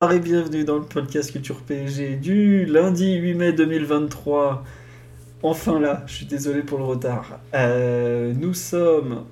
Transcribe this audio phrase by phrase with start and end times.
[0.00, 4.62] Et bienvenue dans le podcast Culture PSG du lundi 8 mai 2023.
[5.42, 7.40] Enfin là, je suis désolé pour le retard.
[7.52, 9.24] Euh, nous sommes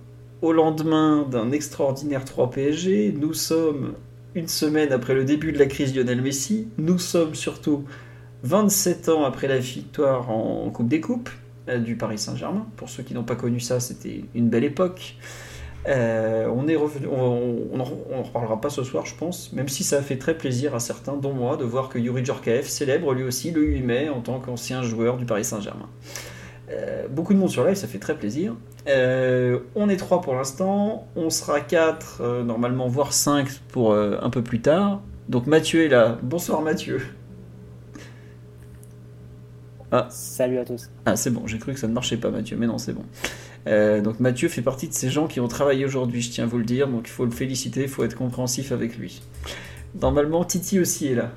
[0.43, 3.15] au lendemain d'un extraordinaire 3 PSG.
[3.16, 3.95] Nous sommes
[4.34, 6.66] une semaine après le début de la crise Lionel Messi.
[6.79, 7.85] Nous sommes surtout
[8.43, 11.30] 27 ans après la victoire en Coupe des Coupes
[11.69, 12.66] euh, du Paris Saint-Germain.
[12.74, 15.15] Pour ceux qui n'ont pas connu ça, c'était une belle époque.
[15.88, 19.98] Euh, on est revenu, on, en reparlera pas ce soir, je pense, même si ça
[19.98, 23.22] a fait très plaisir à certains, dont moi, de voir que Yuri Djorkaeff célèbre lui
[23.22, 25.88] aussi le 8 mai en tant qu'ancien joueur du Paris Saint-Germain.
[26.70, 28.56] Euh, beaucoup de monde sur live, ça fait très plaisir.
[28.88, 34.43] Euh, on est 3 pour l'instant, on sera 4, normalement, voire 5 pour un peu
[34.43, 35.00] plus tard.
[35.28, 36.18] Donc Mathieu est là.
[36.23, 37.00] Bonsoir Mathieu.
[39.93, 40.09] Ah.
[40.10, 40.90] Salut à tous.
[41.04, 43.04] Ah c'est bon, j'ai cru que ça ne marchait pas Mathieu, mais non c'est bon.
[43.66, 46.46] Euh, donc Mathieu fait partie de ces gens qui ont travaillé aujourd'hui, je tiens à
[46.46, 49.22] vous le dire, donc il faut le féliciter, il faut être compréhensif avec lui.
[50.00, 51.32] Normalement, Titi aussi est là.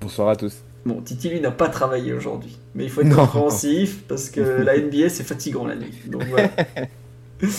[0.00, 0.62] Bonsoir à tous.
[0.84, 4.78] Bon, Titi lui n'a pas travaillé aujourd'hui, mais il faut être compréhensif parce que la
[4.78, 5.94] NBA c'est fatigant la nuit.
[6.08, 6.50] Donc voilà.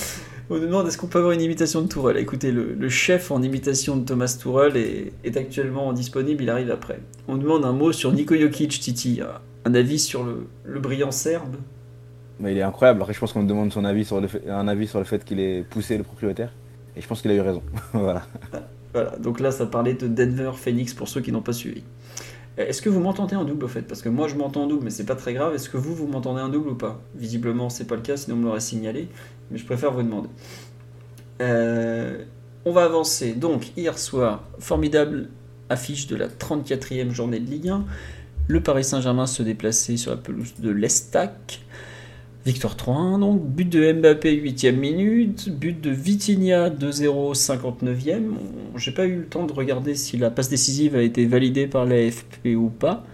[0.51, 2.17] On nous demande est-ce qu'on peut avoir une imitation de Tourelle?
[2.17, 6.99] Écoutez, le, chef en imitation de Thomas Tourelle est, actuellement disponible, il arrive après.
[7.29, 9.21] On nous demande un mot sur Niko Jokic, Titi.
[9.63, 11.55] Un avis sur le, brillant Serbe?
[12.49, 13.01] Il est incroyable.
[13.01, 15.39] Après, je pense qu'on me demande son avis sur un avis sur le fait qu'il
[15.39, 16.51] ait poussé le propriétaire.
[16.95, 17.63] Et je pense qu'il a eu raison.
[17.93, 18.23] voilà.
[18.93, 21.83] Voilà, donc là, ça parlait de Denver Phoenix pour ceux qui n'ont pas suivi.
[22.57, 23.83] Est-ce que vous m'entendez en double au fait?
[23.83, 25.55] Parce que moi je m'entends en double, mais c'est pas très grave.
[25.55, 26.99] Est-ce que vous, vous m'entendez en double ou pas?
[27.15, 29.07] Visiblement, c'est pas le cas, sinon on me l'aurait signalé.
[29.49, 30.29] Mais je préfère vous demander.
[31.41, 32.23] Euh,
[32.65, 33.33] on va avancer.
[33.33, 35.29] Donc, hier soir, formidable
[35.69, 37.85] affiche de la 34e journée de Ligue 1.
[38.47, 41.61] Le Paris Saint-Germain se déplaçait sur la pelouse de l'Estac.
[42.43, 48.31] Victoire 3-1, donc but de Mbappé 8ème minute, but de Vitinha 2-0 59ème.
[48.77, 51.85] J'ai pas eu le temps de regarder si la passe décisive a été validée par
[51.85, 53.05] la FP ou pas.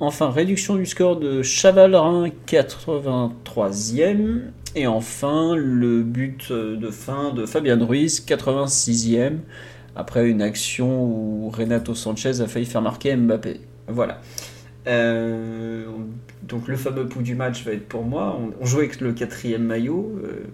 [0.00, 4.40] Enfin, réduction du score de Chavalerin 83ème.
[4.74, 9.38] Et enfin, le but de fin de Fabien Ruiz 86ème.
[9.94, 13.60] Après une action où Renato Sanchez a failli faire marquer Mbappé.
[13.86, 14.20] Voilà.
[14.88, 15.86] Euh,
[16.48, 18.38] donc le fameux pouls du match va être pour moi.
[18.60, 20.44] On, jouait avec le quatrième maillot, euh,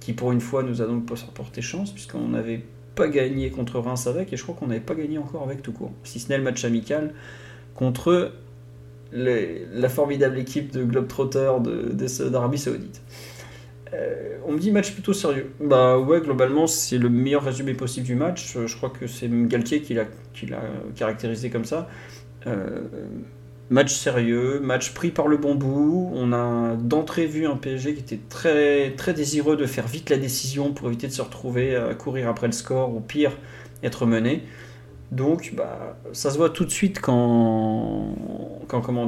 [0.00, 2.62] qui pour une fois nous a donc porté chance, puisqu'on n'avait
[2.94, 5.72] pas gagné contre Reims avec, et je crois qu'on n'avait pas gagné encore avec tout
[5.72, 5.92] court.
[6.04, 7.14] Si ce n'est le match amical
[7.74, 8.32] contre
[9.12, 11.50] la formidable équipe de Globetrotter
[12.30, 13.00] d'Arabie Saoudite.
[13.94, 15.50] Euh, on me dit match plutôt sérieux.
[15.60, 18.58] Bah ouais, globalement, c'est le meilleur résumé possible du match.
[18.66, 20.04] Je crois que c'est Galtier qui l'a
[20.94, 21.88] caractérisé comme ça.
[22.46, 22.82] Euh,
[23.70, 26.10] Match sérieux, match pris par le bon bout.
[26.14, 30.16] On a d'entrée vu un PSG qui était très, très désireux de faire vite la
[30.16, 33.32] décision pour éviter de se retrouver à courir après le score ou pire,
[33.82, 34.44] être mené.
[35.12, 38.14] Donc, bah, ça se voit tout de suite quand,
[38.68, 39.06] quand comment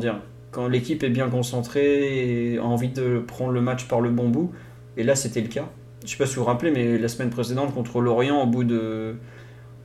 [0.50, 4.28] quand l'équipe est bien concentrée et a envie de prendre le match par le bon
[4.28, 4.52] bout.
[4.96, 5.68] Et là, c'était le cas.
[6.04, 8.64] Je sais pas si vous vous rappelez, mais la semaine précédente contre l'Orient, au bout
[8.64, 9.14] de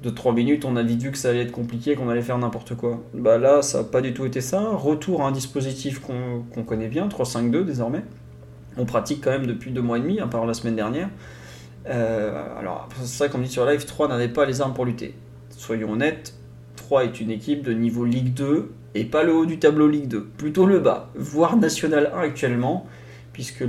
[0.05, 2.37] de 3 minutes, on a vite vu que ça allait être compliqué, qu'on allait faire
[2.37, 3.01] n'importe quoi.
[3.15, 4.61] Bah là, ça n'a pas du tout été ça.
[4.61, 8.03] Retour à un dispositif qu'on connaît bien, 3-5-2 désormais.
[8.77, 11.09] On pratique quand même depuis deux mois et demi, à part la semaine dernière.
[11.87, 15.15] Euh, alors, c'est vrai qu'on dit sur live, 3 n'avait pas les armes pour lutter.
[15.49, 16.35] Soyons honnêtes,
[16.75, 20.07] 3 est une équipe de niveau Ligue 2 et pas le haut du tableau Ligue
[20.07, 22.85] 2, plutôt le bas, voire National 1 actuellement,
[23.33, 23.65] puisque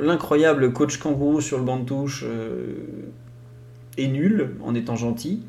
[0.00, 2.74] l'incroyable coach kangourou sur le banc de touche euh,
[3.98, 5.42] est nul en étant gentil.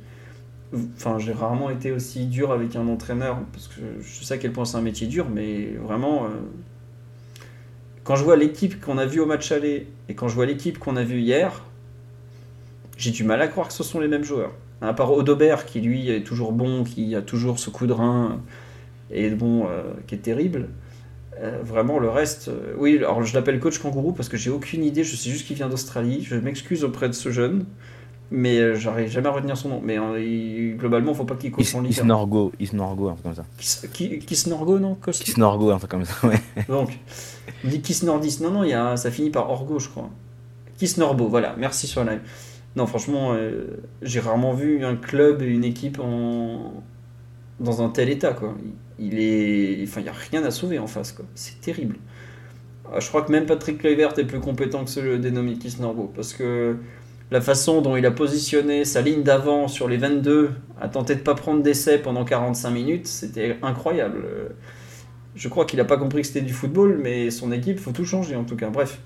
[0.95, 4.51] Enfin, j'ai rarement été aussi dur avec un entraîneur parce que je sais à quel
[4.51, 6.29] point c'est un métier dur, mais vraiment, euh,
[8.03, 10.79] quand je vois l'équipe qu'on a vue au match aller et quand je vois l'équipe
[10.79, 11.63] qu'on a vue hier,
[12.97, 14.53] j'ai du mal à croire que ce sont les mêmes joueurs.
[14.81, 18.41] À part Odobert qui lui est toujours bon, qui a toujours ce coup de rein
[19.11, 20.69] et bon, euh, qui est terrible.
[21.39, 25.03] Euh, vraiment, le reste, oui, alors je l'appelle coach kangourou parce que j'ai aucune idée,
[25.03, 26.23] je sais juste qu'il vient d'Australie.
[26.23, 27.65] Je m'excuse auprès de ce jeune
[28.31, 29.81] mais euh, j'arrive jamais à retenir son nom.
[29.83, 31.89] Mais euh, globalement, faut pas qu'il coûte son lit.
[31.89, 33.87] Isnorgo, Isnorgo, un truc comme ça.
[34.25, 36.41] Kisnorgo, non Kisnorgo, un truc comme ça, ouais.
[36.67, 36.97] Donc,
[37.63, 37.67] on
[38.19, 38.37] dit.
[38.41, 40.09] Non, non, y a, ça finit par Orgo, je crois.
[40.77, 42.21] Kisnorbo, voilà, merci sur live.
[42.75, 46.83] Non, franchement, euh, j'ai rarement vu un club et une équipe en...
[47.59, 48.33] dans un tel état.
[48.33, 48.55] Quoi.
[48.99, 51.13] Il est, enfin, il n'y a rien à sauver en face.
[51.13, 51.25] Quoi.
[51.35, 51.95] C'est terrible.
[52.93, 56.33] Ah, je crois que même Patrick Kluivert est plus compétent que ce dénommé Norbo parce
[56.33, 56.77] que
[57.31, 61.21] la façon dont il a positionné sa ligne d'avant sur les 22, à tenter de
[61.21, 64.23] pas prendre d'essai pendant 45 minutes, c'était incroyable.
[65.35, 68.05] Je crois qu'il n'a pas compris que c'était du football, mais son équipe, faut tout
[68.05, 68.69] changer en tout cas.
[68.69, 69.01] Bref,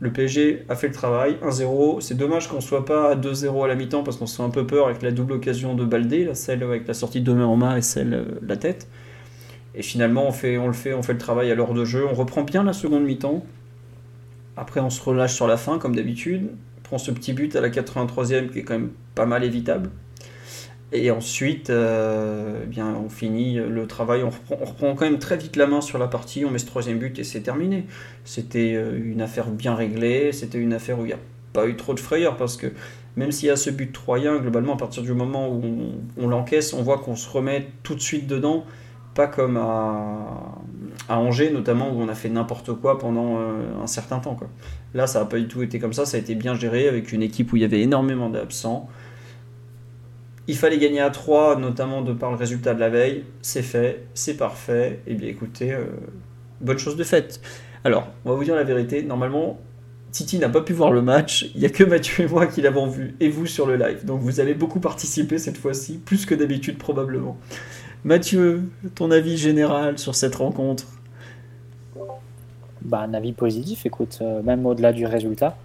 [0.00, 2.00] le PSG a fait le travail, 1-0.
[2.00, 4.50] C'est dommage qu'on soit pas à 2-0 à la mi-temps parce qu'on se fait un
[4.50, 7.54] peu peur avec la double occasion de Baldé, celle avec la sortie de main en
[7.54, 8.88] main et celle euh, la tête.
[9.76, 12.04] Et finalement, on, fait, on le fait, on fait le travail à l'heure de jeu.
[12.10, 13.44] On reprend bien la seconde mi-temps.
[14.56, 16.50] Après, on se relâche sur la fin, comme d'habitude.
[16.82, 19.90] On prend ce petit but à la 83e qui est quand même pas mal évitable.
[20.94, 25.56] Et ensuite, euh, eh bien, on finit le travail, on reprend, quand même très vite
[25.56, 27.86] la main sur la partie, on met ce troisième but et c'est terminé.
[28.24, 31.18] C'était euh, une affaire bien réglée, c'était une affaire où il n'y a
[31.54, 32.66] pas eu trop de frayeur parce que
[33.16, 35.62] même s'il y a ce but troyen, globalement, à partir du moment où
[36.18, 38.64] on, l'encaisse, on voit qu'on se remet tout de suite dedans,
[39.14, 40.58] pas comme à,
[41.08, 44.38] Angers notamment où on a fait n'importe quoi pendant euh, un certain temps.
[44.94, 47.12] Là, ça n'a pas du tout été comme ça, ça a été bien géré avec
[47.12, 48.88] une équipe où il y avait énormément d'absents.
[50.48, 53.24] Il fallait gagner à 3, notamment de par le résultat de la veille.
[53.42, 55.00] C'est fait, c'est parfait.
[55.06, 55.84] Et eh bien écoutez, euh,
[56.60, 57.40] bonne chose de faite.
[57.84, 59.02] Alors, on va vous dire la vérité.
[59.02, 59.60] Normalement,
[60.12, 61.50] Titi n'a pas pu voir le match.
[61.54, 64.04] Il n'y a que Mathieu et moi qui l'avons vu, et vous sur le live.
[64.04, 67.38] Donc vous allez beaucoup participer cette fois-ci, plus que d'habitude probablement.
[68.04, 70.86] Mathieu, ton avis général sur cette rencontre
[72.80, 75.56] bah, Un avis positif, écoute, euh, même au-delà du résultat.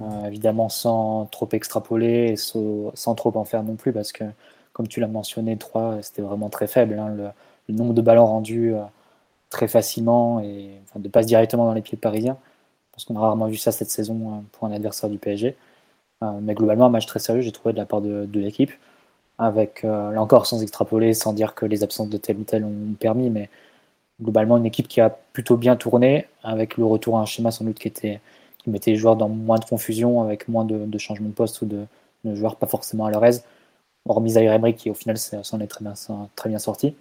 [0.00, 4.22] Euh, évidemment, sans trop extrapoler, sans, trop en faire non plus, parce que,
[4.72, 6.98] comme tu l'as mentionné, 3, c'était vraiment très faible.
[7.00, 7.32] Hein,
[7.68, 8.82] le, nombre de ballons rendus euh,
[9.50, 12.36] très facilement et de passes directement dans les pieds de Parisiens,
[12.92, 15.56] parce qu'on a rarement vu ça cette saison pour un adversaire du PSG.
[16.42, 18.72] mais globalement, un match très sérieux, j'ai trouvé de la part de, l'équipe,
[19.38, 22.94] avec, là encore, sans extrapoler, sans dire que les absences de tel ou tel ont
[22.98, 23.48] permis, mais
[24.22, 27.64] globalement, une équipe qui a plutôt bien tourné, avec le retour à un schéma sans
[27.64, 28.20] doute qui était
[28.62, 31.66] qui mettait les joueurs dans moins de confusion, avec moins de, changements de poste ou
[31.66, 31.86] de,
[32.24, 33.44] joueurs pas forcément à leur aise.
[34.08, 35.94] Hormis Zaire Emery qui au final s'en est très bien,
[36.36, 36.94] très bien sorti.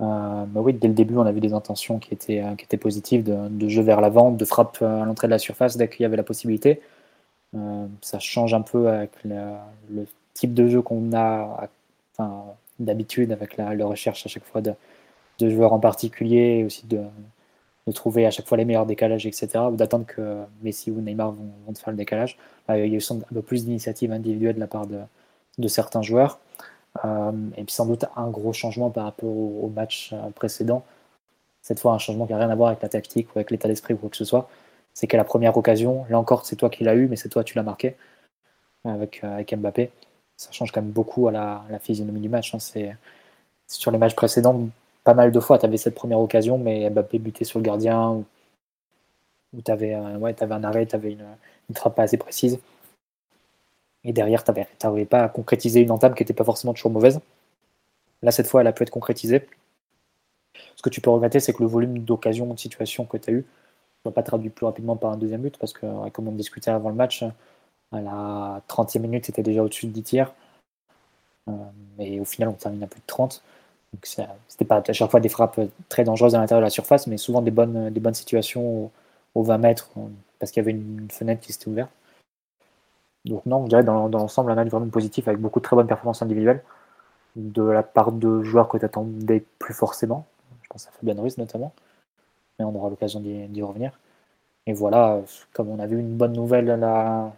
[0.00, 2.78] Euh, mais oui, dès le début, on a vu des intentions qui étaient, qui étaient
[2.78, 6.06] positives, de, jeu vers l'avant, de frappe à l'entrée de la surface dès qu'il y
[6.06, 6.80] avait la possibilité.
[7.54, 11.68] Euh, ça change un peu avec le type de jeu qu'on a
[12.12, 12.44] enfin,
[12.78, 14.72] d'habitude, avec la, recherche à chaque fois de,
[15.38, 17.00] de joueurs en particulier, aussi de,
[17.94, 21.50] trouver à chaque fois les meilleurs décalages, etc., ou d'attendre que Messi ou Neymar vont,
[21.66, 22.38] vont faire le décalage.
[22.68, 25.00] il y a eu un peu plus d'initiatives individuelles de la part de,
[25.58, 26.38] de certains joueurs.
[27.04, 30.84] Euh, et puis sans doute un gros changement par rapport au, match euh, précédent.
[31.62, 33.68] Cette fois, un changement qui n'a rien à voir avec la tactique ou avec l'état
[33.68, 34.48] d'esprit ou quoi que ce soit.
[34.94, 37.44] C'est qu'à la première occasion, là encore, c'est toi qui l'as eu, mais c'est toi
[37.44, 37.96] qui l'as marqué
[38.84, 39.90] avec, euh, avec Mbappé.
[40.40, 42.54] Ça change quand même beaucoup à la, physionomie du match.
[42.54, 42.58] Hein.
[42.60, 42.96] C'est
[43.66, 44.68] sur les matchs précédents,
[45.04, 48.24] pas mal de fois, tu avais cette première occasion, mais Mbappé buté sur le gardien,
[49.52, 51.26] ou, tu avais, ouais, un arrêt, tu avais une,
[51.68, 52.58] une, frappe assez précise.
[54.02, 54.52] Et derrière, tu
[54.82, 57.20] n'arrivais pas à concrétiser une entame qui n'était pas forcément toujours mauvaise.
[58.22, 59.46] Là, cette fois, elle a pu être concrétisée.
[60.76, 63.32] Ce que tu peux regretter, c'est que le volume d'occasions, de situations que tu as
[63.34, 63.42] eu, ne
[64.04, 66.88] soit pas traduit plus rapidement par un deuxième but, parce que, comme on discutait avant
[66.88, 67.24] le match,
[67.92, 70.32] à la 30e minute, c'était déjà au-dessus de 10 tiers.
[71.48, 71.52] Euh,
[71.98, 73.42] et au final, on termine à plus de 30.
[73.92, 77.06] Donc c'était pas à chaque fois des frappes très dangereuses à l'intérieur de la surface,
[77.08, 78.90] mais souvent des bonnes, des bonnes situations
[79.34, 79.90] aux, 20 mètres,
[80.38, 81.90] parce qu'il y avait une fenêtre qui s'était ouverte.
[83.24, 85.76] Donc non, je dirais dans, dans l'ensemble un match vraiment positif avec beaucoup de très
[85.76, 86.62] bonnes performances individuelles
[87.36, 90.26] de la part de joueurs que tu attendais plus forcément.
[90.62, 91.72] Je pense à Fabien Ruiz notamment,
[92.58, 93.98] mais on aura l'occasion d'y revenir.
[94.66, 95.20] Et voilà,
[95.52, 97.32] comme on a vu une bonne nouvelle la,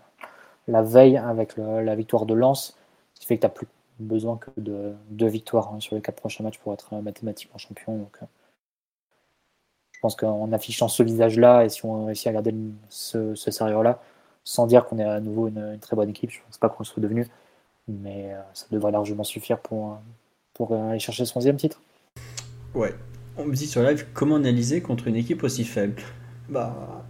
[0.68, 2.76] la veille avec la victoire de Lens,
[3.14, 3.66] ce qui fait que tu n'as plus
[3.98, 7.98] besoin que de deux victoires hein, sur les quatre prochains matchs pour être mathématiquement champion.
[7.98, 8.26] Donc, euh,
[9.92, 12.54] je pense qu'en affichant ce visage-là et si on réussit à garder
[12.88, 14.00] ce, ce sérieux-là,
[14.44, 16.84] sans dire qu'on est à nouveau une, très bonne équipe, je ne pense pas qu'on
[16.84, 17.28] soit devenu,
[17.86, 19.98] mais euh, ça devrait largement suffire pour,
[20.54, 21.80] pour aller chercher son 11 titre.
[22.74, 22.94] Ouais.
[23.38, 26.02] On me dit sur live comment analyser contre une équipe aussi faible?
[26.48, 27.04] Bah,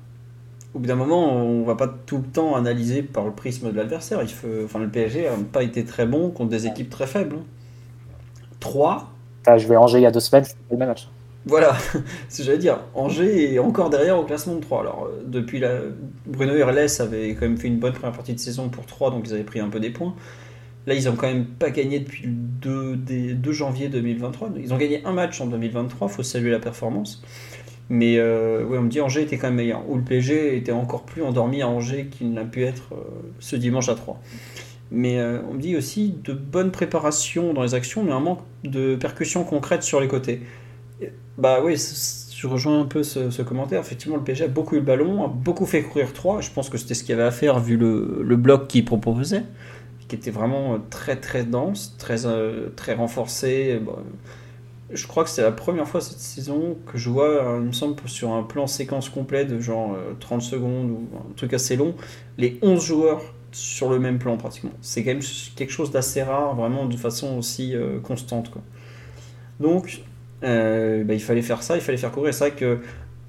[0.74, 3.76] au bout d'un moment, on va pas tout le temps analyser par le prisme de
[3.76, 4.20] l'adversaire.
[4.64, 7.36] enfin, le PSG n'a pas été très bon contre des équipes très faibles.
[8.60, 9.10] 3.
[9.46, 11.08] Ah, je vais Angers il y a deux semaines, c'était le même match.
[11.44, 11.76] Voilà,
[12.28, 12.78] ce que j'allais dire.
[12.94, 14.80] Angers est encore derrière au classement de 3.
[14.80, 15.80] Alors, euh, depuis la.
[16.26, 19.26] Bruno Irles avait quand même fait une bonne première partie de saison pour 3, donc
[19.26, 20.14] ils avaient pris un peu des points.
[20.86, 22.96] Là, ils n'ont quand même pas gagné depuis le 2,
[23.34, 24.50] 2, janvier 2023.
[24.56, 27.22] Ils ont gagné un match en 2023, il faut saluer la performance.
[27.92, 29.86] Mais euh, ouais, on me dit Angers était quand même meilleur.
[29.86, 33.04] Ou le PSG était encore plus endormi à Angers qu'il n'a pu être euh,
[33.38, 34.18] ce dimanche à 3.
[34.90, 38.40] Mais euh, on me dit aussi de bonnes préparations dans les actions, mais un manque
[38.64, 40.40] de percussions concrètes sur les côtés.
[41.36, 43.80] Bah oui, je rejoins un peu ce, commentaire.
[43.80, 46.40] Effectivement, le PSG a beaucoup eu le ballon, a beaucoup fait courir 3.
[46.40, 48.86] Je pense que c'était ce qu'il y avait à faire vu le, le bloc qu'il
[48.86, 49.44] proposait,
[50.08, 52.20] qui était vraiment très très dense, très,
[52.74, 53.78] très renforcé
[54.92, 57.72] je crois que c'est la première fois cette saison que je vois, euh, il me
[57.72, 61.76] semble, sur un plan séquence complet de genre 30 euh, secondes ou un truc assez
[61.76, 61.94] long,
[62.38, 63.22] les 11 joueurs
[63.52, 64.72] sur le même plan pratiquement.
[64.80, 65.22] C'est quand même
[65.56, 68.50] quelque chose d'assez rare, vraiment de façon aussi euh, constante.
[68.50, 68.62] Quoi.
[69.60, 70.02] Donc,
[70.42, 72.34] bah, il fallait faire ça, il fallait faire courir.
[72.34, 72.78] C'est vrai que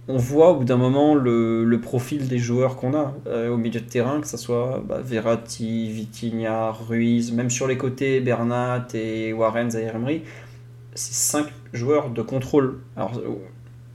[0.09, 3.13] on voit au bout d'un moment le, profil des joueurs qu'on a
[3.49, 8.19] au milieu de terrain, que ce soit bah, Verratti, Vitinha, Ruiz, même sur les côtés,
[8.19, 9.99] Bernat et Warren, Zaire
[10.95, 12.79] c'est 5 joueurs de contrôle.
[12.95, 13.19] Alors,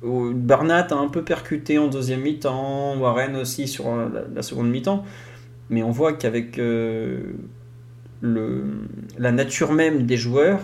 [0.02, 3.86] Barnat a un peu percuté en deuxième mi-temps, Warren aussi sur
[4.34, 5.04] la, seconde mi-temps,
[5.70, 7.32] mais on voit qu'avec euh,
[8.22, 10.60] la nature même des joueurs,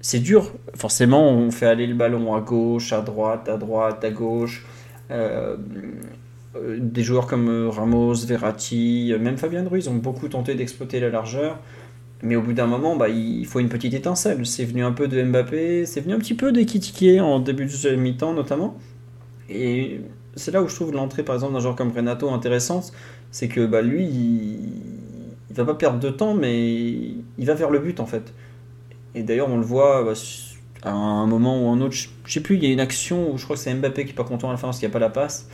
[0.00, 0.52] c'est dur.
[0.74, 4.64] Forcément, on fait aller le ballon à gauche, à droite, à droite, à gauche.
[5.10, 5.56] Euh,
[6.54, 11.58] euh, des joueurs comme Ramos, Verratti, même Fabien Ruiz ont beaucoup tenté d'exploiter la largeur.
[12.22, 14.46] Mais au bout d'un moment, bah, il faut une petite étincelle.
[14.46, 17.94] C'est venu un peu de Mbappé, c'est venu un petit peu d'Ekitike en début de
[17.94, 18.78] mi-temps notamment.
[19.48, 20.00] Et
[20.34, 22.92] c'est là où je trouve l'entrée par exemple d'un joueur comme Renato intéressante.
[23.30, 24.58] C'est que bah, lui, il...
[25.50, 26.62] il va pas perdre de temps, mais
[27.38, 28.32] il va vers le but en fait.
[29.14, 30.12] Et d'ailleurs, on le voit bah,
[30.82, 31.94] à un moment ou un autre.
[31.94, 34.12] Je sais plus, il y a une action où je crois que c'est Mbappé qui
[34.12, 35.48] est pas content à la fin parce qu'il n'y a pas la passe.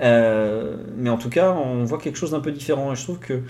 [0.00, 2.92] Euh, mais en tout cas, on voit quelque chose d'un peu différent.
[2.92, 3.42] Et je trouve que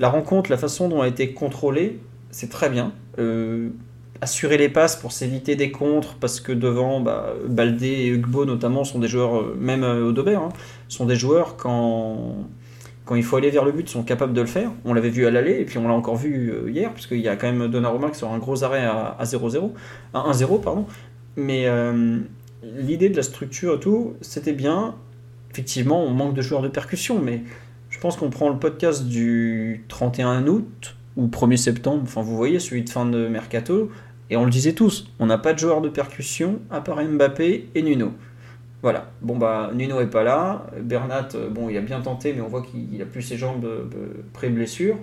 [0.00, 2.92] la rencontre, la façon dont elle a été contrôlée, c'est très bien.
[3.18, 3.68] Euh,
[4.22, 8.84] assurer les passes pour s'éviter des contres, parce que devant, bah, Baldé et Ugbo notamment
[8.84, 10.48] sont des joueurs, euh, même euh, au hein,
[10.88, 12.46] sont des joueurs quand,
[13.04, 14.70] quand il faut aller vers le but, sont capables de le faire.
[14.86, 17.36] On l'avait vu à l'aller, et puis on l'a encore vu hier, puisqu'il y a
[17.36, 19.72] quand même Donnarumma qui sort un gros arrêt à 0-0,
[20.14, 20.86] à 1-0, pardon.
[21.36, 21.66] Mais
[22.62, 24.94] l'idée de la structure et tout, c'était bien.
[25.50, 27.42] Effectivement, on manque de joueurs de percussion, mais
[27.90, 32.60] je pense qu'on prend le podcast du 31 août ou 1er septembre, enfin vous voyez
[32.60, 33.90] celui de fin de mercato,
[34.30, 37.68] et on le disait tous, on n'a pas de joueur de percussion à part Mbappé
[37.74, 38.12] et Nuno.
[38.82, 42.40] Voilà, bon bah Nuno est pas là, Bernat, euh, bon il a bien tenté, mais
[42.40, 43.84] on voit qu'il a plus ses jambes euh,
[44.32, 44.96] pré-blessure.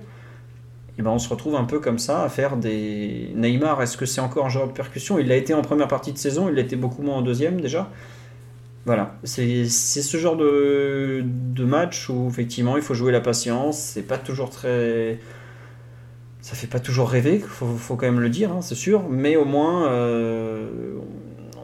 [0.98, 3.32] Et ben on se retrouve un peu comme ça à faire des.
[3.36, 5.20] Neymar, est-ce que c'est encore un joueur de percussion?
[5.20, 7.62] Il l'a été en première partie de saison, il l'a été beaucoup moins en deuxième
[7.62, 7.91] déjà.
[8.88, 11.22] Voilà, c'est ce genre de,
[11.60, 13.77] match où effectivement il faut jouer la patience.
[13.77, 15.20] C'est pas toujours très.
[16.39, 19.36] Ça fait pas toujours rêver, faut, faut quand même le dire, hein, c'est sûr, mais
[19.36, 20.96] au moins euh,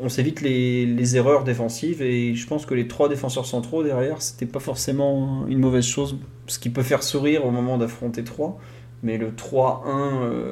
[0.02, 4.46] on s'évite les, erreurs défensives et je pense que les trois défenseurs centraux derrière, c'était
[4.46, 8.60] pas forcément une mauvaise chose, ce qui peut faire sourire au moment d'affronter trois.
[9.02, 10.52] Mais le 3-1,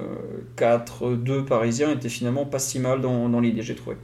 [0.58, 3.98] 4-2 euh, parisien était finalement pas si mal dans, dans l'idée, j'ai trouvé.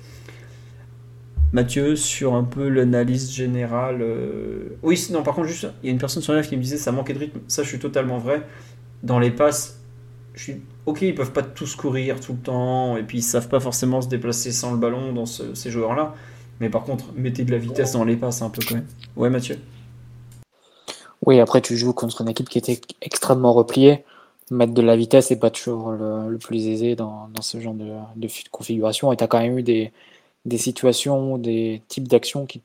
[1.54, 4.02] Mathieu sur un peu l'analyse générale.
[4.02, 6.62] Euh, oui, non, par contre, juste, il y a une personne sur live qui me
[6.62, 7.40] disait ça manquait de rythme.
[7.48, 8.46] Ça, je suis totalement vrai.
[9.04, 9.80] Dans les passes,
[10.34, 13.48] je suis ok, ils peuvent pas tous courir tout le temps et puis ils savent
[13.48, 16.16] pas forcément se déplacer sans le ballon dans ces joueurs-là.
[16.60, 18.88] Mais par contre, mettez de la vitesse dans les passes un peu quand même.
[19.16, 19.58] Ouais, Mathieu.
[21.26, 24.04] Oui, après, tu joues contre une équipe qui était extrêmement repliée.
[24.50, 29.12] Mettre de la vitesse n'est pas toujours le, plus aisé dans, ce genre de, configuration.
[29.12, 29.92] Et tu quand même eu des,
[30.48, 32.64] des situations, des types d'actions qui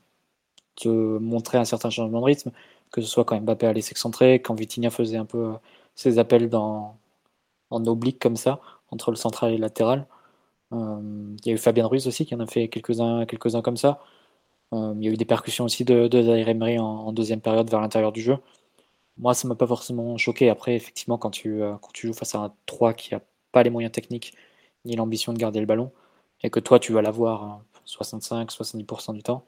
[0.75, 2.51] te montraient un certain changement de rythme,
[2.91, 5.53] que ce soit quand Mbappé allait s'excentrer, quand Vitinha faisait un peu euh,
[5.95, 6.97] ses appels en
[7.71, 8.61] oblique comme ça,
[8.91, 10.07] entre le central et le latéral.
[10.73, 13.77] Euh, il y a eu Fabien Ruiz aussi qui en a fait quelques-uns quelques comme
[13.77, 14.01] ça.
[14.73, 17.81] Euh, il y a eu des percussions aussi de, de Emery en, deuxième période vers
[17.81, 18.37] l'intérieur du jeu.
[19.17, 20.49] Moi, ça m'a pas forcément choqué.
[20.49, 23.21] Après, effectivement, quand tu, quand tu joues face à un 3 qui n'a
[23.51, 24.33] pas les moyens techniques
[24.85, 25.91] ni l'ambition de garder le ballon,
[26.43, 29.45] et que toi, tu vas l'avoir 65-70% du temps,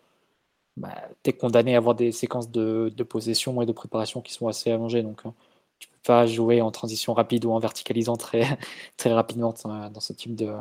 [0.77, 4.47] bah, tu es condamné à avoir des séquences de, possession et de préparation qui sont
[4.47, 5.03] assez allongées.
[5.03, 5.33] Donc, tu hein,
[5.79, 8.57] tu peux pas jouer en transition rapide ou en verticalisant très,
[8.97, 10.53] très rapidement dans ce type de,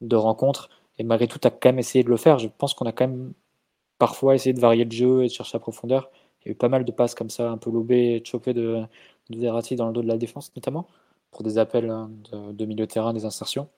[0.00, 0.70] de rencontre.
[0.98, 2.38] Et malgré tout, tu as quand même essayé de le faire.
[2.38, 3.32] Je pense qu'on a quand même
[3.98, 6.10] parfois essayé de varier le jeu et de chercher la profondeur.
[6.40, 8.54] Il y a eu pas mal de passes comme ça, un peu lobées et chopées
[8.54, 8.82] de,
[9.30, 10.86] de Verratti dans le dos de la défense, notamment,
[11.30, 13.68] pour des appels hein, de, de milieu de terrain, des insertions.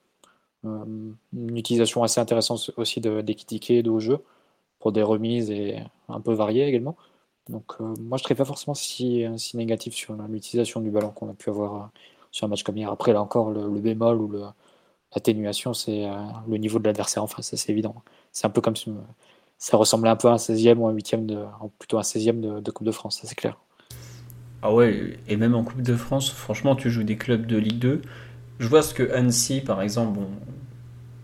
[0.65, 4.19] Euh, une utilisation assez intéressante aussi d'équitiquer de haut jeu
[4.79, 6.97] pour des remises et un peu variées également.
[7.49, 11.11] Donc euh, moi je ne serais pas forcément si, si négatif sur l'utilisation du ballon
[11.11, 11.85] qu'on a pu avoir euh,
[12.31, 12.91] sur un match comme hier.
[12.91, 14.33] Après là encore le, bémol ou
[15.15, 16.07] l'atténuation c'est
[16.47, 17.95] le niveau de l'adversaire en face, c'est évident.
[18.31, 18.75] C'est un peu comme
[19.57, 21.45] ça ressemblait un peu à un 16e ou un 8e, de,
[21.79, 23.57] plutôt un 16e de, de Coupe de France, ça c'est clair.
[24.61, 27.79] Ah ouais, et même en Coupe de France, franchement, tu joues des clubs de Ligue
[27.79, 28.01] 2.
[28.59, 30.19] Je vois ce que Annecy, par exemple,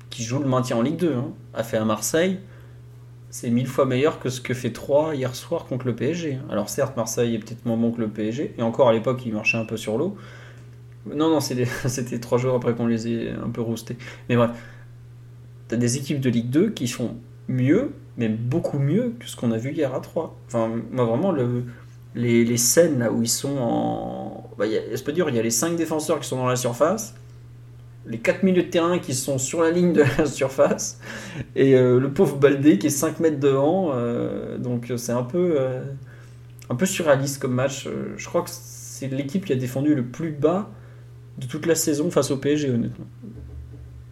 [0.09, 2.39] qui joue le maintien en Ligue 2, hein, a fait à Marseille.
[3.29, 6.39] C'est mille fois meilleur que ce que fait 3 hier soir contre le PSG.
[6.49, 9.33] Alors certes, Marseille est peut-être moins bon que le PSG, et encore à l'époque, il
[9.33, 10.15] marchait un peu sur l'eau.
[11.05, 13.97] Non, non, c'était trois jours après qu'on les ait un peu roustés.
[14.29, 14.51] Mais bref,
[15.67, 19.51] t'as des équipes de Ligue 2 qui font mieux, mais beaucoup mieux que ce qu'on
[19.51, 20.35] a vu hier à 3.
[20.47, 21.65] Enfin, moi vraiment, le,
[22.15, 24.49] les, scènes là où ils sont en.
[24.57, 27.15] Bah, je peux dire, il y a les 5 défenseurs qui sont dans la surface,
[28.07, 30.99] les 4 milieux de terrain qui sont sur la ligne de la surface,
[31.55, 33.91] et euh, le pauvre Baldé qui est 5 mètres devant.
[33.93, 35.81] Euh, donc c'est un peu, euh,
[36.69, 37.87] un peu surréaliste comme match.
[38.17, 40.69] Je crois que c'est l'équipe qui a défendu le plus bas
[41.37, 43.05] de toute la saison face au PSG, honnêtement.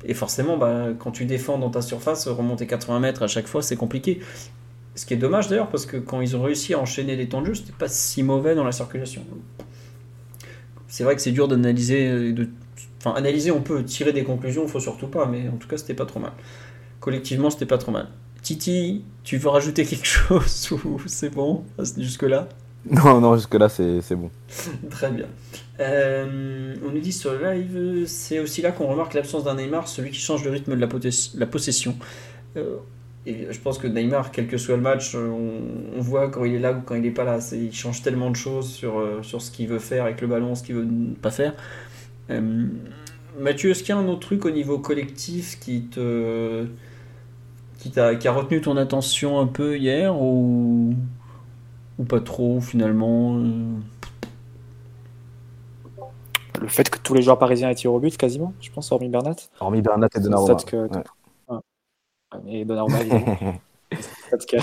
[0.06, 3.62] Et forcément, bah, quand tu défends dans ta surface, remonter 80 mètres à chaque fois,
[3.62, 4.20] c'est compliqué.
[4.96, 7.42] Ce qui est dommage d'ailleurs, parce que quand ils ont réussi à enchaîner les temps
[7.42, 9.24] de jeu, c'était pas si mauvais dans la circulation.
[10.88, 12.34] C'est vrai que c'est dur d'analyser.
[12.34, 12.50] De...
[13.00, 15.78] Enfin, analyser, on peut tirer des conclusions, il faut surtout pas, mais en tout cas,
[15.78, 16.32] c'était pas trop mal.
[17.00, 18.08] Collectivement, c'était pas trop mal.
[18.42, 21.64] Titi, tu veux rajouter quelque chose ou c'est bon
[21.98, 22.48] jusque-là?
[22.90, 24.30] Non, non, jusque-là, c'est bon.
[24.90, 25.26] Très bien.
[25.80, 29.88] Euh, on nous dit sur le live, c'est aussi là qu'on remarque l'absence d'un Neymar,
[29.88, 30.88] celui qui change le rythme de la,
[31.36, 31.96] la possession.
[32.58, 32.78] Euh,
[33.26, 36.60] et je pense que Neymar, quel que soit le match, on, voit quand il est
[36.60, 37.40] là ou quand il n'est pas là.
[37.54, 40.56] Il change tellement de choses sur, euh, sur ce qu'il veut faire avec le ballon,
[40.56, 40.88] ce qu'il veut
[41.22, 41.54] pas faire.
[42.30, 42.68] Euh,
[43.40, 46.66] Mathieu, est-ce qu'il y a un autre truc au niveau collectif qui te
[47.80, 50.94] qui, a, qui a retenu ton attention un peu hier ou,
[52.00, 53.36] ou pas trop finalement
[56.62, 59.10] Le fait que tous les joueurs parisiens aient tiré au but quasiment, je pense, hormis
[59.10, 59.36] Bernat.
[59.60, 60.56] Hormis Bernat et Donnarumma.
[60.56, 60.88] Que,
[62.48, 64.58] et Donnarumma, peut-être que,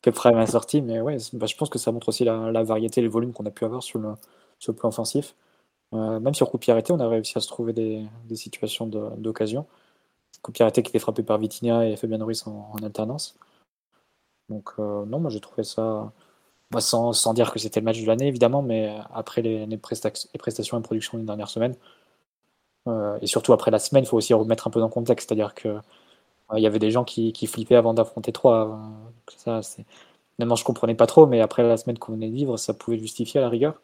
[0.00, 3.00] que Prime a sorti, mais ouais, bah, je pense que ça montre aussi la, variété
[3.00, 4.14] et le volume qu'on a pu avoir sur le,
[4.58, 5.34] sur le plan offensif.
[5.94, 8.06] Euh, même sur coup de arrêté, on a réussi à se trouver des,
[8.36, 9.66] situations d'occasion.
[10.42, 13.36] Coup de arrêté qui était frappé par Vitinha et Fabien Ruiz en, alternance.
[14.48, 16.12] Donc, euh, non, moi j'ai trouvé ça.
[16.70, 20.78] Moi, sans, sans, dire que c'était le match de l'année, évidemment, mais après les, prestations
[20.78, 21.76] et productions des dernières semaines,
[22.88, 25.28] euh, et surtout après la semaine, il faut aussi remettre un peu dans le contexte.
[25.28, 25.78] C'est-à-dire que
[26.56, 28.78] il y avait des gens qui, flippaient avant d'affronter 3.
[29.36, 29.84] Ça, c'est...
[30.36, 32.98] Finalement, je comprenais pas trop, mais après la semaine qu'on venait de vivre, ça pouvait
[32.98, 33.80] justifier à la rigueur.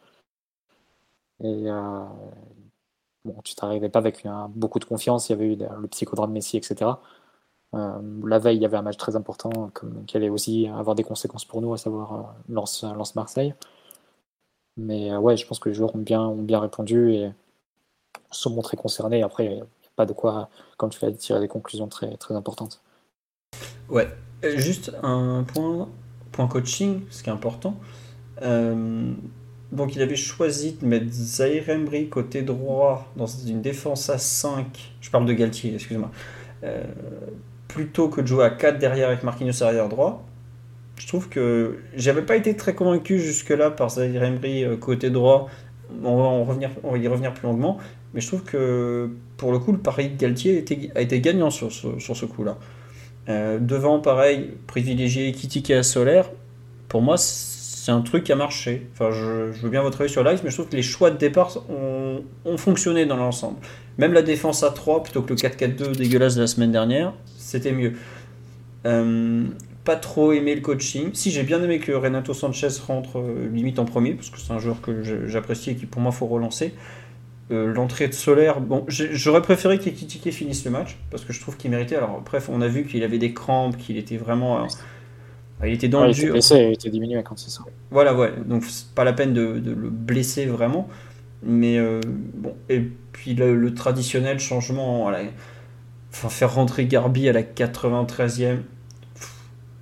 [1.43, 2.03] Et euh,
[3.25, 5.29] bon, tu t'arrivais pas avec beaucoup de confiance.
[5.29, 6.91] Il y avait eu le psychodrame Messi, etc.
[7.75, 9.71] Euh, la veille, il y avait un match très important
[10.07, 13.53] qui allait aussi avoir des conséquences pour nous, à savoir euh, Lance, Lance Marseille.
[14.77, 17.31] Mais ouais, je pense que les joueurs ont bien, ont bien répondu et
[18.31, 19.23] sont montrés concernés.
[19.23, 19.61] Après,
[19.95, 22.81] pas de quoi, comme tu fais, tirer des conclusions très, très importantes.
[23.89, 24.07] Ouais,
[24.45, 25.89] euh, juste un point,
[26.31, 27.75] point coaching, ce qui est important.
[28.41, 29.13] Euh,
[29.71, 34.65] donc il avait choisi de mettre Zahir Emery côté droit dans une défense à 5,
[35.01, 36.11] je parle de Galtier, excuse-moi,
[36.63, 36.83] euh,
[37.67, 40.25] plutôt que de jouer à 4 derrière avec Marquinhos arrière droit.
[40.97, 45.49] Je trouve que j'avais pas été très convaincu jusque-là par Zahir Emery côté droit.
[46.03, 47.77] On va, y revenir plus longuement.
[48.13, 51.71] Mais je trouve que pour le coup, le pari de Galtier a été gagnant sur
[51.71, 52.57] ce, sur ce coup-là.
[53.29, 56.31] Euh, devant, pareil, privilégié Kitike à Solaire,
[56.87, 57.15] pour moi,
[57.89, 58.87] c'est un truc qui a marché.
[58.93, 61.17] Enfin, je, veux bien votre avis sur live, mais je trouve que les choix de
[61.17, 63.57] départ ont, ont fonctionné dans l'ensemble.
[63.97, 67.71] Même la défense à 3 plutôt que le 4-4-2 dégueulasse de la semaine dernière, c'était
[67.71, 67.93] mieux.
[68.85, 69.43] Euh,
[69.85, 71.09] pas trop aimé le coaching.
[71.13, 74.53] Si j'ai bien aimé que Renato Sanchez rentre euh, limite en premier, parce que c'est
[74.53, 76.75] un joueur que j'apprécie et qui pour moi faut relancer.
[77.49, 81.57] Euh, l'entrée de Solaire, bon, j'aurais préféré qu'Ekitike finisse le match parce que je trouve
[81.57, 81.95] qu'il méritait.
[81.95, 84.67] Alors, bref, on a vu qu'il avait des crampes, qu'il était vraiment.
[85.61, 86.23] Euh, il était dans le dur.
[86.23, 87.63] Il était blessé, il était diminué quand c'est ça.
[87.91, 88.33] Voilà, ouais.
[88.45, 90.87] Donc, c'est pas la peine de, le blesser vraiment.
[91.41, 92.01] Mais euh,
[92.33, 95.11] bon, et puis le, traditionnel changement,
[96.11, 98.57] enfin, faire rentrer Garbi à la 93e.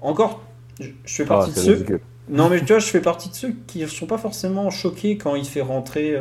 [0.01, 0.43] Encore,
[0.79, 1.85] je, fais ah, partie de ceux.
[2.29, 5.17] Non, mais tu vois, je fais partie de ceux qui ne sont pas forcément choqués
[5.17, 6.15] quand il fait rentrer.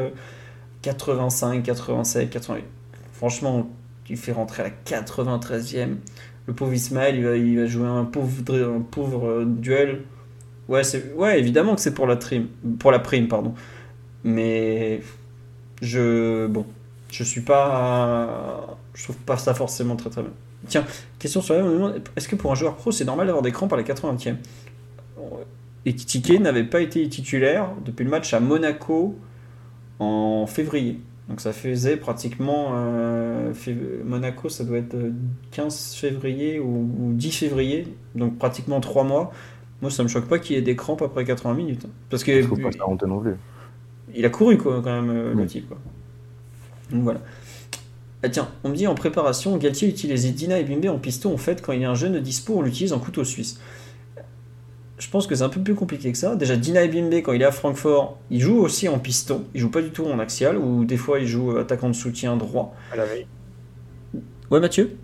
[0.83, 2.65] 85, 87, 88.
[3.13, 3.69] Franchement,
[4.09, 5.97] il fait rentrer à la 93e.
[6.47, 8.43] Le pauvre Ismaël, il va, jouer un pauvre,
[8.91, 10.03] pauvre euh, duel.
[10.69, 10.83] Ouais,
[11.17, 12.19] ouais, évidemment que c'est pour la
[12.79, 13.55] pour la prime, pardon.
[14.25, 15.01] Mais
[15.81, 16.67] je, bon,
[17.11, 20.33] je suis pas, je trouve pas ça forcément très très bien.
[20.69, 20.85] Tiens,
[21.19, 23.77] question sur la est-ce que pour un joueur pro, c'est normal d'avoir des crampes à
[23.77, 24.37] la 80e
[25.85, 29.17] Et Tike n'avait pas été titulaire depuis le match à Monaco
[29.99, 31.01] en février.
[31.29, 33.53] Donc ça faisait pratiquement euh,
[34.05, 34.97] Monaco, ça doit être
[35.51, 39.33] 15 février ou, 10 février, donc pratiquement 3 mois.
[39.83, 41.85] Moi, ça me choque pas qu'il y ait des crampes après 80 minutes.
[41.87, 41.91] Hein.
[42.09, 43.35] Parce que faut pas ça non plus.
[44.15, 45.69] Il a couru quoi, quand même, le type.
[45.69, 45.79] Quoi.
[46.91, 47.21] Donc voilà.
[48.23, 51.35] Ah, tiens, on me dit en préparation, Galtier utilisait Dina et Bimbe en piston.
[51.35, 53.61] En fait, quand il y a un jeune dispo, on l'utilise en couteau suisse
[54.99, 56.37] je pense que c'est un peu plus compliqué que ça.
[56.37, 59.45] Déjà, Dina Bimbe, quand il est à Francfort, il joue aussi en piston.
[59.55, 62.37] Il joue pas du tout en axial, ou des fois il joue attaquant de soutien
[62.37, 62.75] droit.
[64.51, 64.97] Ouais, Mathieu?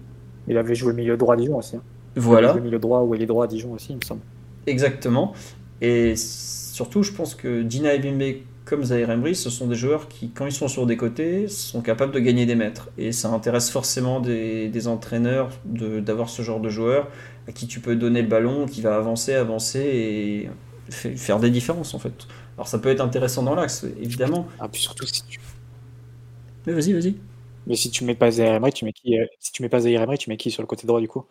[0.48, 1.76] Il avait joué milieu droit à Dijon aussi.
[1.76, 1.82] Hein.
[2.16, 2.48] Voilà.
[2.48, 4.22] Il avait joué milieu droit ou il est droit à Dijon aussi, il me semble.
[4.66, 5.34] Exactement.
[5.80, 10.30] Et surtout, je pense que Dina Bimbe, comme Zaire Embry, ce sont des joueurs qui,
[10.30, 12.88] quand ils sont sur des côtés, sont capables de gagner des mètres.
[12.96, 17.08] Et ça intéresse forcément des, des entraîneurs d'avoir ce genre de joueurs
[17.48, 20.50] à qui tu peux donner le ballon, qui va avancer, avancer et
[20.90, 22.12] faire des différences en fait.
[22.56, 24.46] Alors ça peut être intéressant dans l'axe, évidemment.
[24.60, 25.40] Ah, puis surtout si tu.
[26.66, 27.14] Mais vas-y, vas-y.
[27.66, 30.06] Mais si tu mets pas Zaire tu mets qui euh, Si tu mets pas Zaire
[30.18, 31.24] tu mets qui sur le côté droit du coup?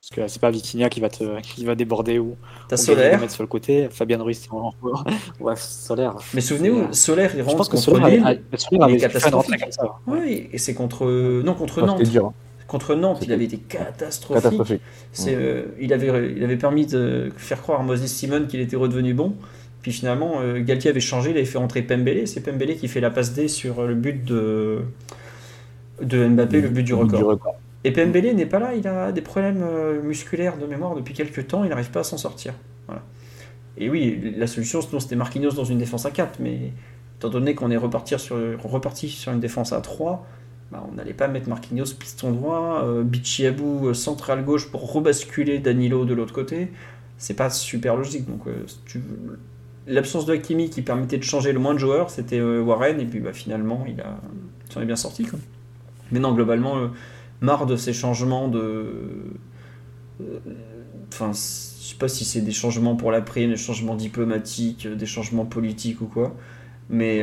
[0.00, 2.36] Parce que c'est pas Vitinha qui va te qui va déborder ou.
[2.68, 3.20] T'as Solaire.
[3.20, 3.88] mettre sur le côté.
[3.88, 4.72] Fabien Ruiz en
[5.40, 6.16] ouais, Solaire.
[6.34, 8.42] Mais souvenez-vous, Solaire il rentre contre Lille.
[8.72, 9.64] il est catastrophique.
[10.08, 11.06] Oui, et c'est contre
[11.44, 12.02] non contre Nantes.
[12.72, 14.80] Contre Nantes, il avait été catastrophique.
[15.28, 19.12] Euh, il, avait, il avait permis de faire croire à Moses Simon qu'il était redevenu
[19.12, 19.34] bon.
[19.82, 22.26] Puis finalement, euh, Galtier avait changé, il avait fait entrer Pembele.
[22.26, 24.78] C'est Pembele qui fait la passe D sur le but de,
[26.00, 27.38] de Mbappé, le but du record.
[27.84, 31.48] Et Pembele n'est pas là, il a des problèmes euh, musculaires de mémoire depuis quelques
[31.48, 32.54] temps, il n'arrive pas à s'en sortir.
[33.76, 36.72] Et oui, la solution, sinon c'était Marquinhos dans une défense à 4, mais
[37.18, 40.26] étant donné qu'on est reparti sur, reparti sur une défense à 3,
[40.72, 45.58] bah, on n'allait pas mettre Marquinhos piston droit, euh, Bichiabou euh, central gauche pour rebasculer
[45.58, 46.72] Danilo de l'autre côté.
[47.18, 48.26] C'est pas super logique.
[48.26, 48.64] Donc, euh,
[49.86, 53.20] l'absence de Hakimi qui permettait de changer le moins de joueurs, c'était Warren, et puis
[53.20, 54.18] bah, finalement, il, a...
[54.70, 55.26] s'en est bien sorti.
[56.10, 56.90] Mais non, globalement,
[57.42, 58.86] marre de ces changements de.
[61.12, 65.06] Enfin, je sais pas si c'est des changements pour la prime, des changements diplomatiques, des
[65.06, 66.34] changements politiques ou quoi.
[66.88, 67.22] Mais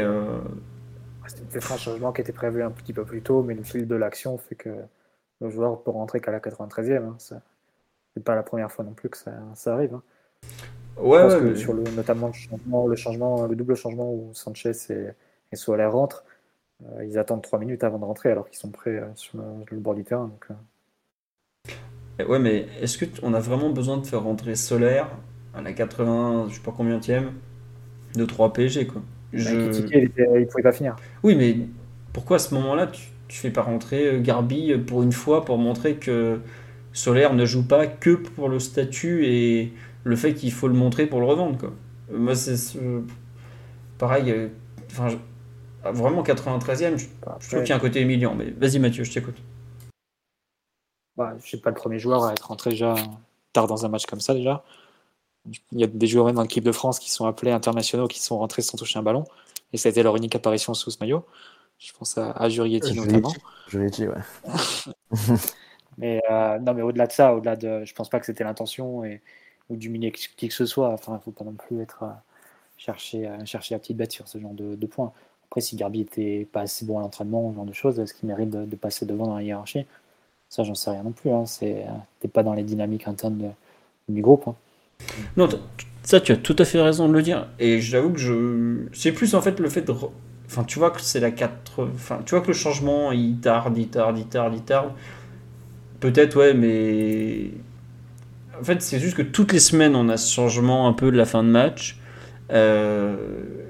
[1.50, 3.96] c'était un changement qui était prévu un petit peu plus tôt, mais le fil de
[3.96, 4.70] l'action fait que
[5.42, 7.04] le joueur peut rentrer qu'à la 93e.
[7.04, 7.18] Hein.
[7.20, 9.32] C'est pas la première fois non plus que ça,
[9.74, 9.94] arrive.
[9.94, 10.04] Hein.
[10.98, 15.08] Ouais, sur le, notamment le changement, le changement, le double changement où Sanchez et,
[15.52, 16.26] et Soler rentrent,
[16.86, 19.78] euh, ils attendent 3 minutes avant de rentrer alors qu'ils sont prêts euh, sur le,
[19.78, 20.28] bord du terrain.
[20.28, 22.26] Donc, euh.
[22.26, 25.04] Ouais, mais est-ce qu'on a vraiment besoin de faire rentrer Soler
[25.54, 27.00] à la 80, je sais pas combien
[28.16, 29.02] de 3 PSG quoi?
[29.34, 29.50] Je...
[29.94, 30.96] il, ne pouvait pas finir.
[31.24, 31.58] Oui, mais
[32.14, 35.58] pourquoi à ce moment-là, tu, ne fais pas rentrer euh, Garbi pour une fois pour
[35.58, 36.40] montrer que
[36.94, 41.06] Solaire ne joue pas que pour le statut et le fait qu'il faut le montrer
[41.06, 41.74] pour le revendre quoi.
[42.12, 42.80] Moi c'est
[43.98, 44.48] pareil euh,
[44.92, 45.10] enfin
[45.84, 47.06] vraiment 93e, je,
[47.48, 49.38] trouve qu'il y a un côté humiliant mais vas-y Mathieu, je t'écoute.
[51.16, 52.96] Bah, je suis pas le premier joueur à être rentré déjà
[53.54, 54.64] tard dans un match comme ça déjà.
[55.72, 58.22] Il y a des joueurs même dans l'équipe de France qui sont appelés internationaux, qui
[58.22, 59.26] sont rentrés sans toucher un ballon.
[59.74, 61.26] Et ça a été leur unique apparition sous ce maillot.
[61.78, 63.34] Je pense à, à Jurietti notamment.
[63.68, 64.18] Jurietti, ouais.
[65.98, 69.04] mais euh, non, mais au-delà de ça, au-delà de, je pense pas que c'était l'intention
[69.06, 69.22] et
[69.70, 70.90] ou d'humilier qui que ce soit.
[70.90, 72.24] Enfin, il faut pas non plus être à
[72.78, 75.14] chercher, à chercher la petite bête sur ce genre de, points.
[75.48, 78.28] Après, si Garbi était pas assez bon à l'entraînement, ce genre de choses, est-ce qu'il
[78.28, 79.86] mérite de, passer devant dans la hiérarchie?
[80.50, 81.32] Ça, j'en sais rien non plus.
[81.32, 81.46] Hein.
[81.46, 81.86] C'est,
[82.20, 83.54] t'es pas dans les dynamiques internes
[84.08, 84.48] du groupe.
[84.48, 84.56] Hein.
[85.38, 85.48] Non,
[86.04, 87.48] ça, tu as tout à fait raison de le dire.
[87.60, 88.88] Et j'avoue que je.
[88.94, 89.94] C'est plus en fait le fait de.
[90.48, 91.88] Enfin, tu vois que c'est la 4.
[91.94, 94.92] Enfin, tu vois que le changement, il tarde, il tarde, il tarde, il tarde.
[96.00, 97.52] Peut-être, ouais, mais.
[98.60, 101.18] En fait, c'est juste que toutes les semaines, on a ce changement un peu de
[101.18, 102.00] la fin de match.
[102.52, 103.16] Euh,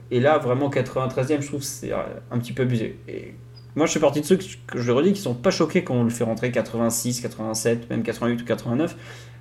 [0.09, 2.97] et là, vraiment, 93e, je trouve c'est un petit peu abusé.
[3.07, 3.35] Et
[3.75, 5.93] moi, je suis parti de ceux que je le redis qui sont pas choqués quand
[5.93, 8.95] on le fait rentrer 86, 87, même 88 ou 89.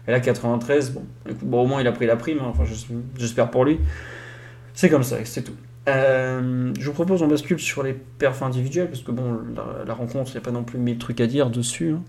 [0.08, 0.94] Et là, 93,
[1.42, 2.64] bon, au moins il a pris la prime, hein, enfin,
[3.16, 3.78] j'espère pour lui.
[4.72, 5.52] C'est comme ça, c'est tout.
[5.86, 9.38] Euh, je vous propose on bascule sur les perfs individuels, parce que bon,
[9.86, 11.92] la, rencontre, il n'y a pas non plus mille trucs à dire dessus.
[11.92, 12.02] Hein.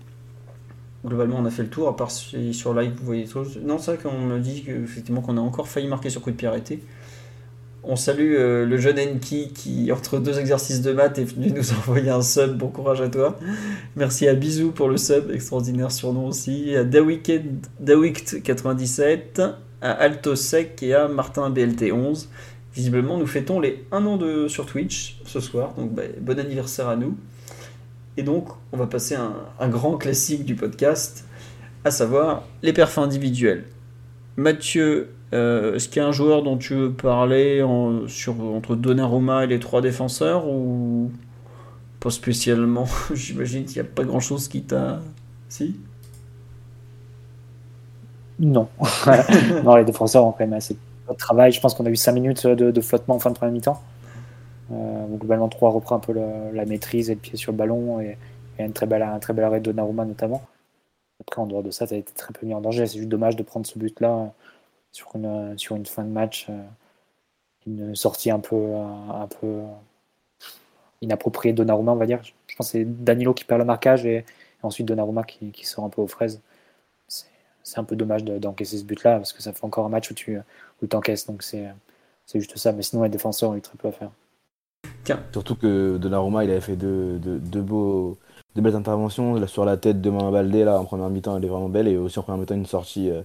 [1.04, 3.58] Globalement, on a fait le tour, à part si sur live vous voyez des choses.
[3.62, 6.36] Non, c'est vrai qu'on me dit effectivement qu'on a encore failli marquer sur coup de
[6.36, 6.82] pied arrêté.
[7.82, 11.72] On salue euh, le jeune Enki qui, entre deux exercices de maths, est venu nous
[11.72, 12.58] envoyer un sub.
[12.58, 13.38] Bon courage à toi.
[13.96, 16.76] Merci à Bisou pour le sub, extraordinaire surnom aussi.
[16.76, 22.26] À Dawikt97, à Altosec et à Martin BLT11.
[22.74, 25.72] Visiblement, nous fêtons les 1 an de, sur Twitch ce soir.
[25.76, 27.16] Donc, bah, bon anniversaire à nous.
[28.16, 31.24] Et donc, on va passer un, un grand classique du podcast,
[31.84, 33.64] à savoir les perfs individuels.
[34.36, 37.64] Mathieu euh, est-ce qu'il y a un joueur dont tu veux parler
[38.08, 41.10] sur, entre Donnarumma et les trois défenseurs ou
[42.00, 42.86] pas spécialement?
[43.14, 45.00] J'imagine qu'il n'y a pas grand chose qui t'a.
[45.48, 45.76] Si?
[48.40, 48.68] Non.
[49.64, 51.52] non, les défenseurs ont quand même assez de travail.
[51.52, 53.80] Je pense qu'on a eu 5 minutes de, flottement en fin de première mi-temps.
[54.72, 56.14] Euh, globalement, 3 reprend un peu
[56.52, 58.16] la maîtrise et le pied sur le ballon et,
[58.58, 60.42] un très bel, arrêt de Naruma notamment.
[61.20, 62.86] Après, en dehors de ça, tu as été très peu mis en danger.
[62.86, 64.32] C'est juste dommage de prendre ce but-là
[64.92, 66.46] sur une, sur une fin de match.
[66.50, 66.62] Euh,
[67.66, 69.62] une sortie un peu, un peu
[71.02, 72.20] inappropriée de Donnarumma, on va dire.
[72.46, 74.24] Je pense que c'est Danilo qui perd le marquage et,
[74.62, 76.40] ensuite Donnarumma qui, qui, sort un peu aux fraises.
[77.62, 80.14] C'est un peu dommage d'encaisser ce but-là parce que ça fait encore un match où
[80.14, 80.38] tu
[80.82, 81.26] où encaisses.
[81.26, 81.68] Donc c'est
[82.34, 82.72] juste ça.
[82.72, 84.10] Mais sinon, les défenseurs ont eu très peu à faire.
[85.04, 85.20] Tiens.
[85.32, 88.18] Surtout que Donnarumma, il avait fait deux, deux, beaux,
[88.54, 89.46] de belles interventions.
[89.46, 91.88] sur la tête de Mama Baldé, là, en première mi-temps, elle est vraiment belle.
[91.88, 93.10] Et aussi en première mi-temps, une sortie.
[93.10, 93.22] Euh,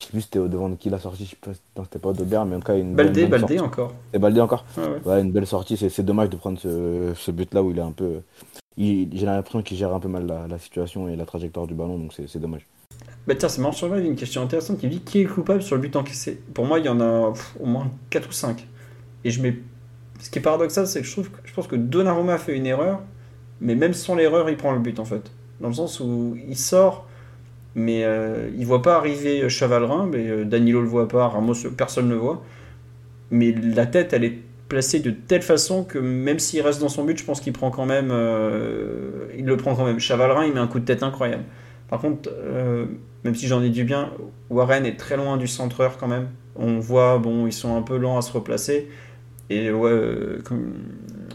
[0.00, 1.36] je sais plus c'était au devant de qui la sortie, je sais
[1.74, 3.94] pas, c'était pas Aubert, mais en tout cas une Baldé, Baldé encore.
[4.12, 4.64] Et Baldé encore
[5.04, 5.20] ouais.
[5.22, 8.20] une belle sortie, c'est dommage de prendre ce, ce but-là où il est un peu.
[8.76, 11.98] J'ai l'impression qu'il gère un peu mal la, la, situation et la trajectoire du ballon,
[11.98, 12.66] donc c'est dommage.
[13.26, 15.82] Bah tiens, c'est marrant sur une question intéressante qui dit qui est coupable sur le
[15.82, 16.40] but encaissé?
[16.54, 18.66] Pour moi, il y en a au moins 4 ou 5.
[19.24, 19.56] Et je mets.
[20.20, 22.66] Ce qui est paradoxal, c'est que je trouve que je pense que Donnarumma fait une
[22.66, 23.00] erreur,
[23.60, 25.32] mais même sans l'erreur, il prend le but en fait.
[25.60, 27.06] Dans le sens où il sort
[27.76, 32.08] mais euh, il voit pas arriver Chavalrin, mais euh, Danilo le voit pas, Ramos, personne
[32.08, 32.42] ne le voit.
[33.30, 37.04] Mais la tête, elle est placée de telle façon que même s'il reste dans son
[37.04, 40.00] but, je pense qu'il prend quand même, euh, il le prend quand même.
[40.00, 41.44] Chavalrin, il met un coup de tête incroyable.
[41.90, 42.30] Par contre,
[43.22, 44.10] même si j'en ai du bien,
[44.50, 46.30] Warren est très loin du centreur quand même.
[46.56, 48.88] On voit, bon, ils sont un peu lents à se replacer.
[49.50, 49.92] Et ouais,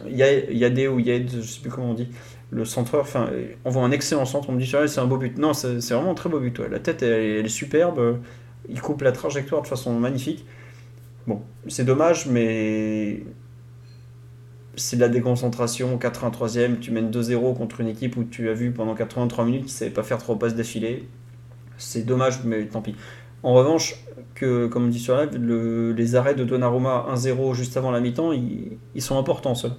[0.09, 2.09] il y ou y a, je sais plus comment on dit
[2.51, 3.29] le centreur, enfin,
[3.63, 5.37] on voit un excellent centre, on me dit c'est un beau but.
[5.37, 6.59] Non, c'est vraiment un très beau but.
[6.59, 8.19] La tête, elle, est superbe.
[8.69, 10.45] Il coupe la trajectoire de façon magnifique.
[11.27, 13.23] Bon, c'est dommage, mais
[14.75, 15.97] c'est de la déconcentration.
[15.97, 19.73] 83e, tu mènes 2-0 contre une équipe où tu as vu pendant 83 minutes qu'ils
[19.73, 21.07] ne savaient pas faire trois passes d'affilée.
[21.77, 22.95] C'est dommage, mais tant pis.
[23.43, 23.95] En revanche,
[24.35, 28.33] que, comme on dit sur live, les arrêts de Donnarumma 1-0 juste avant la mi-temps,
[28.33, 29.55] ils, ils, sont importants.
[29.55, 29.69] Ça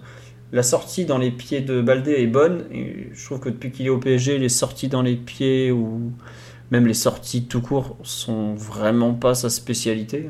[0.53, 2.65] la sortie dans les pieds de Baldé est bonne.
[3.13, 6.13] Je trouve que depuis qu'il est au PSG, les sorties dans les pieds ou
[6.71, 10.29] même les sorties tout court sont vraiment pas sa spécialité.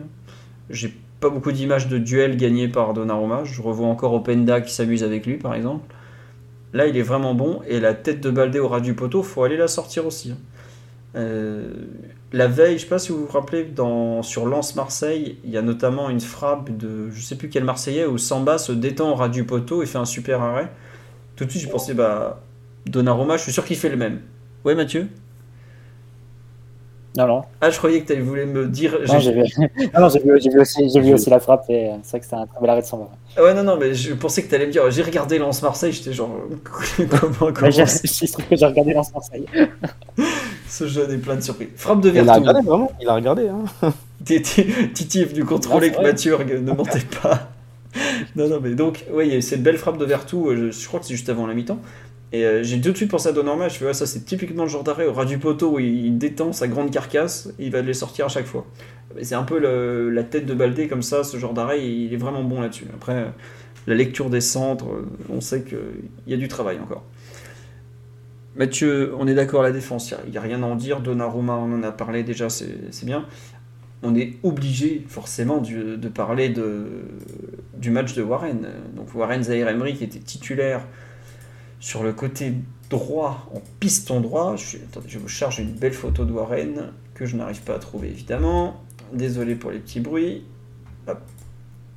[0.70, 3.44] J'ai pas beaucoup d'images de duels gagnés par Donnarumma.
[3.44, 5.92] Je revois encore Openda qui s'amuse avec lui, par exemple.
[6.72, 7.60] Là, il est vraiment bon.
[7.68, 10.34] Et la tête de Baldé au ras du poteau, faut aller la sortir aussi.
[11.14, 11.70] Euh,
[12.32, 15.56] la veille, je sais pas si vous vous rappelez, dans, sur Lens Marseille, il y
[15.56, 19.14] a notamment une frappe de je sais plus quel Marseillais où Samba se détend au
[19.14, 20.70] ras du poteau et fait un super arrêt.
[21.36, 22.42] Tout de suite, j'ai pensé, bah,
[22.86, 24.20] Donnarumma, je suis sûr qu'il fait le même.
[24.64, 25.08] Ouais, Mathieu?
[27.16, 27.42] Non, non.
[27.60, 28.96] Ah, je croyais que tu voulais me dire.
[29.06, 29.42] Non, j'ai vu,
[29.98, 30.20] non, vu,
[30.50, 32.80] vu, aussi, vu aussi la frappe et c'est vrai que c'était un très bel arrêt
[32.80, 33.10] de Samba.
[33.36, 34.90] Ah ouais, non, non, mais je pensais que tu allais me dire.
[34.90, 36.30] J'ai regardé Lens Marseille, j'étais genre.
[37.10, 37.70] comment, comment...
[37.70, 39.44] Il se trouve que j'ai regardé Lens Marseille.
[40.68, 41.68] Ce jeune est plein de surprises.
[41.76, 42.26] Frappe de Vertu.
[42.26, 43.48] Il a regardé, vraiment Il a regardé.
[43.48, 43.92] Hein.
[44.24, 47.50] Titi est venu contrôler que Mathieu ne mentait pas.
[48.36, 50.88] non, non, mais donc, oui, il y a cette belle frappe de Vertu, euh, je,
[50.88, 51.78] crois que c'est juste avant la mi-temps.
[52.32, 54.68] Et euh, j'ai tout de suite pensé à Donnarumma, je fais, ça c'est typiquement le
[54.68, 57.92] genre d'arrêt au ras du poteau où il, détend sa grande carcasse, il va les
[57.92, 58.66] sortir à chaque fois.
[59.20, 59.58] C'est un peu
[60.10, 62.86] la tête de Baldé comme ça, ce genre d'arrêt, il est vraiment bon là-dessus.
[62.94, 63.26] Après,
[63.86, 64.86] la lecture des centres,
[65.28, 65.78] on sait qu'il
[66.26, 67.04] y a du travail encore.
[68.56, 71.00] Mathieu, on est d'accord, la défense, il n'y a, rien à en dire.
[71.00, 73.26] Donnarumma, on en a parlé déjà, c'est bien.
[74.02, 76.86] On est obligé forcément de parler de,
[77.76, 78.66] du match de Warren.
[78.96, 80.86] Donc Warren Zahir Emery qui était titulaire
[81.82, 82.54] sur le côté
[82.88, 84.54] droit, en piston droit.
[84.56, 88.80] Je, vous charge une belle photo de Warren que je n'arrive pas à trouver évidemment.
[89.12, 90.44] Désolé pour les petits bruits.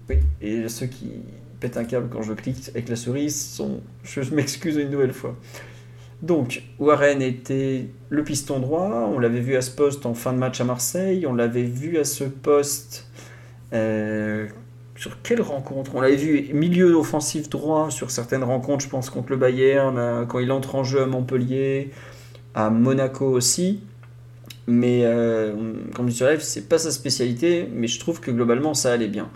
[0.09, 1.11] Oui, et ceux qui
[1.59, 3.81] pètent un câble quand je clique avec la sont.
[4.03, 5.37] Je m'excuse une nouvelle fois.
[6.23, 9.07] Donc, Warren était le piston droit.
[9.13, 11.27] On l'avait vu à ce poste en fin de match à Marseille.
[11.27, 13.07] On l'avait vu à ce poste.
[13.71, 14.47] Euh,
[14.95, 19.31] sur quelle rencontre On l'avait vu milieu offensif droit sur certaines rencontres, je pense contre
[19.31, 21.91] le Bayern, euh, quand il entre en jeu à Montpellier,
[22.53, 23.81] à Monaco aussi.
[24.67, 25.53] Mais euh,
[25.93, 29.29] comme je disais, c'est pas sa spécialité, mais je trouve que globalement ça allait bien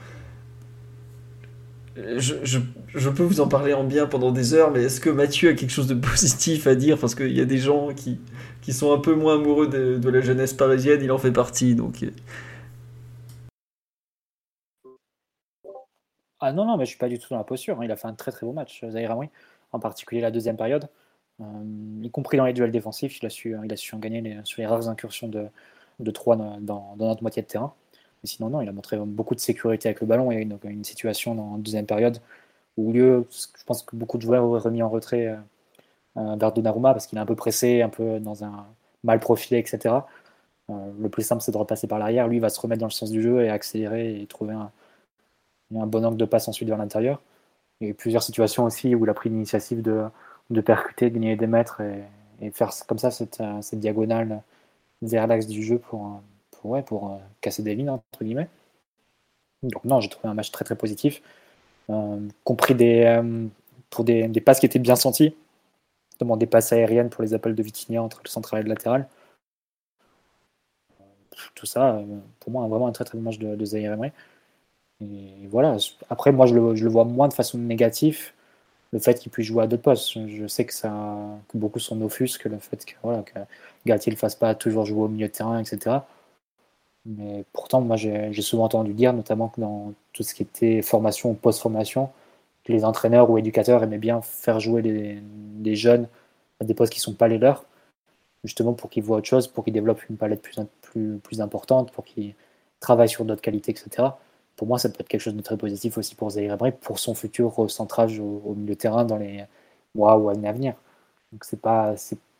[2.18, 5.54] je, peux vous en parler en bien pendant des heures, mais est-ce que Mathieu a
[5.54, 6.98] quelque chose de positif à dire?
[6.98, 8.20] Parce qu'il y a des gens qui,
[8.62, 11.76] qui sont un peu moins amoureux de, la jeunesse parisienne, il en fait partie.
[11.76, 12.06] Donc...
[16.40, 17.80] Ah non, non, mais je suis pas du tout dans la posture.
[17.80, 17.86] Hein.
[17.86, 19.16] Il a fait un très très beau match, Zahir
[19.72, 20.88] en particulier la deuxième période.
[21.42, 21.46] Euh,
[22.04, 24.62] y compris dans les duels défensifs, il a su, il a su en gagner sur
[24.62, 25.48] les rares incursions de,
[26.00, 27.74] de 3 dans notre moitié de terrain.
[28.24, 30.32] Mais sinon, non, il a montré beaucoup de sécurité avec le ballon.
[30.32, 32.20] Il y a une, une situation dans la deuxième période
[32.78, 35.36] au lieu, je pense que beaucoup de joueurs auraient remis en retrait euh,
[36.18, 38.68] euh, vers Donnarumma parce qu'il est un peu pressé, un peu dans un
[39.04, 39.96] mal profilé, etc.
[40.70, 42.28] le plus simple, c'est de repasser par l'arrière.
[42.28, 44.72] Lui, il va se remettre dans le sens du jeu et accélérer et trouver un,
[45.76, 47.22] un bon angle de passe ensuite vers l'intérieur.
[47.82, 50.06] Il y a eu plusieurs situations aussi où il a pris l'initiative de,
[50.50, 51.82] de percuter, de gagner des mètres
[52.42, 54.42] et, faire comme ça cette, cette diagonale
[55.02, 58.50] vers l'axe du jeu pour, pour, ouais, pour casser des lignes, entre guillemets.
[59.64, 61.22] Donc non, j'ai trouvé un match très très positif.
[61.90, 63.48] Euh, compris des, euh,
[63.90, 65.36] pour des, passes qui étaient bien senties,
[66.14, 69.08] notamment des passes aériennes pour les appels de Vitinha entre le central et le latéral.
[71.56, 74.12] Tout ça, euh, pour moi, vraiment un très très bon match de, de Zaire Emery.
[75.02, 75.78] Voilà.
[76.10, 78.32] Après, moi, je le, je le, vois moins de façon négative,
[78.92, 80.18] le fait qu'il puisse jouer à d'autres postes.
[80.28, 80.92] Je sais que, ça,
[81.48, 83.40] que beaucoup sont offusquent, le fait que, voilà, que
[83.86, 86.00] Galtier ne fasse pas toujours jouer au milieu de terrain, etc.
[87.06, 91.32] Mais pourtant, moi, j'ai souvent entendu dire, notamment que dans tout ce qui était formation
[91.32, 92.10] ou post-formation,
[92.66, 96.08] que les entraîneurs ou éducateurs aimaient bien faire jouer des, jeunes
[96.60, 97.66] à des postes qui ne sont pas les leurs,
[98.44, 101.92] justement pour qu'ils voient autre chose, pour qu'ils développent une palette plus, plus, plus importante,
[101.92, 102.36] pour qu'ils
[102.80, 104.10] travaillent sur d'autres qualités, etc.
[104.60, 107.00] Pour moi, ça peut être quelque chose de très positif aussi pour Zaire Emery, pour
[107.00, 109.46] son futur recentrage au, au, milieu de terrain dans les
[109.96, 110.74] mois ou années à venir.
[111.32, 111.96] Donc, c'est pas,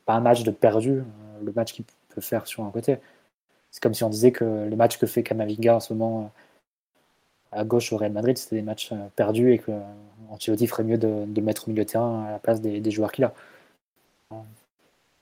[0.06, 1.04] pas un match de perdu, euh,
[1.42, 2.98] le match qu'il peut faire sur un côté.
[3.72, 6.32] C'est comme si on disait que les matchs que fait Kamavinga en ce moment
[7.54, 9.80] euh, à gauche au Real Madrid, c'était des matchs euh, perdus et que euh,
[10.30, 13.14] Ancelotti ferait mieux de, le mettre au milieu de terrain à la place des, joueurs
[13.14, 13.34] qu'il a.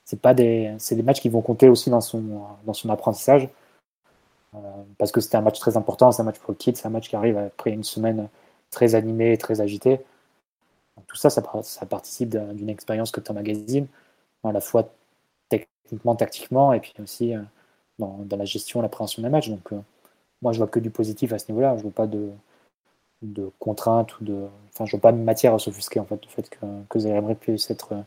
[0.04, 2.24] C'est pas des, c'est des matchs qui vont compter aussi dans son,
[2.66, 3.50] dans son apprentissage
[4.98, 6.92] parce que c'était un match très important, c'est un match pour le titre, c'est un
[6.92, 8.30] match qui arrive après une semaine
[8.72, 10.00] très animée très agitée.
[11.08, 11.42] tout ça, ça,
[11.86, 13.88] participe d'une expérience que tu emmagasines,
[14.44, 14.90] à la fois
[15.50, 17.34] techniquement, tactiquement, et puis aussi
[18.00, 19.50] dans, la gestion, l'appréhension d'un match.
[19.50, 19.80] Donc, euh,
[20.42, 21.78] moi, je vois que du positif à ce niveau-là.
[21.78, 22.30] Je vois pas de,
[23.22, 24.48] de contraintes ou de.
[24.74, 26.58] Enfin, je vois pas de matière à s'offusquer en fait, le fait que,
[26.90, 28.02] que puisse être euh,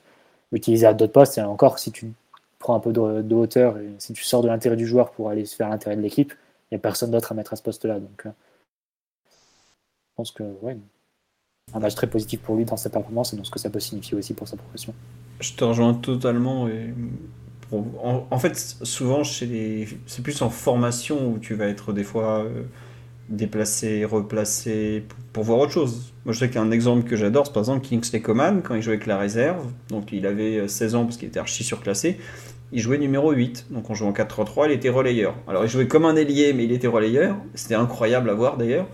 [0.53, 1.39] utilisé à d'autres postes.
[1.39, 2.13] Et encore, si tu
[2.61, 5.57] prends un peu de, hauteur si tu sors de l'intérêt du joueur pour aller se
[5.57, 6.33] faire l'intérêt de l'équipe,
[6.71, 7.99] il n'y a personne d'autre à mettre à ce poste-là.
[7.99, 8.31] Donc, euh,
[9.29, 10.77] je pense que, ouais,
[11.75, 13.81] un match très positif pour lui dans sa performance et dans ce que ça peut
[13.81, 14.95] signifier aussi pour sa progression.
[15.41, 16.69] Je te rejoins totalement
[17.73, 19.87] en, fait, souvent, c'est
[20.23, 22.65] plus en formation où tu vas être des fois euh,
[23.29, 26.13] déplacé, replacé pour, voir autre chose.
[26.25, 28.95] Moi, je sais qu'un exemple que j'adore, c'est par exemple Kingsley Coman, quand il jouait
[28.95, 29.67] avec la réserve.
[29.89, 32.19] Donc, il avait 16 euh, ans parce qu'il était archi surclassé.
[32.73, 33.67] Il jouait numéro 8.
[33.71, 35.35] Donc, on jouait en 4-3-3, il était relayeur.
[35.49, 37.37] Alors, il jouait comme un ailier, mais il était relayeur.
[37.55, 38.87] C'était incroyable à voir d'ailleurs.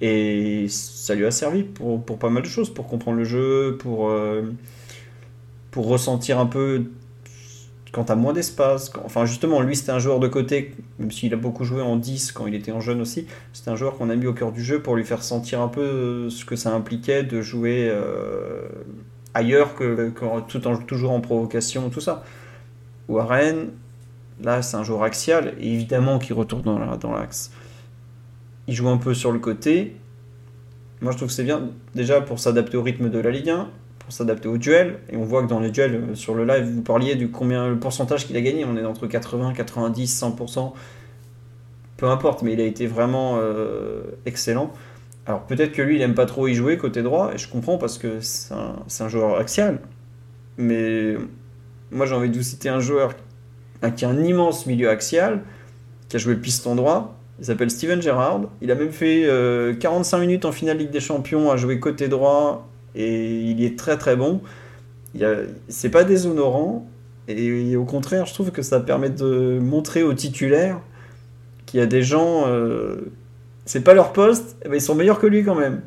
[0.00, 3.76] Et ça lui a servi pour, pour, pas mal de choses, pour comprendre le jeu,
[3.78, 4.42] pour, euh,
[5.70, 6.84] pour ressentir un peu
[7.92, 11.32] quand tu as moins d'espace, enfin justement, lui c'était un joueur de côté, même s'il
[11.34, 14.10] a beaucoup joué en 10 quand il était en jeune aussi, c'était un joueur qu'on
[14.10, 16.72] a mis au cœur du jeu pour lui faire sentir un peu ce que ça
[16.72, 18.68] impliquait de jouer euh,
[19.34, 20.12] ailleurs que,
[20.48, 22.24] tout en, toujours en provocation, tout ça.
[23.10, 23.70] Warren,
[24.42, 27.50] là c'est un joueur axial, et évidemment qu'il retourne dans l'axe.
[28.66, 29.96] il joue un peu sur le côté.
[31.00, 33.68] Moi je trouve que c'est bien, déjà pour s'adapter au rythme de la Ligue 1,
[34.10, 34.98] s'adapter au duel.
[35.10, 37.68] Et on voit que dans les duels, euh, sur le live, vous parliez du combien
[37.68, 38.64] le pourcentage qu'il a gagné.
[38.64, 40.72] On est entre 80, 90, 100%.
[41.96, 44.72] Peu importe, mais il a été vraiment euh, excellent.
[45.26, 47.78] Alors peut-être que lui, il aime pas trop y jouer côté droit, et je comprends
[47.78, 49.80] parce que c'est un, joueur axial.
[50.56, 51.16] Mais
[51.90, 53.14] moi, j'ai envie de vous citer un joueur
[53.96, 55.42] qui a un immense milieu axial,
[56.08, 57.16] qui a joué piston droit.
[57.38, 58.42] Il s'appelle Steven Gerrard.
[58.60, 59.26] Il a même fait
[59.80, 63.78] 45 euh, minutes en finale Ligue des Champions à jouer côté droit et il est
[63.78, 64.42] très très bon.
[65.68, 66.86] C'est pas déshonorant,
[67.28, 70.80] et, au contraire, je trouve que ça permet de montrer aux titulaires
[71.66, 73.12] qu'il y a des gens, euh,
[73.64, 75.82] c'est pas leur poste, mais ils sont meilleurs que lui quand même.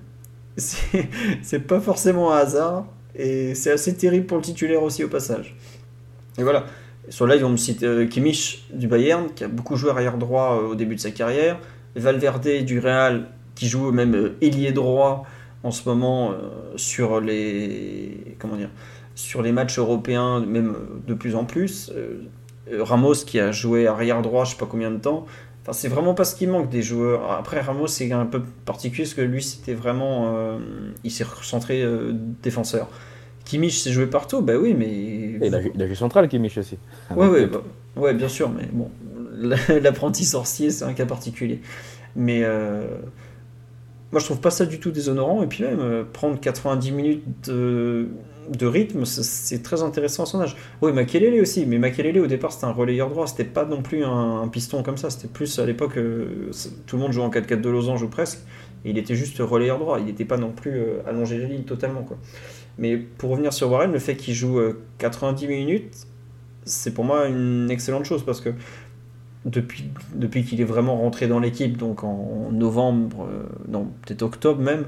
[0.56, 2.86] C'est pas forcément un hasard,
[3.16, 5.56] et c'est assez terrible pour le titulaire aussi au passage.
[6.38, 6.66] Et voilà.
[7.10, 10.18] Sur là, ils vont me citer euh, Kimmich du Bayern, qui a beaucoup joué arrière
[10.18, 11.60] droit euh, au début de sa carrière.
[11.96, 15.26] Valverde du Real, qui joue même ailier droit
[15.64, 16.36] en ce moment euh,
[16.76, 18.70] sur les comment dire
[19.16, 21.92] sur les matchs européens, même de plus en plus.
[21.96, 25.26] Euh, Ramos qui a joué arrière droit, je sais pas combien de temps.
[25.62, 27.32] Enfin, c'est vraiment pas ce qui manque des joueurs.
[27.32, 30.34] Après, Ramos, c'est un peu particulier parce que lui, c'était vraiment.
[30.36, 30.58] Euh,
[31.04, 31.86] il s'est recentré
[32.42, 32.90] défenseur.
[33.54, 34.90] Kimmich s'est joué partout, bah oui, mais.
[35.46, 36.78] il, a, joué central, Kimmich aussi.
[37.16, 37.62] Ouais, ouais, bah,
[37.96, 38.90] ouais, bien sûr, mais bon,
[39.82, 41.62] l'apprenti sorcier, c'est un cas particulier.
[42.16, 42.44] Mais.
[44.14, 45.42] Moi, je trouve pas ça du tout déshonorant.
[45.42, 48.08] Et puis même, euh, prendre 90 minutes de,
[48.62, 50.56] rythme, c'est très intéressant à son âge.
[50.84, 51.66] Oui, Makelele aussi.
[51.66, 53.26] Mais Makelele, au départ, c'était un relayeur droit.
[53.26, 55.10] C'était pas non plus un, piston comme ça.
[55.10, 56.52] C'était plus à l'époque, euh,
[56.86, 58.38] tout le monde jouait en 4-4 de losange ou presque.
[58.86, 61.64] Et il était juste relayeur droit, il n'était pas non plus euh, allongé la ligne
[61.64, 62.04] totalement.
[62.04, 62.18] Quoi.
[62.78, 64.60] Mais pour revenir sur Warren, le fait qu'il joue
[64.98, 66.08] 90 minutes,
[66.66, 68.50] c'est pour moi une excellente chose parce que
[69.46, 73.30] depuis, depuis qu'il est vraiment rentré dans l'équipe, donc en, novembre,
[73.68, 74.86] non, peut-être octobre même,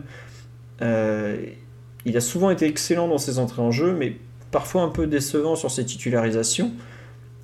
[2.06, 4.18] il a souvent été excellent dans ses entrées en jeu, mais
[4.52, 6.72] parfois un peu décevant sur ses titularisations.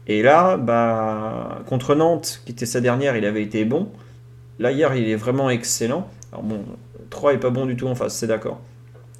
[0.07, 3.89] Et là, bah, contre Nantes, qui était sa dernière, il avait été bon.
[4.59, 6.07] Là, hier, il est vraiment excellent.
[6.31, 6.63] Alors bon,
[7.09, 8.61] 3 est pas bon du tout en face, c'est d'accord.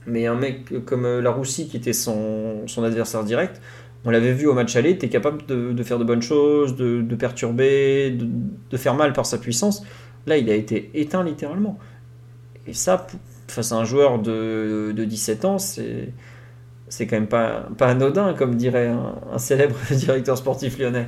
[0.08, 3.62] Mais un mec comme euh, Laroussi, qui était son, adversaire direct,
[4.04, 8.12] on l'avait vu au match aller, était capable de, faire de bonnes choses, de, perturber,
[8.12, 9.84] de, faire mal par sa puissance.
[10.26, 11.78] Là, il a été éteint littéralement.
[12.66, 13.06] Et ça,
[13.48, 18.88] face à un joueur de, de 17 ans, c'est quand même pas, anodin, comme dirait
[18.88, 21.08] un, célèbre directeur sportif lyonnais.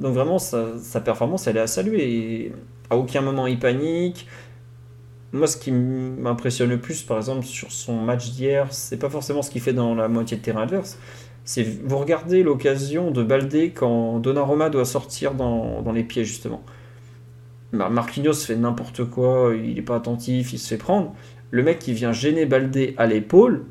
[0.00, 2.52] Donc vraiment, sa, performance, elle est à saluer.
[2.90, 4.26] À aucun moment, il panique.
[5.32, 9.42] Moi, ce qui m'impressionne le plus, par exemple, sur son match d'hier, c'est pas forcément
[9.42, 10.98] ce qu'il fait dans la moitié de terrain adverse.
[11.44, 16.62] C'est vous regardez l'occasion de Baldé quand Donnarumma doit sortir dans, dans les pieds, justement.
[17.72, 21.14] Marquinhos fait n'importe quoi, il n'est pas attentif, il se fait prendre.
[21.50, 23.66] Le mec qui vient gêner Baldé à l'épaule,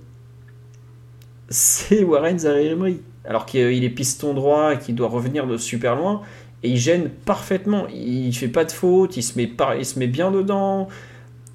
[1.50, 2.78] c'est Warren Zaire
[3.26, 6.22] Alors qu'il est piston droit et qu'il doit revenir de super loin.
[6.64, 7.88] Et il gêne parfaitement.
[7.94, 10.88] Il fait pas de faute, il se met, il se met bien dedans.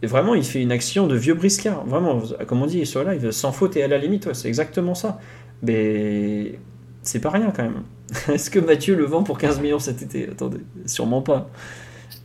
[0.03, 1.85] Et vraiment, il fait une action de vieux briscard.
[1.85, 5.21] Vraiment, comme on dit sur live, sans faute et à la limite, c'est exactement ça.
[5.63, 6.59] Mais
[7.03, 7.83] c'est pas rien quand même.
[8.33, 10.29] Est-ce que Mathieu le vend pour 15 millions cet été?
[10.29, 11.51] Attendez, sûrement pas.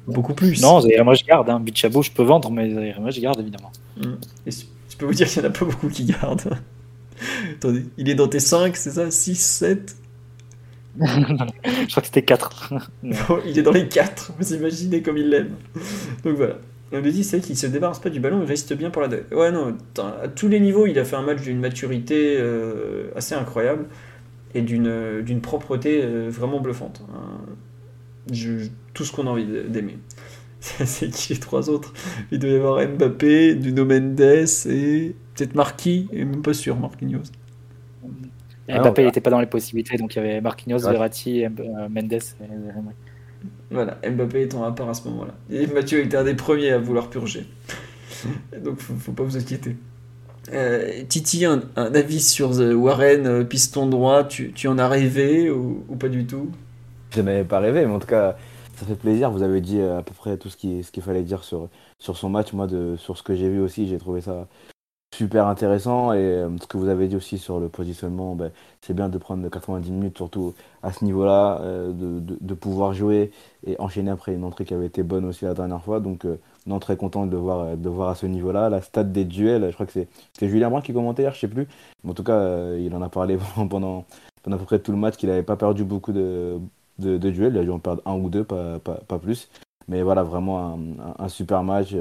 [0.08, 0.62] Beaucoup plus.
[0.62, 1.50] Non, moi je garde.
[1.50, 1.64] Hein.
[1.74, 3.72] Je peux vendre, mais moi je garde évidemment.
[4.46, 6.58] Et je peux vous dire qu'il n'y en a pas beaucoup qui gardent.
[7.56, 9.12] Attendez, il est dans tes 5, c'est ça?
[9.12, 9.96] 6, 7
[11.00, 12.74] Je crois que c'était 4.
[13.46, 15.56] il est dans les 4, vous imaginez comme il l'aime.
[16.24, 16.56] Donc voilà.
[16.92, 19.10] On lui dit, c'est qu'il se débarrasse pas du ballon, il reste bien pour la.
[19.32, 23.36] Ouais, non, à tous les niveaux, il a fait un match d'une maturité euh, assez
[23.36, 23.86] incroyable
[24.54, 27.02] et d'une propreté euh, vraiment bluffante.
[27.14, 27.42] Hein.
[28.94, 29.98] tout ce qu'on a envie d'aimer.
[30.60, 31.94] c'est qui les trois autres?
[32.32, 37.24] Il doit y avoir Mbappé, Nuno Mendes et peut-être Marquis, et même pas sûr, Marquinhos.
[38.68, 41.50] Mbappé n'était pas dans les possibilités, donc il y avait Marquinhos, Verratti, euh,
[41.90, 42.14] Mendes.
[42.14, 43.05] Et...
[43.72, 45.34] Voilà, Mbappé étant à part à ce moment-là.
[45.50, 47.46] Et Mathieu était un des premiers à vouloir purger.
[48.64, 49.76] donc faut, faut pas vous inquiéter.
[50.54, 55.50] Euh, Titi, un, avis sur The Warren, euh, piston droit, tu, tu en as rêvé
[55.50, 56.52] ou, pas du tout?
[57.12, 58.38] Je n'avais pas rêvé, mais en tout cas,
[58.76, 59.32] ça fait plaisir.
[59.32, 62.18] Vous avez dit euh, à peu près tout ce qu'il ce fallait dire sur, sur
[62.18, 62.54] son match.
[62.54, 64.48] Moi, de, sur ce que j'ai vu aussi, j'ai trouvé ça
[65.16, 66.14] super intéressant.
[66.14, 68.52] Et euh, ce que vous avez dit aussi sur le positionnement, ben,
[68.82, 70.54] c'est bien de prendre 90 minutes, surtout
[70.84, 73.32] à ce niveau-là, euh, de, de, pouvoir jouer
[73.66, 76.00] et enchaîner après une entrée qui avait été bonne aussi la dernière fois.
[76.00, 76.26] Donc,
[76.68, 78.70] non, très content de voir, de voir à ce niveau-là.
[78.70, 80.08] La stade des duels, je crois que c'est
[80.50, 81.68] Julien Brun qui commentait hier, je sais plus.
[82.04, 84.06] Mais en tout cas, il en a parlé pendant,
[84.44, 86.60] pendant à peu près tout le match, qu'il n'avait pas perdu beaucoup de
[87.00, 87.54] de, de duel.
[87.54, 89.50] Il a dû en perdre un ou deux, pas, pas, plus.
[89.88, 90.80] Mais voilà, vraiment
[91.20, 91.94] un, super match.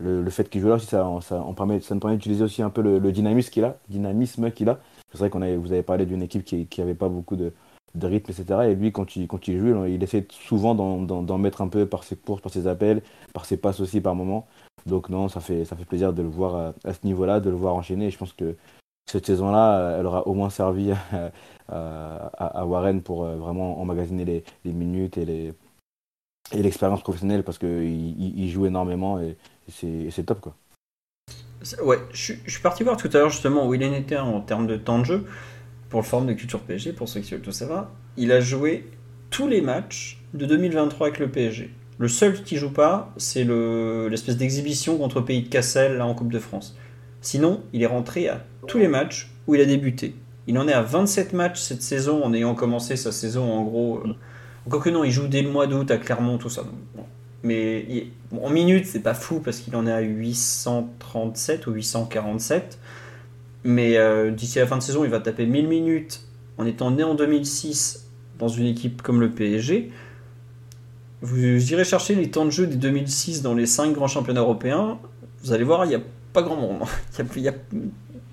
[0.00, 2.16] Euh, le, le fait qu'il joue là aussi, ça, ça, on permet, ça nous permet
[2.16, 3.76] d'utiliser aussi un peu le, dynamisme qu'il a.
[3.88, 4.78] Dynamisme qu'il a.
[5.12, 7.52] C'est vrai qu'on avait, vous avez parlé d'une équipe qui n'avait pas beaucoup de,
[8.00, 8.60] rythme, etc.
[8.70, 12.04] Et lui, quand il, quand il joue, il essaie souvent d'en mettre un peu par
[12.04, 14.46] ses courses, par ses appels, par ses passes aussi par moment.
[14.86, 17.50] Donc non, ça fait, ça fait plaisir de le voir à, à ce niveau-là, de
[17.50, 18.06] le voir enchaîner.
[18.06, 18.56] Et je pense que
[19.10, 20.92] cette saison-là, elle aura au moins servi
[21.68, 24.24] à, Warren pour euh, vraiment emmagasiner
[24.64, 25.54] les, minutes et les
[26.52, 29.36] et l'expérience professionnelle parce qu'il il joue énormément et,
[29.68, 30.54] c'est top quoi.
[31.82, 34.66] Ouais, je, suis parti voir tout à l'heure justement où il en était en termes
[34.66, 35.24] de temps de jeu
[35.88, 37.90] pour le forum de culture PSG, pour ceux qui veulent tout savoir.
[38.16, 38.88] Il a joué
[39.30, 41.70] tous les matchs de 2023 avec le PSG.
[41.98, 46.32] Le seul qui joue pas, c'est l'espèce d'exhibition contre Pays de Cassel là, en Coupe
[46.32, 46.76] de France.
[47.20, 50.14] Sinon, il est rentré à tous les matchs où il a débuté.
[50.46, 53.98] Il en est à 27 matchs cette saison en ayant commencé sa saison en gros.
[53.98, 54.14] Euh,
[54.66, 56.62] encore que non, il joue dès le mois d'août à Clermont, tout ça.
[57.42, 62.78] Mais en minutes, c'est pas fou parce qu'il en est à 837 ou 847.
[63.64, 66.22] Mais euh, d'ici la fin de saison, il va taper 1000 minutes
[66.58, 68.08] en étant né en 2006
[68.38, 69.90] dans une équipe comme le PSG.
[71.20, 74.98] Vous irez chercher les temps de jeu des 2006 dans les 5 grands championnats européens.
[75.42, 76.00] Vous allez voir, il n'y a
[76.32, 76.82] pas grand monde.
[77.36, 77.54] Il y a,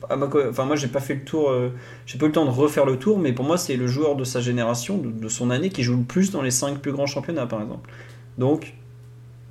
[0.09, 1.71] enfin moi j'ai pas fait le tour, euh,
[2.05, 4.15] j'ai pas eu le temps de refaire le tour, mais pour moi c'est le joueur
[4.15, 7.07] de sa génération, de, son année, qui joue le plus dans les 5 plus grands
[7.07, 7.89] championnats par exemple.
[8.37, 8.75] Donc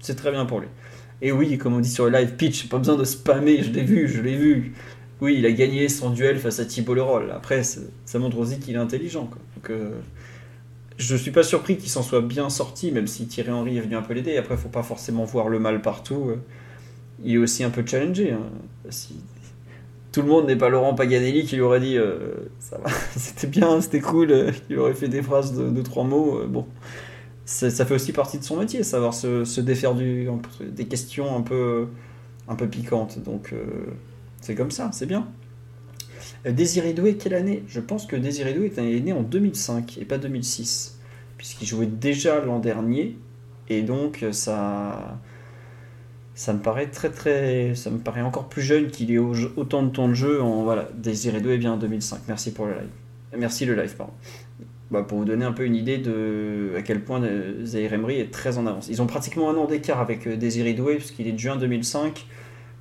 [0.04, 0.68] c'est très bien pour lui.
[1.22, 3.82] Et oui, comme on dit sur le live pitch, pas besoin de spammer, je l'ai
[3.82, 4.74] vu, je l'ai vu.
[5.20, 7.30] Oui, il a gagné son duel face à Thibault Leroll.
[7.30, 9.26] Après, ça montre aussi qu'il est intelligent.
[9.26, 9.38] Quoi.
[9.56, 9.92] Donc, euh,
[10.98, 13.96] je suis pas surpris qu'il s'en soit bien sorti, même si Thierry Henry est venu
[13.96, 14.36] un peu l'aider.
[14.36, 16.26] Après, faut pas forcément voir le mal partout.
[16.30, 16.36] Euh.
[17.24, 18.32] il est aussi un peu challengé.
[18.32, 18.90] hein.
[20.12, 23.48] Tout le monde n'est pas Laurent Paganelli qui lui aurait dit euh, ça va, c'était
[23.48, 26.40] bien, c'était cool, il aurait fait des phrases de, de trois mots.
[26.46, 26.66] bon,
[27.44, 31.88] ça, fait aussi partie de son métier, savoir se, se défaire des questions un peu,
[32.48, 33.22] un peu piquantes.
[33.22, 33.64] Donc euh,
[34.40, 35.26] c'est comme ça, c'est bien.
[36.46, 37.62] Euh, Désiré Doué, quelle année?
[37.68, 40.98] Je pense que Désiré Doué est né en 2005 et pas 2006,
[41.38, 43.18] puisqu'il jouait déjà l'an dernier,
[43.68, 45.18] et donc euh, ça,
[46.34, 49.82] ça me paraît très très, ça me paraît encore plus jeune qu'il ait au- autant
[49.82, 50.42] de temps de jeu.
[50.42, 52.20] En voilà, Désiré Doué bien en 2005.
[52.28, 52.90] Merci pour le live.
[53.36, 54.12] Merci le live, pardon.
[54.90, 58.20] Bah, pour vous donner un peu une idée de à quel point euh, Zahir Emery
[58.20, 58.88] est très en avance.
[58.88, 62.26] Ils ont pratiquement un an d'écart avec euh, Désiré Doué, puisqu'il est de juin 2005,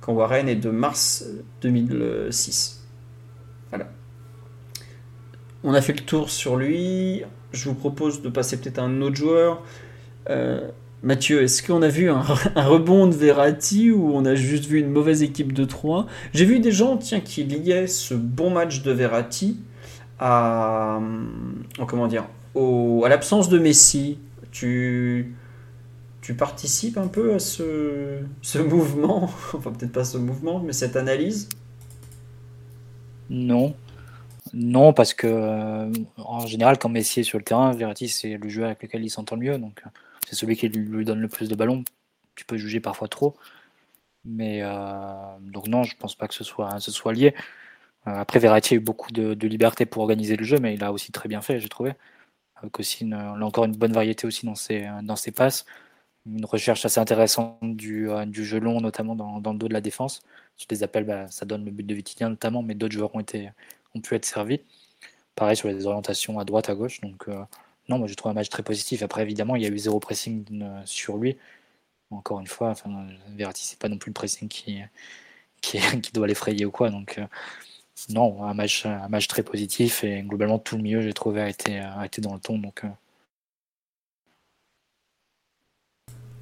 [0.00, 2.86] quand Warren est de mars euh, 2006.
[3.70, 3.88] Voilà.
[5.62, 7.22] On a fait le tour sur lui.
[7.52, 9.62] Je vous propose de passer peut-être un autre joueur.
[10.28, 10.70] Euh,
[11.02, 12.22] Mathieu, est-ce qu'on a vu un,
[12.54, 16.44] un rebond de Verratti ou on a juste vu une mauvaise équipe de 3 J'ai
[16.44, 19.56] vu des gens tiens, qui liaient ce bon match de Verratti
[20.18, 24.18] à, euh, comment dire, à l'absence de Messi.
[24.52, 25.34] Tu,
[26.20, 30.96] tu participes un peu à ce, ce mouvement, enfin peut-être pas ce mouvement, mais cette
[30.96, 31.48] analyse?
[33.30, 33.74] Non.
[34.52, 38.48] Non, parce que euh, en général, quand Messi est sur le terrain, Verratti, c'est le
[38.48, 39.58] joueur avec lequel il s'entend le mieux.
[39.58, 39.90] Donc, euh,
[40.28, 41.82] c'est celui qui lui donne le plus de ballons.
[42.36, 43.34] Tu peux juger parfois trop.
[44.24, 44.62] Mais
[45.42, 47.34] donc, non, je pense pas que ce soit, ce soit lié.
[48.06, 50.92] Euh, après, Verratti a eu beaucoup de, liberté pour organiser le jeu, mais il a
[50.92, 51.94] aussi très bien fait, j'ai trouvé.
[52.56, 55.66] Avec aussi, une, là encore, une bonne variété aussi dans ses, passes.
[56.26, 60.22] Une recherche assez intéressante du, euh, jeu long, notamment dans, le dos de la défense.
[60.56, 63.20] Sur des appels, bah, ça donne le but de Vitinha notamment, mais d'autres joueurs ont
[63.20, 63.50] été
[63.94, 64.60] ont pu être servis.
[65.34, 67.00] Pareil sur les orientations à droite, à gauche.
[67.00, 67.44] Donc, euh,
[67.88, 69.02] non, moi j'ai trouvé un match très positif.
[69.02, 71.36] Après, évidemment, il y a eu zéro pressing euh, sur lui.
[72.10, 74.82] Encore une fois, enfin, Verratti, c'est pas non plus le pressing qui,
[76.14, 76.90] doit l'effrayer ou quoi.
[76.90, 77.26] Donc, euh,
[78.10, 81.48] non, un match, un match très positif et globalement tout le milieu, j'ai trouvé, a
[81.48, 82.58] été, a été dans le ton.
[82.58, 82.88] Donc, euh,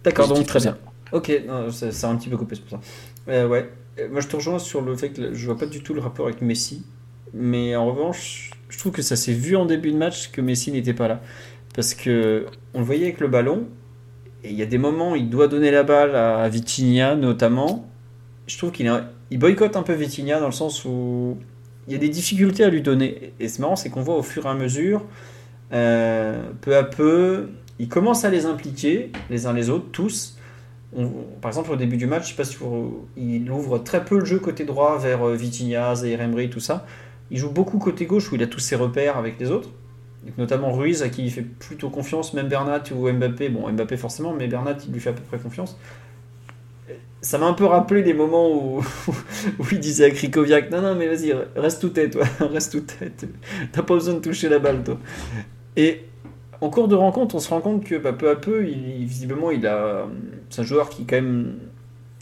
[0.04, 0.78] D'accord, donc très bien.
[1.12, 2.80] Ok, non, ça, ça a un petit peu coupé, c'est pour ça.
[3.28, 5.82] Euh, ouais, Euh, moi je te rejoins sur le fait que je vois pas du
[5.82, 6.82] tout le rapport avec Messi,
[7.34, 10.72] mais en revanche, je trouve que ça s'est vu en début de match que Messi
[10.72, 11.20] n'était pas là.
[11.74, 13.68] Parce que on le voyait avec le ballon,
[14.44, 17.88] et il y a des moments où il doit donner la balle à Vitinha notamment.
[18.48, 21.38] Je trouve qu'il a- il boycotte un peu Vitinha dans le sens où
[21.86, 23.32] il y a des difficultés à lui donner.
[23.40, 25.02] Et c'est marrant, c'est qu'on voit au fur et à mesure,
[25.72, 30.36] euh, peu à peu, il commence à les impliquer les uns les autres, tous.
[31.40, 32.58] Par exemple, au début du match, je sais pas si
[33.16, 36.86] il ouvre très peu le jeu côté droit vers euh, Vitinha, Zaire Emery, tout ça.
[37.30, 39.70] Il joue beaucoup côté gauche où il a tous ses repères avec les autres.
[40.36, 43.48] Notamment Ruiz à qui il fait plutôt confiance, même Bernat ou Mbappé.
[43.48, 45.78] Bon, Mbappé forcément, mais Bernat il lui fait à peu près confiance.
[47.22, 48.84] Ça m'a un peu rappelé des moments où,
[49.72, 53.26] il disait à Krikoviak Non, non, mais vas-y, reste tout tête, toi, reste tout tête.
[53.70, 54.98] T'as pas besoin de toucher la balle, toi.
[55.76, 56.02] Et
[56.60, 59.66] en cours de rencontre, on se rend compte que bah, peu à peu, visiblement, il
[59.68, 60.06] a.
[60.50, 61.58] C'est un joueur qui, quand même,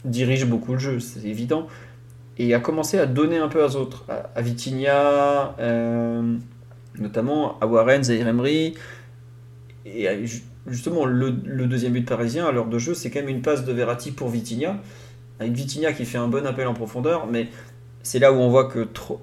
[0.05, 1.67] dirige beaucoup le jeu, c'est évident.
[2.37, 4.05] Et a commencé à donner un peu aux autres.
[4.09, 6.37] À, à Vitinha, euh,
[6.99, 8.75] notamment à Warren, Zaire Emery.
[9.85, 10.13] Et à-
[10.67, 13.71] justement, le, deuxième but parisien, à l'heure de jeu, c'est quand même une passe de
[13.71, 14.77] Verratti pour Vitinha.
[15.39, 17.49] Avec Vitinha qui fait un bon appel en profondeur, mais
[18.03, 19.21] c'est là où on voit que trop,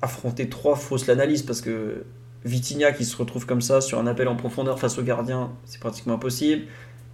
[0.00, 2.04] affronter trois fausses l'analyse parce que
[2.44, 5.80] Vitinha qui se retrouve comme ça sur un appel en profondeur face au gardien, c'est
[5.80, 6.64] pratiquement impossible.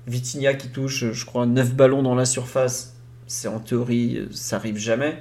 [0.06, 2.96] Vitinha qui touche, je crois, 9 ballons dans la surface,
[3.26, 5.18] c'est en théorie, ça arrive jamais.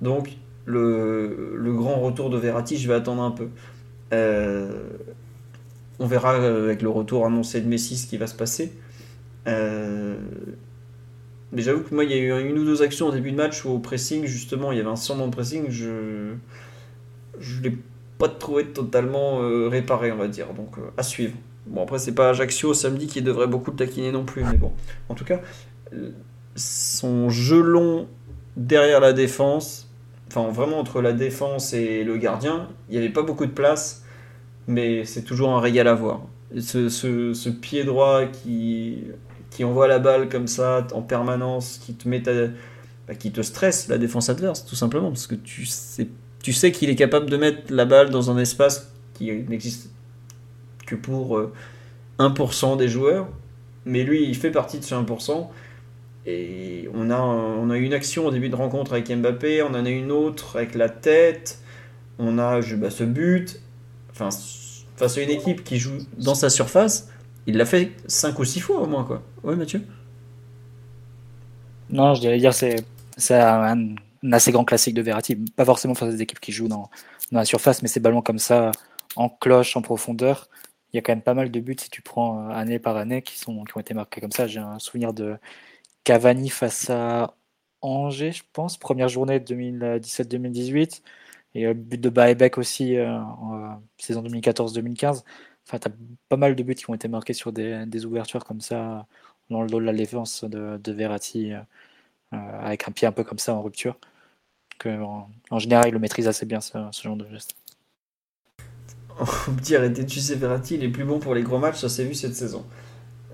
[0.00, 0.30] Donc,
[0.64, 3.48] le, le grand retour de Verratti, je vais attendre un peu.
[4.12, 4.82] Euh,
[6.02, 8.72] on verra euh, avec le retour annoncé de Messi ce qui va se passer.
[9.46, 10.16] Euh,
[11.52, 13.36] mais j'avoue que moi, il y a eu une ou deux actions au début de
[13.36, 15.66] match où au pressing, justement, il y avait un semblant de pressing.
[15.70, 16.34] Je
[17.38, 17.78] je l'ai
[18.18, 20.52] pas trouvé totalement euh, réparé, on va dire.
[20.54, 21.34] Donc, à suivre.
[21.66, 24.42] Bon, après, c'est pas Ajaccio samedi qui devrait beaucoup le taquiner non plus.
[24.44, 24.72] Mais bon,
[25.08, 25.40] en tout cas,
[26.56, 28.08] son jeu long
[28.56, 29.88] derrière la défense,
[30.28, 34.01] enfin, vraiment entre la défense et le gardien, il n'y avait pas beaucoup de place.
[34.66, 36.22] Mais c'est toujours un régal à voir.
[36.58, 39.04] Ce, ce, pied droit qui,
[39.50, 42.22] qui envoie la balle comme ça en permanence, qui te met
[43.08, 46.08] bah, qui te stresse la défense adverse, tout simplement, parce que tu sais,
[46.42, 49.90] tu sais qu'il est capable de mettre la balle dans un espace qui n'existe
[50.86, 51.52] que pour euh,
[52.18, 53.28] 1% des joueurs,
[53.84, 55.48] mais lui, il fait partie de ce 1%.
[56.24, 59.74] Et on a, on a eu une action au début de rencontre avec Mbappé, on
[59.74, 61.58] en a une autre avec la tête,
[62.18, 63.60] on a bah, ce but.
[64.12, 67.08] Face à une équipe qui joue dans sa surface,
[67.46, 69.22] il l'a fait 5 ou 6 fois au moins, quoi.
[69.42, 69.82] Ouais, Mathieu?
[71.90, 72.84] Non, je dirais dire c'est
[73.30, 73.94] un,
[74.30, 75.36] assez grand classique de Verratti.
[75.36, 76.90] Pas forcément face à des équipes qui jouent dans,
[77.30, 78.70] la surface, mais ces ballons comme ça,
[79.16, 80.48] en cloche, en profondeur,
[80.92, 82.96] il y a quand même pas mal de buts si tu prends euh, année par
[82.98, 84.46] année qui, qui ont été marqués comme ça.
[84.46, 85.36] J'ai un souvenir de
[86.04, 87.34] Cavani face à
[87.80, 91.00] Angers, je pense, première journée 2017-2018.
[91.54, 95.22] Et le but de Baebek aussi euh, en euh, saison 2014-2015.
[95.66, 95.92] Enfin, tu as
[96.28, 99.06] pas mal de buts qui ont été marqués sur des, ouvertures comme ça
[99.50, 101.52] dans le dos de la défense de, de Verratti,
[102.32, 103.96] avec un pied un peu comme ça en rupture.
[104.86, 106.72] En, général, il le maîtrise assez bien ce,
[107.02, 107.54] genre de geste.
[109.20, 111.80] On me dit arrêtez de sucer Verratti, il est plus bon pour les gros matchs,
[111.80, 112.64] ça s'est vu cette saison.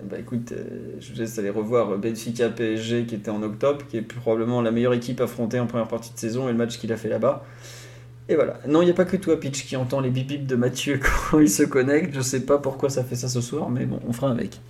[0.03, 3.97] Bah écoute, euh, je vous laisse aller revoir Benfica PSG qui était en octobre, qui
[3.97, 6.93] est probablement la meilleure équipe affrontée en première partie de saison et le match qu'il
[6.93, 7.45] a fait là-bas.
[8.29, 8.59] Et voilà.
[8.67, 11.01] Non, il n'y a pas que toi, Pitch, qui entend les bip de Mathieu
[11.31, 12.15] quand il se connecte.
[12.15, 14.61] Je sais pas pourquoi ça fait ça ce soir, mais bon, on fera avec.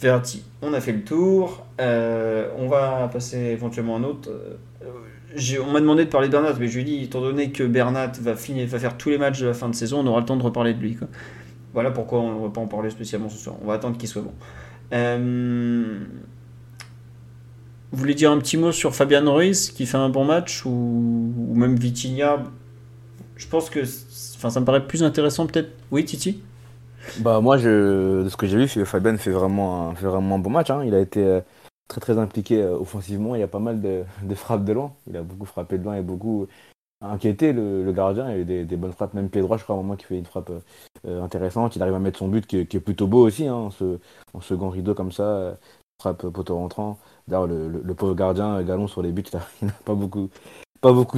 [0.00, 1.64] Verratti, on a fait le tour.
[1.80, 4.28] Euh, on va passer éventuellement un autre.
[4.30, 7.50] Euh, on m'a demandé de parler de Bernat, mais je lui ai dit, étant donné
[7.50, 10.06] que Bernat va, finir, va faire tous les matchs de la fin de saison, on
[10.06, 10.98] aura le temps de reparler de lui.
[11.72, 13.56] Voilà pourquoi on ne va pas en parler spécialement ce soir.
[13.62, 14.32] On va attendre qu'il soit bon.
[14.92, 15.98] Euh,
[17.94, 21.32] vous voulez dire un petit mot sur Fabian Ruiz qui fait un bon match ou,
[21.54, 22.42] même Vitinha?
[23.36, 23.80] Je pense que
[24.36, 25.70] enfin, ça me paraît plus intéressant peut-être.
[25.92, 26.42] Oui, Titi?
[27.20, 30.70] Bah moi, je, de ce que j'ai vu, Fabian fait vraiment, un, fait bon match.
[30.70, 30.82] Hein.
[30.84, 31.40] Il a été euh,
[31.86, 33.36] très très impliqué euh, offensivement.
[33.36, 34.92] Il y a pas mal de, frappes de loin.
[35.06, 36.48] Il a beaucoup frappé de loin et beaucoup
[37.00, 38.28] inquiété le, gardien.
[38.30, 40.06] Il y a eu des, bonnes frappes, même pied droit, je crois, à un qui
[40.06, 40.50] fait une frappe
[41.06, 41.76] euh, intéressante.
[41.76, 43.68] Il arrive à mettre son but qui, est plutôt beau aussi, hein,
[44.32, 45.56] en, second rideau comme ça,
[46.00, 46.98] frappe poteau rentrant.
[47.28, 49.24] D'ailleurs, le, pauvre gardien, Galon sur les buts,
[49.62, 50.28] il n'a pas beaucoup,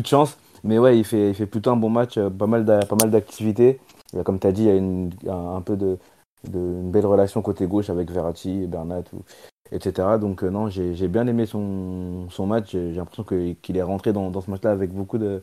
[0.00, 0.38] de chance.
[0.64, 3.80] Mais ouais, il fait, plutôt un bon match, pas mal d'activités.
[4.24, 5.98] Comme tu as dit, il y a une, un, peu de,
[6.52, 9.04] une belle relation côté gauche avec Verratti, Bernat.
[9.72, 10.18] Etc.
[10.20, 12.70] Donc euh, non, j'ai bien aimé son, match.
[12.72, 15.42] J'ai l'impression qu'il est rentré dans, ce match-là avec beaucoup de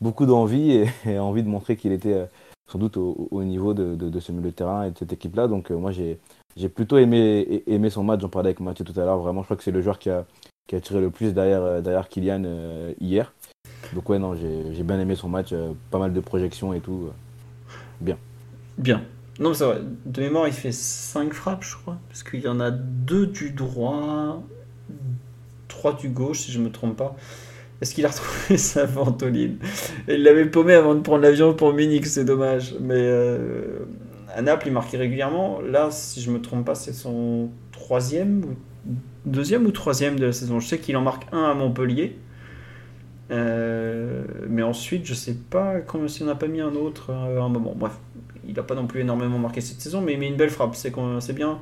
[0.00, 2.26] beaucoup d'envie et, envie de montrer qu'il était euh,
[2.70, 5.48] sans doute au, au niveau de, de, ce milieu de terrain et de cette équipe-là.
[5.48, 6.18] Donc euh, moi j'ai
[6.74, 8.20] plutôt aimé, aimé son match.
[8.20, 9.18] J'en parlais avec Mathieu tout à l'heure.
[9.18, 10.24] Vraiment, je crois que c'est le joueur qui a,
[10.66, 12.44] qui a tiré le plus derrière, derrière Kylian
[13.00, 13.32] hier.
[13.94, 15.54] Donc ouais, non, j'ai bien aimé son match.
[15.90, 17.10] pas mal de projections et tout.
[18.00, 18.16] bien.
[18.78, 19.02] Bien.
[19.40, 19.80] Non, c'est vrai.
[20.06, 21.98] De mémoire, il fait 5 frappes, je crois.
[22.08, 24.42] Parce qu'il y en a 2 du droit,
[25.68, 27.16] 3 du gauche, si je ne me trompe pas.
[27.80, 29.58] Est-ce qu'il a retrouvé sa ventoline?
[30.08, 32.76] Il l'avait paumé avant de prendre l'avion pour Munich, c'est dommage.
[32.80, 33.80] Mais euh,
[34.34, 35.60] à Naples, il marquait régulièrement.
[35.60, 38.90] Là, si je me trompe pas, c'est son troisième ou
[39.24, 40.60] deuxième ou troisième de la saison.
[40.60, 42.18] Je sais qu'il en marque un à Montpellier.
[43.30, 45.76] Euh, mais ensuite, je sais pas
[46.08, 47.74] si on n'a pas mis un autre euh, à un moment.
[47.74, 47.92] Bref,
[48.46, 50.74] il n'a pas non plus énormément marqué cette saison, mais il met une belle frappe.
[50.74, 51.58] C'est bien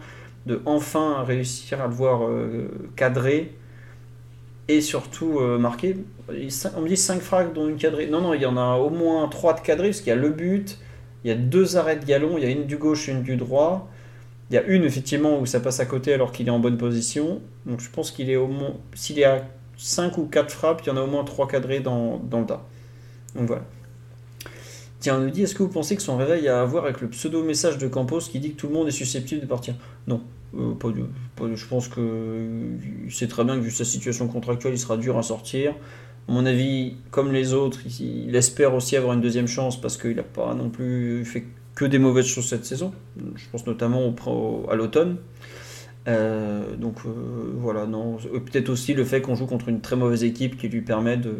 [0.46, 3.54] de enfin réussir à le voir euh, cadré
[4.68, 5.96] et surtout euh, marqué.
[6.76, 8.06] On me dit 5 frappes dont une cadrée.
[8.06, 10.16] Non, non, il y en a au moins 3 de cadrés, parce qu'il y a
[10.16, 10.78] le but,
[11.24, 13.22] il y a deux arrêts de galon, il y a une du gauche et une
[13.22, 13.88] du droit.
[14.50, 16.76] Il y a une effectivement où ça passe à côté alors qu'il est en bonne
[16.76, 17.40] position.
[17.64, 18.74] Donc je pense qu'il est au moins.
[18.94, 19.44] S'il est à
[19.76, 22.46] 5 ou 4 frappes, il y en a au moins 3 cadrés dans, dans le
[22.46, 22.66] tas.
[23.34, 23.64] Donc voilà.
[25.00, 27.00] Tiens, on nous dit est-ce que vous pensez que son réveil a à voir avec
[27.00, 29.74] le pseudo-message de Campos qui dit que tout le monde est susceptible de partir?
[30.06, 30.22] Non,
[30.56, 30.88] euh, pas,
[31.54, 32.46] je pense que
[33.08, 35.74] c'est très bien que vu sa situation contractuelle, il sera dur à sortir.
[36.28, 40.16] À mon avis, comme les autres, il, espère aussi avoir une deuxième chance parce qu'il
[40.16, 41.44] n'a pas non plus fait
[41.74, 42.92] que des mauvaises choses cette saison.
[43.16, 45.16] Je pense notamment au, à l'automne.
[46.08, 48.16] Euh, donc euh, voilà, non.
[48.16, 51.34] Peut-être aussi le fait qu'on joue contre une très mauvaise équipe qui lui permet de,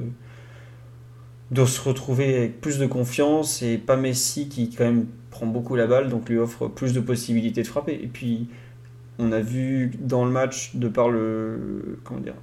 [1.53, 5.77] de se retrouver avec plus de confiance et pas Messi qui quand même prend beaucoup
[5.77, 8.49] la balle donc lui offre plus de possibilités de frapper et puis
[9.19, 12.35] on a vu dans le match de par le comment dire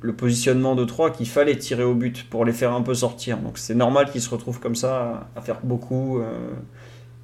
[0.00, 3.38] le positionnement de 3 qu'il fallait tirer au but pour les faire un peu sortir
[3.38, 6.50] donc c'est normal qu'il se retrouve comme ça à, faire beaucoup euh.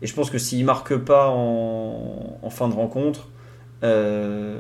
[0.03, 3.29] et je pense que s'il marque pas en, fin de rencontre
[3.83, 4.59] euh,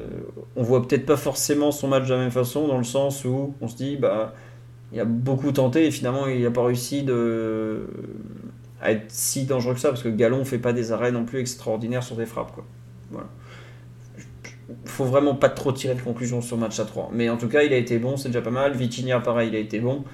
[0.56, 3.54] on voit peut-être pas forcément son match de la même façon dans le sens où
[3.60, 4.34] on se dit bah
[4.92, 7.88] il a beaucoup tenté et finalement il n'a pas réussi de,
[8.80, 11.24] à être si dangereux que ça parce que Galon ne fait pas des arrêts non
[11.24, 12.52] plus extraordinaires sur des frappes.
[12.52, 12.64] Quoi.
[13.10, 13.26] Voilà.
[14.86, 17.10] Faut vraiment pas trop tirer de conclusion sur match à 3.
[17.12, 18.76] Mais en tout cas, il a été bon, c'est déjà pas mal.
[18.76, 20.04] Vitinha, pareil, il a été bon.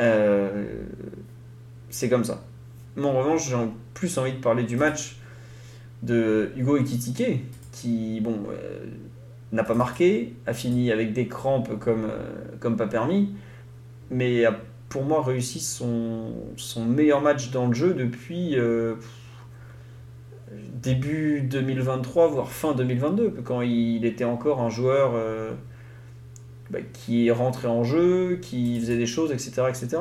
[0.00, 0.64] Euh,
[1.90, 2.42] c'est comme ça.
[2.96, 3.56] Mais en revanche, j'ai
[3.94, 5.18] plus envie de parler du match
[6.02, 8.86] de Hugo Ekitike, qui, bon, euh,
[9.52, 13.34] n'a pas marqué, a fini avec des crampes comme, euh, comme pas permis
[14.10, 18.56] mais a pour moi réussi son, son meilleur match dans le jeu depuis
[20.82, 25.52] début 2023, voire fin 2022, quand il était encore un joueur euh,
[26.70, 29.62] bah, qui rentrait en jeu, qui faisait des choses, etc.
[29.68, 29.98] etc.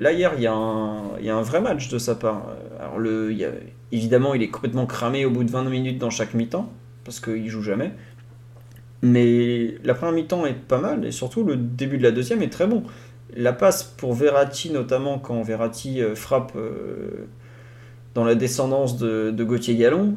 [0.00, 2.46] Là, hier, il y, a un, vrai match de sa part.
[2.80, 3.52] Alors, le, il y a-
[3.92, 6.68] évidemment, il est complètement cramé au bout de 20 minutes dans chaque mi-temps,
[7.04, 7.92] parce qu'il joue jamais.
[9.02, 12.50] Mais la première mi-temps est pas mal, et surtout le début de la deuxième est
[12.50, 12.84] très bon.
[13.34, 17.26] La passe pour Verratti, notamment quand Verratti euh, frappe euh,
[18.14, 20.16] dans la descendance de, de Gauthier Gallon,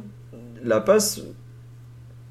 [0.63, 1.21] la passe,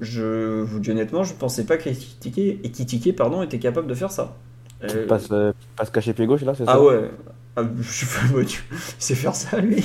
[0.01, 4.35] je vous dis honnêtement, je pensais pas qu'Ekitike Ekitike, pardon, était capable de faire ça.
[4.83, 7.09] Euh, Passe, euh, passe caché pied gauche là, c'est ça ah ouais,
[7.55, 8.05] ah, je
[8.41, 8.47] il
[8.99, 9.83] sait faire ça lui.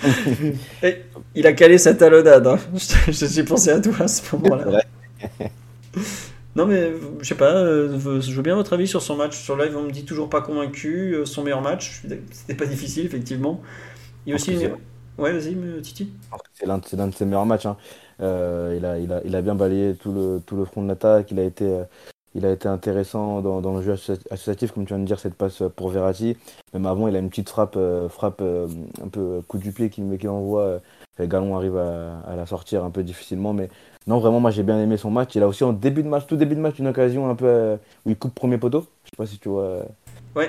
[0.84, 0.98] Et
[1.34, 2.58] il a calé sa talonnade, hein.
[3.08, 4.80] Je- j'ai pensé à toi à ce C'est moment-là.
[6.56, 9.36] Non mais je sais pas, euh, je veux bien votre avis sur son match.
[9.36, 11.14] Sur live, on me dit toujours pas convaincu.
[11.14, 12.02] euh, Son meilleur match,
[12.32, 13.60] c'était pas difficile effectivement.
[14.26, 14.70] Il y a aussi une...
[15.18, 16.10] Ouais, vas-y, Titi.
[16.54, 17.66] C'est l'un de, c'est l'un de ses meilleurs matchs.
[17.66, 17.76] hein.
[18.20, 20.88] Euh, il a, il a, il a bien balayé tout le, tout le front de
[20.88, 21.30] l'attaque.
[21.30, 21.84] Il a été, euh,
[22.34, 25.18] il a été intéressant dans, dans le jeu associ- associatif, comme tu viens de dire,
[25.18, 26.36] cette passe pour Verratti.
[26.72, 28.68] Même avant, il a une petite frappe, euh, frappe euh,
[29.04, 30.62] un peu coup du pied qu'il qu'il envoie.
[30.62, 30.78] euh,
[31.20, 33.52] Gallon arrive à, à la sortir un peu difficilement.
[33.52, 33.68] Mais
[34.06, 35.34] non, vraiment, moi j'ai bien aimé son match.
[35.34, 37.46] Il a aussi en début de match, tout début de match, une occasion un peu
[37.46, 38.86] euh, où il coupe premier poteau.
[39.04, 39.62] Je sais pas si tu vois.
[39.62, 39.82] euh,
[40.36, 40.48] Ouais.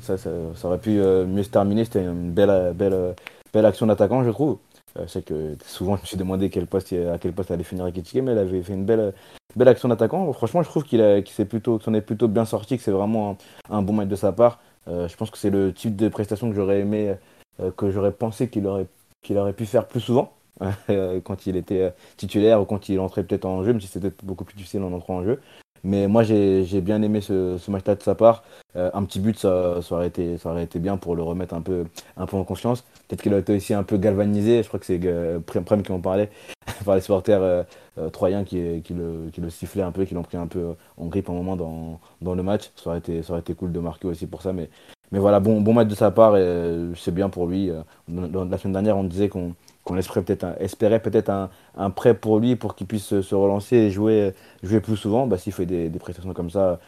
[0.00, 1.84] Ça, ça, ça aurait pu euh, mieux se terminer.
[1.84, 3.12] C'était une belle, belle, euh,
[3.52, 4.58] belle action d'attaquant, je trouve.
[4.98, 7.64] Euh, je sais que souvent, je me suis demandé quel poste, à quel poste allait
[7.64, 9.12] finir Ekitike, mais il avait fait une belle,
[9.56, 10.32] belle action d'attaquant.
[10.32, 12.90] Franchement, je trouve qu'il a- qu'il s'est plutôt, s'en est plutôt bien sorti, que c'est
[12.90, 13.36] vraiment
[13.70, 14.60] un, bon match de sa part.
[14.88, 17.14] Euh, je pense que c'est le type de prestation que j'aurais aimé,
[17.60, 18.86] euh, que j'aurais pensé qu'il aurait,
[19.22, 20.32] qu'il aurait pu faire plus souvent
[20.90, 24.12] euh, quand il était titulaire ou quand il entrait peut-être en jeu, même si c'était
[24.22, 25.40] beaucoup plus difficile en entrant en jeu.
[25.84, 28.44] Mais moi, j'ai bien aimé ce, ce match-là de sa part.
[28.76, 31.60] Euh, un petit but, ça, ça, aurait été, ça été bien pour le remettre un
[31.60, 31.84] peu,
[32.16, 32.84] un peu en confiance.
[33.08, 34.62] Peut-être qu'il a été aussi un peu galvanisé.
[34.62, 36.30] Je crois que c'est euh, Prem qui en parlait
[36.84, 37.62] par les supporters euh,
[37.98, 40.74] euh, troyens qui, qui, le, qui le sifflaient un peu, qui l'ont pris un peu
[40.96, 42.70] en grippe un moment dans, dans le match.
[42.76, 44.52] Ça aurait, été, ça été cool de marquer aussi pour ça.
[44.52, 44.70] Mais,
[45.10, 47.70] mais voilà, bon, bon match de sa part et c'est bien pour lui.
[48.08, 49.54] La semaine dernière, on disait qu'on
[49.84, 53.76] qu'on espérait peut-être un, peut-être un, un prêt pour lui pour qu'il puisse se, relancer
[53.76, 55.26] et jouer, jouer plus souvent.
[55.26, 56.80] Bah, S'il fait des, prestations comme ça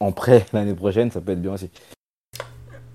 [0.00, 1.70] en prêt l'année prochaine, ça peut être bien aussi.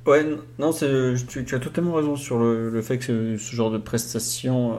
[0.05, 0.25] Ouais,
[0.57, 4.75] non, tu, as totalement raison sur le, fait que ce, genre de prestation euh,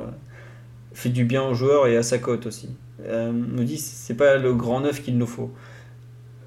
[0.93, 2.71] fait du bien aux joueurs et à sa cote aussi.
[3.05, 5.51] Euh, on dit c'est pas le grand neuf qu'il nous faut.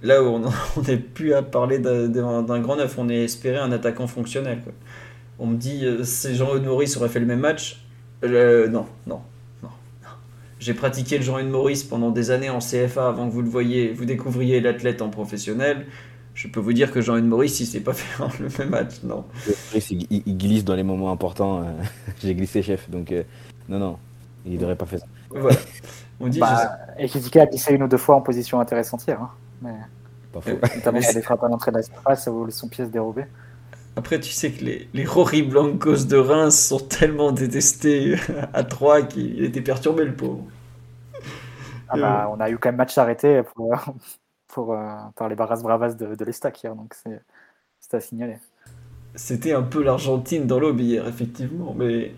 [0.02, 4.08] Là où on n'est plus à parler d'un, grand neuf, on est espéré un attaquant
[4.08, 4.60] fonctionnel.
[5.40, 7.86] On me dit euh, si Jean-Eudes Maurice aurait fait le même match.
[8.24, 9.22] Euh, non, non,
[9.62, 9.70] non,
[10.04, 10.10] non.
[10.60, 13.92] J'ai pratiqué le Jean-Eudes Maurice pendant des années en CFA avant que vous le voyiez,
[13.94, 15.86] vous découvriez l'athlète en professionnel.
[16.36, 19.26] Je peux vous dire que Jean-Eudes Maurice, il sait pas faire le même match, non.
[19.76, 21.62] Il, il- il glisse dans les moments importants.
[21.62, 21.72] euh,
[22.24, 22.90] J'ai glissé, chef.
[22.90, 23.24] Donc, euh,
[23.70, 23.98] non, non,
[24.46, 25.06] il n'aurait pas fait ça.
[25.30, 25.58] Voilà.
[26.20, 29.20] On dit, Bah, et Kizika a glissé une ou deux fois en position intéressante hier,
[29.22, 29.30] hein.
[29.62, 29.72] Mais,
[30.32, 30.52] Pas faux.
[30.76, 33.24] notamment Mais sur des frappes à l'entrée de la surface où son pièce dérobée.
[33.24, 33.28] je-
[33.96, 38.16] après, tu sais que les, les Rory Blancos de Reims sont tellement détestés
[38.54, 40.46] à 3 qu'il était perturbé, le pauvre.
[41.88, 43.76] Ah bah, on a eu quand même match arrêté pour,
[44.48, 48.40] pour, euh, par les Barras Bravas de, de l'Estac hier, donc c'est à signaler.
[49.16, 51.74] C'était un peu l'Argentine dans l'aube hier, effectivement.
[51.78, 52.16] Mais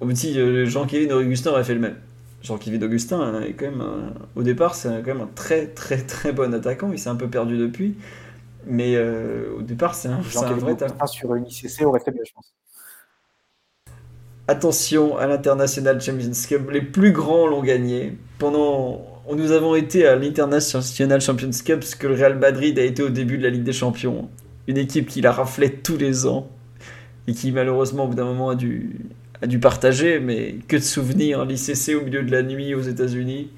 [0.00, 1.96] on me dit, euh, Jean-Kévin Augustin aurait fait le même.
[2.42, 5.98] Jean-Kévin Augustin, hein, est quand même un- au départ, c'est quand même un très très
[5.98, 6.92] très bon attaquant.
[6.92, 7.96] Il s'est un peu perdu depuis.
[8.66, 11.06] Mais euh, au départ, c'est un, c'est un vrai talent.
[11.06, 12.52] Sur une ICC aurait fait mieux, je pense.
[14.48, 18.16] Attention à l'International Champions Cup, les plus grands l'ont gagné.
[18.38, 19.04] Pendant,
[19.34, 23.08] nous avons été à l'International Champions Cup, ce que le Real Madrid a été au
[23.08, 24.28] début de la Ligue des Champions.
[24.68, 26.48] Une équipe qui la raflait tous les ans
[27.26, 29.00] et qui malheureusement au bout d'un moment a dû,
[29.42, 33.50] a dû partager, mais que de souvenirs, l'ICC au milieu de la nuit aux États-Unis.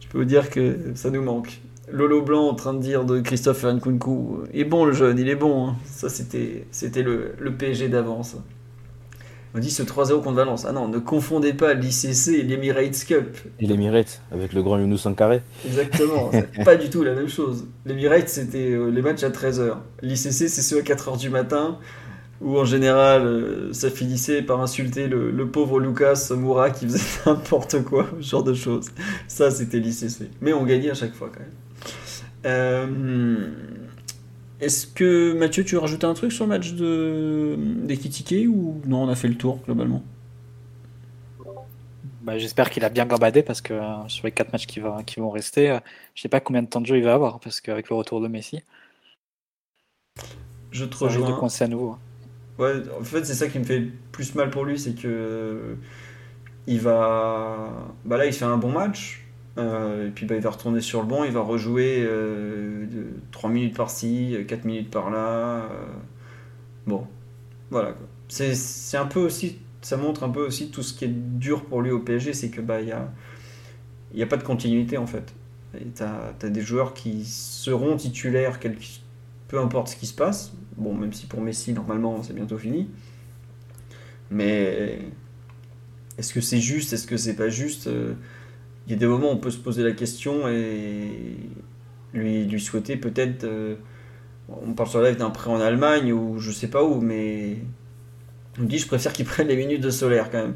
[0.00, 1.60] Je peux vous dire que ça nous manque.
[1.92, 5.28] Lolo Blanc en train de dire de Christophe Nkunku, il est bon le jeune, il
[5.28, 5.68] est bon.
[5.68, 5.76] hein.
[5.86, 8.36] Ça c'était, c'était le, le PSG d'avance.
[9.54, 10.64] On dit ce 3-0 contre Valence.
[10.66, 13.36] Ah non, ne confondez pas l'ICC et l'Emirates Cup.
[13.60, 15.42] Et l'Emirates, avec le grand Younous Sankaré.
[15.66, 17.66] Exactement, c'est pas du tout la même chose.
[17.84, 19.74] L'Emirates, c'était euh, les matchs à 13h.
[20.00, 21.76] L'ICC, c'est ceux à 4h du matin,
[22.40, 27.04] où en général, euh, ça finissait par insulter le, le pauvre Lucas Moura qui faisait
[27.26, 28.86] n'importe quoi, ce genre de choses.
[29.28, 30.30] Ça, c'était l'ICC.
[30.40, 31.50] Mais on gagnait à chaque fois quand même.
[32.46, 33.50] Euh,
[34.60, 39.02] Est-ce que Mathieu, tu veux rajouter un truc sur le match de d'Ekitike ou non,
[39.04, 40.02] on a fait le tour globalement?
[42.20, 45.02] Bah, J'espère qu'il a bien gambadé parce que euh, sur les quatre matchs qui, va,
[45.04, 45.80] qui vont rester, euh,
[46.14, 48.20] je sais pas combien de temps de jeu il va avoir parce qu'avec le retour
[48.20, 48.62] de Messi,
[50.72, 51.32] Je te risque de rejoins.
[51.32, 51.90] coincer à nouveau.
[51.92, 52.00] hein.
[52.58, 53.80] Ouais, en fait, c'est ça qui me fait
[54.12, 55.76] plus mal pour lui, c'est que
[56.66, 57.70] il va.
[58.04, 59.21] Bah là, il fait un bon match,
[59.58, 62.08] Euh, et puis bah, il va retourner sur le banc, il va rejouer
[63.32, 65.68] 3 minutes par-ci, 4 minutes par-là.
[66.86, 67.06] bon,
[67.70, 67.94] voilà.
[68.28, 71.82] C'est un peu aussi, ça montre un peu aussi tout ce qui est dur pour
[71.82, 73.10] lui au PSG, c'est que bah il y a,
[74.14, 75.34] y a pas de continuité en fait.
[75.72, 78.58] Tu as, des joueurs qui seront titulaires,
[79.48, 80.52] peu importe ce qui se passe.
[80.76, 82.88] Bon, même si pour Messi, normalement, c'est bientôt fini.
[84.30, 84.98] Mais
[86.18, 87.88] est-ce que c'est juste Est-ce que c'est pas juste
[88.86, 91.36] Il y a des moments où on peut se poser la question et
[92.14, 93.44] lui, souhaiter peut-être.
[93.44, 93.76] Euh,
[94.48, 97.58] on parle sur live d'un prêt en Allemagne ou je sais pas où, mais
[98.60, 100.54] on dit je préfère qu'il prenne les minutes de solaire quand même.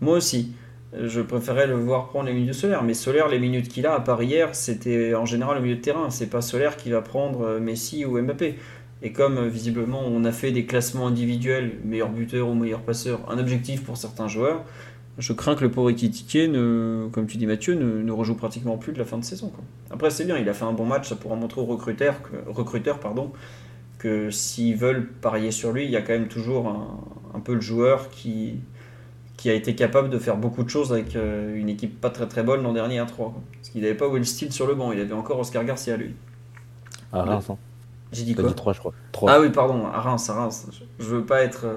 [0.00, 0.54] Moi aussi
[1.00, 2.82] je préférais le voir prendre les minutes de Solaire.
[2.82, 5.80] Mais Solaire, les minutes qu'il a, à part hier, c'était en général au milieu de
[5.80, 6.10] terrain.
[6.10, 8.56] C'est pas Solaire qui va prendre euh, Messi ou Mbappé.
[9.02, 13.20] Et comme euh, visiblement on a fait des classements individuels, meilleur buteur ou meilleur passeur,
[13.28, 14.64] un objectif pour certains joueurs,
[15.18, 18.92] je crains que le pauvre Ekitike, ne, comme tu dis Mathieu, ne, rejoue pratiquement plus
[18.92, 19.52] de la fin de saison.
[19.90, 22.50] Après c'est bien, il a fait un bon match, ça pourra montrer aux recruteurs, que,
[22.50, 23.32] recruteurs pardon,
[23.98, 26.68] que s'ils veulent parier sur lui, il y a quand même toujours
[27.34, 28.60] un peu le joueur qui,
[29.36, 32.26] qui a été capable de faire beaucoup de choses avec euh, une équipe pas très
[32.26, 33.34] très bonne l'an dernier à 3.
[33.52, 36.14] Parce qu'il n'avait pas Will Steele sur le banc, il avait encore Oscar Garcia lui.
[37.12, 37.58] À Reims, hein.
[38.12, 38.92] J'ai dit quoi dit 3, je crois.
[39.26, 40.68] Ah oui, pardon, à Reims, à Reims.
[40.98, 41.76] Je veux pas être euh,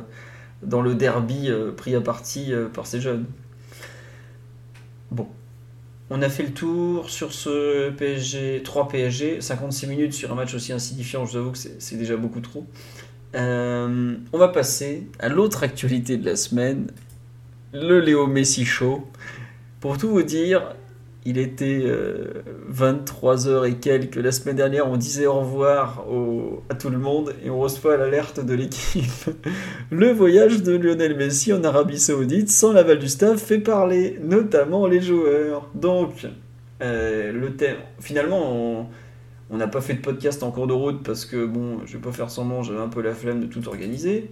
[0.64, 3.26] dans le derby euh, pris à partie par ces jeunes.
[5.12, 5.28] Bon.
[6.10, 10.54] On a fait le tour sur ce PSG, 3 PSG, 56 minutes sur un match
[10.54, 12.66] aussi insignifiant, je vous avoue que c'est déjà beaucoup trop.
[13.34, 16.88] on va passer à l'autre actualité de la semaine,
[17.74, 19.06] le Léo Messi Show.
[19.82, 20.74] Pour tout vous dire,
[21.26, 21.84] il était
[22.72, 24.88] 23h euh, et quelques la semaine dernière.
[24.90, 26.06] On disait au revoir
[26.70, 29.30] à tout le monde et on reçoit l'alerte de l'équipe.
[29.92, 34.88] le voyage de Lionel Messi en Arabie Saoudite sans l'aval du staff fait parler, notamment
[34.88, 35.70] les joueurs.
[35.76, 36.28] Donc,
[36.82, 37.78] euh, le thème.
[38.00, 38.90] Finalement,
[39.50, 42.04] on n'a pas fait de podcast en cours de route parce que, bon, je vais
[42.04, 44.32] pas faire semblant, j'avais un peu la flemme de tout organiser.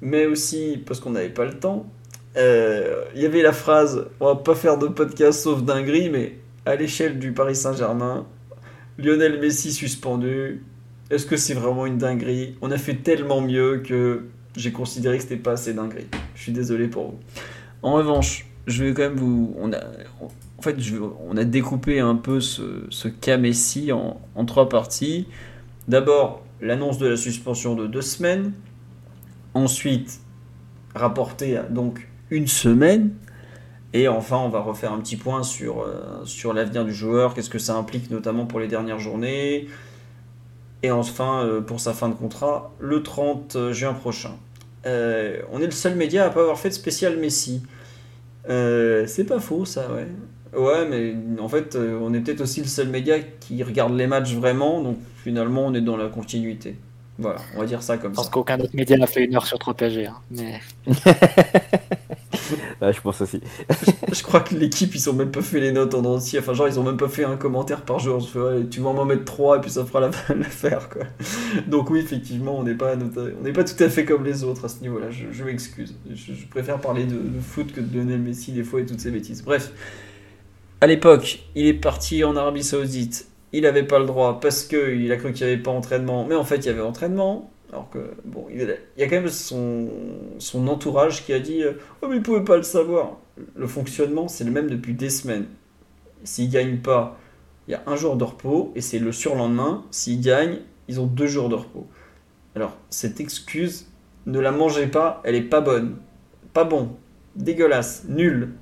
[0.00, 1.90] Mais aussi parce qu'on n'avait pas le temps.
[2.38, 6.36] Euh, y avait la phrase on va pas faire de podcast sauf dinguerie, mais
[6.66, 8.26] à l'échelle du Paris Saint-Germain,
[8.96, 10.62] Lionel Messi suspendu.
[11.10, 12.56] Est-ce que c'est vraiment une dinguerie?
[12.60, 14.26] On a fait tellement mieux que
[14.56, 16.06] j'ai considéré que c'était pas assez dinguerie.
[16.34, 17.18] Je suis désolé pour vous.
[17.82, 19.54] En revanche, je vais quand même vous.
[19.58, 19.78] On a,
[20.58, 20.76] en fait,
[21.26, 25.26] on a découpé un peu ce, cas Messi en, en trois parties.
[25.88, 28.52] D'abord, l'annonce de la suspension de deux semaines.
[29.54, 30.20] Ensuite,
[30.94, 33.10] rapporté donc une semaine.
[33.94, 37.50] Et enfin, on va refaire un petit point sur, euh, sur l'avenir du joueur, qu'est-ce
[37.50, 39.66] que ça implique notamment pour les dernières journées.
[40.82, 44.36] Et enfin, euh, pour sa fin de contrat, le 30 juin prochain.
[44.86, 47.62] Euh, on est le seul média à pas avoir fait de spécial Messi.
[48.46, 50.06] c'est pas faux ça, ouais.
[50.58, 54.32] Ouais, mais en fait, on est peut-être aussi le seul média qui regarde les matchs
[54.32, 56.76] vraiment, donc finalement, on est dans la continuité.
[57.18, 58.16] Voilà, on va dire ça comme ça.
[58.16, 60.06] Parce qu'aucun autre média n'a fait une heure sur 3 PSG.
[60.06, 60.60] Hein, mais...
[62.82, 63.40] je pense aussi.
[64.12, 66.38] je, crois que l'équipe, ils ont même pas fait les notes en entier.
[66.38, 68.26] Enfin, genre, ils ont même pas fait un commentaire par jour.
[68.70, 70.00] tu vas m'en mettre 3 et puis ça fera
[70.34, 71.02] l'affaire, quoi.
[71.66, 74.80] Donc, oui, effectivement, on n'est pas, pas tout à fait comme les autres à ce
[74.80, 75.08] niveau-là.
[75.10, 75.96] Je, m'excuse.
[76.12, 79.42] Je, préfère parler de, foot que de Lionel Messi des fois et toutes ces bêtises.
[79.42, 79.72] Bref.
[80.80, 85.10] À l'époque, il est parti en Arabie Saoudite il n'avait pas le droit parce qu'il
[85.10, 87.50] a cru qu'il n'y avait pas entraînement, mais en fait il y avait entraînement.
[87.70, 88.60] Alors que, bon, il
[88.96, 89.88] y a quand même son,
[90.38, 91.62] son entourage qui a dit
[92.02, 93.18] Oh, mais il ne pouvait pas le savoir.
[93.54, 95.46] Le fonctionnement, c'est le même depuis des semaines.
[96.24, 97.18] S'il ne gagne pas,
[97.66, 99.84] il y a un jour de repos et c'est le surlendemain.
[99.90, 101.86] S'il gagne, ils ont deux jours de repos.
[102.56, 103.86] Alors, cette excuse,
[104.26, 105.96] ne la mangez pas, elle est pas bonne.
[106.54, 106.96] Pas bon,
[107.36, 108.54] dégueulasse, nul.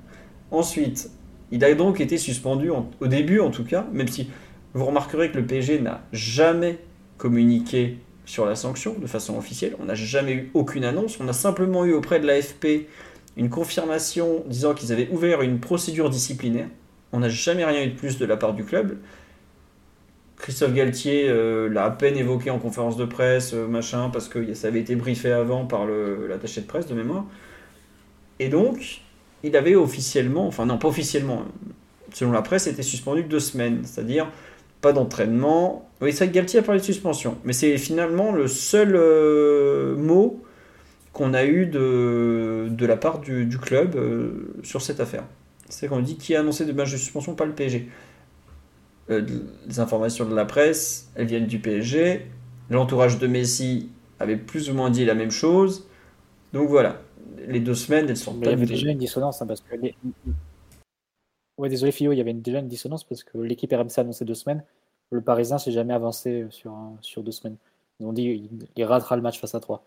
[0.51, 1.09] Ensuite,
[1.51, 4.29] il a donc été suspendu, au début en tout cas, même si
[4.73, 6.79] vous remarquerez que le PSG n'a jamais
[7.17, 9.75] communiqué sur la sanction de façon officielle.
[9.79, 11.17] On n'a jamais eu aucune annonce.
[11.19, 12.87] On a simplement eu auprès de l'AFP
[13.37, 16.67] une confirmation disant qu'ils avaient ouvert une procédure disciplinaire.
[17.13, 18.97] On n'a jamais rien eu de plus de la part du club.
[20.35, 24.53] Christophe Galtier euh, l'a à peine évoqué en conférence de presse, euh, machin, parce que
[24.53, 27.25] ça avait été briefé avant par l'attaché de presse de mémoire.
[28.39, 29.01] Et donc,
[29.41, 31.43] il avait officiellement, enfin non, pas officiellement,
[32.13, 33.81] selon la presse, était suspendu deux semaines.
[33.83, 34.27] C'est-à-dire,
[34.87, 35.89] pas d'entraînement.
[35.99, 39.97] Oui, c'est vrai que Galtier a parlé de suspension, mais c'est finalement le seul euh,
[39.97, 40.41] mot
[41.11, 45.25] qu'on a eu de, de la part du, club euh, sur cette affaire.
[45.67, 47.89] C'est qu'on dit qui a annoncé de match de suspension, pas le PSG.
[49.09, 49.25] Euh,
[49.67, 52.25] les informations de la presse, elles viennent du PSG.
[52.69, 53.89] L'entourage de Messi
[54.21, 55.85] avait plus ou moins dit la même chose.
[56.53, 57.01] Donc voilà,
[57.45, 59.75] les deux semaines, elles sont Il y avait déjà une dissonance, hein, parce que
[61.57, 64.23] Ouais, désolé Philo, il y avait déjà une dissonance parce que l'équipe RMC a annoncé
[64.23, 64.63] deux semaines.
[65.11, 67.57] Le Parisien s'est jamais avancé sur, sur deux semaines.
[67.99, 69.83] Ils ont dit il, ratera le match face à 3.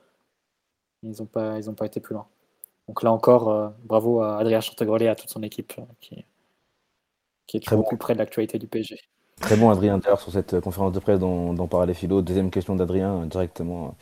[1.03, 2.27] Ils n'ont pas, ils pas été plus loin.
[2.89, 6.25] Donc là encore, euh, bravo à Adrien Chantegrelet et à toute son équipe euh, qui,
[7.47, 8.99] qui est très beaucoup près de l'actualité du PSG.
[9.41, 12.21] Très bon Adrien d'ailleurs sur cette conférence de presse dont, dont parlait Philo.
[12.21, 13.97] Deuxième question d'Adrien directement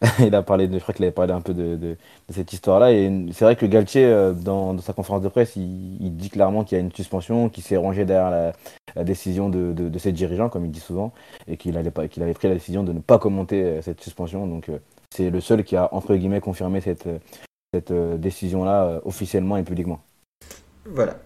[0.20, 1.96] il a parlé de, je crois qu'il avait parlé un peu de,
[2.30, 2.92] cette histoire-là.
[2.92, 6.76] Et c'est vrai que Galtier, euh, dans, sa conférence de presse, il, dit clairement qu'il
[6.76, 8.52] y a une suspension, qu'il s'est rangé derrière
[8.94, 11.12] la, décision de, ses dirigeants, comme il dit souvent,
[11.46, 14.46] et qu'il avait pris la décision de ne pas commenter euh, cette suspension.
[14.46, 14.78] Donc euh,
[15.10, 17.08] c'est le seul qui a, entre guillemets, confirmé cette,
[17.74, 20.00] décision-là officiellement et publiquement.
[20.86, 21.18] Voilà.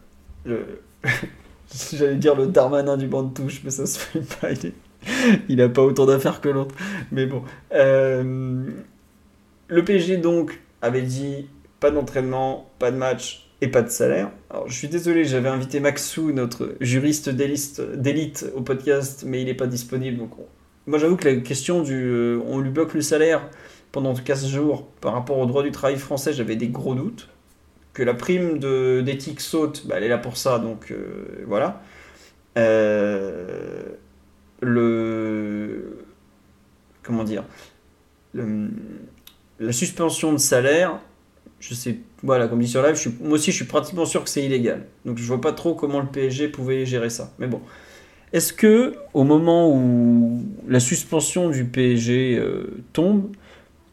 [1.92, 4.50] J'allais dire le Darmanin du banc de touche, mais ça se fait pas.
[4.50, 4.72] Il
[5.48, 6.74] il n'a pas autant d'affaires que l'autre.
[7.12, 7.42] Mais bon.
[7.72, 8.64] Euh,
[9.68, 11.48] le PSG, donc, avait dit
[11.78, 14.30] pas d'entraînement, pas de match et pas de salaire.
[14.50, 19.54] Alors, je suis désolé, j'avais invité Maxou, notre juriste d'élite, au podcast, mais il n'est
[19.54, 20.18] pas disponible.
[20.18, 20.30] Donc,
[20.86, 23.42] moi, j'avoue que la question du euh, on lui bloque le salaire
[23.92, 27.28] pendant 15 jours par rapport au droit du travail français, j'avais des gros doutes.
[27.92, 28.58] Que la prime
[29.02, 31.82] d'éthique saute, bah, elle est là pour ça, donc euh, voilà.
[32.56, 33.82] Euh,
[34.60, 36.04] le
[37.02, 37.44] comment dire
[38.34, 41.00] la suspension de salaire
[41.60, 44.44] je sais voilà comme dit sur live moi aussi je suis pratiquement sûr que c'est
[44.44, 44.86] illégal.
[45.04, 47.32] Donc je vois pas trop comment le PSG pouvait gérer ça.
[47.38, 47.60] Mais bon.
[48.32, 53.30] Est-ce que au moment où la suspension du PSG euh, tombe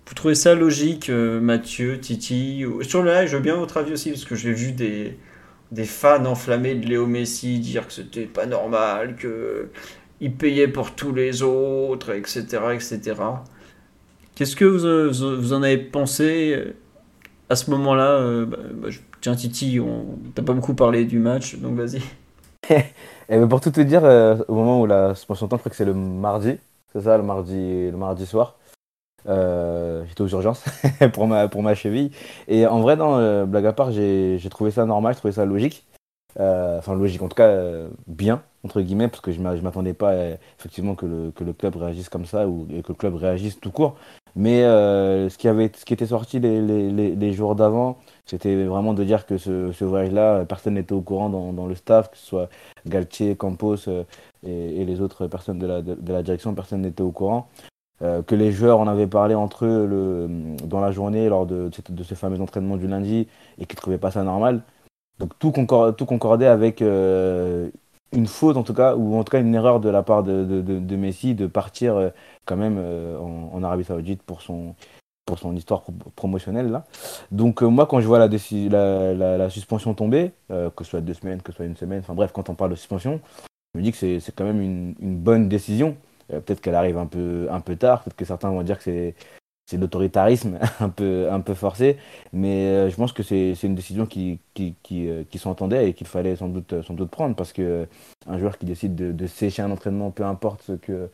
[0.05, 3.93] vous trouvez ça logique euh, Mathieu Titi sur le live je veux bien votre avis
[3.93, 5.18] aussi parce que j'ai vu des
[5.72, 9.70] des fans enflammés de Léo Messi dire que c'était pas normal que
[10.20, 12.43] il payait pour tous les autres, etc.
[12.74, 13.15] etc.
[14.36, 16.76] Qu'est-ce que vous, en avez pensé euh,
[17.49, 18.89] à ce moment-là euh, bah, bah,
[19.20, 22.01] Tiens, Titi, on t'a pas beaucoup parlé du match, donc vas-y.
[23.30, 25.70] Et ben, pour tout te dire, euh, au moment où la suspension tombe, je crois
[25.72, 26.57] que c'est le mardi,
[26.93, 28.57] c'est ça, le mardi, le mardi soir.
[29.26, 30.63] j'étais aux urgences
[31.13, 32.11] pour ma pour ma cheville
[32.47, 35.84] et en vrai dans blague à part j'ai trouvé ça normal j'ai trouvé ça logique
[36.39, 37.55] enfin logique en tout cas
[38.07, 42.09] bien entre guillemets, parce que je ne m'attendais pas euh, effectivement que le, club réagisse
[42.09, 43.95] comme ça ou que le club réagisse tout court.
[44.35, 49.03] Mais euh, ce, qui avait, ce qui était sorti les, jours d'avant, c'était vraiment de
[49.03, 52.49] dire que ce, voyage-là, personne n'était au courant dans, le staff, que ce soit
[52.85, 54.03] Galtier, Campos euh,
[54.45, 57.47] et, les autres personnes de la, direction, personne n'était au courant.
[58.01, 60.29] que les joueurs en avaient parlé entre eux
[60.65, 63.27] dans la journée lors de, de, ce fameux entraînement du lundi
[63.59, 64.61] et qu'ils ne trouvaient pas ça normal.
[65.20, 66.82] Donc tout, concordait, tout concordait avec
[68.13, 70.43] une faute en tout cas, ou en tout cas une erreur de la part de,
[70.43, 72.09] de, Messi de partir euh,
[72.45, 74.76] quand même euh, en, Arabie Saoudite pour son,
[75.26, 75.84] pour son histoire
[76.15, 76.86] promotionnelle là.
[77.32, 81.13] Donc euh, moi quand je vois la, la, la, suspension tomber, que ce soit deux
[81.13, 83.20] semaines, que ce soit une semaine, enfin bref quand on parle de suspension,
[83.74, 85.97] je me dis que c'est quand même une, une, bonne décision.
[86.30, 89.15] peut-être qu'elle arrive un peu, un peu tard, peut-être que certains vont dire que c'est
[89.68, 91.97] c'est l'autoritarisme un peu, forcé,
[92.34, 96.47] mais euh, je pense que c'est une décision euh, qui s'entendait et qu'il fallait sans
[96.47, 96.74] doute,
[97.11, 97.86] prendre parce que
[98.28, 101.09] euh, joueur qui décide de, sécher un entraînement, peu importe ce que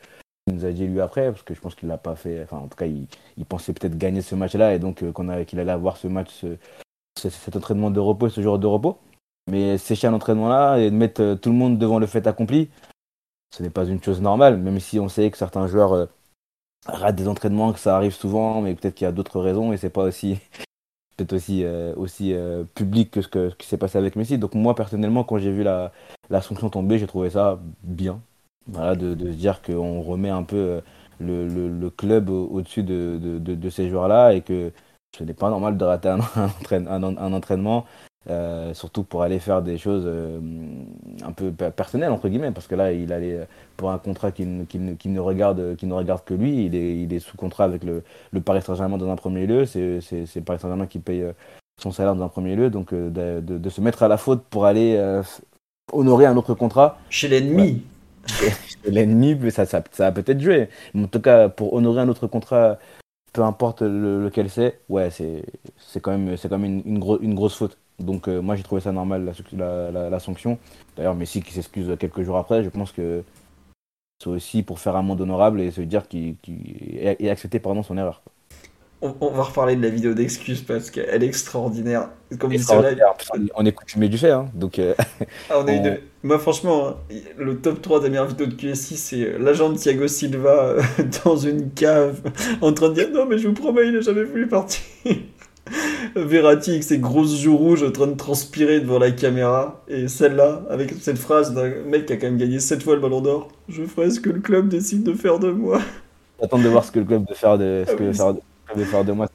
[0.51, 2.67] nous a dit lui après, parce que je pense qu'il l'a pas fait, enfin en
[2.67, 5.03] tout cas il, il pensait peut-être gagner ce match-là et donc
[5.47, 6.57] qu'il allait avoir ce match, ce,
[7.29, 8.99] cet entraînement de repos, ce jour de repos,
[9.49, 12.69] mais sécher un entraînement-là et mettre tout le monde devant le fait accompli,
[13.55, 16.07] ce n'est pas une chose normale, même si on sait que certains joueurs
[16.85, 19.77] rate des entraînements, que ça arrive souvent, mais peut-être qu'il y a d'autres raisons et
[19.77, 20.37] c'est pas aussi
[21.17, 24.37] peut-être aussi euh, aussi euh, public que ce, que qui s'est passé avec Messi.
[24.37, 25.91] Donc moi personnellement, quand j'ai vu la,
[26.29, 28.21] la sanction tomber, j'ai trouvé ça bien.
[28.67, 30.81] Voilà, de, de se dire qu'on remet un peu euh,
[31.19, 34.71] le, le, le club au-dessus de, de, de, ces joueurs-là et que
[35.17, 36.19] ce n'est pas normal de rater un
[37.33, 37.85] entraînement
[38.29, 40.39] euh, surtout pour aller faire des choses euh,
[41.25, 43.45] un peu personnelles entre guillemets parce que là il allait
[43.75, 47.01] pour un contrat qui, qui, qui, ne regarde qui ne regarde que lui il est,
[47.01, 48.01] il est sous contrat avec le,
[48.31, 49.65] le Paris Saint-Germain dans un premier lieu.
[49.65, 51.33] C'est c'est Paris Saint-Germain qui paye euh,
[51.81, 52.69] son salaire dans un premier lieu.
[52.69, 54.97] Donc de, de, de, se mettre à la faute pour aller
[55.91, 56.99] honorer un autre contrat.
[57.09, 57.83] Chez l'ennemi.
[58.25, 60.69] Chez l'ennemi ça, ça, ça a peut-être joué.
[60.93, 62.79] Mais en tout cas pour honorer un autre contrat
[63.33, 65.43] peu importe lequel c'est ouais c'est
[65.77, 68.63] c'est quand même c'est quand même une, une, une grosse faute donc euh, moi j'ai
[68.63, 70.57] trouvé ça normal la, la, la, sanction.
[70.97, 73.23] D'ailleurs Messi qui s'excuse quelques jours après, je pense que
[74.21, 76.51] c'est aussi pour faire un monde honorable et se dire qu'il qu
[76.99, 78.21] et accepter pardon son erreur.
[79.01, 82.07] On, on, va reparler de la vidéo d'excuses parce qu'elle est extraordinaire.
[82.39, 83.13] Comme extraordinaire.
[83.53, 84.31] On est coutumé du fait.
[84.31, 84.93] Hein, donc, euh,
[85.49, 85.97] ah, on on...
[86.23, 89.77] Moi franchement, hein, le top 3 des meilleures vidéos de QSI, c'est euh, l'agent de
[89.77, 90.75] Thiago Silva
[91.25, 92.21] dans une cave
[92.61, 94.81] en train de dire non mais je vous promets il n'a jamais voulu partir.
[96.15, 99.83] Verratti avec ses grosses joues rouges en train de transpirer devant la caméra.
[99.87, 103.01] Et celle-là, avec cette phrase d'un mec qui a quand même gagné 7 fois le
[103.01, 105.81] ballon d'or Je ferai ce que le club décide de faire de moi.
[106.41, 108.07] J'attends de voir ce que le club veut faire de, ce que oui,
[108.75, 109.27] veut faire, de moi.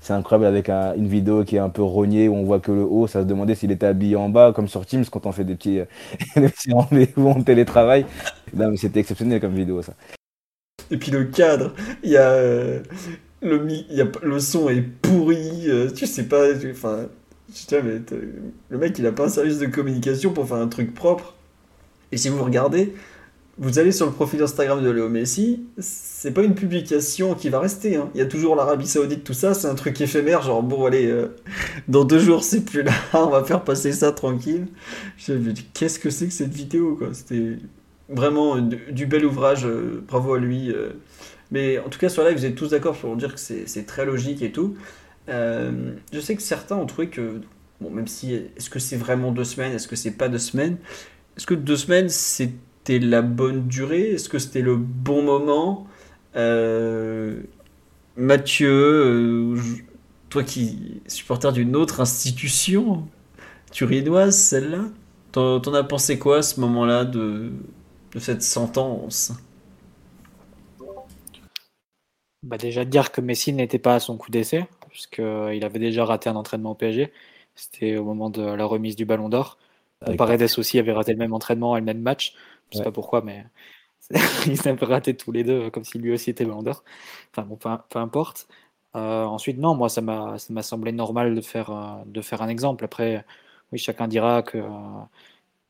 [0.00, 2.72] C'est incroyable avec un- une vidéo qui est un peu rognée où on voit que
[2.72, 3.06] le haut.
[3.06, 5.54] Ça se demandait s'il était habillé en bas, comme sur Teams quand on fait des
[5.54, 5.80] petits,
[6.36, 8.06] des petits rendez-vous en télétravail.
[8.54, 9.94] Non, mais c'était exceptionnel comme vidéo, ça.
[10.90, 11.72] Et puis le cadre,
[12.02, 12.82] il y a.
[13.42, 16.46] le, mi- y a, le son est pourri, euh, tu sais pas.
[16.70, 17.06] Enfin,
[18.70, 21.34] le mec il a pas un service de communication pour faire un truc propre.
[22.12, 22.94] Et si vous regardez,
[23.58, 27.60] vous allez sur le profil Instagram de Léo Messi, c'est pas une publication qui va
[27.60, 27.96] rester.
[27.96, 28.10] hein.
[28.14, 31.06] Il y a toujours l'Arabie Saoudite, tout ça, c'est un truc éphémère, genre bon, allez,
[31.06, 31.28] euh,
[31.88, 34.66] dans deux jours c'est plus là, on va faire passer ça tranquille.
[35.18, 37.08] Je me dis, qu'est-ce que c'est que cette vidéo, quoi?
[37.12, 37.58] C'était
[38.08, 40.70] vraiment du, du bel ouvrage, euh, bravo à lui.
[40.72, 40.90] euh.
[41.52, 44.06] Mais en tout cas, sur live, vous êtes tous d'accord pour dire que c'est très
[44.06, 44.74] logique et tout.
[45.28, 47.42] Euh, je sais que certains ont trouvé que,
[47.80, 50.78] bon, même si, est-ce que c'est vraiment deux semaines, est-ce que c'est pas deux semaines
[51.36, 55.86] Est-ce que deux semaines, c'était la bonne durée Est-ce que c'était le bon moment
[56.36, 57.42] Euh,
[58.16, 59.56] Mathieu, euh,
[60.30, 63.06] toi qui es supporter d'une autre institution
[63.72, 64.86] turinoise, celle-là,
[65.32, 67.52] t'en as pensé quoi à ce moment-là de
[68.18, 69.32] cette sentence?
[72.42, 76.28] Bah déjà dire que Messi n'était pas à son coup d'essai, puisqu'il avait déjà raté
[76.28, 77.12] un entraînement au PSG.
[77.54, 79.58] C'était au moment de la remise du Ballon d'Or.
[80.00, 82.34] Avec- Paredes aussi avait raté le même entraînement et le même match.
[82.70, 82.84] Je sais Ouais.
[82.84, 83.46] pas pourquoi, mais
[84.46, 86.84] ils avaient raté tous les deux, comme si lui aussi était Ballon d'Or.
[87.32, 88.48] Enfin bon, peu, peu importe.
[88.96, 92.42] Euh, ensuite, non, moi, ça m'a ça m'a semblé normal de faire, euh, de faire
[92.42, 92.84] un exemple.
[92.84, 93.24] Après,
[93.72, 94.68] oui, chacun dira que euh,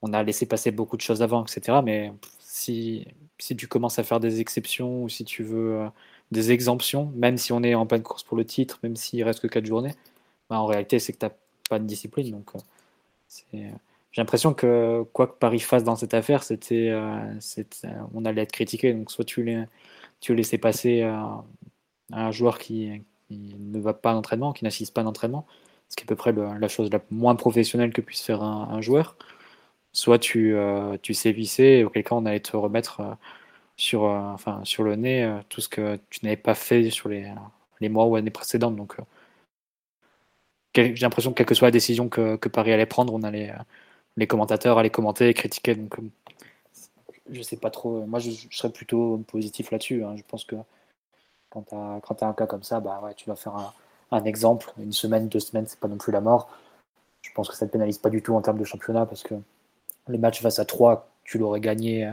[0.03, 1.83] on a laissé passer beaucoup de choses avant, etc.
[1.83, 3.07] Mais si,
[3.39, 5.89] si tu commences à faire des exceptions ou si tu veux euh,
[6.33, 9.41] des exemptions, même si on est en pleine course pour le titre, même s'il reste
[9.41, 9.95] que 4 journées,
[10.51, 11.33] bah, en réalité, c'est que tu n'as
[11.71, 12.31] pas de discipline.
[12.33, 12.59] Donc, euh,
[13.29, 13.73] c'est-
[14.13, 18.43] j'ai l'impression que quoi que Paris fasse dans cette affaire, c'était, euh, euh, on allait
[18.43, 18.93] être critiqué.
[18.93, 19.67] Donc, soit tu,
[20.29, 21.17] laissais passer euh,
[22.13, 25.47] un joueur qui, ne va pas à l'entraînement, qui n'assiste pas à l'entraînement,
[25.89, 28.81] ce qui est à peu près la chose la moins professionnelle que puisse faire un,
[28.83, 29.17] joueur.
[29.93, 31.13] Soit tu, euh, tu
[31.85, 33.15] auquel cas on allait te remettre euh,
[33.83, 37.09] sur, euh, enfin, sur le nez euh, tout ce que tu n'avais pas fait sur
[37.09, 37.33] les,
[37.81, 38.77] les mois ou années précédentes.
[38.77, 39.03] Donc, euh,
[40.75, 43.53] j'ai l'impression que quelle que soit la décision que, que Paris allait prendre, on allait,
[44.17, 45.75] les commentateurs allaient commenter et critiquer.
[45.75, 45.97] Donc,
[47.29, 48.07] je sais pas trop.
[48.07, 50.05] Moi, je, serais plutôt positif là-dessus.
[50.05, 50.15] hein.
[50.17, 50.57] Je pense que
[51.51, 53.75] quand tu as, un cas comme ça, bah ouais, tu vas faire un,
[54.13, 54.73] un exemple.
[54.79, 56.57] Une semaine, deux semaines, c'est pas non plus la mort.
[57.23, 59.25] Je pense que ça ne te pénalise pas du tout en termes de championnat parce
[59.25, 59.35] que
[60.07, 62.13] le match face à 3, tu l'aurais gagné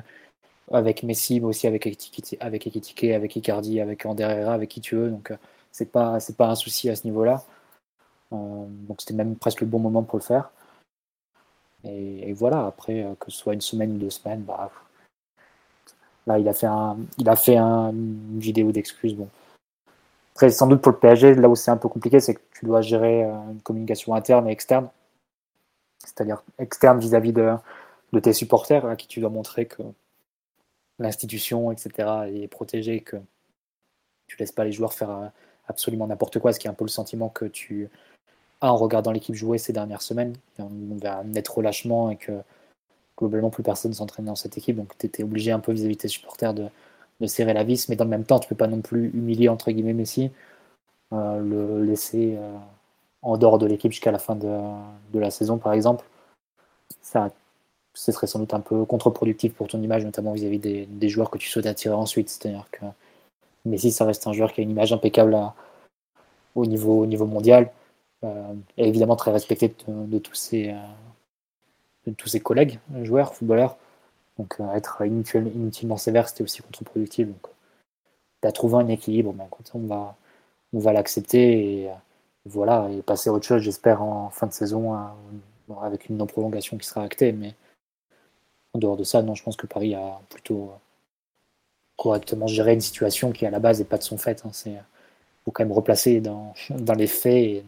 [0.71, 2.67] avec Messi, mais aussi avec Ekitike, avec,
[3.03, 5.09] avec Icardi, avec Ander Herrera, avec qui tu veux.
[5.09, 5.37] Donc, euh,
[5.71, 7.43] c'est pas, pas un souci à ce niveau-là.
[8.33, 10.51] Euh, donc, c'était même presque le bon moment pour le faire.
[11.83, 14.69] Et, voilà, après, euh, que ce soit une semaine ou deux semaines, bah,
[16.27, 19.15] là, il a fait, un, il a fait un- une vidéo d'excuses.
[19.15, 19.29] Bon.
[20.33, 22.65] Après, sans doute pour le PSG, là où c'est un peu compliqué, c'est que tu
[22.65, 24.89] dois gérer une communication interne et externe.
[26.05, 27.53] C'est-à-dire externe vis-à-vis de,
[28.13, 29.83] de tes supporters, à qui tu dois montrer que
[30.99, 33.17] l'institution, etc., est protégée, que
[34.27, 35.27] tu laisses pas les joueurs faire euh,
[35.67, 37.89] absolument n'importe quoi, ce qui est un peu le sentiment que tu
[38.61, 40.35] as en regardant l'équipe jouer ces dernières semaines.
[40.57, 42.41] Il y a un net relâchement et que
[43.17, 46.01] globalement plus personne s'entraîne dans cette équipe, donc tu étais obligé un peu vis-à-vis de
[46.01, 46.67] tes supporters de,
[47.19, 49.49] de serrer la vis, mais dans le même temps, tu peux pas non plus humilier
[49.49, 50.31] entre guillemets Messi,
[51.13, 52.57] euh, le laisser euh,
[53.21, 54.59] en dehors de l'équipe jusqu'à la fin de,
[55.11, 56.05] de la saison, par exemple.
[57.01, 57.29] Ça,
[57.99, 61.37] ce serait sans doute un peu contre-productif pour ton image, notamment vis-à-vis des, joueurs que
[61.37, 62.29] tu souhaites attirer ensuite.
[62.29, 62.85] C'est-à-dire que
[63.65, 65.37] Messi, ça reste un joueur qui a une image impeccable
[66.55, 67.71] au, niveau, au niveau mondial,
[68.23, 70.77] euh, et évidemment très respecté de, tous ses, euh,
[72.07, 73.75] de tous ses collègues, joueurs, footballeurs.
[74.37, 77.27] Donc euh, être inutile- inutilement sévère, c'était aussi contre-productif.
[77.27, 77.51] Donc,
[78.41, 80.15] tu as trouvé un équilibre, ben, écoute, on va,
[80.71, 81.93] on va l'accepter et euh,
[82.45, 84.97] voilà, et passer à autre chose, j'espère, en fin de saison,
[85.81, 87.33] avec une non-prolongation qui sera actée.
[87.33, 87.53] Mais
[88.73, 90.77] en dehors de ça, non, je pense que Paris a plutôt euh,
[91.97, 94.43] correctement géré une situation qui, à la base, n'est pas de son fait.
[94.65, 94.79] Il
[95.45, 97.65] faut quand même replacer dans, dans les faits et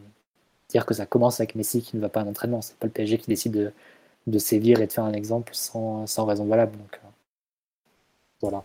[0.69, 2.61] dire que ça commence avec Messi qui ne va pas à l'entraînement.
[2.61, 3.73] C'est pas le PSG qui décide de,
[4.27, 6.77] de sévir et de faire un exemple sans, sans raison valable.
[6.77, 7.07] Donc, euh,
[8.41, 8.63] voilà.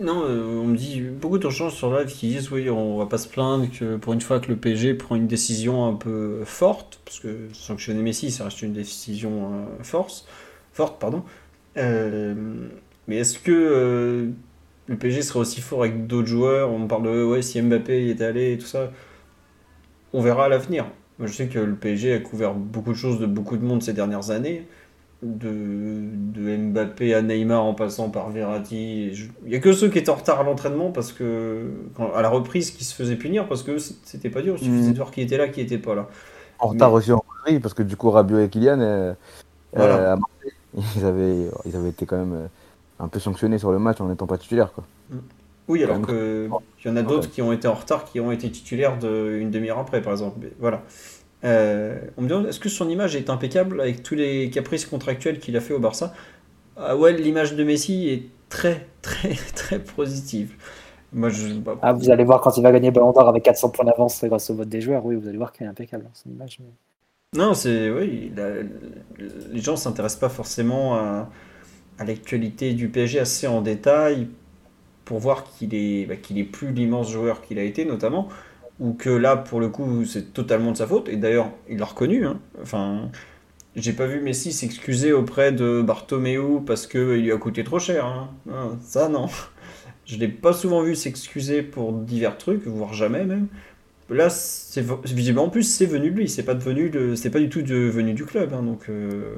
[0.00, 3.06] Non, euh, on me dit beaucoup de gens sur live qui disent oui, on va
[3.06, 6.44] pas se plaindre que pour une fois que le PSG prend une décision un peu
[6.44, 10.24] forte, parce que sanctionner Messi, ça reste une décision euh, force,
[10.78, 11.22] forte, pardon.
[11.76, 12.34] Euh,
[13.08, 14.28] mais est-ce que euh,
[14.86, 16.70] le PSG serait aussi fort avec d'autres joueurs?
[16.72, 18.90] On parle de ouais, si Mbappé y était allé et tout ça.
[20.12, 20.86] on verra à l'avenir.
[21.20, 23.92] Je sais que le PSG a couvert beaucoup de choses de beaucoup de monde ces
[23.92, 24.66] dernières années.
[25.20, 29.08] De, de Mbappé à Neymar en passant par Verratti.
[29.44, 31.72] Il n'y a que ceux qui étaient en retard à l'entraînement parce que,
[32.14, 34.54] à la reprise, qui se faisaient punir parce que c'était pas dur.
[34.58, 34.92] Il suffisait Mhm.
[34.92, 36.08] de voir qui était là, qui était pas là.
[36.60, 39.14] En Mais- retard aussi en Hongrie, parce que du coup, Rabiot et Kylian, euh,
[39.72, 39.96] Voilà.
[39.96, 40.16] euh, à
[40.96, 42.48] ils avaient, ils avaient été quand même euh,
[42.98, 44.72] un peu sanctionnés sur le match en n'étant pas titulaires.
[44.72, 44.84] Quoi.
[45.68, 46.48] Oui, alors Quand que
[46.84, 49.36] il y en a d'autres qui ont été en retard, qui ont été titulaires de,
[49.40, 50.38] une demi-heure après, par exemple.
[50.40, 50.82] Mais voilà.
[51.44, 55.40] Euh, on me demande, est-ce que son image est impeccable avec tous les caprices contractuels
[55.40, 56.14] qu'il a fait au Barça?
[56.76, 60.54] Ah ouais, l'image de Messi est très, très, très positive.
[61.12, 63.70] Moi, je, bah, Ah, vous allez voir quand il va gagner Ballon d'Or avec 400
[63.70, 65.04] points d'avance grâce au vote des joueurs.
[65.04, 66.58] Oui, vous allez voir qu'il est impeccable, son image.
[66.60, 66.72] mais-
[67.36, 68.32] Non, c'est oui,
[69.50, 71.28] les gens s'intéressent pas forcément à,
[71.98, 74.28] l'actualité du PSG assez en détail
[75.04, 78.28] pour voir qu'il est bah, qu'il est plus l'immense joueur qu'il a été notamment
[78.78, 81.86] ou que là pour le coup c'est totalement de sa faute et d'ailleurs il l'a
[81.86, 82.40] reconnu hein.
[82.62, 83.10] Enfin,
[83.76, 87.78] j'ai pas vu Messi s'excuser auprès de Bartomeu parce que il lui a coûté trop
[87.78, 88.30] cher hein.
[88.46, 89.26] Non, ça non.
[90.06, 93.48] Je l'ai pas souvent vu s'excuser pour divers trucs, voire jamais même.
[94.10, 97.40] Là, c'est visiblement en plus c'est venu de lui, c'est pas devenu de, c'est pas
[97.40, 99.36] du tout devenu du club, hein, donc euh,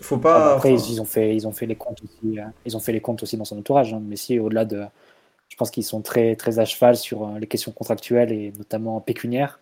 [0.00, 0.40] faut Ah, pas.
[0.40, 2.38] bah, après, enfin, ils, ont fait, ils ont fait les comptes aussi.
[2.38, 2.52] hein.
[2.64, 3.94] Ils ont fait les comptes aussi dans son entourage.
[3.94, 4.00] Hein.
[4.00, 4.84] Messi, au-delà de,
[5.48, 9.00] je pense qu'ils sont très, très à cheval sur euh, les questions contractuelles et notamment
[9.00, 9.60] pécuniaires.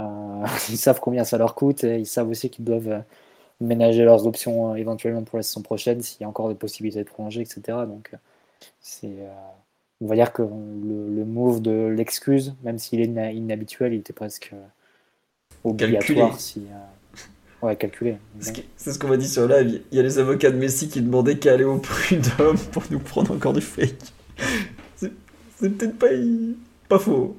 [0.00, 3.00] Euh, ils savent combien ça leur coûte et ils savent aussi qu'ils doivent euh,
[3.60, 7.00] ménager leurs options euh, éventuellement pour la saison prochaine s'il y a encore des possibilités
[7.04, 7.86] de prolonger, etc.
[7.86, 8.18] Donc, euh,
[8.80, 9.32] c'est, euh,
[10.04, 14.12] on va dire que le, le move de l'excuse, même s'il est inhabituel, il était
[14.12, 14.60] presque euh,
[15.64, 16.28] obligatoire.
[16.28, 16.38] Calculé.
[16.38, 18.16] Si, euh, ouais, calculé.
[18.76, 19.80] c'est ce qu'on m'a dit sur live.
[19.90, 22.98] Il y a les avocats de Messi qui demandaient qu'à aller au prud'homme pour nous
[22.98, 23.96] prendre encore du fake.
[25.56, 26.08] C'est peut-être pas,
[26.88, 27.36] pas faux.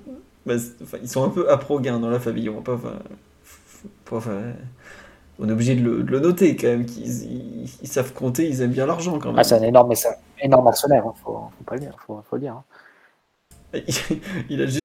[0.47, 2.49] Mais c'est- enfin, ils sont un peu aprogains dans la famille.
[2.49, 2.99] On va pas-
[4.11, 4.41] enfin,
[5.40, 6.86] on est obligé de le, de le noter quand même.
[6.86, 9.40] qu'ils ils, ils savent compter, ils aiment bien l'argent quand même.
[9.40, 12.22] Ah, c'est un énorme, c'est un énorme actionnaire, hein, faut, faut pas le dire, faut,
[12.30, 12.53] faut le dire.
[12.53, 12.64] hein.
[14.49, 14.80] il a juste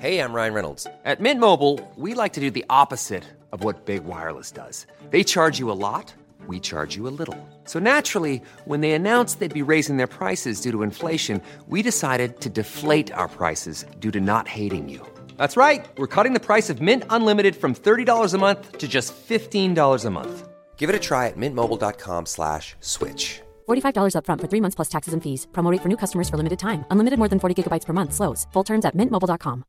[0.00, 0.86] Hey, I'm Ryan Reynolds.
[1.06, 4.86] At Mint Mobile, we like to do the opposite of what Big Wireless does.
[5.10, 6.12] They charge you a lot,
[6.46, 7.38] we charge you a little.
[7.64, 12.38] So naturally, when they announced they'd be raising their prices due to inflation, we decided
[12.42, 15.00] to deflate our prices due to not hating you.
[15.38, 15.86] That's right.
[15.96, 20.10] We're cutting the price of Mint Unlimited from $30 a month to just $15 a
[20.10, 20.48] month.
[20.76, 23.40] Give it a try at mintmobile.com slash switch.
[23.66, 25.46] $45 upfront for three months plus taxes and fees.
[25.52, 26.84] Promo rate for new customers for limited time.
[26.90, 28.12] Unlimited more than 40 gigabytes per month.
[28.12, 28.46] Slows.
[28.52, 29.64] Full terms at mintmobile.com.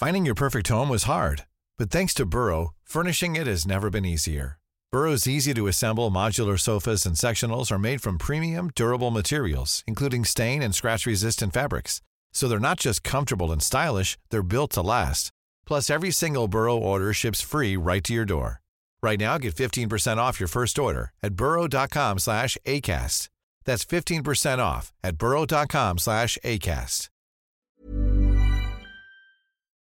[0.00, 1.46] Finding your perfect home was hard,
[1.76, 4.58] but thanks to Burrow, furnishing it has never been easier.
[4.92, 10.24] Burrow's easy to assemble modular sofas and sectionals are made from premium, durable materials, including
[10.24, 12.00] stain and scratch resistant fabrics.
[12.38, 15.32] So they're not just comfortable and stylish, they're built to last.
[15.66, 18.60] Plus, every single Burrow order ships free right to your door.
[19.02, 23.28] Right now, get 15% off your first order at burrow.com slash ACAST.
[23.64, 27.08] That's 15% off at burrow.com slash ACAST.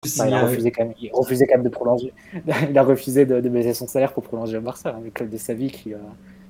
[0.05, 2.13] Enfin, il, a refusé quand même, il refusait quand même de prolonger.
[2.69, 5.31] il a refusé de, de baisser son salaire pour prolonger au Barça, hein, le club
[5.31, 5.97] de sa vie qui, euh,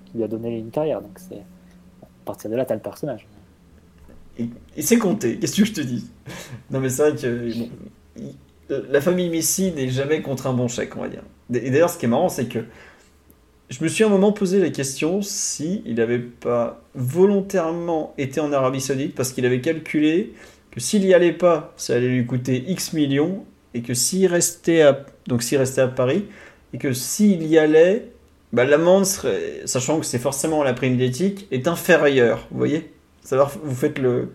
[0.07, 0.99] qui lui a donné une carrière.
[1.01, 1.43] Donc c'est
[2.01, 3.25] à partir de là, tu as le personnage.
[4.37, 4.49] Et,
[4.81, 6.09] c'est compté, qu'est-ce que je te dis?
[6.71, 7.51] Non mais c'est vrai que
[8.69, 11.23] la famille Messi n'est jamais contre un bon chèque, on va dire.
[11.53, 12.59] Et d'ailleurs, ce qui est marrant, c'est que
[13.69, 18.51] je me suis un moment posé la question si il n'avait pas volontairement été en
[18.53, 20.33] Arabie Saoudite parce qu'il avait calculé
[20.71, 24.81] que s'il y allait pas, ça allait lui coûter X millions et que s'il restait
[24.81, 26.25] à donc s'il restait à Paris
[26.73, 28.11] et que s'il y allait,
[28.51, 29.05] bah, l'amende
[29.65, 32.47] sachant que c'est forcément la prime d'éthique, est inférieure.
[32.51, 32.92] Vous voyez?
[33.23, 34.33] Savoir, vous faites le,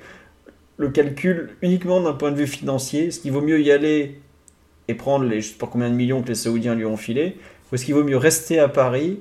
[0.78, 3.09] le calcul uniquement d'un point de vue financier.
[3.09, 4.20] Est-ce qu'il vaut mieux y aller
[4.89, 7.39] et prendre les je sais pas combien de millions que les Saoudiens lui ont filé
[7.73, 9.20] Ou est-ce qu'il vaut mieux rester à Paris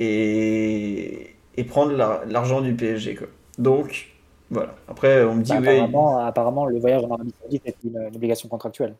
[0.00, 3.28] et, et prendre la- l'argent du PSG quoi.
[3.58, 4.08] Donc,
[4.50, 4.76] voilà.
[4.88, 7.96] Après, on me dit, Bah, oui, apparemment, apparemment, le voyage en Arabie Saoudite est une,
[7.96, 8.96] une obligation contractuelle.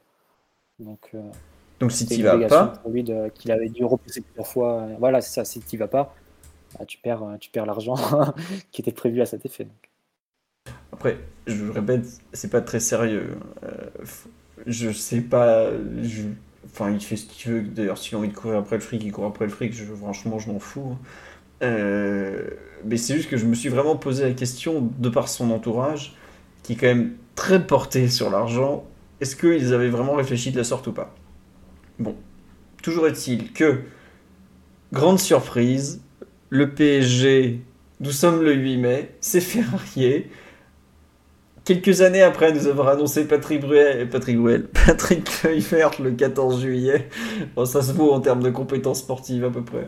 [0.81, 1.23] Donc, euh,
[1.81, 4.89] donc si tu vas obligation pas, pour lui de- qu'il avait dû repousser plusieurs fois.
[4.99, 5.45] Voilà, c'est ça.
[5.47, 6.15] Si tu vas pas,
[6.79, 7.97] bah, tu perds, euh, tu perds l'argent
[8.73, 9.67] qui était prévu à cet effet.
[10.93, 13.37] Après, je répète, c'est pas très sérieux.
[13.65, 13.89] Euh,
[14.67, 15.71] je sais pas.
[16.67, 17.63] Enfin, il fait ce qu'il veut.
[17.63, 19.73] D'ailleurs, s'il a envie de courir après le fric, il court après le fric.
[19.73, 20.97] Je, franchement, je m'en fous.
[21.63, 22.49] Euh,
[22.85, 26.15] mais c'est juste que je me suis vraiment posé la question, de par son entourage,
[26.63, 28.85] qui est quand même très porté sur l'argent,
[29.21, 31.15] est-ce qu'ils avaient vraiment réfléchi de la sorte ou pas?
[31.99, 32.17] Bon,
[32.83, 33.81] toujours est-il que,
[34.93, 36.01] grande surprise,
[36.51, 37.60] le PSG,
[38.01, 40.31] nous sommes le 8 mai, c'est férié,
[41.64, 47.09] quelques années après nous avoir annoncé Patrick Bruel, Patrick Bruel, Patrick Kluivert le 14 juillet.
[47.55, 49.86] Bon, ça se vaut en termes de compétences sportives à peu près.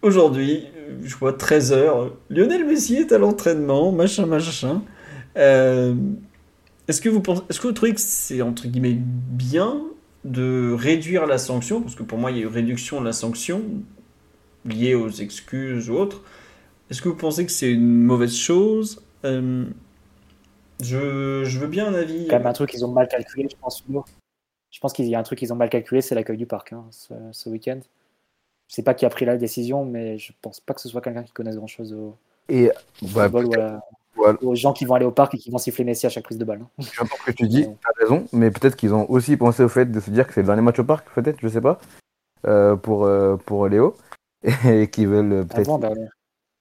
[0.00, 0.66] Aujourd'hui,
[1.04, 4.82] je vois 13h, Lionel Messi est à l'entraînement, machin, machin.
[5.36, 5.94] Euh,
[6.88, 9.82] est-ce que vous pensez, est-ce que vous trouvez que c'est entre guillemets bien
[10.24, 11.82] de réduire la sanction?
[11.82, 13.62] Parce que pour moi, il y a eu réduction de la sanction
[14.64, 16.22] liée aux excuses ou autres.
[16.90, 19.02] Est-ce que vous pensez que c'est une mauvaise chose?
[19.24, 19.64] Euh,
[20.82, 22.26] je, je veux bien un avis.
[22.28, 23.84] quand même un truc qu'ils ont mal calculé, je pense.
[24.70, 26.72] Je pense qu'il y a un truc qu'ils ont mal calculé, c'est l'accueil du parc
[26.72, 27.78] hein, ce, ce week-end.
[28.68, 31.00] Je sais pas qui a pris la décision, mais je pense pas que ce soit
[31.02, 32.16] quelqu'un qui connaisse grand chose au
[32.48, 32.70] Et
[33.14, 33.80] bah, football ou à la-
[34.14, 34.38] voilà.
[34.42, 36.38] aux gens qui vont aller au parc et qui vont siffler Messi à chaque prise
[36.38, 36.62] de balle.
[36.62, 36.84] hein.
[36.94, 39.86] J'entends ce que tu dis, t'as raison, mais peut-être qu'ils ont aussi pensé au fait
[39.86, 41.80] de se dire que c'est le dernier match au parc, peut-être, je sais pas,
[42.46, 43.94] euh, pour, euh, pour Léo,
[44.64, 45.78] et qu'ils veulent euh, peut-être.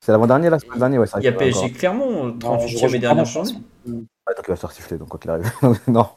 [0.04, 1.78] C'est l'avant-dernier là, c'est pas le dernier, ouais, Il y a PSG encore.
[1.78, 3.34] Clermont, Non, 38e je et dernière pense.
[3.34, 3.60] journée.
[3.86, 5.52] Ouais, donc il va se faire siffler, donc quoi qu'il arrive.
[5.88, 6.08] Non,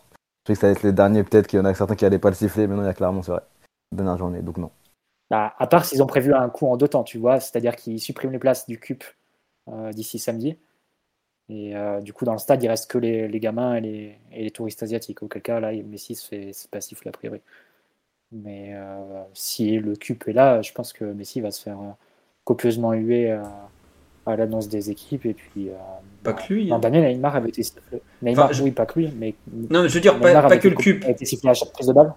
[0.47, 2.07] je sais que ça va être les derniers, peut-être qu'il y en a certains qui
[2.07, 3.43] allaient pas le siffler, mais non, il y a clairement, c'est vrai.
[3.93, 4.71] Dernière journée, donc non.
[5.31, 8.01] Bah, à part s'ils ont prévu un coup en deux temps, tu vois, c'est-à-dire qu'ils
[8.01, 9.05] suppriment les places du CUP
[9.69, 10.59] euh, d'ici samedi.
[11.51, 14.19] Et euh, du coup, dans le stade, il reste que les, les gamins et les,
[14.33, 15.23] et les touristes asiatiques.
[15.23, 17.43] Auquel cas, là, Messi se fait c'est pas siffler a priori.
[18.35, 21.91] Mais euh, si le CUP est là, je pense que Messi va se faire euh,
[22.45, 23.43] copieusement huer à,
[24.27, 25.25] à l'annonce des équipes.
[25.27, 25.75] Et puis, euh,
[26.25, 26.67] Pas bah, que lui.
[26.69, 26.79] L'an hein.
[26.81, 28.03] dernier, Neymar avait été sifflé.
[28.23, 29.35] Neymar, Enfin, je- oui, pas que lui, mais
[29.71, 31.05] Non, mais je veux dire, pas, Neymar pas que le cube.
[31.05, 32.13] a été sifflé à chaque prise de balle.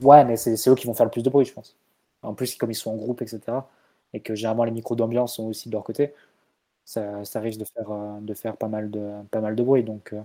[0.00, 1.76] Ouais, mais c'est eux qui vont faire le plus de bruit, je pense.
[2.22, 3.40] En plus, comme ils sont en groupe, etc.,
[4.12, 6.14] et que généralement les micros d'ambiance sont aussi de leur côté,
[6.84, 9.84] ça, ça risque de faire, euh, de faire pas, mal de, pas mal de bruit.
[9.84, 10.20] Donc, euh,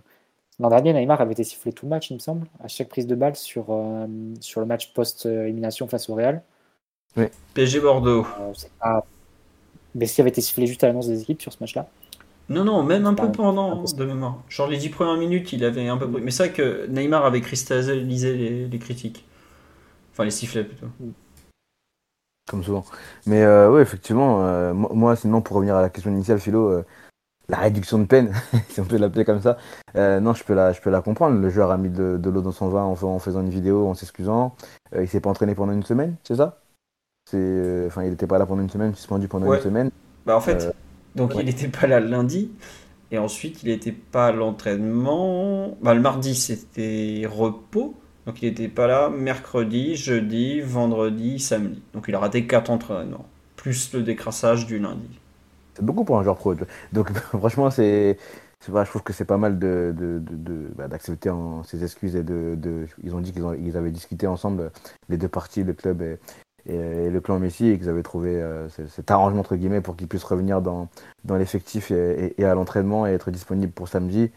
[0.60, 3.07] l'an dernier, Neymar avait été sifflé tout le match, il me semble, à chaque prise
[3.07, 4.07] de balle sur, euh,
[4.41, 6.41] sur le match post-élimination face au Real.
[7.53, 8.26] PSG Bordeaux.
[8.40, 9.06] Euh, c'est pas...
[9.94, 11.88] Messi avait été sifflé juste à l'annonce des équipes sur ce match-là.
[12.49, 14.02] Non, non, même un peu pendant, impossible.
[14.02, 14.38] de mémoire.
[14.49, 16.22] Genre les 10 premières minutes, il avait un peu bruit.
[16.22, 19.26] Mais c'est vrai que Neymar avait cristallisé les, les critiques.
[20.11, 20.88] Enfin, les sifflets plutôt.
[22.48, 22.86] Comme souvent.
[23.26, 26.69] Mais euh, oui, effectivement, euh, moi, moi, sinon, pour revenir à la question initiale, Philo,
[26.69, 26.86] euh,
[27.49, 28.34] la réduction de peine,
[28.69, 29.57] si on peut l'appeler comme ça,
[29.95, 31.39] euh, non, je peux, la, je peux la comprendre.
[31.39, 33.49] Le joueur a mis de, de l'eau dans son vin en, fa- en faisant une
[33.49, 34.55] vidéo, en s'excusant.
[34.95, 36.59] Euh, il s'est pas entraîné pendant une semaine, c'est ça?
[37.30, 39.57] C'est, euh, Enfin, il n'était pas là pendant une semaine, suspendu pendant Ouais.
[39.57, 39.91] une semaine.
[40.26, 40.76] Bah en fait,
[41.15, 41.41] donc ouais.
[41.41, 42.51] il n'était pas là lundi.
[43.11, 45.77] Et ensuite, il n'était pas à l'entraînement.
[45.81, 47.95] Bah, le mardi, c'était repos.
[48.26, 51.81] Donc il n'était pas là mercredi, jeudi, vendredi, samedi.
[51.93, 53.26] Donc il a raté 4 entraînements.
[53.55, 55.19] Plus le décrassage du lundi.
[55.76, 56.53] C'est beaucoup pour un joueur pro.
[56.93, 58.18] Donc, franchement, c'est.
[58.65, 62.15] je trouve que c'est pas mal de, de, de- de- bah, d'accepter en- ses excuses
[62.15, 64.72] et de, de- ils ont dit qu'ils ils avaient discuté ensemble
[65.10, 66.18] les deux parties, le club et,
[67.10, 70.07] le clan Messi et qu'ils avaient trouvé euh, ce- cet arrangement entre guillemets pour qu'il
[70.07, 70.88] puisse revenir dans,
[71.26, 74.31] dans l'effectif et- et à l'entraînement et être disponible pour samedi.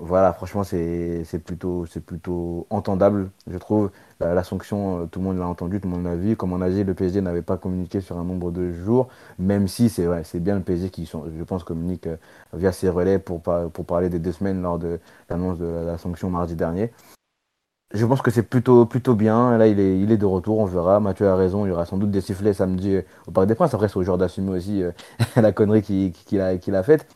[0.00, 3.90] Voilà, franchement, c'est plutôt, plutôt entendable, je trouve.
[4.18, 6.34] La, sanction, euh, tout le monde l'a entendu, tout le monde l'a vu.
[6.34, 9.08] Comme on a dit, le PSG n'avait pas communiqué sur un nombre de jours,
[9.38, 12.16] même si c'est bien le PSG qui, je pense, communique euh,
[12.54, 14.98] via ses relais pour, pour parler des deux semaines lors de
[15.30, 16.92] l'annonce de la, sanction mardi dernier.
[17.92, 19.56] Je pense que c'est plutôt, plutôt bien.
[19.58, 20.98] Là, il est, il est de retour, on verra.
[20.98, 23.54] Mathieu a raison, il y aura sans doute des sifflets samedi euh, au Parc des
[23.54, 23.74] Princes.
[23.74, 24.82] Après, c'est au joueur d'assumer aussi
[25.36, 27.06] la connerie qu'il a, a faite.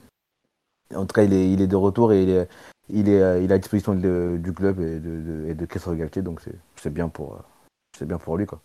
[0.94, 2.48] En tout cas, il est, de retour et il est,
[2.88, 7.08] il euh, à disposition du club et de, de, de Galtier, donc c'est- c'est bien
[7.08, 7.38] pour, euh,
[7.98, 8.60] c'est bien pour lui, quoi.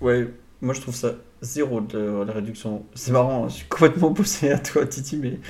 [0.00, 0.28] Ouais,
[0.60, 2.84] moi je trouve ça zéro de la réduction.
[2.94, 5.40] C'est marrant, hein, je suis complètement opposé à toi, Titi, mais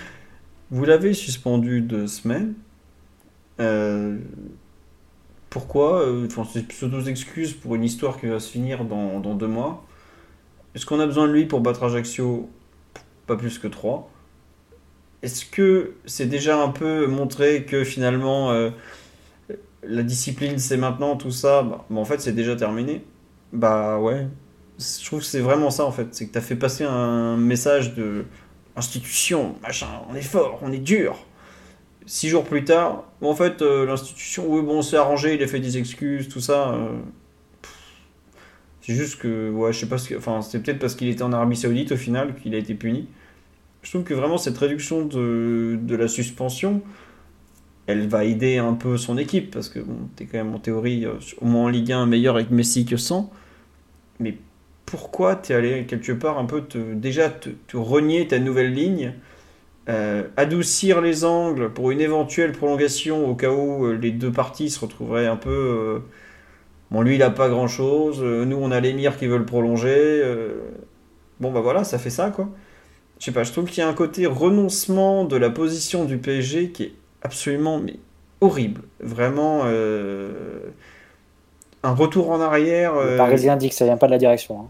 [0.70, 2.54] vous l'avez suspendu deux semaines.
[3.60, 4.18] Euh,
[5.50, 9.46] pourquoi Euh, Enfin, c'est pseudo-excuse pour une histoire qui va se finir dans, dans deux
[9.46, 9.84] mois.
[10.74, 12.50] Est-ce qu'on a besoin de lui pour battre Ajaccio?
[13.26, 14.10] Pas plus que trois.
[15.22, 18.70] Est-ce que c'est déjà un peu montré que finalement euh,
[19.82, 21.62] la discipline c'est maintenant tout ça?
[21.62, 23.04] Bah, bah, en fait c'est déjà terminé.
[23.52, 24.26] Bah ouais.
[24.78, 26.08] Je trouve que c'est vraiment ça en fait.
[26.12, 28.26] C'est que t'as fait passer un message de
[28.76, 31.18] institution machin on est fort on est dur.
[32.06, 35.60] Six jours plus tard en fait euh, l'institution oui bon c'est arrangé il a fait
[35.60, 36.92] des excuses tout ça euh,
[38.80, 41.24] c'est juste que ouais je sais pas ce que enfin c'est peut-être parce qu'il était
[41.24, 43.08] en Arabie Saoudite au final qu'il a été puni
[43.82, 46.82] je trouve que vraiment cette réduction de, la suspension
[47.86, 51.06] elle va aider un peu son équipe parce que bon, t'es quand même en théorie
[51.06, 53.32] euh, au moins en Ligue 1 meilleur avec Messi que sans.
[54.20, 54.36] Mais
[54.84, 56.64] pourquoi t'es allé quelque part un peu
[56.94, 59.14] déjà te, renier ta nouvelle ligne,
[59.88, 64.68] euh, adoucir les angles pour une éventuelle prolongation au cas où euh, les deux parties
[64.68, 66.02] se retrouveraient un peu.
[66.90, 70.22] bon, lui il a pas grand chose, nous on a l'émir qui veut le prolonger.
[71.40, 72.50] bon bah voilà, ça fait ça quoi.
[73.18, 76.18] Je sais pas, je trouve qu'il y a un côté renoncement de la position du
[76.18, 76.92] PSG qui est
[77.22, 77.96] absolument mais,
[78.40, 78.82] horrible.
[79.00, 80.70] Vraiment, euh,
[81.82, 82.94] un retour en arrière.
[82.94, 84.60] Le euh, Parisien dit que ça vient pas de la direction.
[84.60, 84.68] hein.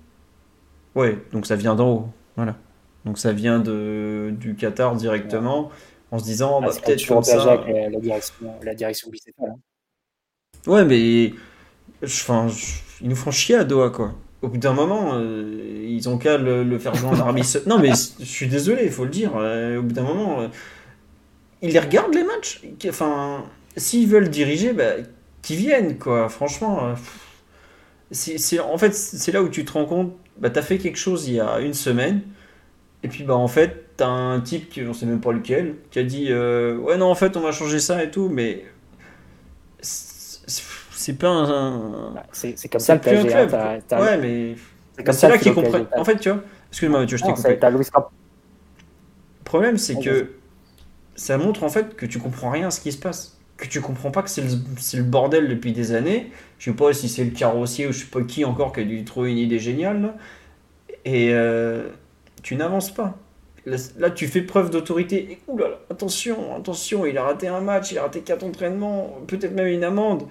[0.94, 2.08] Ouais, donc ça vient d'en haut.
[2.36, 2.56] Voilà.
[3.04, 5.70] Donc ça vient de, du Qatar directement,
[6.10, 7.52] en se disant, Ah, bah, c'est peut-être comme ça.
[7.52, 9.50] avec la, la direction, la direction bicéphale.
[9.50, 9.58] hein.
[10.66, 11.32] Ouais, mais
[12.04, 12.48] enfin,
[13.00, 14.14] ils nous font chier à Doha, quoi.
[14.40, 17.66] Au bout d'un moment, euh, ils ont qu'à le, faire jouer en Saoudite.
[17.66, 17.90] Non, mais
[18.20, 19.32] je suis désolé, il faut le dire.
[19.36, 20.48] euh, au bout d'un moment, euh,
[21.60, 22.62] ils les regardent les matchs.
[22.88, 23.44] Enfin,
[23.76, 24.92] s'ils veulent diriger, bah,
[25.42, 26.28] qu'ils viennent, quoi.
[26.28, 26.94] Franchement,
[28.12, 31.34] en fait, c'est là où tu te rends compte, bah, t'as fait quelque chose il
[31.34, 32.22] y a une semaine,
[33.02, 35.98] et puis bah en fait, t'as un type qui, on sait même pas lequel, qui
[35.98, 38.64] a dit, ouais non, en fait, on va changer ça et tout, mais
[41.12, 43.32] c'est pas un, C'est comme ça PSG.
[43.34, 43.50] hein, club.
[43.50, 44.56] t'as- t'as- Ouais, mais
[44.96, 45.86] C'est comme c'est ça là que qu'ils comprennent.
[45.96, 47.50] En fait, tu vois, excuse-moi Mathieu, je t'ai coupé.
[49.40, 50.30] Le problème, c'est que
[51.16, 53.38] ça montre en fait que tu comprends rien à ce qui se passe.
[53.56, 54.50] Que tu comprends pas que c'est le,
[54.98, 56.32] le bordel depuis des années.
[56.58, 58.84] Je sais pas si c'est le carrossier ou je sais pas qui encore qui a
[58.84, 60.02] dû trouver une idée géniale.
[60.02, 60.16] là.
[61.04, 61.88] Et euh,
[62.42, 63.16] tu n'avances pas.
[63.66, 65.32] Là, là, tu fais preuve d'autorité.
[65.32, 69.54] Et oulala, attention, attention, il a raté un match, il a raté quatre entraînements, peut-être
[69.54, 70.24] même une amende.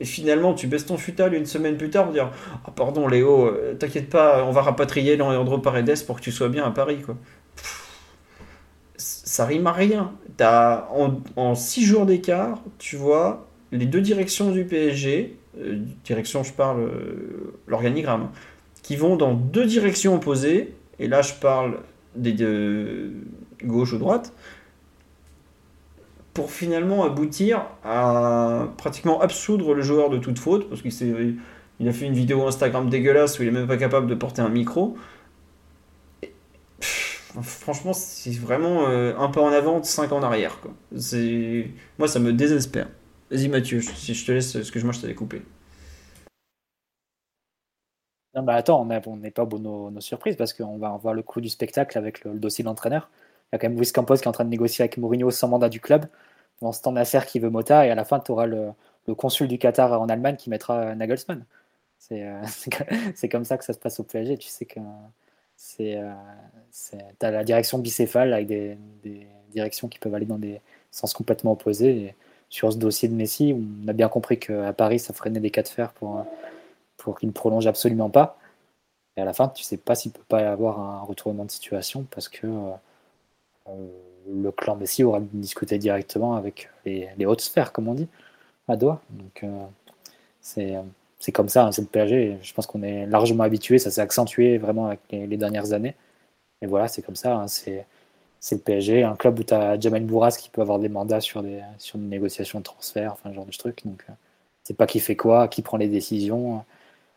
[0.00, 2.30] Et finalement, tu baisses ton futal une semaine plus tard pour dire
[2.66, 6.48] Ah, pardon, Léo, euh, t'inquiète pas, on va rapatrier Leandro Paredes pour que tu sois
[6.48, 7.02] bien à Paris.
[7.04, 7.16] Quoi.
[8.96, 10.12] Ça rime à rien.
[10.40, 16.52] En, en six jours d'écart, tu vois les deux directions du PSG, euh, direction, je
[16.52, 18.30] parle, euh, l'organigramme,
[18.82, 20.74] qui vont dans deux directions opposées.
[20.98, 21.78] Et là, je parle
[22.16, 23.12] des de
[23.62, 24.32] gauche ou droite
[26.40, 31.34] pour finalement aboutir à pratiquement absoudre le joueur de toute faute, parce qu'il s'est-
[31.80, 34.40] il a fait une vidéo Instagram dégueulasse où il est même pas capable de porter
[34.40, 34.96] un micro.
[37.42, 40.58] Franchement, c'est vraiment euh, un pas en avant, cinq en arrière.
[41.98, 42.88] Moi, ça me désespère.
[43.30, 45.42] Vas-y Mathieu, si je te laisse, excuse-moi, je t'avais coupé.
[48.34, 50.90] Non, bah attends, on n'est pas au bout de nos, nos surprises parce qu'on va
[50.90, 53.10] avoir le coup du spectacle avec le, le dossier de l'entraîneur.
[53.52, 55.30] Il y a quand même Luis Campos qui est en train de négocier avec Mourinho
[55.30, 56.06] sans mandat du club.
[56.60, 58.72] Dans ce temps, Nasser qui veut Mota et à la fin, tu auras le,
[59.16, 61.44] consul du Qatar en Allemagne qui mettra Nagelsmann.
[61.98, 62.42] C'est euh,
[63.30, 64.38] comme ça que ça se passe au PSG.
[64.38, 64.78] Tu sais que
[65.56, 66.12] c'est euh,
[67.18, 68.78] t'as la direction bicéphale avec des,
[69.52, 70.60] directions qui peuvent aller dans des
[70.90, 72.14] sens complètement opposés.
[72.48, 75.62] Sur ce dossier de Messi, on a bien compris qu'à Paris, ça freinait des cas
[75.62, 76.22] de fer pour, euh,
[76.96, 78.38] pour qu'il ne prolonge absolument pas.
[79.16, 81.50] Et à la fin, tu sais pas s'il peut pas y avoir un retournement de
[81.50, 82.70] situation parce que euh,
[83.68, 83.88] euh,
[84.28, 88.08] le clan Messi aura discuté directement avec les, hautes sphères, comme on dit,
[88.68, 89.00] à Doha.
[89.10, 89.66] Donc euh,
[90.40, 90.82] c'est euh,
[91.20, 92.38] c'est comme ça, hein, c'est le PSG.
[92.42, 95.94] Je pense qu'on est largement habitué, ça s'est accentué vraiment avec les, dernières années.
[96.62, 97.36] Et voilà, c'est comme ça.
[97.36, 97.86] hein, c'est
[98.52, 101.42] le PSG, un club où tu as Jamel Bourras qui peut avoir des mandats sur
[101.42, 103.82] des, sur des négociations de transfert, enfin, ce genre de truc.
[103.86, 104.12] Donc, euh,
[104.64, 106.60] c'est pas qui fait quoi, qui prend les décisions, euh,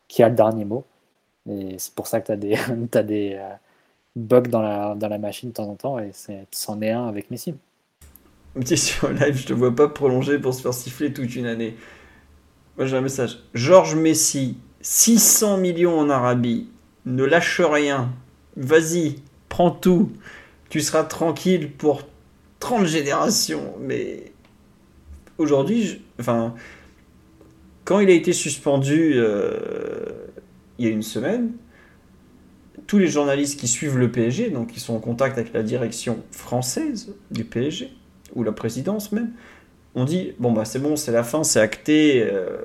[0.09, 0.85] qui a le dernier mot.
[1.49, 2.57] Et c'est pour ça que tu as des,
[3.03, 3.39] des
[4.15, 6.11] bugs dans la, dans la machine de temps en temps, et
[6.51, 7.55] c'en est un avec Messi.
[8.53, 11.75] Petit sur live, je te vois pas prolonger pour se faire siffler toute une année.
[12.77, 13.39] Moi j'ai un message.
[13.53, 16.67] Georges Messi, 600 millions en Arabie,
[17.05, 18.11] ne lâche rien.
[18.55, 19.17] Vas-y,
[19.49, 20.11] prends tout.
[20.69, 22.03] Tu seras tranquille pour
[22.59, 23.75] 30 générations.
[23.79, 24.31] Mais
[25.37, 26.55] aujourd'hui, enfin,
[27.85, 30.27] quand il a été suspendu euh,
[30.77, 31.51] il y a une semaine,
[32.87, 36.23] tous les journalistes qui suivent le PSG, donc qui sont en contact avec la direction
[36.31, 37.91] française du PSG,
[38.35, 39.31] ou la présidence même,
[39.95, 42.57] on dit bon bah c'est bon, c'est la fin, c'est acté, euh,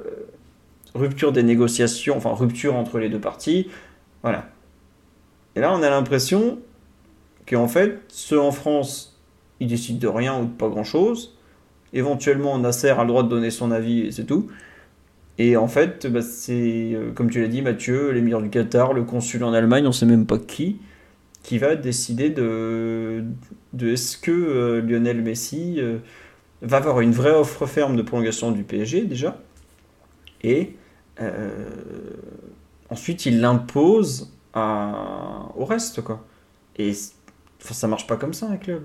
[0.94, 3.68] rupture des négociations, enfin rupture entre les deux parties,
[4.22, 4.48] voilà.
[5.54, 6.58] Et là on a l'impression
[7.46, 9.18] qu'en fait ceux en France
[9.60, 11.36] ils décident de rien ou de pas grand chose.
[11.92, 14.48] Éventuellement Nasser a le droit de donner son avis et c'est tout.
[15.38, 19.04] Et en fait, bah, c'est euh, comme tu l'as dit Mathieu, l'émir du Qatar, le
[19.04, 20.80] consul en Allemagne, on sait même pas qui,
[21.44, 23.24] qui va décider de,
[23.72, 25.98] de est-ce que euh, Lionel Messi euh,
[26.62, 29.40] va avoir une vraie offre ferme de prolongation du PSG déjà,
[30.42, 30.74] et
[32.90, 36.24] ensuite il l'impose au reste quoi.
[36.76, 36.92] Et
[37.58, 38.84] ça marche pas comme ça un club.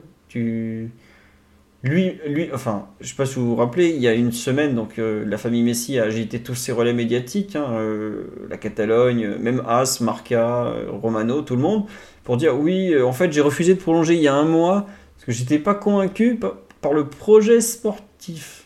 [1.83, 4.99] Lui, enfin, je sais pas si vous vous rappelez, il y a une semaine, donc
[4.99, 9.61] euh, la famille Messi a agité tous ses relais médiatiques, hein, euh, la Catalogne, même
[9.67, 11.83] As, Marca, euh, Romano, tout le monde,
[12.23, 14.85] pour dire oui, en fait, j'ai refusé de prolonger il y a un mois
[15.15, 18.61] parce que j'étais pas convaincu par, par le projet sportif.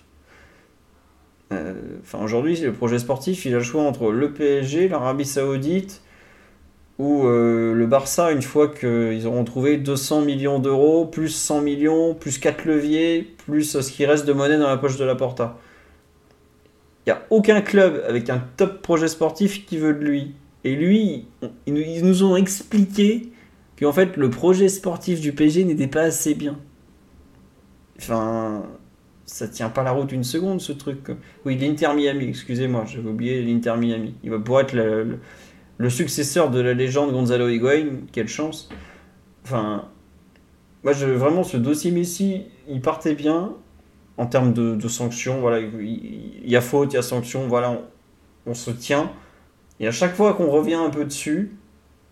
[1.50, 6.02] Enfin, aujourd'hui, le projet sportif, il a le choix entre le PSG, l'Arabie Saoudite,
[7.00, 12.16] où euh, le Barça, une fois qu'ils auront trouvé 200 millions d'euros, plus 100 millions,
[12.16, 15.58] plus 4 leviers, plus ce qui reste de monnaie dans la poche de la Porta.
[17.06, 20.34] Il n'y a aucun club avec un top projet sportif qui veut de lui.
[20.64, 21.26] Et lui,
[21.66, 23.30] ils nous- ont expliqué
[23.80, 26.58] qu'en fait le projet sportif du PSG n'était pas assez bien.
[28.00, 28.64] Enfin,
[29.26, 31.00] ça tient pas la route une seconde ce truc.
[31.46, 34.16] Oui, l'Inter Miami, excusez-moi, j'avais oublié l'Inter Miami.
[34.24, 35.20] Il va pouvoir être le-
[35.78, 38.70] le successeur de la légende Gonzalo Higuain, quelle chance.
[39.44, 39.86] Enfin,
[40.84, 43.54] moi je, vraiment ce dossier Messi, il partait bien
[44.18, 45.40] en termes de, sanctions.
[45.40, 49.12] Voilà, il, y a faute, il y a sanction, voilà, on, on se tient.
[49.80, 51.56] Et à chaque fois qu'on revient un peu dessus,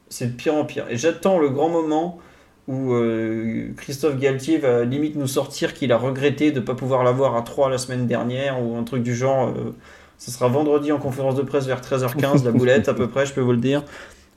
[0.10, 0.86] c'est de pire en pire.
[0.90, 2.20] Et j'attends le grand moment
[2.68, 7.04] où euh, Christophe Galtier va limite nous sortir qu'il a regretté de ne pas pouvoir
[7.04, 9.50] l'avoir à 3 la semaine dernière ou un truc du genre.
[9.50, 9.76] euh,
[10.18, 13.34] ce sera vendredi en conférence de presse vers 13h15, la boulette à peu près, je
[13.34, 13.84] peux vous le dire.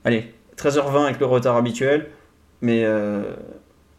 [0.05, 2.07] Allez, 13h20 avec le retard habituel.
[2.61, 3.23] Mais euh,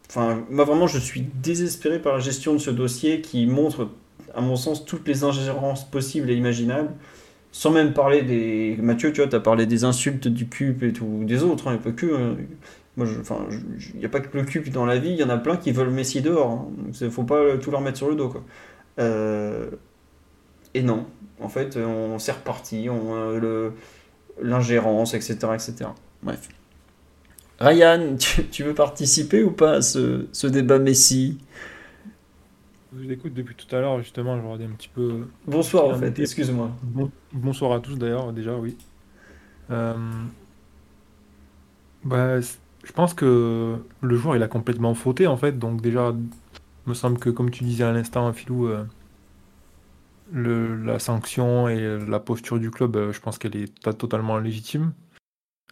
[0.09, 3.87] enfin, moi vraiment, je suis désespéré par la gestion de ce dossier qui montre,
[4.35, 6.91] à mon sens, toutes les ingérences possibles et imaginables.
[7.53, 8.77] Sans même parler des.
[8.81, 11.73] Mathieu, tu vois, tu as parlé des insultes du CUP et tout, des autres, hein,
[11.73, 12.05] il a pas que.
[12.15, 12.35] hein.
[12.97, 13.39] Je- enfin,
[13.93, 15.57] il n'y a pas que le CUP dans la vie, il y en a plein
[15.57, 16.49] qui veulent Messi dehors.
[16.51, 16.67] hein.
[16.77, 18.43] Donc, c'est- faut pas tout leur mettre sur le dos, quoi.
[18.99, 19.69] Euh,
[20.73, 21.05] et non,
[21.41, 23.73] en fait, on s'est reparti, on, euh, le-
[24.41, 25.89] l'ingérence, etc., etc.
[26.23, 26.49] Bref.
[27.59, 31.37] Ryan, tu, tu veux participer ou pas à ce, ce débat Messi?
[32.93, 35.27] Je vous écoute depuis tout à l'heure, justement, je regardais un petit peu.
[35.47, 36.71] Bonsoir, en fait, excuse-moi.
[36.83, 38.75] Bon- bonsoir à tous d'ailleurs, déjà, oui.
[39.69, 39.93] Euh,
[42.03, 45.57] bah, je pense que le joueur, il a complètement fauté, en fait.
[45.57, 48.83] Donc, déjà, il me semble que, comme tu disais à l'instant, Philou, euh,
[50.31, 54.37] le, la sanction et la posture du club, euh, je pense qu'elle est to- totalement
[54.37, 54.93] légitime.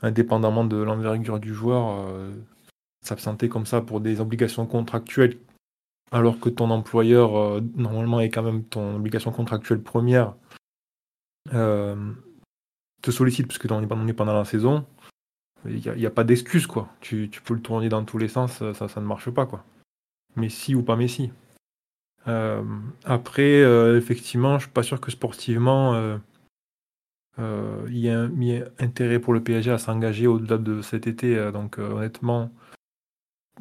[0.02, 2.32] Indépendamment de l'envergure du joueur, euh,
[3.02, 5.38] s'absenter comme ça pour des obligations contractuelles
[6.12, 10.34] alors que ton employeur, euh, normalement, est quand même ton obligation contractuelle première,
[11.52, 14.86] te sollicite parce que on est pendant la saison,
[15.66, 16.90] il n'y a, pas d'excuse, quoi.
[17.02, 19.64] Tu, tu peux le tourner dans tous les sens, ça, ça ne marche pas, quoi.
[20.36, 21.32] Messi ou pas Messi.
[22.30, 22.64] Euh,
[23.06, 26.18] après, euh, effectivement, je suis pas sûr que sportivement, euh,
[27.88, 31.52] il y, a y ait intérêt pour le PSG à s'engager au-delà de cet été.
[31.52, 32.52] donc, honnêtement,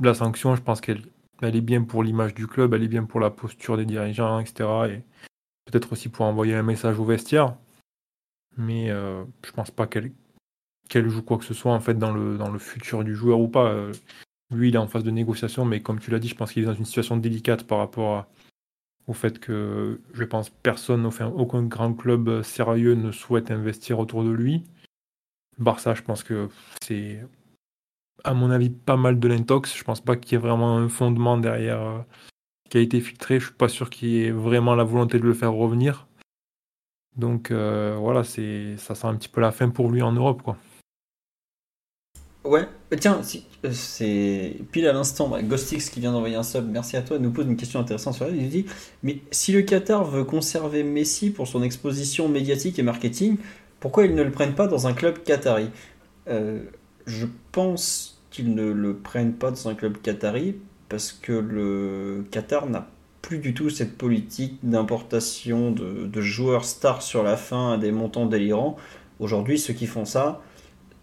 [0.00, 1.02] la sanction, je pense qu'elle
[1.40, 4.40] elle est bien pour l'image du club, elle est bien pour la posture des dirigeants,
[4.40, 4.88] etc.
[4.88, 5.04] Et
[5.66, 7.54] peut-être aussi pour envoyer un message au vestiaire.
[8.56, 10.12] Mais je pense pas qu'elle
[11.08, 13.46] joue quoi que ce soit en fait dans le, dans le futur du joueur ou
[13.46, 13.72] pas.
[14.50, 16.62] Lui, il est en phase de négociation, mais comme tu l'as dit, je pense qu'il
[16.64, 18.28] est dans une situation délicate par rapport à-
[19.08, 24.22] au fait que je pense personne, enfin aucun grand club sérieux ne souhaite investir autour
[24.22, 24.64] de lui.
[25.58, 26.48] Barça, je pense que
[26.82, 27.20] c'est
[28.24, 29.76] à mon avis, pas mal de l'intox.
[29.76, 31.98] Je pense pas qu'il y ait vraiment un fondement derrière euh,
[32.70, 33.40] qui a été filtré.
[33.40, 36.06] Je suis pas sûr qu'il y ait vraiment la volonté de le faire revenir.
[37.16, 40.42] Donc euh, voilà, c'est ça sent un petit peu la fin pour lui en Europe.
[42.48, 43.20] Ouais, mais tiens,
[43.66, 47.18] euh, c'est pile à l'instant, bah, Ghostix qui vient d'envoyer un sub, merci à toi,
[47.18, 48.64] nous pose une question intéressante sur la Il dit
[49.02, 53.36] Mais si le Qatar veut conserver Messi pour son exposition médiatique et marketing,
[53.80, 55.68] pourquoi ils ne le prennent pas dans un club qatari?
[56.28, 56.60] Euh,
[57.06, 60.56] Je pense qu'ils ne le prennent pas dans un club qatari
[60.88, 62.88] parce que le Qatar n'a
[63.20, 67.92] plus du tout cette politique d'importation de, de joueurs stars sur la fin à des
[67.92, 68.76] montants délirants.
[69.20, 70.40] Aujourd'hui, ceux qui font ça,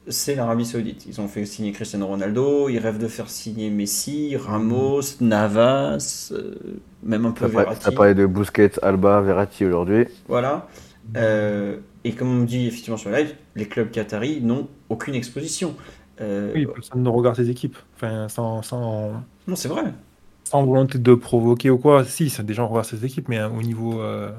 [0.08, 1.06] c'est l'Arabie Saoudite.
[1.08, 6.56] Ils ont fait signer Cristiano Ronaldo, ils rêvent de faire signer Messi, Ramos, Navas, euh,
[7.04, 7.84] même un peu Ça Verratti.
[7.84, 10.06] ça parlait de Busquets, Alba, Verratti aujourd'hui.
[10.28, 10.68] Voilà.
[11.16, 15.76] Euh, et comme on dit effectivement sur le live, les clubs qataris n'ont aucune exposition.
[16.22, 17.78] Euh, Oui, personne ne regarde ses équipes.
[17.96, 19.12] Enfin, sans, sans,
[19.48, 19.84] Non, c'est vrai.
[20.46, 22.04] sans volonté de provoquer ou quoi.
[22.06, 24.32] Si, ça, des gens regardent ses équipes, mais hein, au niveau euh,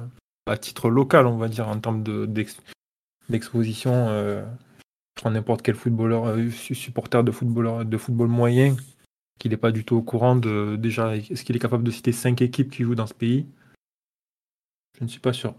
[0.48, 2.56] à titre local, on va dire, en termes de- d'ex-
[3.28, 4.42] d'exposition, euh,
[5.16, 8.76] prends n'importe quel footballeur, euh, su- supporter de footballeur, de football moyen,
[9.38, 12.12] qu'il n'est pas du tout au courant de déjà, est-ce qu'il est capable de citer
[12.12, 13.46] cinq équipes qui jouent dans ce pays?
[14.98, 15.54] Je ne suis pas sûr.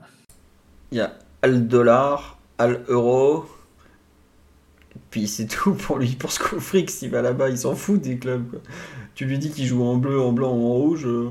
[0.91, 3.45] Il y a Al Dollar, Al Euro.
[5.11, 6.89] Puis c'est tout pour lui, pour ce fric.
[6.89, 8.49] S'il va là-bas, il s'en fout des clubs.
[8.49, 8.59] quoi.
[9.13, 11.05] Tu lui dis qu'il joue en bleu, en blanc ou en rouge.
[11.05, 11.29] euh,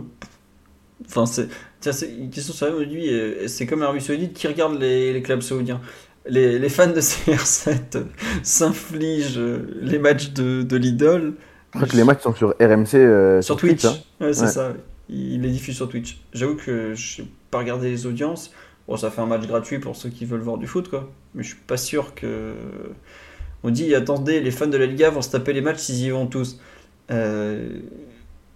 [1.05, 1.49] Enfin, c'est.
[1.81, 3.13] Tiens, c'est une question sérieuse aujourd'hui.
[3.13, 5.81] euh, C'est comme Arabie Saoudite qui regarde les clubs saoudiens.
[6.29, 8.03] Les, les fans de CR7
[8.43, 11.35] s'infligent euh, les matchs de, de l'idole.
[11.73, 12.95] Je crois que les matchs sont sur RMC.
[12.95, 13.85] euh, Sur Twitch.
[13.85, 13.95] hein.
[14.21, 14.49] Ouais, c'est Ouais.
[14.49, 14.73] ça.
[15.09, 16.19] Il les diffuse sur Twitch.
[16.33, 18.51] J'avoue que je n'ai pas regardé les audiences.
[18.89, 21.11] Bon, ça fait un match gratuit pour ceux qui veulent voir du foot, quoi.
[21.35, 22.55] Mais je suis pas sûr que.
[23.63, 26.11] On dit attendez, les fans de la Liga vont se taper les matchs s'ils y
[26.11, 26.61] vont tous.
[27.11, 27.69] Euh,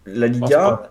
[0.07, 0.91] la Liga,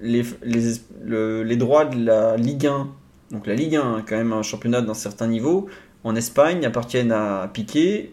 [0.00, 0.62] les, les,
[1.04, 2.88] le- les droits de la Ligue 1,
[3.30, 5.68] donc la Ligue 1, hein, quand même un championnat d'un certain niveau,
[6.04, 8.12] en Espagne appartiennent à Piqué.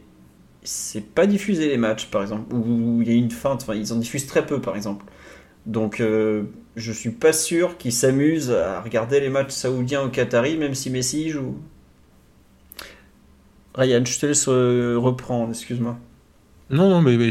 [0.64, 3.94] C'est pas diffusé les matchs, par exemple, ou il y a une feinte, enfin, ils
[3.94, 5.06] en diffusent très peu, par exemple.
[5.66, 6.44] Donc, euh,
[6.76, 10.90] je suis pas sûr qu'ils s'amusent à regarder les matchs saoudiens au Qatari, même si
[10.90, 11.58] Messi joue.
[13.76, 15.98] Ryan, je te laisse euh, reprendre, excuse-moi.
[16.72, 17.30] Non, non, mais, mais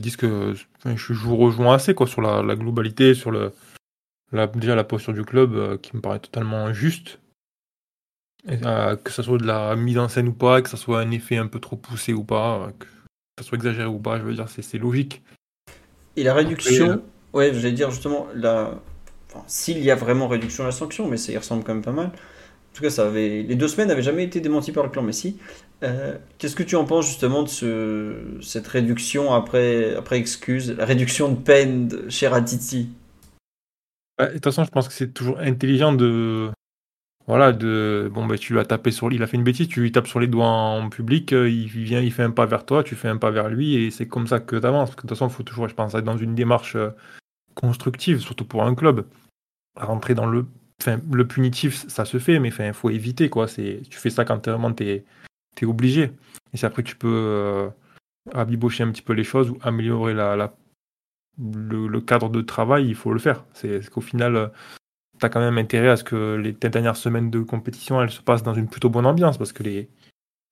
[0.00, 0.54] dit ce que
[0.84, 3.52] je, vous rejoins assez quoi sur la, la globalité, sur le
[4.32, 7.18] la, déjà la posture du club euh, qui me paraît totalement juste.
[8.48, 11.10] Euh, que ça soit de la mise en scène ou pas, que ça soit un
[11.10, 12.86] effet un peu trop poussé ou pas, euh, que
[13.38, 15.22] ça soit exagéré ou pas, je veux dire, c'est c'est logique.
[16.16, 17.04] Et la réduction, Après,
[17.34, 18.80] ouais, j'allais dire justement, la...
[19.28, 21.84] enfin, s'il y a vraiment réduction de la sanction, mais ça y ressemble quand même
[21.84, 22.06] pas mal.
[22.06, 23.42] En tout cas, ça avait...
[23.42, 25.36] les deux semaines n'avaient jamais été démenties par le clan Messi.
[25.82, 28.38] Euh, Qu'est-ce que tu en penses justement de ce...
[28.40, 29.94] cette réduction après...
[29.96, 32.08] après excuse, la réduction de peine de...
[32.08, 32.88] chez Ratiti?
[34.18, 36.50] Bah, de toute façon, je pense que c'est toujours intelligent de.
[37.30, 38.10] Voilà, de.
[38.12, 39.12] Bon, bah, tu as tapé sur.
[39.12, 41.68] Il a fait une bêtise, tu lui tapes sur les doigts en public, euh, il
[41.68, 44.08] vient, il fait un pas vers toi, tu fais un pas vers lui, et c'est
[44.08, 44.88] comme ça que tu avances.
[44.88, 46.90] Parce que de toute façon, il faut toujours, je pense, être dans une démarche euh,
[47.54, 49.06] constructive, surtout pour un club.
[49.76, 50.44] Rentrer dans le.
[51.12, 53.46] Le punitif, ça se fait, mais il faut éviter, quoi.
[53.46, 55.04] Tu fais ça quand vraiment t'es,
[55.62, 56.10] obligé.
[56.52, 57.68] Et c'est après que tu peux euh,
[58.34, 60.52] un petit peu les choses ou améliorer la,
[61.38, 63.44] le, le cadre de travail, il faut le faire.
[63.52, 64.50] C'est, qu'au final,
[65.20, 68.22] tu as quand même intérêt à ce que les dernières semaines de compétition, elles se
[68.22, 69.88] passent dans une plutôt bonne ambiance, parce que les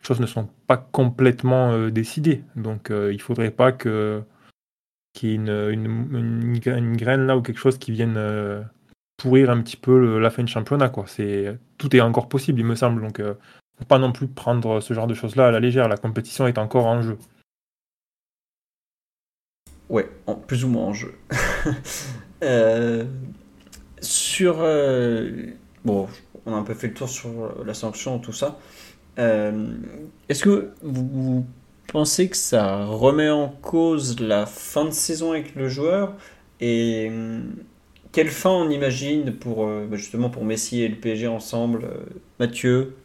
[0.05, 2.45] choses ne sont pas complètement euh, décidées.
[2.55, 4.23] Donc euh, il faudrait pas que
[5.15, 8.15] qu'il y ait une, une, une, gra- une graine là ou quelque chose qui vienne
[8.16, 8.62] euh,
[9.16, 10.90] pourrir un petit peu la fin de championnat.
[10.90, 11.05] Quoi.
[11.09, 13.03] C'est, tout est encore possible, il me semble.
[13.03, 13.35] Donc euh,
[13.78, 15.89] faut pas non plus prendre ce genre de choses-là à la légère.
[15.89, 17.19] La compétition est encore en jeu.
[19.89, 20.09] Ouais,
[20.47, 21.15] plus ou moins en jeu.
[22.45, 23.05] Euh,
[24.01, 24.57] sur.
[24.61, 25.53] euh,
[25.85, 28.59] on a un peu fait le tour sur la sanction, tout ça.
[29.19, 29.77] Euh,
[30.29, 31.47] Est-ce que vous,
[31.89, 36.16] pensez que ça remet en cause la fin de saison avec le joueur?
[36.61, 37.57] Et hum,
[38.12, 42.05] quelle fin on imagine pour euh, bah, justement pour Messi et le PSG ensemble euh,
[42.41, 42.97] Mathieu?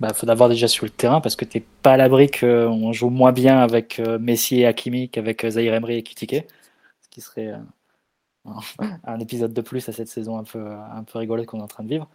[0.00, 3.08] Bah, faut d'avoir déjà sur le terrain parce que t'es pas à l'abri qu'on joue
[3.08, 6.34] moins bien avec euh, Messi et Hakimi qu'avec euh, Zahir Emery et Kitike,
[7.16, 7.58] qui serait euh,
[9.04, 11.66] un- épisode de plus à cette saison un peu, un peu rigolote qu'on est en
[11.68, 12.08] train de vivre.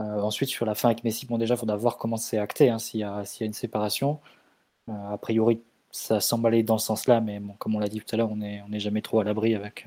[0.00, 2.70] Euh, ensuite, sur la fin avec Messi, bon, déjà, il faudra voir comment c'est acté,
[2.70, 4.20] hein, s'il y, y a une séparation.
[4.90, 5.62] Euh, a priori,
[5.92, 8.30] ça semble aller dans ce sens-là, mais bon, comme on l'a dit tout à l'heure,
[8.32, 9.86] on n'est on est jamais trop à l'abri avec,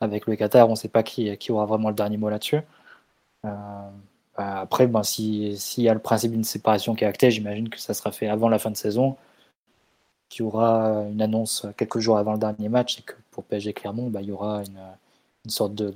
[0.00, 0.68] avec le Qatar.
[0.68, 2.60] On ne sait pas qui, qui aura vraiment le dernier mot là-dessus.
[4.36, 7.68] Bah, après, ben, si- s'il y a le principe d'une séparation qui est acté, j'imagine
[7.68, 9.16] que ça sera fait avant la fin de saison,
[10.28, 13.72] qu'il y aura une annonce quelques jours avant le dernier match, et que pour PSG
[13.72, 15.94] Clermont, bah, il y aura une, sorte de,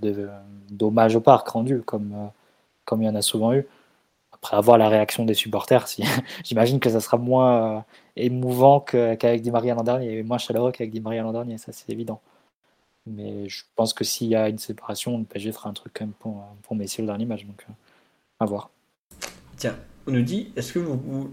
[0.71, 2.27] d'hommage au parc rendu, comme, euh,
[2.85, 3.67] comme il y en a souvent eu.
[4.31, 5.89] Après avoir la réaction des supporters,
[6.45, 7.81] j'imagine que ça sera moins euh,
[8.15, 11.73] émouvant qu'avec Di Maria l'an dernier, et moins chaleureux qu'avec Di Maria l'an dernier, ça
[11.73, 12.21] c'est évident.
[13.09, 16.05] Mais je pense que s'il y a une séparation, le PSG fera un truc quand
[16.05, 17.73] même pour, pour Messi le dernier match, donc euh,
[18.39, 18.71] à voir.
[19.57, 19.75] Tiens,
[20.07, 20.79] on nous dit, est-ce que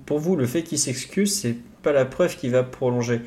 [0.08, 3.22] pour vous, le fait qu'il s'excuse, c'est pas la preuve qu'il va prolonger?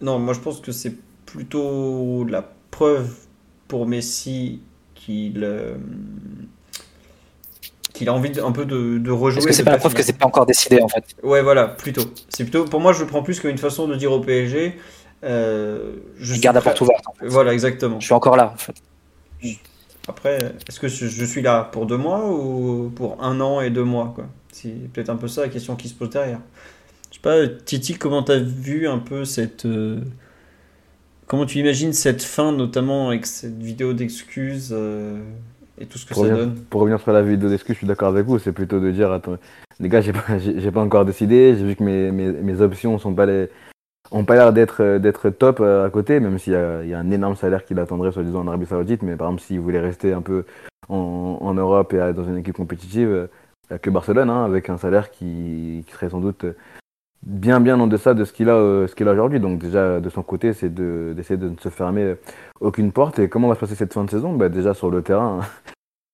[0.00, 0.94] Non, moi je pense que c'est
[1.32, 3.10] plutôt la preuve
[3.68, 4.60] pour Messi
[4.94, 5.76] qu'il euh,
[7.92, 9.38] qu'il a envie de- un peu de, de rejouer.
[9.38, 11.66] Est-ce que c'est pas la preuve que c'est pas encore décidé en fait Ouais, voilà,
[11.68, 12.02] plutôt.
[12.28, 12.64] C'est plutôt.
[12.64, 14.78] Pour moi, je le prends plus comme une façon de dire au PSG.
[15.24, 17.04] euh, je garde la prêt- porte ouverte.
[17.06, 17.26] en fait.
[17.26, 18.00] Voilà, exactement.
[18.00, 18.74] Je suis encore là en fait.
[20.08, 20.38] Après,
[20.68, 23.84] est-ce que je je suis là pour deux mois ou pour un an et deux
[23.84, 24.26] mois quoi?
[24.52, 26.40] C'est peut-être un peu ça la question qui se pose derrière.
[27.10, 29.66] Je sais pas, Titi, comment t'as vu un peu cette...
[29.66, 30.00] euh,
[31.26, 35.22] Comment tu imagines cette fin, notamment avec cette vidéo d'excuses euh,
[35.78, 36.66] et tout ce que Pour ça revenir, donne?
[36.68, 38.38] pour revenir sur la vidéo d'excuse, je suis d'accord avec vous.
[38.38, 39.36] C'est plutôt de dire, attends,
[39.80, 41.56] les gars, j'ai pas, j'ai pas encore décidé.
[41.56, 43.48] J'ai vu que mes, mes, mes options sont pas les,
[44.10, 46.94] ont pas l'air d'être, euh, d'être top euh, à côté, même s'il y a, y
[46.94, 49.02] a un énorme salaire qui l'attendrait, soi-disant, en Arabie Saoudite.
[49.02, 50.44] Mais par exemple, s'il voulait rester un peu
[50.88, 53.28] en, en Europe et aller dans une équipe compétitive,
[53.70, 56.44] il y a que Barcelone, hein, avec un salaire qui, qui serait sans doute
[57.22, 59.40] bien, bien en deçà de ce qu'il a, euh, ce qu'il a aujourd'hui.
[59.40, 62.16] Donc déjà, de son côté, c'est de, d'essayer de ne se fermer
[62.60, 63.18] aucune porte.
[63.18, 64.34] Et comment va se passer cette fin de saison?
[64.34, 65.40] Bah, Déjà sur le terrain,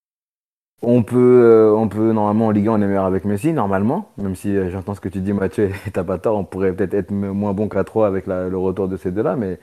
[0.81, 4.11] on peut, euh, on peut normalement en Ligue 1 on est meilleur avec Messi, normalement.
[4.17, 6.73] Même si euh, j'entends ce que tu dis Mathieu et t'as pas tort, on pourrait
[6.73, 9.35] peut-être être moins bon qu'à 3 avec le retour de ces deux-là.
[9.35, 9.59] Mais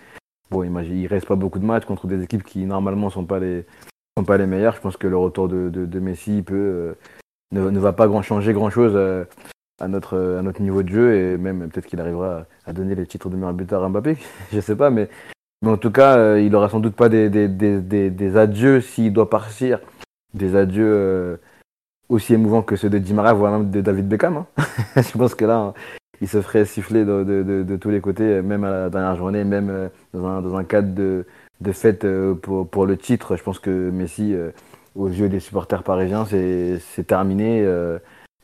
[0.51, 3.39] bon, imagine, il reste pas beaucoup de matchs contre des équipes qui normalement sont pas
[3.39, 3.65] les,
[4.19, 4.75] sont pas les meilleures.
[4.75, 6.97] Je pense que le retour de, de, de Messi peut,
[7.55, 8.99] euh, ne, va pas grand changer grand chose
[9.81, 13.07] à notre, à notre niveau de jeu et même peut-être qu'il arrivera à donner les
[13.07, 14.17] titres de meilleur buteur à Mbappé,
[14.53, 15.09] je sais pas, mais,
[15.63, 18.81] mais en tout cas, euh, il aura sans doute pas des, des, des, des, adieux
[18.81, 19.81] s'il doit partir,
[20.35, 21.37] des adieux euh,
[22.09, 24.39] aussi émouvants que ceux de Di Maria, voire même de David Beckham.
[24.39, 24.47] Hein.
[24.97, 25.75] je pense que là,
[26.23, 29.69] il se ferait siffler de, de, tous les côtés, même à la dernière journée, même
[29.69, 31.27] euh, dans un, dans un cadre de,
[31.61, 32.07] de fête
[32.41, 33.37] pour, pour le titre.
[33.37, 34.35] Je pense que Messi,
[34.95, 37.67] aux yeux des supporters parisiens, c'est terminé.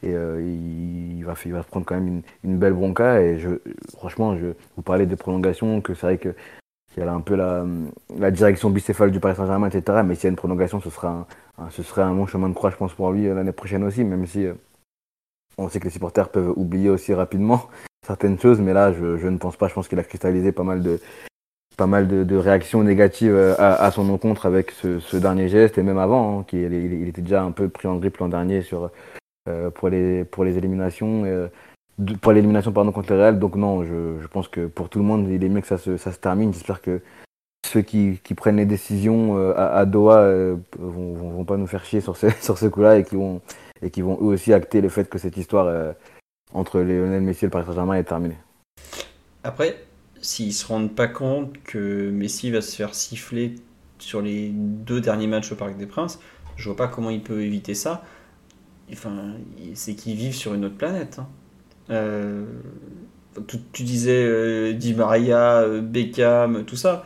[0.03, 3.23] Et euh, il, va, il prendre quand même une, belle bronca.
[3.23, 3.51] Et je,
[3.97, 6.35] franchement, je, vous parlais des prolongations, que c'est vrai que
[6.97, 10.03] y a un peu la, direction bicéphale du Paris Saint-Germain, etc.
[10.05, 11.27] Mais s'il y a une prolongation, ce sera
[11.59, 14.05] un, serait un bon chemin de croix, je pense, pour lui euh, l'année prochaine aussi,
[14.05, 14.55] même si euh,
[15.57, 17.69] on sait que les supporters peuvent oublier aussi rapidement
[18.07, 18.61] certaines choses.
[18.61, 19.69] Mais là, je, ne pense pas.
[19.69, 25.17] Je pense qu'il a cristallisé pas mal de, réactions négatives à, son encontre avec ce,
[25.17, 28.29] dernier geste et même avant, hein, il, était déjà un peu pris en grippe l'an
[28.29, 28.91] dernier sur
[29.75, 31.49] pour les pour les éliminations euh,
[32.21, 33.39] pour l'élimination pardon contre le Real.
[33.39, 35.79] Donc non je, je, pense que pour tout le monde il est mieux que ça
[35.79, 36.53] se, ça se termine.
[36.53, 37.01] J'espère que
[37.67, 40.27] ceux qui, qui prennent les décisions euh, à, Doha
[40.79, 43.41] vont, vont, vont, pas nous faire chier sur ce, sur ce coup-là et qui vont
[43.83, 45.95] et qui vont eux aussi acter le fait que cette histoire
[46.55, 48.39] entre Lionel Messi et le Paris Saint-Germain est terminée.
[49.45, 49.77] Après,
[50.21, 53.57] s'ils se rendent pas compte que Messi va se faire siffler
[53.99, 56.21] sur les deux derniers matchs au Parc des Princes,
[56.57, 58.05] je vois pas comment il peut éviter ça
[58.91, 59.35] enfin,
[59.75, 61.19] c'est qu'ils vivent sur une autre planète.
[61.19, 61.27] Hein.
[61.91, 62.45] Euh,
[63.47, 67.05] tu, tu, disais euh, Di Maria, euh, Beckham, tout ça.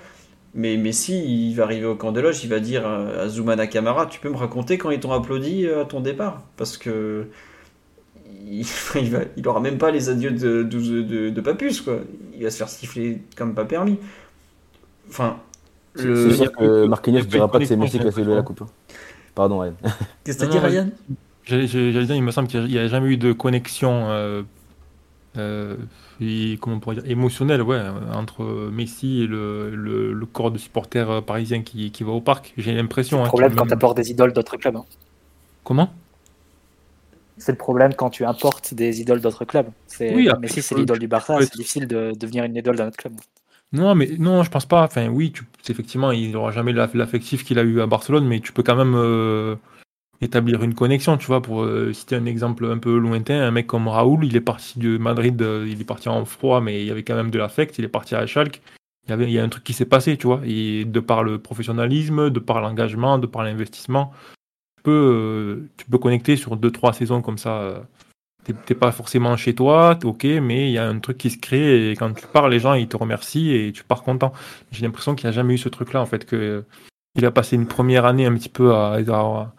[0.55, 4.07] Mais Messi, il va arriver au camp de loge, il va dire à Zuma Nakamara
[4.07, 6.43] Tu peux me raconter quand ils t'ont applaudi à ton départ?
[6.57, 7.27] Parce que.
[8.49, 11.99] Il, il, va, il aura même pas les adieux de, de, de, de, Papus, quoi.
[12.35, 13.99] Il va se faire siffler comme pas permis.
[15.09, 15.37] Enfin.
[15.95, 16.31] Le...
[16.31, 18.63] C'est sûr que Marquinhos ne dira pas que c'est Messi qui a fait la coupe.
[18.63, 18.69] Hein.
[19.35, 19.75] Pardon, Ryan.
[20.25, 20.89] Qu'est-ce que t'as dit, Ryan?
[21.47, 24.43] J'allais dire, il me semble qu'il n'y a, jamais eu de connexion euh,
[25.37, 25.77] euh,
[26.61, 27.81] comment on pourrait dire, émotionnelle ouais,
[28.13, 28.43] entre
[28.73, 32.53] Messi et le, le, le corps de supporters parisien qui, qui va au parc.
[32.57, 33.19] J'ai l'impression.
[33.19, 34.77] C'est le problème hein, quand tu apportes des idoles d'autres clubs.
[34.77, 34.85] Hein.
[35.63, 35.91] Comment?
[37.39, 39.69] C'est le problème quand tu importes des idoles d'autres clubs.
[40.01, 43.15] Oui, Messi, c'est l'idole du Barça, c'est difficile de devenir une idole d'un autre club.
[43.73, 44.85] Non, mais non, je pense pas.
[44.85, 48.53] Enfin, oui, tu, effectivement, il n'aura jamais l'affectif qu'il a eu à Barcelone, mais tu
[48.53, 49.57] peux quand même euh,
[50.21, 53.67] établir une connexion, tu vois, pour euh, citer un exemple un peu lointain, un mec
[53.67, 56.87] comme Raoul, il est parti de Madrid, euh, il est parti en froid, mais il
[56.87, 58.63] y avait quand même de l'affect, il est parti à Schalke,
[59.07, 61.01] il y, avait, il y a un truc qui s'est passé, tu vois, et de
[61.01, 64.13] par le professionnalisme, de par l'engagement, de par l'investissement,
[64.79, 67.87] tu peux, euh, tu peux connecter sur deux, trois saisons comme ça.
[68.65, 71.91] T'es pas forcément chez toi, ok, mais il y a un truc qui se crée
[71.91, 74.33] et quand tu pars, les gens ils te remercient et tu pars content.
[74.71, 76.63] J'ai l'impression qu'il n'y a jamais eu ce truc-là en fait, que
[77.17, 79.55] il a passé une première année un petit peu à, à,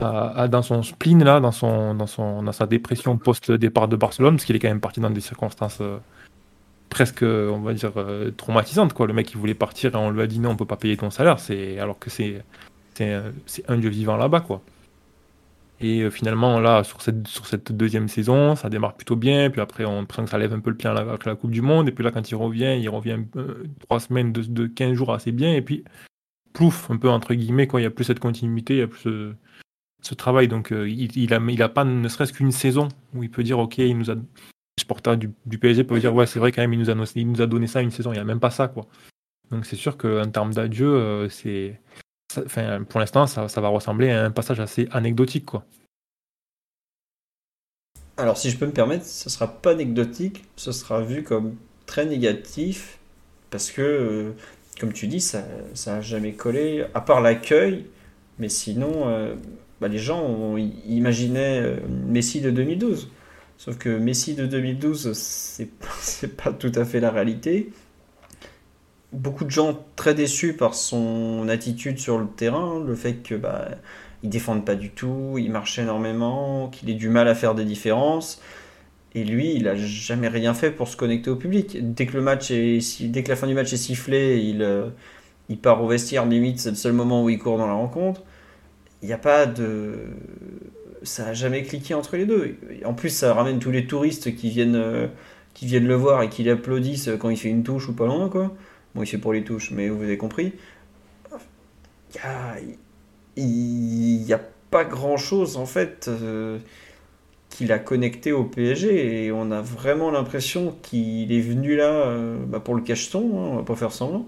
[0.00, 4.44] dans son spleen, là, dans, son, dans, son, dans sa dépression post-départ de Barcelone, parce
[4.44, 5.98] qu'il est quand même parti dans des circonstances euh,
[6.88, 8.92] presque, on va dire, euh, traumatisantes.
[8.94, 9.06] Quoi.
[9.06, 10.96] Le mec, il voulait partir et on lui a dit non, on peut pas payer
[10.96, 11.36] ton salaire,
[11.80, 12.42] alors que c'est,
[13.68, 14.40] un dieu vivant là-bas.
[14.40, 14.62] quoi.
[15.82, 19.48] Et euh, finalement, là, sur cette, sur cette deuxième saison, ça démarre plutôt bien.
[19.50, 21.62] Puis après, on prend que ça lève un peu le pied avec la Coupe du
[21.62, 21.88] Monde.
[21.88, 23.18] Et puis là, quand il revient, il revient
[23.80, 25.54] trois semaines de, de 15 jours assez bien.
[25.54, 25.84] Et puis,
[26.52, 27.80] plouf, un peu entre guillemets, quoi.
[27.80, 29.34] Il n'y a plus cette continuité, il n'y a plus
[30.02, 30.48] ce travail.
[30.48, 33.96] Donc, euh, il, il, pas ne serait-ce qu'une saison où il peut dire, OK, il
[33.96, 34.14] nous a.
[34.14, 37.12] Les supporters du, du PSG peuvent dire, ouais, c'est vrai quand même, il nous, a,
[37.14, 38.12] il nous a donné ça une saison.
[38.12, 38.86] Il n'y a même pas ça, quoi.
[39.50, 41.80] Donc, c'est sûr qu'en termes d'adieu, euh, c'est.
[42.44, 45.64] Enfin, pour l'instant, ça, ça, va ressembler à un passage assez anecdotique, quoi.
[48.16, 51.56] Alors, si je peux me permettre, ce sera pas anecdotique, ce sera vu comme
[51.86, 52.98] très négatif,
[53.50, 54.32] parce que, euh,
[54.78, 55.42] comme tu dis, ça
[55.86, 57.86] n'a jamais collé, à part l'accueil,
[58.38, 59.36] mais sinon,
[59.80, 61.76] bah, les gens imaginaient euh,
[62.06, 63.10] Messi de 2012.
[63.56, 67.72] Sauf que Messi de 2012, c'est pas tout à fait la réalité.
[69.12, 73.68] Beaucoup de gens très déçus par son attitude sur le terrain, le fait que bah,
[74.22, 77.64] il défende pas du tout, il marche énormément, qu'il ait du mal à faire des
[77.64, 78.40] différences.
[79.14, 81.76] Et lui, il a jamais rien fait pour se connecter au public.
[81.94, 84.88] Dès que le match est, dès que la fin du match est sifflée, il, euh,
[85.48, 86.26] il part au vestiaire.
[86.26, 88.22] Limite, c'est le seul moment où il court dans la rencontre
[89.02, 89.94] il n'y a pas de.
[91.02, 92.56] Ça n'a jamais cliqué entre les deux.
[92.84, 95.06] En plus, ça ramène tous les touristes qui viennent, euh,
[95.54, 98.28] qui viennent le voir et qui l'applaudissent quand il fait une touche ou pas loin,
[98.28, 98.54] quoi.
[98.94, 100.52] Bon, il fait pour les touches, mais vous avez compris.
[103.36, 104.40] Il n'y a,
[104.70, 106.58] pas grand chose, en fait, euh,
[107.48, 109.26] qu'il a connecté au PSG.
[109.26, 113.48] Et on a vraiment l'impression qu'il est venu là euh, bah, pour le cacheton, hein,
[113.52, 114.26] on va pas faire semblant.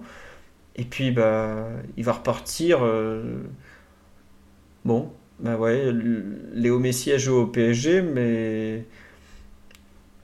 [0.75, 1.67] Et puis, bah,
[1.97, 2.79] il va repartir.
[4.85, 5.91] Bon, bah ouais,
[6.53, 8.85] Léo Messi a joué au PSG, mais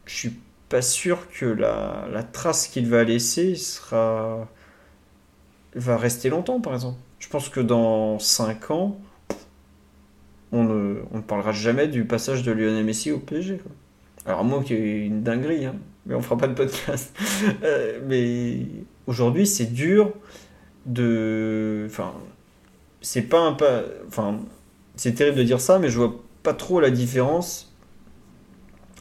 [0.06, 0.34] je suis
[0.70, 4.48] pas sûr que la, trace qu'il va laisser sera
[5.76, 7.00] va rester longtemps, par exemple.
[7.20, 9.00] Je pense que dans 5 ans,
[10.52, 13.62] on ne, parlera jamais du passage de Lionel Messi au PSG.
[14.26, 15.76] Alors moi qui est une dinguerie, hein,
[16.06, 17.16] mais on fera pas de podcast.
[17.64, 18.60] Euh, mais
[19.08, 20.14] aujourd'hui, c'est dur
[20.86, 22.14] de, enfin,
[23.02, 24.40] c'est pas un pas, enfin,
[24.96, 27.74] c'est terrible de dire ça, mais je vois pas trop la différence,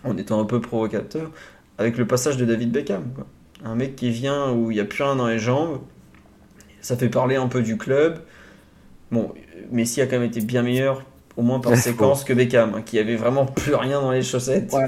[0.05, 1.31] en étant un peu provocateur,
[1.79, 3.13] avec le passage de David Beckham.
[3.15, 3.27] Quoi.
[3.65, 5.81] Un mec qui vient où il n'y a plus rien dans les jambes,
[6.81, 8.21] ça fait parler un peu du club.
[9.11, 9.33] Bon,
[9.71, 11.03] Messi a quand même été bien meilleur,
[11.37, 14.73] au moins par séquence, que Beckham, hein, qui avait vraiment plus rien dans les chaussettes.
[14.73, 14.87] Ouais,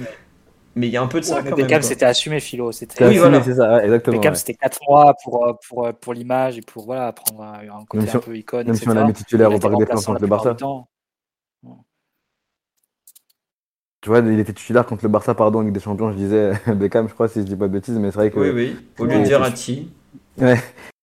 [0.81, 2.73] mais- il y a un peu de ça Ouais, quand Beckham, c'était assumé, Philo.
[2.73, 3.43] C'était Oui, voilà.
[3.43, 4.17] c'est ça, ouais, exactement.
[4.17, 4.39] Beckham, ouais.
[4.39, 8.07] c'était 4 mois pour, euh, pour, euh, pour l'image et pour voilà, prendre un, côté
[8.07, 8.67] Même un peu icône.
[8.67, 10.57] Même si on l'a mis titulaire au Parc des Princes contre le Barça.
[14.03, 17.09] Tu vois, il était titulaire contre le Barça, pardon, Ligue des Champions, je disais Beckham,
[17.09, 18.41] je crois, si je dis pas de bêtises, mais c'est vrai que.
[18.41, 18.77] Oui, oui.
[18.99, 19.91] Au lieu de c'est- Verratti.
[20.39, 20.59] Ouais.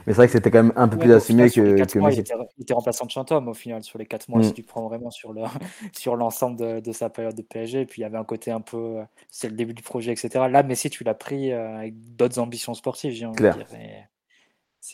[0.07, 1.99] Mais c'est vrai que c'était quand même un peu Ouais, plus assumé final, que, que
[1.99, 4.43] mois, il, était, il était remplaçant de Chantôme au final sur les 4 mois, Mm.
[4.43, 5.41] si tu prends vraiment sur le
[5.93, 7.81] sur l'ensemble de, de sa période de PSG.
[7.81, 10.13] Et puis il y avait un côté un peu, euh, c'est le début du projet,
[10.13, 10.47] etc.
[10.49, 13.67] Là, Messi, tu l'as pris euh, avec d'autres ambitions sportives, j'ai envie de dire.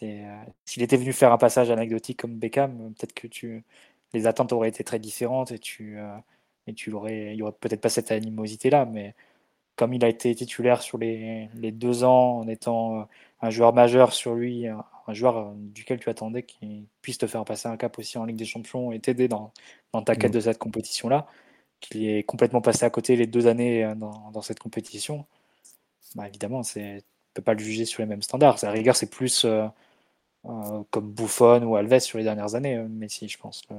[0.01, 3.63] Euh, s'il était venu faire un passage anecdotique comme Beckham, peut-être que tu,
[4.13, 5.99] les attentes auraient été très différentes et tu,
[6.65, 9.13] et tu l'aurais, il y aurait peut-être pas cette animosité-là, mais
[9.75, 13.07] comme il a été titulaire sur les, les deux ans en étant
[13.41, 17.27] un joueur majeur sur lui, un, un joueur euh, duquel tu attendais qu'il puisse te
[17.27, 19.51] faire passer un cap aussi en Ligue des Champions et t'aider dans,
[19.93, 20.35] dans ta quête Mm.
[20.35, 21.27] de cette compétition-là,
[21.79, 25.25] qu'il est complètement passé à côté les deux années euh, dans, dans cette compétition,
[26.15, 28.63] bah évidemment, c'est, tu peux pas le juger sur les mêmes standards.
[28.63, 29.65] À la rigueur, c'est plus euh,
[30.45, 33.75] euh, comme Buffon ou Alves sur les dernières années, euh, Messi, je pense, le,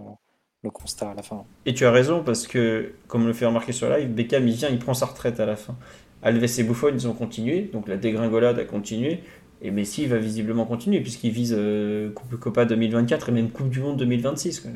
[0.62, 1.44] le constat à la fin.
[1.66, 4.68] Et tu as raison parce que, comme le fait remarquer sur live, Beckham il vient,
[4.68, 5.76] il prend sa retraite à la fin.
[6.22, 9.22] Alves et Buffon ils ont continué, donc la dégringolade a continué.
[9.62, 13.80] Et Messi va visiblement continuer puisqu'il vise euh, Coupe Copa 2024 et même Coupe du
[13.80, 14.60] Monde 2026.
[14.60, 14.70] quoi.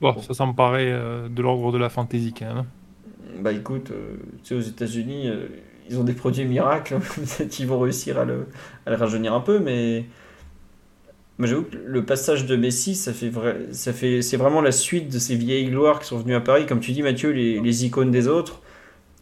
[0.00, 2.58] Bon, ça, ça me paraît euh, de l'ordre de la fantaisie quand même.
[2.58, 2.66] hein.
[3.40, 5.46] Bah écoute, euh, tu sais, aux États-Unis, euh,
[5.88, 8.46] ils ont des produits miracles, peut-être qu'ils vont réussir à le,
[8.86, 10.06] à le rajeunir un peu, mais.
[11.38, 14.72] Moi j'avoue que le passage de Messi, ça fait vrai, ça fait, c'est vraiment la
[14.72, 17.60] suite de ces vieilles gloires qui sont venues à Paris, comme tu dis Mathieu, les,
[17.60, 18.60] les icônes des autres,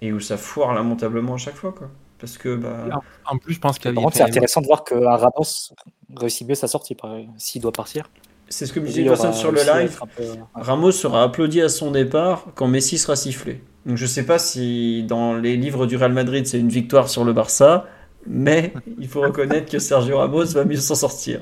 [0.03, 1.91] et où ça foire lamentablement à chaque fois, quoi.
[2.19, 2.87] Parce que, bah.
[3.27, 5.73] En plus, je pense qu'il y contre, c'est intéressant de voir qu'un Ramos
[6.17, 8.09] réussit mieux sa sortie par- s'il doit partir.
[8.49, 9.99] C'est ce que me disait une personne sur le live.
[10.17, 10.23] peu-.
[10.55, 13.61] Ramos sera applaudi à son départ quand Messi sera sifflé.
[13.87, 17.25] Donc je sais pas si dans les livres du Real Madrid c'est une victoire sur
[17.25, 17.87] le Barça,
[18.27, 21.41] mais il faut reconnaître que Sergio Ramos va mieux s'en sortir.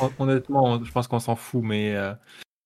[0.00, 2.12] Hon- Honnêtement, je pense qu'on s'en fout, mais euh,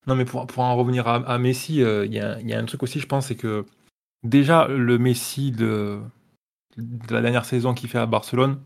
[0.09, 2.55] non, mais pour, pour en revenir à, à Messi, euh, il y, a, il y
[2.55, 3.65] a un truc aussi, je pense, c'est que
[4.25, 5.99] déjà le Messi de,
[6.79, 8.61] de la dernière saison qu'il fait à Barcelone,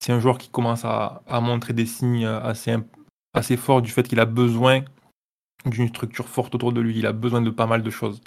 [0.00, 4.26] c'est un joueur qui commence à, montrer des signes assez, forts du fait qu'il a
[4.26, 4.82] besoin
[5.66, 6.98] d'une structure forte autour de lui.
[6.98, 8.20] Il a besoin de pas mal de choses.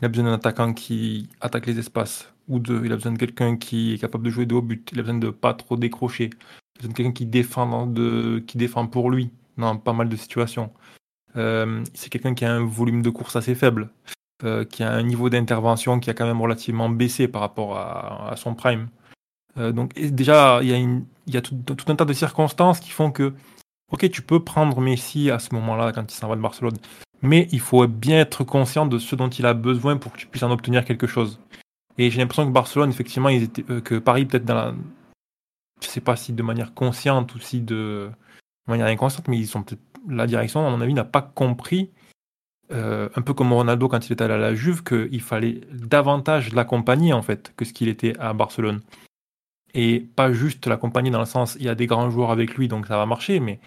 [0.00, 2.82] Il a besoin d'un attaquant qui attaque les espaces, ou deux.
[2.84, 4.88] Il a besoin de quelqu'un qui est capable de jouer de haut but.
[4.92, 6.30] Il a besoin de pas trop décrocher.
[6.30, 7.92] Il a besoin de quelqu'un qui défend,
[8.46, 10.72] qui défend pour lui dans pas mal de situations.
[11.36, 13.90] Euh, c'est quelqu'un qui a un volume de course assez faible,
[14.44, 18.34] euh, qui a un niveau d'intervention qui a quand même relativement baissé par rapport à,
[18.36, 18.88] son prime.
[19.56, 21.04] Euh, donc déjà, il y a, une,
[21.42, 23.34] tout, un tas de circonstances qui font que,
[23.90, 26.76] ok, tu peux prendre Messi à ce moment-là quand il s'en va de Barcelone,
[27.22, 30.26] mais il faut bien être conscient de ce dont il a besoin pour que tu
[30.26, 31.40] puisses en obtenir quelque chose.
[31.98, 34.74] Et j'ai l'impression que Barcelone, effectivement, ils étaient, euh, que Paris, peut-être dans la,
[35.82, 38.10] je sais pas si de manière consciente ou si de,
[38.68, 39.64] manière inconsciente, mais ils sont
[40.08, 41.90] la direction, à mon avis, n'a pas compris,
[42.72, 46.52] euh, un peu comme Ronaldo quand il est allé à la Juve, qu'il fallait davantage
[46.52, 48.80] l'accompagner en fait que ce qu'il était à Barcelone.
[49.74, 52.68] Et pas juste l'accompagner dans le sens, il y a des grands joueurs avec lui,
[52.68, 53.60] donc ça va marcher, mais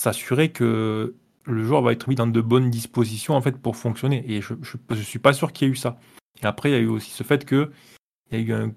[0.00, 4.24] s'assurer que le joueur va être mis dans de bonnes dispositions en fait pour fonctionner.
[4.30, 5.98] Et je, je suis pas sûr qu'il y ait eu ça.
[6.42, 7.70] Et après, il y a eu aussi ce fait que
[8.30, 8.72] il y a eu un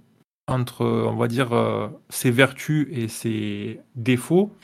[0.48, 4.56] entre, on va dire, euh, ses vertus et ses défauts.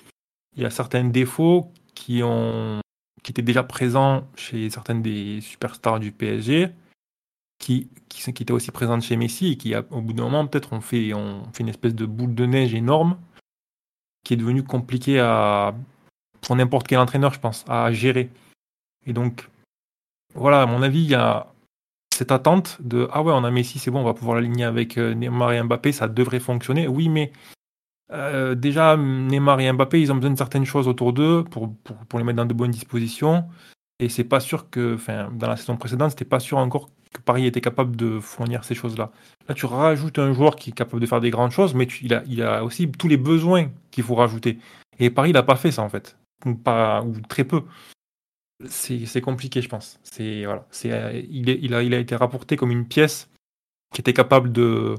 [0.56, 2.80] Il y a certains défauts qui ont
[3.22, 6.70] qui étaient déjà présents chez certaines des superstars du PSG,
[7.60, 10.74] qui, qui, qui étaient aussi présentes chez Messi et qui, au bout d'un moment, peut-être,
[10.74, 13.18] ont fait, ont fait une espèce de boule de neige énorme
[14.24, 15.76] qui est devenue compliquée à,
[16.42, 18.30] pour n'importe quel entraîneur, je pense, à gérer.
[19.06, 19.50] Et donc,
[20.34, 21.48] voilà, à mon avis, il y a
[22.14, 24.98] cette attente de ah ouais, on a Messi, c'est bon, on va pouvoir l'aligner avec
[24.98, 26.88] euh, Neymar et Mbappé, ça devrait fonctionner.
[26.88, 27.32] Oui, mais
[28.14, 31.74] euh, déjà, Neymar et Mbappé, ils ont besoin de certaines choses autour d'eux pour,
[32.10, 33.46] pour, les mettre dans de bonnes dispositions.
[34.00, 37.22] Et c'est pas sûr que, enfin, dans la saison précédente, c'était pas sûr encore que
[37.22, 39.12] Paris était capable de fournir ces choses-là.
[39.48, 42.14] Là, tu rajoutes un joueur qui est capable de faire des grandes choses, mais il,
[42.14, 44.60] a, il a aussi tous les besoins qu'il faut rajouter.
[45.00, 46.18] Et Paris, il n'a pas fait ça, en fait.
[46.46, 47.64] Ou, pas, ou très peu.
[48.68, 50.00] C'est compliqué, je pense.
[50.18, 50.90] Voilà, c'est
[51.30, 53.30] il, est, il, a, il a été rapporté comme une pièce
[53.94, 54.96] qui était capable de,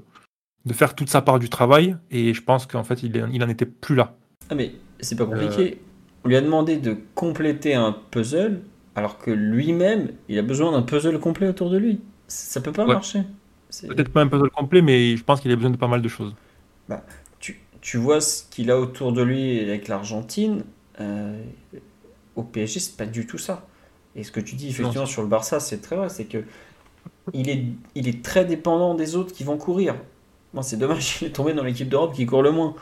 [0.66, 3.48] de faire toute sa part du travail, et je pense qu'en fait, il, il en
[3.48, 4.16] était plus là.
[4.50, 5.80] Ah, mais c'est pas compliqué.
[6.24, 8.62] On lui a demandé de compléter un puzzle,
[8.94, 12.00] alors que lui-même, il a besoin d'un puzzle complet autour de lui.
[12.28, 12.94] Ça peut pas Ouais.
[12.94, 13.22] marcher.
[13.88, 16.08] Peut-être pas un puzzle complet, mais je pense qu'il a besoin de pas mal de
[16.08, 16.34] choses.
[17.38, 20.64] tu, tu vois ce qu'il a autour de lui avec l'Argentine.
[21.00, 21.42] euh,
[22.36, 23.66] au PSG, c'est pas du tout ça.
[24.16, 26.08] Et ce que tu dis effectivement sur le Barça, c'est très vrai.
[26.08, 26.44] C'est que
[27.32, 27.64] il est,
[27.94, 29.96] il est très dépendant des autres qui vont courir.
[30.54, 32.76] Moi, c'est dommage, il est tombé dans l'équipe d'Europe qui court le moins.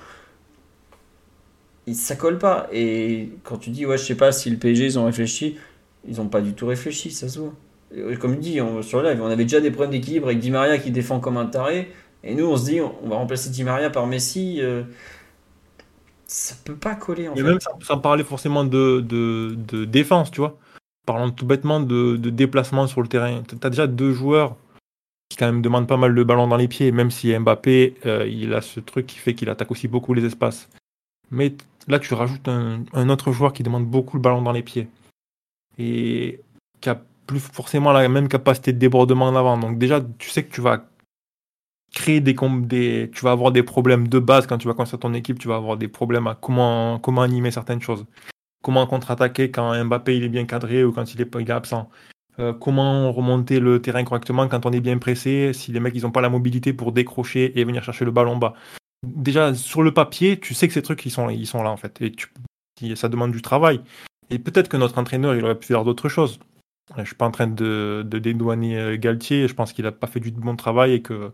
[1.86, 2.68] Il, ça colle pas.
[2.72, 5.58] Et quand tu dis, ouais, je sais pas si le PSG, ils ont réfléchi,
[6.06, 7.54] ils ont pas du tout réfléchi, ça se voit.
[7.94, 10.50] Et Comme dit on, sur le live, on avait déjà des problèmes d'équilibre avec Di
[10.50, 11.90] Maria qui défend comme un taré.
[12.24, 14.58] Et nous, on se dit, on on va remplacer Di Maria par Messi.
[14.62, 14.84] euh,
[16.26, 17.42] ça peut pas coller en Et fait.
[17.42, 20.58] même sans, sans parler forcément de, de, de défense, tu vois.
[21.06, 23.42] Parlons tout bêtement de, de déplacement sur le terrain.
[23.48, 24.56] Tu as déjà deux joueurs
[25.32, 28.26] qui quand même demandent pas mal de ballons dans les pieds, même si Mbappé, euh,
[28.28, 30.68] il a ce truc qui fait qu'il attaque aussi beaucoup les espaces.
[31.30, 31.54] Mais
[31.88, 34.88] là, tu rajoutes un, autre joueur qui demande beaucoup le ballon dans les pieds.
[35.78, 36.40] Et
[36.82, 39.56] qui a plus forcément la même capacité de débordement en avant.
[39.56, 40.84] Donc déjà, tu sais que tu vas
[41.94, 45.14] créer des, des tu vas avoir des problèmes de base quand tu vas construire ton
[45.14, 48.04] équipe, tu vas avoir des problèmes à comment, comment animer certaines choses.
[48.62, 51.90] Comment contre-attaquer quand Mbappé il est bien cadré ou quand il est, il est absent.
[52.42, 56.04] Euh, comment remonter le terrain correctement quand on est bien pressé, si les mecs ils
[56.06, 58.54] ont pas la mobilité pour décrocher et venir chercher le ballon bas.
[59.06, 61.76] Déjà sur le papier, tu sais que ces trucs ils sont, ils sont là en
[61.76, 62.28] fait et tu,
[62.96, 63.80] ça demande du travail.
[64.30, 66.40] Et peut-être que notre entraîneur il aurait pu faire d'autres choses.
[66.98, 70.20] Je suis pas en train de, dédouaner euh, Galtier, je pense qu'il a pas fait
[70.20, 71.32] du bon travail et que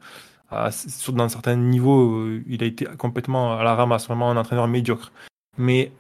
[0.71, 4.69] sur, dans certains niveaux, euh, il a été complètement à la ramasse, vraiment un entraîneur
[4.69, 5.11] médiocre.
[5.57, 5.91] Mais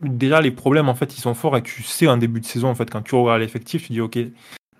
[0.00, 2.68] déjà, les problèmes, en fait, ils sont forts et tu sais en début de saison,
[2.68, 4.18] en fait, quand tu regardes l'effectif, tu dis, OK,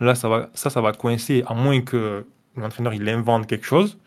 [0.00, 2.24] là, ça va, ça, ça va coincer, à moins que
[2.56, 3.98] l'entraîneur, il invente quelque chose.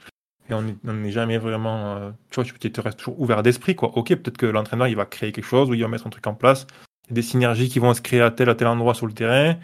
[0.50, 3.98] Et on n'est jamais vraiment, euh, tu vois, tu te restes toujours ouvert d'esprit, quoi.
[3.98, 6.28] OK, peut-être que l'entraîneur, il va créer quelque chose ou il va mettre un truc
[6.28, 6.68] en place.
[7.10, 9.56] Des synergies qui vont se créer à tel, à tel endroit sur le terrain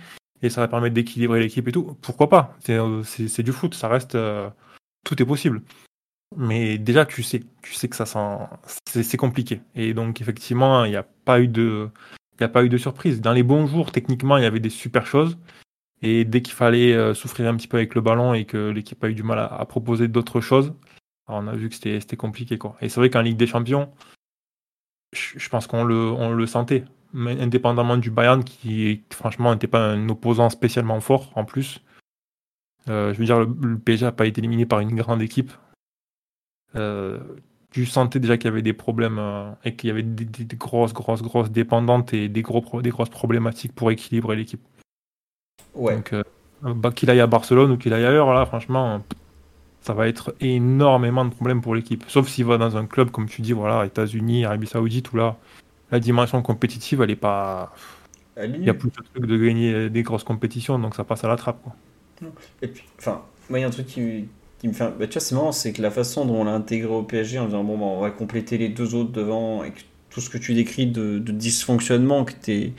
[0.42, 1.98] et ça va permettre d'équilibrer l'équipe et tout.
[2.02, 2.56] Pourquoi pas?
[2.62, 3.04] C'est euh,
[3.40, 4.16] du foot, ça reste.
[4.16, 4.50] euh,
[5.04, 5.62] tout est possible.
[6.38, 8.06] Mais déjà, tu sais, tu sais que ça
[8.86, 9.62] c'est compliqué.
[9.76, 11.90] Et donc, effectivement, il n'y a pas eu de,
[12.40, 13.22] il a pas eu de surprise.
[13.22, 15.38] Dans les bons jours, techniquement, il y avait des super choses.
[16.02, 19.04] Et dès qu'il fallait euh, souffrir un petit peu avec le ballon et que l'équipe
[19.04, 20.74] a eu du mal à, proposer d'autres choses,
[21.28, 22.78] on a vu que c'était compliqué, quoi.
[22.82, 23.92] Et c'est vrai qu'en Ligue des Champions,
[25.14, 26.86] je, je pense qu'on le, on le sentait.
[27.12, 31.82] Mais indépendamment du Bayern, qui franchement n'était pas un opposant spécialement fort en plus.
[32.88, 35.52] Euh, je veux dire, le, le PSG n'a pas été éliminé par une grande équipe.
[36.76, 37.20] Euh,
[37.72, 40.44] tu sentais déjà qu'il y avait des problèmes euh, et qu'il y avait des, des-
[40.44, 44.62] des grosses, grosses, grosses dépendantes et des, gros, des grosses problématiques pour équilibrer l'équipe.
[45.76, 45.96] Ouais.
[45.96, 46.24] Donc, euh,
[46.62, 49.02] bah, qu'il aille à Barcelone ou qu'il aille ailleurs, là, franchement,
[49.82, 52.04] ça va être énormément de problèmes pour l'équipe.
[52.08, 55.38] Sauf s'il va dans un club, comme tu dis, voilà, États-Unis, Arabie Saoudite, où là,
[55.92, 57.74] la dimension compétitive, elle est pas.
[58.36, 61.04] Elle est Il y a plus de truc de gagner des grosses compétitions, donc ça
[61.04, 61.62] passe à la trappe.
[61.64, 61.76] Quoi.
[62.62, 64.28] Et puis, enfin, moi, il y a un truc qui,
[64.60, 64.92] qui me fait.
[64.98, 67.40] Bah, tu vois, c'est marrant, c'est que la façon dont on l'a intégré au PSG
[67.40, 69.80] en disant, bon, bah, on va compléter les deux autres devant, et que
[70.10, 72.74] tout ce que tu décris de, de dysfonctionnement qui était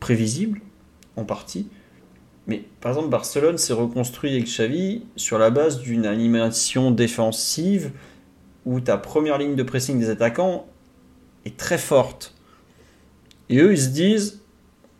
[0.00, 0.60] prévisible,
[1.16, 1.68] en partie.
[2.46, 7.90] Mais par exemple, Barcelone s'est reconstruit avec Xavi sur la base d'une animation défensive
[8.64, 10.66] où ta première ligne de pressing des attaquants
[11.44, 12.34] est très forte.
[13.48, 14.42] Et eux, ils se disent,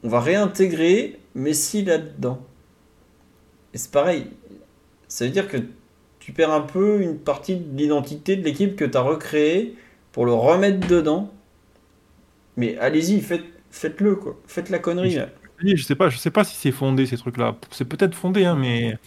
[0.03, 2.41] on va réintégrer Messi là-dedans.
[3.74, 4.27] Et c'est pareil.
[5.09, 5.59] Ça veut dire que
[6.27, 9.77] tu perds un peu une partie de l'identité de l'équipe que tu as recréée
[10.12, 11.31] pour le remettre dedans.
[12.57, 14.36] Mais allez-y, faites, faites-le, quoi.
[14.47, 15.12] Faites la connerie.
[15.59, 17.57] Je Je sais pas, je sais pas si c'est fondé ces trucs-là.
[17.70, 18.98] C'est peut-être fondé, hein, mais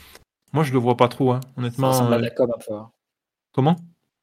[0.54, 1.90] moi je le vois pas trop, hein, Ça honnêtement.
[1.90, 2.74] ressemble à de euh, la com un peu.
[2.74, 2.92] hein.
[3.54, 3.76] Comment?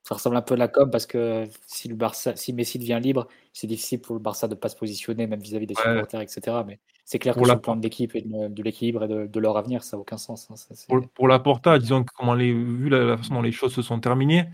[0.08, 3.00] Ça ressemble un peu à la com parce que si, le Barça, si Messi devient
[3.02, 5.82] libre, c'est difficile pour le Barça de ne pas se positionner, même vis-à-vis des Ouais.
[5.94, 6.58] supporters, etc.
[6.64, 9.02] Mais c'est clair que Pour sur la- le plan de l'équipe et de, de l'équilibre
[9.04, 10.46] et de, de leur avenir, ça n'a aucun sens.
[10.50, 10.54] hein.
[10.56, 13.50] Ça, Pour, pour la Porta, disons que comment les, vu la, la façon dont les
[13.50, 14.44] choses se sont terminées,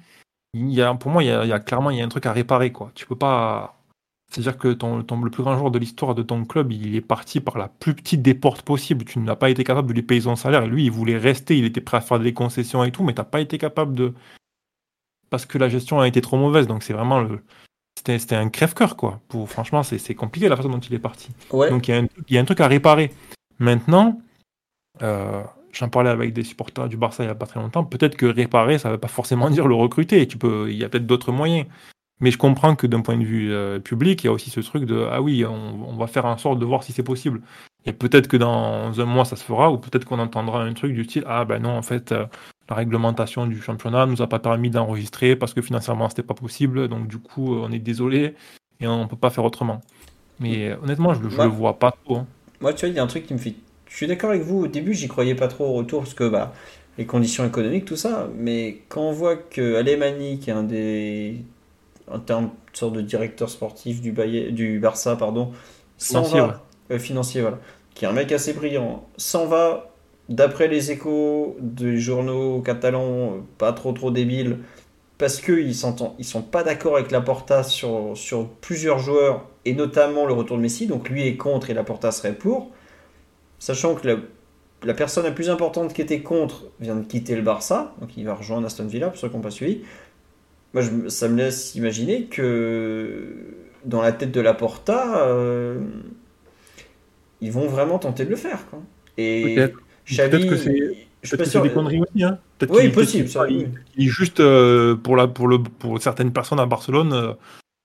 [0.54, 2.04] il y a, pour moi, il y a, il y a clairement il y a
[2.04, 2.72] un truc à réparer.
[2.72, 2.90] Quoi.
[2.94, 3.78] Tu peux pas.
[4.30, 7.02] C'est-à-dire que ton, ton- le plus grand joueur de l'histoire de ton club, il est
[7.02, 9.04] parti par la plus petite des portes possible.
[9.04, 10.66] Tu n'as pas été capable de lui payer son salaire.
[10.66, 13.20] Lui, il voulait rester, il était prêt à faire des concessions et tout, mais tu
[13.20, 14.14] n'as pas été capable de.
[15.32, 16.66] Parce que la gestion a été trop mauvaise.
[16.66, 17.40] Donc c'est vraiment le.
[17.96, 19.22] c'était un crève-cœur, quoi.
[19.28, 21.30] Pour, franchement, c'est compliqué la façon dont il est parti.
[21.50, 21.70] Ouais.
[21.70, 23.10] Donc il y, a un, il y a un truc à réparer.
[23.58, 24.20] Maintenant,
[25.02, 25.42] euh,
[25.72, 27.82] j'en parlais avec des supporters du Barça il n'y a pas très longtemps.
[27.82, 30.28] Peut-être que réparer, ça ne veut pas forcément dire le recruter.
[30.28, 31.66] Tu peux, il y a peut-être d'autres moyens.
[32.20, 34.60] Mais je comprends que d'un point de vue euh, public, il y a aussi ce
[34.60, 37.40] truc de ah oui, on, on va faire en sorte de voir si c'est possible.
[37.86, 40.92] Et peut-être que dans un mois ça se fera, ou peut-être qu'on entendra un truc
[40.92, 42.26] du style ah ben non en fait euh,
[42.72, 46.88] la réglementation du championnat nous a pas permis d'enregistrer parce que financièrement c'était pas possible,
[46.88, 48.34] donc du coup euh, on est désolé
[48.80, 49.80] et on peut pas faire autrement.
[50.40, 51.46] Mais euh, honnêtement je, je Ouais.
[51.46, 52.18] le vois pas trop.
[52.18, 52.28] hein.
[52.60, 53.54] Moi, tu vois, il y a un truc qui me fait.
[53.88, 54.64] Je suis d'accord avec vous.
[54.64, 56.52] Au début, j'y croyais pas trop au retour parce que bah,
[56.98, 58.28] les conditions économiques, tout ça.
[58.36, 61.44] Mais quand on voit que Alemani, qui est un des.
[62.08, 65.52] en termes de sorte de directeur sportif du, Baye- du Barça, pardon,
[65.98, 66.62] s'en Financier, va.
[66.92, 67.60] euh, financier, voilà.
[67.94, 69.91] Qui est un mec assez brillant, s'en va.
[70.28, 74.58] D'après les échos des journaux catalans, pas trop trop débiles,
[75.18, 80.32] parce qu'ils ils sont pas d'accord avec Laporta sur, sur plusieurs joueurs, et notamment le
[80.32, 82.70] retour de Messi, donc lui est contre et Laporta serait pour,
[83.58, 84.16] sachant que la,
[84.84, 88.24] la personne la plus importante qui était contre vient de quitter le Barça, donc il
[88.24, 89.82] va rejoindre Aston Villa, pour ceux qui n'ont pas suivi.
[90.74, 93.36] Moi, ça me laisse imaginer que
[93.84, 95.80] dans la tête de Laporta, euh,
[97.40, 98.64] ils vont vraiment tenter de le faire.
[100.06, 100.48] Peut-être.
[100.48, 101.62] Que c'est- que sûr.
[101.62, 102.24] des conneries aussi.
[102.24, 102.38] Hein.
[102.68, 103.66] Oui, possible, peut-être ça, qu'il- oui.
[103.96, 107.32] il est juste euh, pour, la, pour, le, pour certaines personnes à Barcelone, euh,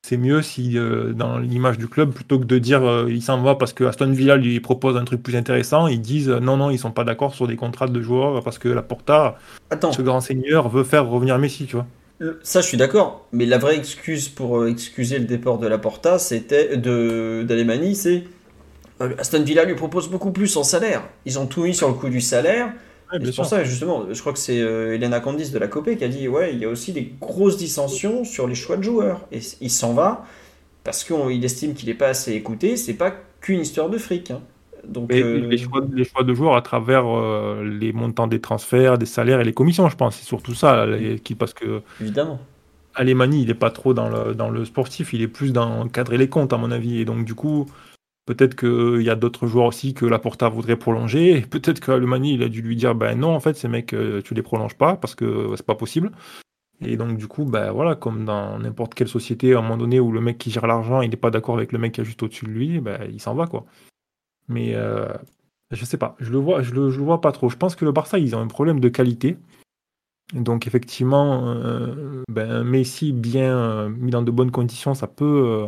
[0.07, 3.41] c'est mieux si euh, dans l'image du club, plutôt que de dire euh, il s'en
[3.41, 6.57] va parce que Aston Villa lui propose un truc plus intéressant, ils disent euh, non,
[6.57, 9.37] non, ils sont pas d'accord sur des contrats de joueurs parce que la Porta,
[9.69, 11.85] Attends, ce grand seigneur, veut faire revenir Messi, tu vois.
[12.41, 16.75] Ça, je suis d'accord, mais la vraie excuse pour excuser le déport de Laporta, c'était
[16.77, 18.23] de d'Alemani, c'est
[19.17, 21.03] Aston Villa lui propose beaucoup plus en salaire.
[21.25, 22.73] Ils ont tout mis sur le coup du salaire.
[23.13, 25.95] Ouais, c'est pour ça, justement, je crois que c'est euh, Elena Candice de la Copé
[25.97, 28.83] qui a dit ouais, il y a aussi des grosses dissensions sur les choix de
[28.83, 29.21] joueurs.
[29.31, 30.25] Et il s'en va
[30.83, 32.75] parce qu'il estime qu'il n'est pas assez écouté.
[32.77, 34.31] C'est pas qu'une histoire de fric.
[34.31, 34.41] hein.
[34.85, 38.39] Donc, Et euh, les, choix, les choix de joueurs à travers euh, les montants des
[38.41, 40.15] transferts, des salaires et les commissions, je pense.
[40.15, 42.39] C'est surtout ça, les- qui, parce que évidemment.
[42.95, 46.17] Alemani, il est pas trop dans le, dans le sportif, il est plus dans cadrer
[46.17, 46.99] les comptes, à mon avis.
[46.99, 47.67] Et donc, du coup,
[48.27, 51.41] peut-être qu'il y a d'autres joueurs aussi que Laporta voudrait prolonger.
[51.49, 54.35] Peut-être qu'Alemani, il a dû lui dire ben non, en fait, ces mecs, euh, tu
[54.35, 56.11] les prolonges pas parce que c'est pas possible.
[56.81, 59.99] Et donc, du coup, ben voilà, comme dans n'importe quelle société, à un moment donné
[59.99, 62.05] où le mec qui gère l'argent, il n'est pas d'accord avec le mec qui est
[62.05, 63.65] juste au-dessus de lui, ben, il s'en va, quoi.
[64.47, 65.07] Mais euh,
[65.71, 67.49] je sais pas, je le vois, le vois pas trop.
[67.49, 69.37] Je pense que le Barça, ils ont un problème de qualité.
[70.33, 75.67] Donc effectivement, euh, ben, Messi bien euh, mis dans de bonnes conditions, ça peut, euh,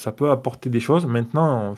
[0.00, 1.06] ça peut apporter des choses.
[1.06, 1.74] Maintenant,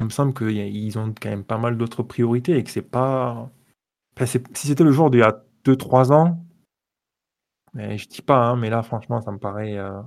[0.00, 3.48] il me semble qu'ils ont quand même pas mal d'autres priorités et que c'est pas.
[4.16, 6.44] Enfin, si c'était le jour d'il y a 2-3 ans,
[7.74, 10.00] mais je dis pas, hein, mais là franchement, ça me paraît, euh,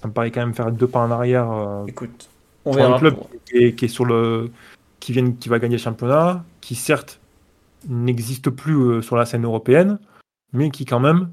[0.00, 1.50] ça me paraît quand même faire deux pas en arrière.
[1.50, 2.28] euh, Écoute,
[2.64, 4.50] on un club pour- qui est, qui est sur le
[4.98, 7.20] qui vient qui va gagner le championnat, qui certes
[7.86, 9.98] n'existe plus euh, sur la scène européenne,
[10.52, 11.30] mais qui quand même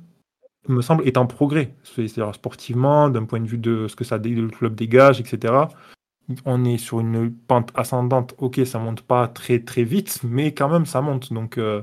[0.67, 4.03] me semble est en progrès, C'est- c'est-à-dire sportivement, d'un point de vue de ce que
[4.03, 5.53] ça le club dégage, etc.
[6.45, 8.33] On est sur une pente ascendante.
[8.37, 11.33] Ok, ça monte pas très très vite, mais quand même ça monte.
[11.33, 11.81] Donc euh,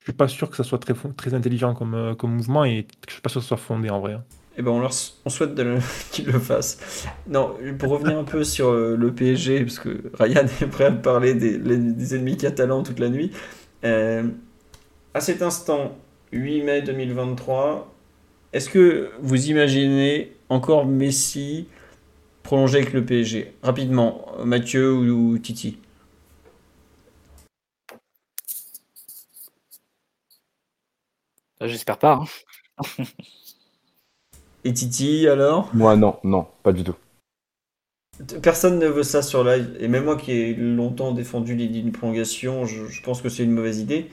[0.00, 2.86] je suis pas sûr que ça soit très très intelligent comme euh, comme mouvement et
[3.08, 4.16] je suis pas sûr que ce soit fondé en vrai.
[4.58, 4.90] Eh ben on, leur,
[5.24, 5.78] on souhaite le-
[6.12, 7.06] qu'ils le fassent.
[7.26, 10.92] Non, pour revenir un peu sur euh, le PSG, parce que Ryan est prêt à
[10.92, 13.32] parler des, des ennemis catalans toute la nuit.
[13.84, 14.28] Euh,
[15.14, 15.96] à cet instant,
[16.32, 17.92] 8 mai 2023,
[18.52, 21.68] est-ce que vous imaginez encore Messi
[22.42, 25.78] prolonger avec le PSG Rapidement, Mathieu ou, ou Titi?
[31.62, 32.20] Euh, J'espère pas.
[32.78, 33.04] hein.
[34.64, 35.70] Et Titi alors?
[35.74, 36.96] Moi, non, non, pas du tout.
[38.42, 41.92] Personne ne veut ça sur live, et même moi qui ai longtemps défendu l'idée d'une
[41.92, 44.10] prolongation, je, je pense que c'est une mauvaise idée.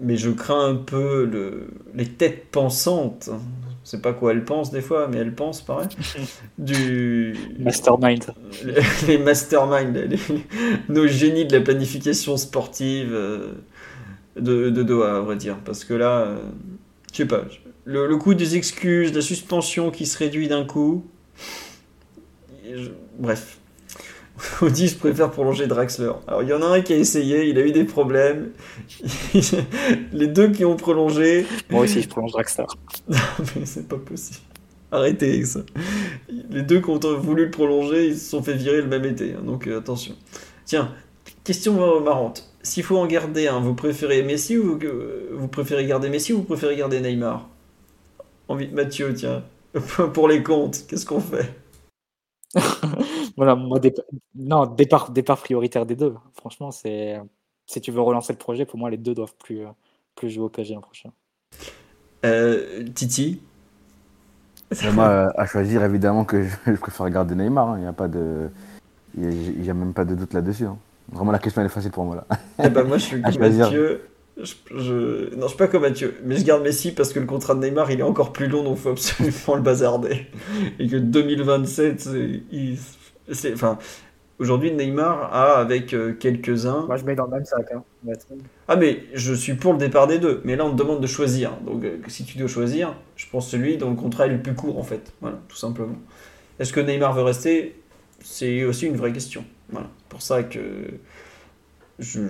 [0.00, 3.28] Mais je crains un peu le, les têtes pensantes.
[3.84, 5.88] Je sais pas quoi elles pensent des fois, mais elles pensent pareil.
[6.58, 8.32] Du, Mastermind.
[8.64, 8.74] les,
[9.08, 10.18] les masterminds, les- les-
[10.88, 13.52] nos génies de la planification sportive euh,
[14.36, 15.56] de, de Doha, à vrai dire.
[15.64, 16.38] Parce que là, euh,
[17.12, 17.42] je sais pas,
[17.84, 21.04] le, le coût des excuses, la suspension qui se réduit d'un coup.
[22.64, 23.58] je- bref.
[24.62, 26.12] Audi, je préfère prolonger Draxler.
[26.26, 28.50] Alors, il y en a un qui a essayé, il a eu des problèmes.
[30.12, 32.64] Les deux qui ont prolongé, Moi aussi, je prolonge Draxler.
[33.08, 34.40] mais c'est pas possible.
[34.90, 35.60] Arrêtez ça.
[36.50, 39.32] Les deux qui ont voulu le prolonger, ils se sont fait virer le même été.
[39.32, 40.14] hein, donc euh, attention.
[40.66, 40.92] Tiens,
[41.44, 42.50] question marrante.
[42.62, 46.32] S'il faut en garder un, vous préférez Messi ou vous, euh, vous préférez garder Messi
[46.32, 47.48] ou vous préférez garder Neymar?
[48.48, 49.42] Envie de Mathieu, tiens.
[50.12, 51.54] pour les comptes, qu'est-ce qu'on fait?
[53.36, 53.78] Voilà, moi,
[54.34, 56.14] non, départ, départ prioritaire des deux.
[56.34, 57.20] Franchement, c'est
[57.66, 59.62] si tu veux relancer le projet, pour moi, les deux doivent plus,
[60.14, 61.10] plus jouer au PSG l'an prochain.
[62.24, 63.40] Euh, Titi?
[64.94, 67.70] Moi, à choisir, évidemment que je, préfère garder Neymar.
[67.70, 67.78] Hein.
[67.78, 68.48] Il n'y a pas de,
[69.16, 70.64] il n'y a, même pas de doute là-dessus.
[70.64, 70.78] Hein.
[71.10, 72.26] Vraiment, la question elle est facile pour moi là.
[72.64, 74.02] Eh ben, moi, je suis comme Mathieu.
[74.38, 75.34] Je, je...
[75.34, 77.60] Non, je suis pas comme Mathieu, mais je garde Messi parce que le contrat de
[77.60, 80.26] Neymar il est encore plus long, donc il faut absolument le bazarder.
[80.78, 82.42] Et que 2027, c'est.
[83.30, 83.78] Enfin,
[84.42, 86.86] Aujourd'hui, Neymar a avec euh, quelques-uns.
[86.86, 87.70] Moi, je mets dans le même sac.
[87.72, 87.84] Hein.
[88.66, 90.40] Ah, mais je suis pour le départ des deux.
[90.44, 91.56] Mais là, on te demande de choisir.
[91.58, 94.54] Donc, euh, si tu dois choisir, je pense celui dont le contrat est le plus
[94.54, 95.12] court, en fait.
[95.20, 95.94] Voilà, tout simplement.
[96.58, 97.80] Est-ce que Neymar veut rester?
[98.18, 99.44] C'est aussi une vraie question.
[99.70, 99.88] Voilà.
[100.08, 100.60] Pour ça que.
[102.00, 102.22] Je...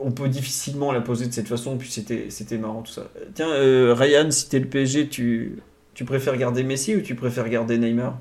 [0.00, 3.10] On, peut, difficilement la poser de cette façon, puis c'était, c'était marrant tout ça.
[3.34, 5.58] Tiens, euh, Ryan, si t'es le PSG, tu,
[5.94, 8.18] tu préfères garder Messi ou tu préfères garder Neymar?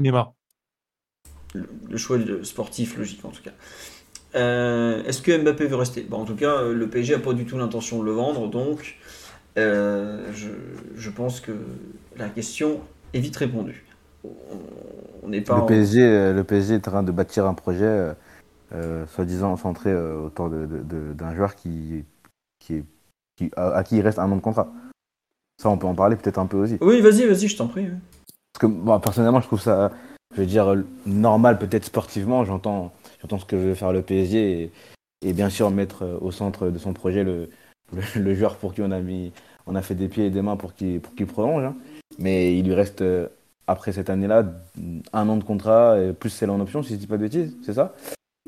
[0.00, 0.32] Neymar
[1.54, 3.50] le, choix sportif logique en tout cas.
[4.34, 6.02] Euh, est-ce que Mbappé veut rester?
[6.02, 8.96] Bon, En tout cas, le PSG n'a pas du tout l'intention de le vendre, donc
[9.58, 10.30] euh,
[10.96, 11.52] je, pense que
[12.16, 12.80] la question
[13.12, 13.84] est vite répondue.
[15.22, 18.14] On n'est pas le, PSG, euh, le PSG est en train de bâtir un projet,
[19.08, 22.04] soi-disant centré autour d'un joueur qui,
[22.60, 22.84] qui,
[23.36, 24.72] qui à, qui il reste un an de contrat.
[25.60, 26.78] Ça, on peut en parler peut-être un peu aussi.
[26.80, 27.88] Oui, vas-y, vas-y, je t'en prie.
[28.60, 29.90] Que moi, personnellement, je trouve ça
[30.34, 30.74] je veux dire,
[31.06, 34.70] normal peut-être sportivement, j'entends, j'entends ce que veut faire le PSG
[35.22, 37.50] et, bien sûr mettre euh, au centre de son projet le,
[38.16, 39.32] le, joueur pour qui on a mis,
[39.66, 41.64] on a fait des pieds et des mains pour qu'il pour qu'il prolonge.
[41.64, 41.76] Hein.
[42.18, 43.28] Mais il lui reste, euh,
[43.66, 44.44] après cette année-là,
[45.12, 47.56] un an de contrat, et plus c'est en option, si je dis pas de bêtises,
[47.64, 47.94] c'est ça?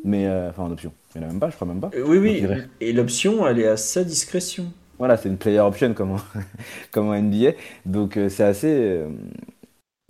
[0.05, 1.91] Mais, euh, enfin en option, il n'y en a même pas, je crois même pas.
[1.95, 2.47] oui, oui,
[2.81, 4.73] et l'option, elle est à sa discrétion.
[4.99, 6.17] Voilà, c'est une player option comme
[6.93, 7.53] comme en NBA.
[7.87, 9.01] Donc c'est assez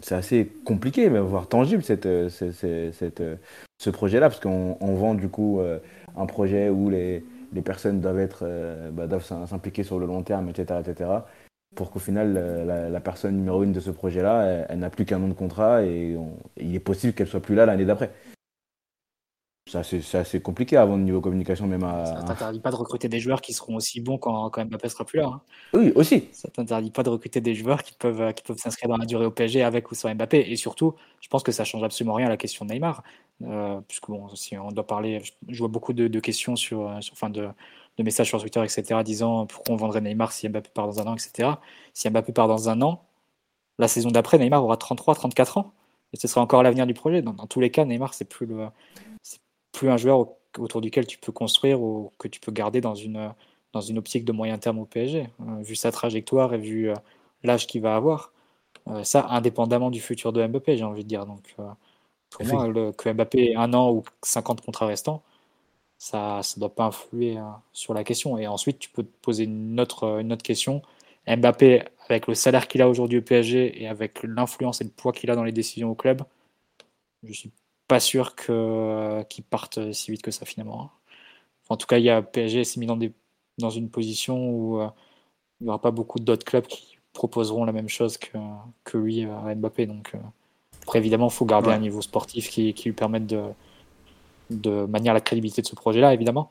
[0.03, 3.37] c'est assez compliqué, mais voire tangible, cette, euh, cette, euh,
[3.79, 5.79] ce projet-là, parce qu'on vend du coup euh,
[6.16, 8.45] un projet où les, les personnes doivent, être,
[8.93, 10.81] bah, doivent s'impliquer sur le long terme, etc.
[10.81, 11.11] etc.
[11.74, 12.35] pour qu'au final,
[12.93, 16.16] la, personne numéro une de ce projet-là, elle, n'a plus qu'un an de contrat et
[16.59, 18.11] il est possible qu'elle soit plus là l'année d'après
[19.66, 22.05] c'est assez, compliqué avant de niveau communication même à.
[22.05, 25.05] Ça t'interdit pas de recruter des joueurs qui seront aussi bons quand, quand Mbappé sera
[25.05, 25.26] plus là.
[25.26, 25.40] Hein.
[25.72, 26.28] Oui, aussi.
[26.32, 29.24] Ça t'interdit pas de recruter des joueurs qui peuvent, qui peuvent s'inscrire dans la durée
[29.24, 30.51] au PSG avec ou sans Mbappé.
[30.51, 33.05] Et surtout, je pense que ça change absolument rien à la question de Neymar.
[33.43, 37.30] Euh, puisque bon, si on doit parler, je vois beaucoup de, questions sur, sur enfin
[37.30, 37.48] de,
[37.98, 41.06] de, messages sur Twitter, etc., disant pourquoi on vendrait Neymar si Mbappé part dans un
[41.06, 41.51] an, etc.
[41.94, 43.05] Si Mbappé part dans un an,
[43.78, 45.72] la saison d'après, Neymar aura 33, 34 ans.
[46.12, 47.22] Et ce sera encore l'avenir du projet.
[47.22, 48.68] Dans, dans tous les cas, Neymar, c'est plus le,
[49.73, 50.28] plus un joueur
[50.59, 53.32] autour duquel tu peux construire ou que tu peux garder dans une,
[53.73, 56.94] dans une optique de moyen terme au PSG, euh, vu sa trajectoire et vu euh,
[57.43, 58.32] l'âge qu'il va avoir.
[58.89, 61.27] Euh, ça, indépendamment du futur de Mbappé, j'ai envie de dire.
[61.27, 61.55] Donc,
[62.31, 65.23] pour moi, le, que Mbappé ait un an ou 50 contrats restants,
[65.99, 67.39] ça ne doit pas influer
[67.73, 68.36] sur la question.
[68.39, 70.82] Et ensuite, tu peux te poser une autre, une autre question.
[71.28, 75.12] Mbappé, avec le salaire qu'il a aujourd'hui au PSG et avec l'influence et le poids
[75.12, 76.23] qu'il a dans les décisions au club,
[77.23, 77.53] je suis
[77.89, 80.91] pas sûr que, qu'ils partent si vite que ça finalement.
[81.69, 83.13] En tout cas, il y a PSG s'est mis dans, des,
[83.59, 84.89] dans une position où euh,
[85.61, 88.39] il n'y aura pas beaucoup d'autres clubs qui proposeront la même chose que,
[88.85, 89.87] que lui à Mbappé.
[89.87, 90.19] Donc, euh,
[90.83, 93.43] après, évidemment, il faut garder un niveau sportif qui, qui lui permette de,
[94.51, 96.51] de manière la crédibilité de ce projet-là, évidemment.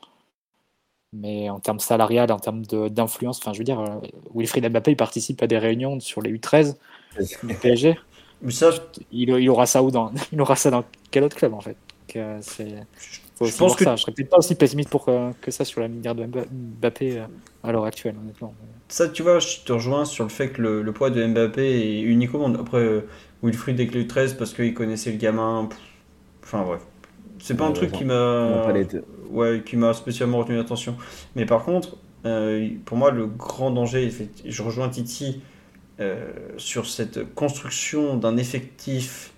[1.12, 4.00] Mais en termes salarial, en termes d'influence, enfin, je veux dire, euh,
[4.34, 6.76] Wilfried Mbappé il participe à des réunions sur les U13
[7.42, 7.98] du PSG.
[8.42, 8.70] Mais ça,
[9.12, 11.76] il, il, aura ça où dans, il aura ça dans quel autre club en fait
[12.08, 12.38] que
[13.40, 13.96] je pense que ça.
[13.96, 17.24] je serais peut-être pas aussi pessimiste pour que, ça sur la minière de Mbappé euh,
[17.62, 18.54] à l'heure actuelle honnêtement.
[18.88, 22.02] Ça tu vois, je te rejoins sur le fait que le, poids de Mbappé est
[22.02, 22.58] unique au monde.
[22.60, 23.08] Après euh,
[23.42, 25.68] Wilfried dès que 13 parce qu'il connaissait le gamin.
[26.42, 26.82] Enfin bref.
[27.38, 28.72] C'est pas un truc qui m'a
[29.30, 30.96] ouais, qui m'a spécialement retenu l'attention.
[31.34, 34.12] Mais par contre, euh, pour moi le grand danger,
[34.44, 35.40] je rejoins Titi
[36.56, 39.32] sur cette construction d'un effectif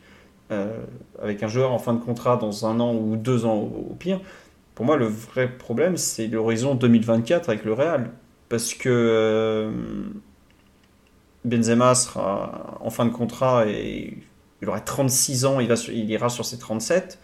[0.51, 0.85] euh,
[1.23, 4.21] avec un joueur en fin de contrat dans un an ou deux ans au, pire,
[4.75, 8.11] pour moi, le vrai problème, c'est l'horizon 2024 avec le Real.
[8.49, 9.71] Parce que euh,
[11.45, 14.19] Benzema sera en fin de contrat et
[14.61, 17.19] il aura 36 ans, il ira sur ses 37.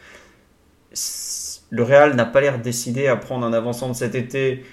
[1.70, 4.65] Le Real n'a pas l'air décidé à prendre un avançant de cet été.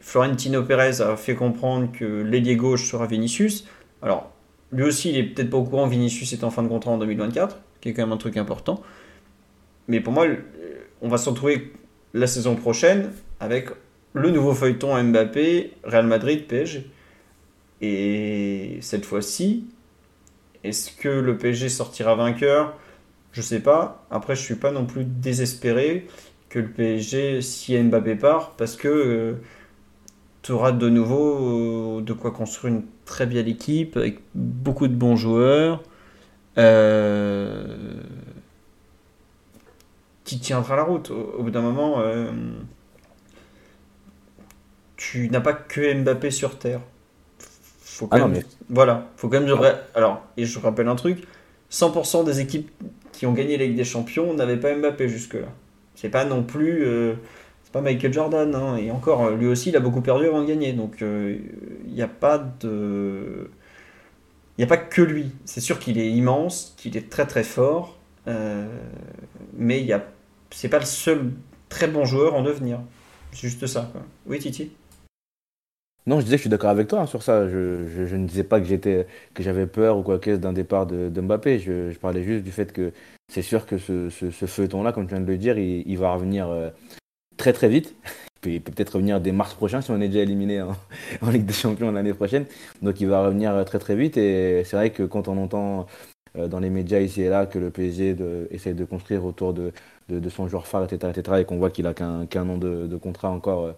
[0.00, 3.66] Florentino Pérez a fait comprendre que l'ailier gauche sera Vinicius.
[4.04, 4.30] Alors,
[4.70, 6.98] lui aussi, il est peut-être pas au courant, Vinicius est en fin de contrat en
[6.98, 8.82] 2024 qui est quand même un truc important.
[9.88, 10.26] Mais pour moi,
[11.02, 11.72] on va se retrouver
[12.14, 13.68] la saison prochaine avec
[14.14, 16.86] le nouveau feuilleton Mbappé, Real Madrid, PSG.
[17.82, 19.66] Et cette fois-ci,
[20.62, 22.74] est-ce que le PSG sortira vainqueur?
[23.32, 24.06] Je sais pas.
[24.10, 26.06] Après, je suis pas non plus désespéré
[26.48, 29.36] que le PSG, si Mbappé part, parce que
[30.44, 34.94] tu auras de nouveau euh, de quoi construire une très belle équipe avec beaucoup de
[34.94, 35.82] bons joueurs.
[36.58, 37.66] Euh,
[40.24, 41.10] qui tiendra la route.
[41.10, 42.30] Au, bout d'un moment, euh,
[44.96, 46.80] tu n'as pas que Mbappé sur Terre.
[47.80, 49.58] Faut Ah non, mais- Voilà, faut quand même.
[49.94, 51.26] Alors, et je rappelle un truc
[51.70, 52.70] 100% des équipes
[53.12, 55.48] qui ont gagné la Ligue des Champions n'avaient pas Mbappé jusque-là.
[55.94, 56.84] C'est pas non plus.
[56.84, 57.14] euh,
[57.74, 58.54] pas Michael Jordan.
[58.54, 58.76] hein.
[58.76, 60.72] Et encore, lui aussi, il a beaucoup perdu avant de gagner.
[60.72, 61.36] Donc, euh,
[61.86, 63.50] il n'y a pas de.
[64.56, 65.32] Il n'y a pas que lui.
[65.44, 67.98] C'est sûr qu'il est immense, qu'il est très très fort.
[68.28, 68.66] euh,
[69.56, 70.04] mais il a.
[70.50, 71.32] C'est pas le seul
[71.68, 72.80] très bon joueur en devenir.
[73.32, 73.90] C'est juste ça.
[74.26, 74.70] Oui, Titi?
[76.06, 77.48] Non, je disais que je suis d'accord avec toi hein, sur ça.
[77.48, 80.52] Je, je- ne disais pas que j'étais que j'avais peur ou quoi que ce d'un
[80.52, 81.58] départ de, Mbappé.
[81.58, 82.92] Je, parlais juste du fait que
[83.28, 86.12] c'est sûr que ce, ce, ce feuilleton-là, comme tu viens de le dire, il, va
[86.12, 86.70] revenir euh,
[87.36, 87.94] très très vite.
[88.46, 90.62] Il peut- peut-être revenir dès mars prochain si on est déjà éliminé
[91.22, 92.46] en, Ligue des Champions l'année prochaine.
[92.82, 94.16] Donc il va revenir euh, très très vite.
[94.16, 95.86] Et c'est vrai que quand on entend
[96.36, 99.54] euh, dans les médias ici et là que le PSG de, essaie de construire autour
[99.54, 99.72] de,
[100.08, 103.30] de, son joueur phare, etc., etc., et qu'on voit qu'il a qu'un an de, contrat
[103.30, 103.72] encore euh,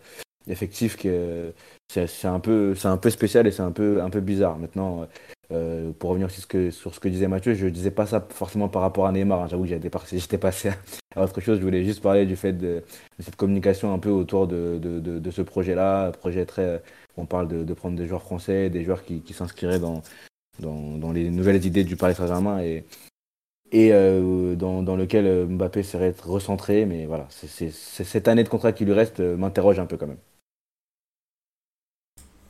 [0.49, 1.53] effectif, que
[1.89, 5.07] c'est un peu un peu spécial et c'est un peu un peu bizarre maintenant
[5.53, 8.27] euh, pour revenir sur ce que sur ce que disait Mathieu je disais pas ça
[8.31, 9.47] forcément par rapport à Neymar hein.
[9.49, 10.71] j'avoue que j'étais passé
[11.15, 11.59] à autre chose.
[11.59, 12.83] Je voulais juste parler du fait de,
[13.21, 16.83] cette communication un peu autour de, de, ce projet là projet très
[17.17, 20.03] on parle de, prendre des joueurs français des joueurs qui, qui s'inscriraient dans,
[20.61, 22.85] dans les nouvelles idées du Paris Saint-Germain et
[23.73, 26.87] et euh, dans, dans lequel Mbappé serait recentré.
[26.87, 30.19] Mais voilà cette année de contrat qui lui reste euh, m'interroge un peu quand même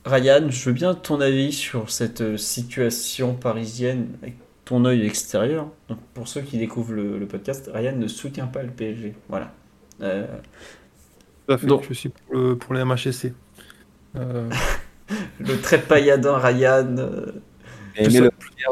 [0.07, 4.35] Ryan, je veux bien ton avis sur cette euh, situation parisienne avec
[4.65, 5.69] ton œil extérieur.
[5.89, 9.15] Donc, pour ceux qui découvrent le, le podcast, Ryan ne soutient pas le PSG.
[9.29, 9.53] Voilà.
[10.01, 10.25] Euh,
[11.47, 13.33] Tout à fait, Donc- je suis pour, le- pour les MHSC.
[14.15, 14.49] Euh,
[15.39, 16.95] le très pailladin Ryan,
[17.95, 18.29] et le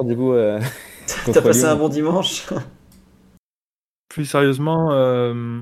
[0.07, 0.59] du coup euh,
[1.33, 2.45] t'as passé un bon dimanche
[4.09, 5.61] plus sérieusement, euh,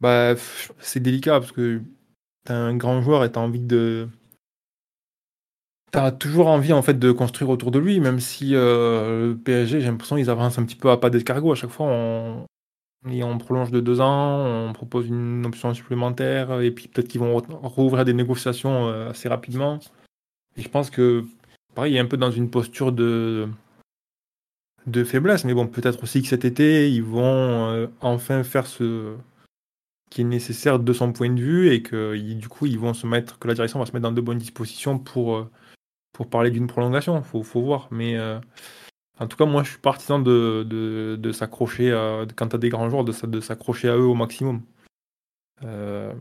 [0.00, 0.34] bah,
[0.78, 1.82] c'est délicat parce que
[2.44, 4.08] t'es un grand joueur et t'as envie de.
[5.92, 9.80] T'as toujours envie en fait de construire autour de lui, même si euh, le PSG,
[9.80, 11.52] j'ai l'impression qu'ils avancent un petit peu à pas d'escargot.
[11.52, 16.88] À chaque fois, on, prolonge de deux ans, on propose une option supplémentaire, et puis
[16.88, 19.78] peut-être qu'ils vont rouvrir des négociations euh, assez rapidement.
[20.56, 21.24] Et je pense que,
[21.74, 23.48] pareil, il est un peu dans une posture de,
[24.86, 29.14] de faiblesse, mais bon, peut-être aussi que cet été, ils vont euh, enfin faire ce
[30.10, 33.06] qui est nécessaire de son point de vue, et que du coup, ils vont se
[33.06, 35.46] mettre, que la direction va se mettre dans de bonnes dispositions pour,
[36.16, 37.22] pour parler d'une prolongation.
[37.22, 38.40] Faut, voir, mais euh,
[39.20, 42.88] en tout cas, moi, je suis partisan de, s'accrocher, à- quand tu as des grands
[42.88, 44.62] joueurs, de, de s'accrocher à eux au maximum.
[45.62, 46.14] Euh,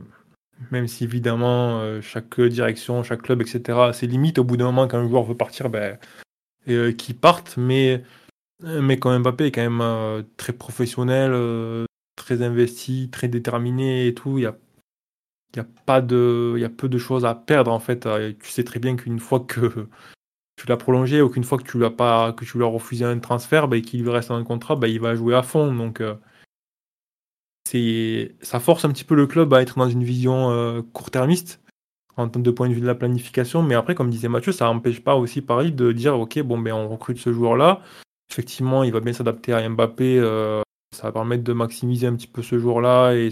[0.69, 4.38] même si évidemment, euh, chaque direction, chaque club, etc., a ses limites.
[4.38, 5.97] Au bout d'un moment, quand un joueur veut partir, ben,
[6.67, 7.55] euh, qu'il parte.
[7.55, 8.03] Mais,
[8.61, 11.31] mais quand Mbappé est quand même très professionnel,
[12.17, 14.57] très investi, très déterminé et tout, il y a,
[15.56, 18.06] il y a pas de, peu de choses à perdre en fait.
[18.06, 19.88] Euh, Tu sais très bien qu'une fois que
[20.57, 23.06] tu l'as prolongé ou qu'une fois que tu l'as pas, que tu lui as refusé
[23.06, 25.73] un transfert, ben, qu'il lui reste un contrat, ben, il va jouer à fond.
[25.73, 26.15] Donc euh,
[28.41, 31.61] ça force un petit peu le club à être dans une vision euh, court-termiste
[32.18, 33.61] en termes de point de vue de la planification.
[33.61, 36.73] Mais après, comme disait Mathieu, ça n'empêche pas aussi Paris de dire ok, bon, ben,
[36.73, 37.82] on recrute ce joueur-là.
[38.32, 40.19] Effectivement, il va bien s'adapter à Mbappé.
[40.95, 43.32] ça va permettre de maximiser un petit peu ce joueur-là et, et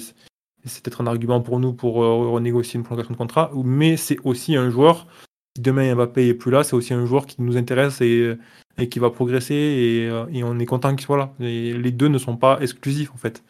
[0.65, 3.51] c'est peut-être un argument pour nous pour euh, renégocier une prolongation de contrat.
[3.63, 5.07] Mais c'est aussi un joueur,
[5.55, 8.35] si demain Mbappé est plus là, c'est aussi un joueur qui nous intéresse et,
[8.77, 11.33] et qui va progresser et, euh, et on est content qu'il soit là.
[11.39, 13.43] Les deux ne sont pas exclusifs en fait.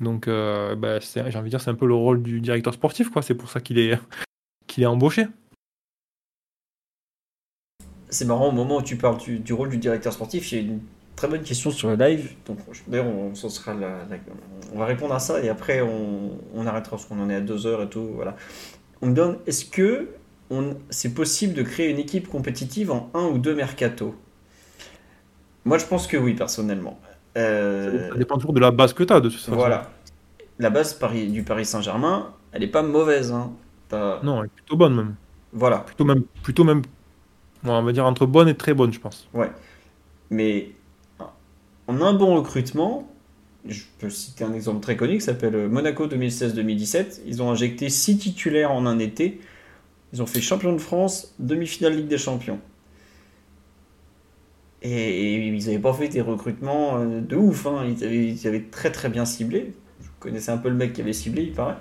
[0.00, 3.10] Donc, euh, bah, j'ai envie de dire, c'est un peu le rôle du directeur sportif,
[3.10, 3.22] quoi.
[3.22, 3.98] C'est pour ça qu'il est,
[4.84, 5.26] embauché.
[8.08, 10.44] C'est marrant, au moment où tu parles du, rôle du directeur sportif,
[11.18, 12.32] très bonne question sur le live.
[12.46, 14.18] Donc, d'ailleurs, on, sera la- la-
[14.74, 17.40] on va répondre à ça et après, on, on arrêtera parce qu'on en est à
[17.40, 18.08] deux heures et tout.
[18.14, 18.36] Voilà.
[19.02, 20.08] On me donne est-ce que
[20.90, 24.14] c'est possible de créer une équipe compétitive en un ou deux mercato?
[25.64, 26.98] Moi, je pense que oui, personnellement.
[27.36, 29.54] Euh, Ça dépend toujours de la base que tu as, de toute façon.
[29.54, 29.90] voilà.
[30.58, 33.32] La base Paris, du Paris Saint-Germain, elle est pas mauvaise.
[33.32, 33.52] Hein.
[33.92, 35.14] Non, elle est plutôt bonne même.
[35.52, 35.78] Voilà.
[35.78, 36.78] Plutôt même, plutôt même,
[37.64, 39.28] ouais, on va dire entre bonne et très bonne, je pense.
[40.30, 40.72] Mais
[41.88, 43.08] en un bon recrutement,
[43.66, 47.22] je peux citer un exemple très connu qui s'appelle Monaco 2016-2017.
[47.26, 49.40] Ils ont injecté 6 titulaires en un été
[50.12, 52.60] Ils ont fait champion de France, demi-finale Ligue des Champions.
[54.82, 57.66] Et, ils n'avaient pas fait des recrutements euh, de ouf.
[57.66, 57.84] Hein.
[58.00, 59.72] Ils, avaient, très très bien ciblé.
[60.00, 61.76] Je connaissais un peu le mec qui avait ciblé, il paraît.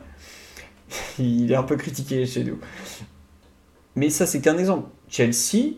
[1.20, 2.60] il est un peu critiqué chez nous.
[3.96, 4.90] Mais ça, c'est qu'un exemple.
[5.10, 5.76] Chelsea,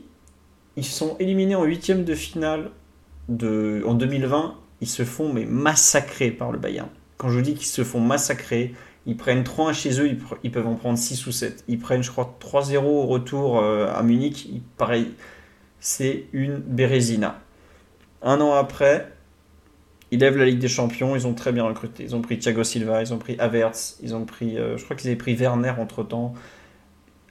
[0.77, 2.72] ils sont éliminés en huitième de finale
[3.30, 4.56] de, en 2020.
[4.81, 6.89] Ils se font mais massacrer par le Bayern.
[7.18, 8.73] Quand je dis qu'ils se font massacrer,
[9.06, 11.64] ils prennent 3-1 chez eux, ils, peuvent en prendre 6 ou 7.
[11.68, 14.49] Ils prennent, je crois, 3-0 au retour euh, à Munich.
[14.77, 15.11] pareil,
[15.80, 17.39] c'est une bérésina.
[18.22, 19.11] Un an après,
[20.11, 22.03] ils lèvent la Ligue des Champions, ils ont très bien recruté.
[22.03, 24.95] Ils ont pris Thiago Silva, ils ont pris Havertz, ils ont pris, euh, je crois
[24.95, 26.34] qu'ils avaient pris Werner entre temps.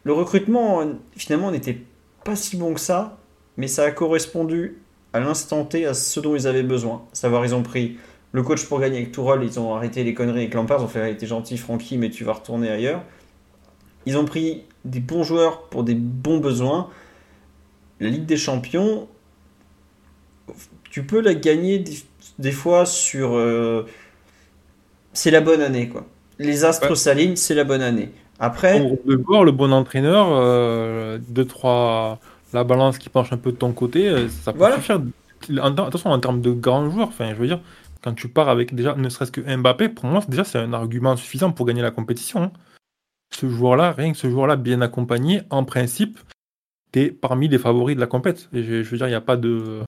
[0.05, 0.83] Le recrutement,
[1.17, 1.79] finalement, n'était
[2.25, 3.19] pas si bon que ça,
[3.57, 4.79] mais ça a correspondu
[5.13, 7.05] à l'instant T à ce dont ils avaient besoin.
[7.13, 7.99] Savoir, ils ont pris
[8.33, 10.89] le coach pour gagner avec Tourelle, ils ont arrêté les conneries avec Lampard, ils ont
[10.89, 13.03] fait, t'es gentil, Francky, mais tu vas retourner ailleurs.
[14.07, 16.89] Ils ont pris des bons joueurs pour des bons besoins.
[18.01, 19.09] La Ligue des Champions,
[20.91, 21.85] tu peux la gagner
[22.39, 23.37] des, fois sur.
[23.37, 23.87] Euh,
[25.13, 26.07] c'est la bonne année, quoi.
[26.39, 28.11] Les astres s'alignent, c'est la bonne année.
[28.39, 28.79] Après.
[29.05, 31.19] Le bord, le bon entraîneur, 2-3.
[31.67, 32.15] Euh,
[32.53, 34.77] la balance qui penche un peu de ton côté, euh, ça peut voilà.
[34.77, 35.01] suffire.
[35.63, 37.61] Attention, en termes de grands joueurs, enfin, je veux dire,
[38.03, 41.17] quand tu pars avec déjà ne serait-ce que Mbappé, pour moi, déjà, c'est un argument
[41.17, 42.45] suffisant pour gagner la compétition.
[42.45, 42.53] Hein.
[43.35, 46.19] Ce joueur-là, rien que ce joueur-là, bien accompagné, en principe,
[46.93, 48.49] t'es parmi les favoris de la compète.
[48.53, 49.83] Et je, veux dire, il n'y a pas de.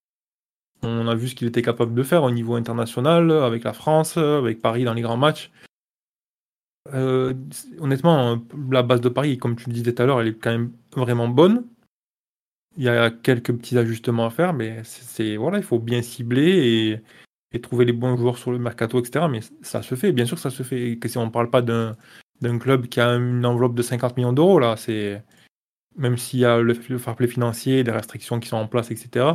[0.83, 4.17] On a vu ce qu'il était capable de faire au niveau international, avec la France,
[4.17, 5.51] avec Paris dans les grands matchs.
[6.95, 7.35] Euh,
[7.79, 8.39] honnêtement,
[8.71, 10.73] la base de Paris, comme tu le disais tout à l'heure, elle est quand même
[10.97, 11.65] vraiment bonne.
[12.77, 17.03] Il y a quelques petits ajustements à faire, mais c'est voilà, il faut bien cibler
[17.53, 19.27] et, trouver les bons joueurs sur le mercato, etc.
[19.29, 20.97] Mais ça se fait, bien sûr que ça se fait.
[20.99, 21.97] Que si on ne parle pas d'un
[22.61, 25.23] club qui a une enveloppe de 50 millions d'euros, là, c'est
[25.97, 28.91] même s'il y a le, le fair play financier, des restrictions qui sont en place,
[28.91, 29.27] etc.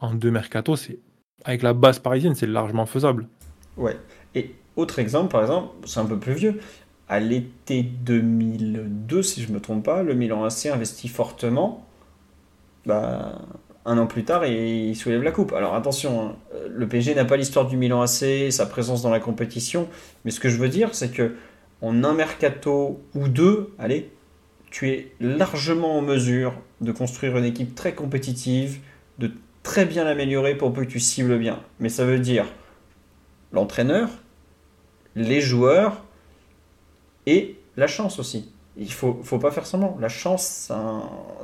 [0.00, 1.00] En deux mercato, c'est
[1.44, 3.28] avec la base parisienne, c'est largement faisable.
[3.76, 3.96] Ouais.
[4.34, 6.60] Et autre exemple, par exemple, c'est un peu plus vieux.
[7.08, 11.86] À l'été 2002, si je ne me trompe pas, le Milan AC investit fortement.
[12.86, 13.42] Bah,
[13.84, 15.52] un an plus tard, il soulève la coupe.
[15.52, 16.36] Alors attention, hein,
[16.68, 19.88] le PSG n'a pas l'histoire du Milan AC, sa présence dans la compétition,
[20.24, 21.34] mais ce que je veux dire, c'est que
[21.80, 24.10] en un mercato ou deux, allez,
[24.70, 28.80] tu es largement en mesure de construire une équipe très compétitive,
[29.18, 29.30] de
[29.62, 31.60] très bien l'améliorer pour que tu cibles bien.
[31.80, 32.46] Mais ça veut dire
[33.52, 34.10] l'entraîneur,
[35.16, 36.04] les joueurs
[37.26, 38.50] et la chance aussi.
[38.78, 39.96] Il faut, faut pas faire semblant.
[40.00, 40.68] La chance,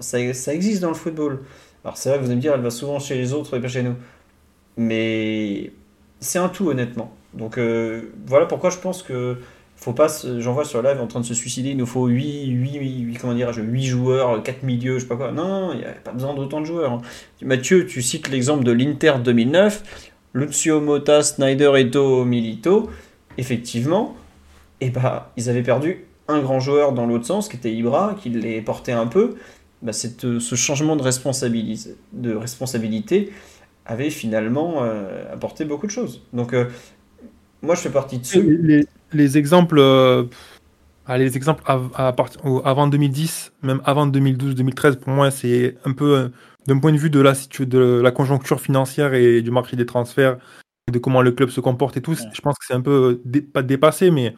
[0.01, 1.41] ça, ça, existe dans le football.
[1.85, 3.69] Alors c'est vrai, vous allez me dire, elle va souvent chez les autres et pas
[3.69, 3.97] chez nous.
[4.77, 5.73] Mais
[6.21, 7.13] c'est un tout, honnêtement.
[7.35, 9.39] Donc euh, voilà pourquoi je pense que
[9.77, 10.07] faut pas,
[10.39, 13.19] j'en vois sur live en train de se suicider, il nous faut 8, 8, 8,
[13.19, 15.33] comment dire, 8 joueurs, 4 milieux, je sais pas quoi.
[15.33, 16.93] Non, il n'y a pas besoin d'autant de joueurs.
[16.93, 17.03] Hein.
[17.43, 19.83] Mathieu, tu cites l'exemple de l'Inter 2009,
[20.33, 22.89] Lucio Mota, Snyder, Eto, Milito
[23.37, 24.17] effectivement,
[24.81, 28.17] et eh bah, ils avaient perdu un grand joueur dans l'autre sens, qui était Ibra,
[28.21, 29.37] qui les portait un peu.
[29.83, 29.93] Bah,
[30.25, 33.31] euh, ce changement de, responsabilité, de responsabilité
[33.85, 36.23] avait finalement euh, apporté beaucoup de choses.
[36.33, 36.67] Donc, euh,
[37.61, 38.87] moi, je fais partie de ceux.
[39.13, 39.79] Les, exemples,
[41.09, 46.31] les exemples avant 2010, même avant 2012-2013, pour moi, c'est un peu,
[46.67, 50.39] d'un point de vue de la, de la conjoncture financière et du marché des transferts,
[50.91, 52.15] de comment le club se comporte et tout.
[52.15, 53.21] Je pense que c'est un peu
[53.53, 54.35] pas dépassé, mais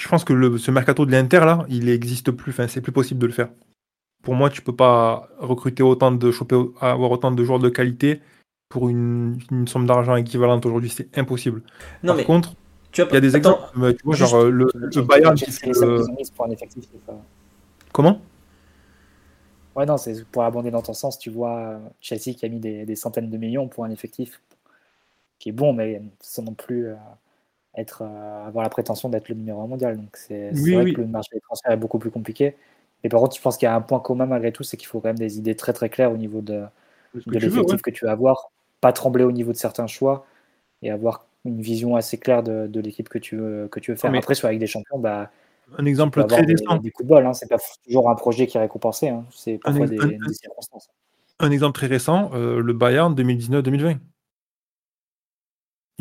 [0.00, 2.52] je pense que le, ce mercato de l'Inter là, il n'existe plus.
[2.52, 3.50] Enfin, c'est plus possible de le faire.
[4.22, 8.20] Pour moi, tu peux pas recruter autant de choper, avoir autant de joueurs de qualité
[8.70, 11.62] pour une, somme d'argent équivalente aujourd'hui, c'est impossible.
[12.02, 12.54] Non, Par contre,
[12.96, 14.66] il y a des exemples, tu vois, genre le,
[15.02, 15.36] Bayern
[17.92, 18.20] Comment?
[19.76, 22.86] Ouais, non, c'est pour abonder dans ton sens, tu vois Chelsea qui a mis des,
[22.86, 24.40] des, centaines de millions pour un effectif
[25.38, 26.94] qui est bon, mais sans non plus euh,
[27.76, 29.96] être, euh, avoir la prétention d'être le numéro un mondial.
[29.96, 32.56] Donc c'est vrai que le marché des transferts est beaucoup plus compliqué.
[33.02, 34.88] Mais par contre, je pense qu'il y a un point commun malgré tout, c'est qu'il
[34.88, 36.62] faut quand même des idées très très claires au niveau de,
[37.14, 40.26] de l'effectif que tu vas avoir, pas trembler au niveau de certains choix
[40.82, 43.96] et avoir une vision assez claire de, de l'équipe que tu veux, que tu veux
[43.96, 44.14] faire.
[44.14, 45.30] Après, sur avec des champions, bah,
[45.78, 46.76] un exemple très récent.
[46.76, 47.32] Des, coups de bol, hein.
[47.32, 49.24] c'est pas toujours un projet qui est récompensé, hein.
[49.30, 49.98] c'est parfois des,
[50.32, 50.90] circonstances.
[51.38, 53.98] Un exemple très récent, euh, le Bayern 2019-2020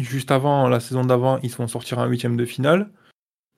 [0.04, 2.90] juste avant, la saison d'avant, ils se font sortir en huitième de finale.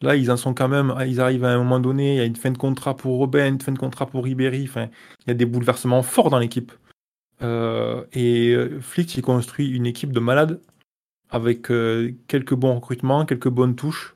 [0.01, 2.25] Là, ils en sont quand même, ils arrivent à un moment donné, il y a
[2.25, 4.89] une fin de contrat pour Robin, une fin de contrat pour Ribéry, enfin,
[5.21, 6.71] il y a des bouleversements forts dans l'équipe.
[7.43, 10.59] Euh, et euh, Flick, il construit une équipe de malades
[11.29, 14.15] avec euh, quelques bons recrutements, quelques bonnes touches,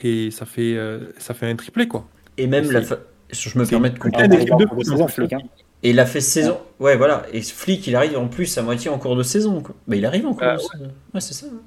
[0.00, 0.76] et ça fait,
[1.16, 2.06] ça fait un triplé, quoi.
[2.36, 5.48] Et même la, Je me permets de une
[5.78, 5.80] hein.
[5.82, 6.58] Et il a fait saison.
[6.80, 7.22] Ouais, voilà.
[7.32, 9.62] Et Flick, il arrive en plus à moitié en cours de saison.
[9.62, 9.74] Quoi.
[9.86, 10.92] Bah, il arrive en cours Bah, de saison.
[11.14, 11.46] Ouais, c'est ça.
[11.46, 11.60] hein.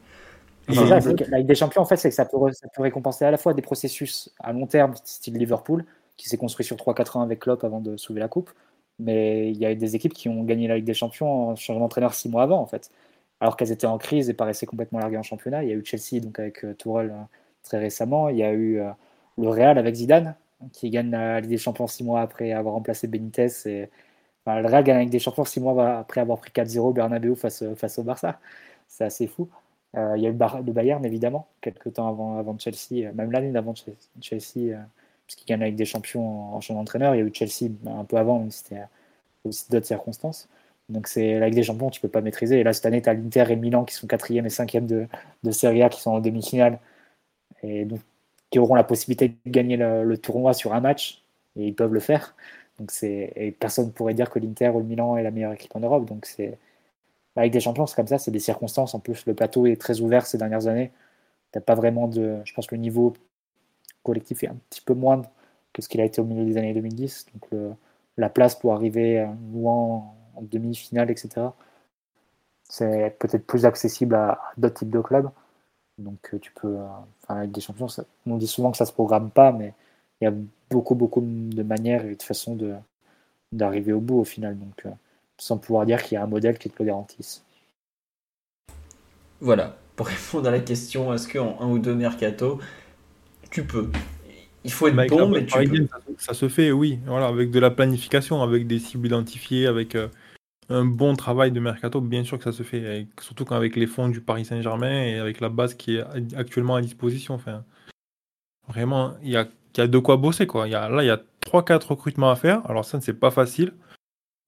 [0.70, 3.26] Et- ça, la Ligue des Champions, en fait, c'est que ça peut, ça peut récompenser
[3.26, 5.86] à la fois des processus à long terme, style Liverpool,
[6.18, 8.52] qui s'est construit sur 3-4 ans avec Klopp avant de soulever la coupe.
[9.00, 11.80] Mais il y a des équipes qui ont gagné la Ligue des Champions en changeant
[11.80, 12.92] d'entraîneur 6 mois avant, en fait.
[13.40, 15.64] Alors qu'elles étaient en crise et paraissaient complètement larguées en championnat.
[15.64, 17.24] Il y a eu Chelsea, donc avec euh, Tourelle euh,
[17.64, 18.30] très récemment.
[18.30, 18.92] Il y a eu euh,
[19.40, 20.36] le Real avec Zidane,
[20.74, 23.48] qui gagne la Ligue des Champions 6 mois après avoir remplacé Benitez.
[23.66, 23.90] Et...
[24.46, 26.94] Enfin, le Real gagne la Ligue des Champions 6 mois après avoir pris 4-0 au
[26.94, 28.40] Bernabeu face, face au Barça.
[28.88, 29.50] C'est assez fou.
[29.98, 33.32] Euh, il y a eu le, Bayern, évidemment, quelques temps avant, avant Chelsea, euh, même
[33.32, 33.74] l'année d'avant
[34.22, 34.82] Chelsea, euh,
[35.28, 37.16] puisqu'il gagne la Ligue des Champions en, changeant d'entraîneur.
[37.16, 38.84] Il y a eu Chelsea ben, un peu avant, mais c'était
[39.44, 40.48] aussi d'autres circonstances.
[40.90, 42.60] Donc c'est la Ligue des Champions, tu peux pas maîtriser.
[42.60, 45.08] Et là, cette année, tu as l'Inter et Milan qui sont quatrième et cinquième de,
[45.44, 46.80] de Serie A, qui sont en demi-finale,
[47.64, 48.02] et donc
[48.52, 51.24] qui auront la possibilité de gagner le, tournoi sur un match,
[51.58, 52.36] et ils peuvent le faire.
[52.80, 55.76] Donc et personne ne pourrait dire que l'Inter ou le Milan est la meilleure équipe
[55.76, 56.06] en Europe.
[56.06, 56.60] Donc c'est
[57.38, 58.94] Ligue des Champions, c'est comme ça, c'est des circonstances.
[58.96, 60.92] En plus, le plateau est très ouvert ces dernières années.
[61.52, 62.42] T'as pas vraiment de.
[62.46, 63.14] Je pense que le niveau
[64.04, 65.30] collectif est un petit peu moindre
[65.74, 67.28] que ce qu'il a été au milieu des années 2010.
[67.34, 67.74] Donc le-
[68.18, 71.56] la place pour arriver loin en, en demi-finale, etc.
[72.64, 75.30] C'est peut-être plus accessible à d'autres types de clubs.
[76.02, 76.78] Donc euh, tu peux.
[76.78, 76.88] euh,
[77.24, 79.74] Enfin, Ligue des Champions, ça- on dit souvent que ça se programme pas, mais
[80.22, 80.34] il y a
[80.70, 82.74] beaucoup, beaucoup de manières et de façons de
[83.54, 84.58] d'arriver au bout au final.
[84.58, 84.92] Donc, euh,
[85.38, 87.44] sans pouvoir dire qu'il y a un modèle qui te le garantisse.
[89.40, 89.78] Voilà.
[89.96, 92.60] Pour répondre à la question, est-ce qu'en un ou deux mercato,
[93.50, 93.90] tu peux?
[94.64, 95.88] Il faut être Bah, avec bon, mais tu peux.
[95.88, 97.00] ça, se- ça se fait, oui.
[97.06, 100.08] Voilà, avec de la planification, avec des cibles identifiées, avec euh,
[100.72, 102.86] un bon travail de mercato, bien sûr que ça se fait.
[102.86, 106.04] avec- surtout quand avec les fonds du Paris Saint-Germain et avec la base qui est
[106.36, 107.34] actuellement à disposition.
[107.36, 107.64] Enfin,
[108.68, 109.48] vraiment, il y a,
[109.88, 110.48] de quoi bosser.
[110.48, 110.68] Quoi.
[110.68, 112.66] Là, il y a 3-4 recrutements à faire.
[112.70, 113.74] Alors ça, c'est pas facile.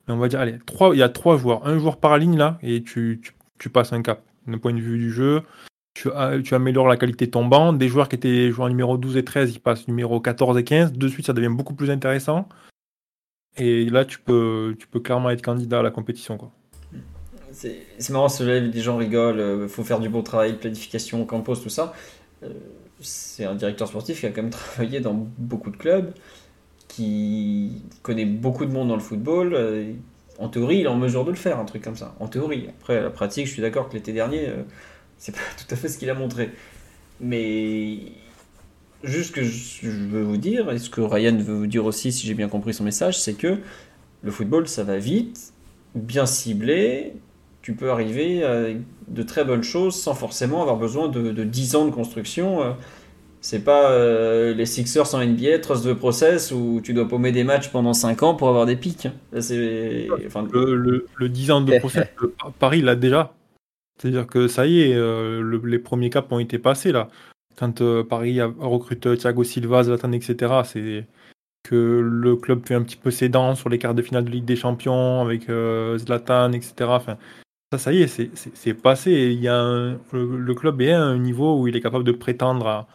[0.08, 0.58] Mais on va dire, allez,
[0.94, 1.66] il y a trois joueurs.
[1.66, 3.22] Un joueur par ligne, là, et tu,
[3.72, 4.22] passes un cap.
[4.48, 5.44] D'un point de vue du jeu,
[5.94, 7.72] tu améliores la qualité de ton banc.
[7.72, 10.94] Des joueurs qui étaient joueurs numéro 12 et 13, ils passent numéro 14 et 15.
[10.94, 12.50] De suite, ça devient beaucoup plus intéressant.
[13.58, 16.38] Et là, tu peux, tu peux clairement être candidat à la compétition.
[17.52, 21.62] C'est marrant, ce live, des gens rigolent, euh, faut faire du bon travail, planification, campus,
[21.62, 21.94] tout ça.
[22.44, 22.50] Euh,
[23.00, 26.14] c'est un directeur sportif qui a quand même travaillé dans beaucoup de clubs,
[26.88, 29.54] qui connaît beaucoup de monde dans le football.
[29.54, 29.94] euh,
[30.40, 32.16] en théorie, il est en mesure de le faire, un truc comme ça.
[32.20, 32.68] En théorie.
[32.70, 34.64] Après, la pratique, je suis d'accord que l'été dernier, euh,
[35.18, 36.52] c'est pas tout à fait ce qu'il a montré.
[37.20, 38.00] Mais
[39.04, 42.12] juste ce que je veux vous dire, et ce que Ryan veut vous dire aussi,
[42.12, 43.58] si j'ai bien compris son message, c'est que
[44.24, 45.54] le football, ça va vite,
[45.96, 47.14] bien ciblé,
[47.62, 48.66] tu peux arriver à
[49.08, 52.62] de très bonnes choses sans forcément avoir besoin de, de 10 ans de construction.
[52.64, 52.72] euh.
[53.46, 57.44] C'est pas euh, les Sixers en NBA, Trust the Process, où tu dois paumer des
[57.44, 59.10] matchs pendant 5 ans pour avoir des pics.
[59.34, 63.34] Là, c'est- enfin, Le, le, le 10 ans de procès, le- Paris l'a déjà.
[64.02, 67.10] C'est-à-dire que ça y est, euh, le- les premiers caps ont été passés là.
[67.58, 71.06] Quand euh, Paris recrute Thiago Silva, Zlatan, etc., c'est
[71.64, 74.30] que le club fait un petit peu ses dents sur les quarts de finale de
[74.30, 76.74] Ligue des Champions avec euh, Zlatan, etc.
[76.90, 77.18] Enfin,
[77.72, 79.12] ça, ça y est, c'est- passé.
[79.34, 82.12] Il y a un- le, club est à un niveau où il est capable de
[82.12, 82.88] prétendre à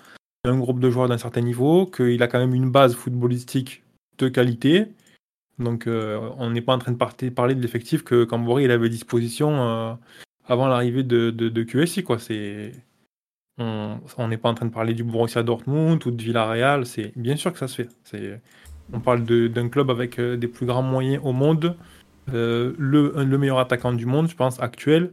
[0.44, 3.82] un groupe de joueurs d'un certain niveau, qu'il a quand même une base footballistique
[4.18, 4.86] de qualité.
[5.58, 8.86] Donc, euh, on n'est pas en train de parler de l'effectif que Cambori il avait
[8.86, 9.94] à disposition euh,
[10.46, 12.04] avant l'arrivée de, de, de QSI.
[12.04, 12.18] Quoi.
[12.18, 12.72] C'est,
[13.58, 16.86] on n'est pas en train de parler du Borussia Dortmund ou de Villarreal.
[16.86, 18.40] C'est bien sûr que ça se fait.
[18.92, 21.76] On parle d'un club avec euh, des plus grands moyens au monde,
[22.32, 25.12] euh, le, meilleur attaquant du monde, je pense, actuel.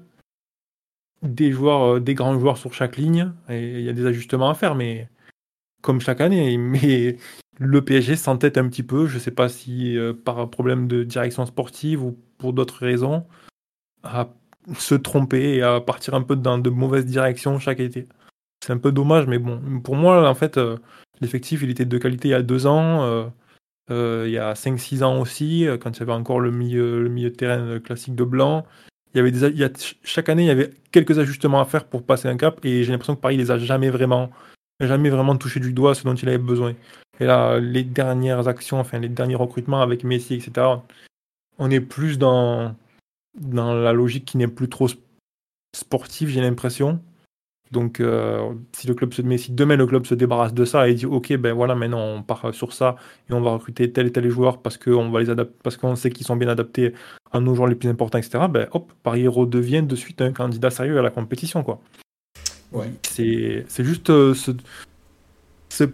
[1.23, 3.31] Des joueurs, euh, des grands joueurs sur chaque ligne.
[3.49, 5.09] Il y a des ajustements à faire, mais
[5.81, 6.57] comme chaque année.
[6.57, 7.17] Mais
[7.57, 9.07] le PSG s'entête un petit peu.
[9.07, 13.25] Je ne sais pas si par problème de direction sportive ou pour d'autres raisons,
[14.03, 14.29] à
[14.77, 18.07] se tromper et à partir un peu dans de mauvaises directions chaque été.
[18.63, 20.77] C'est un peu dommage, mais bon, pour moi, en fait, euh,
[21.21, 23.25] l'effectif, il était de qualité il y a deux ans, euh,
[23.91, 27.09] euh, il y a 5-6 ans aussi, quand il y avait encore le milieu, le
[27.09, 28.65] milieu de terrain classique de blanc.
[29.13, 29.69] Il y avait des, il y a-
[30.03, 32.91] chaque année, il y avait quelques ajustements à faire pour passer un cap, et j'ai
[32.91, 34.31] l'impression que Paris les a jamais vraiment,
[34.79, 36.73] jamais vraiment touché du doigt ce dont il avait besoin.
[37.19, 40.83] Et là, les dernières actions, enfin les derniers recrutements avec Messi, etc.,
[41.59, 42.75] on est plus dans,
[43.39, 44.99] dans la logique qui n'est plus trop sp-
[45.75, 46.99] sportive, j'ai l'impression.
[47.71, 50.87] Donc, euh, si le club se, mais si demain le club se débarrasse de ça
[50.87, 52.95] et dit ok, ben voilà, maintenant on part sur ça
[53.29, 55.95] et on va recruter tel et tel joueur parce qu'on va les adapter, parce qu'on
[55.95, 56.93] sait qu'ils sont bien adaptés
[57.31, 58.45] à nos joueurs les plus importants, etc.
[58.49, 61.79] Ben hop, Paris redevient de suite un candidat sérieux à la compétition, quoi.
[62.71, 62.91] Ouais.
[63.03, 64.51] C'est, c'est juste, euh, ce-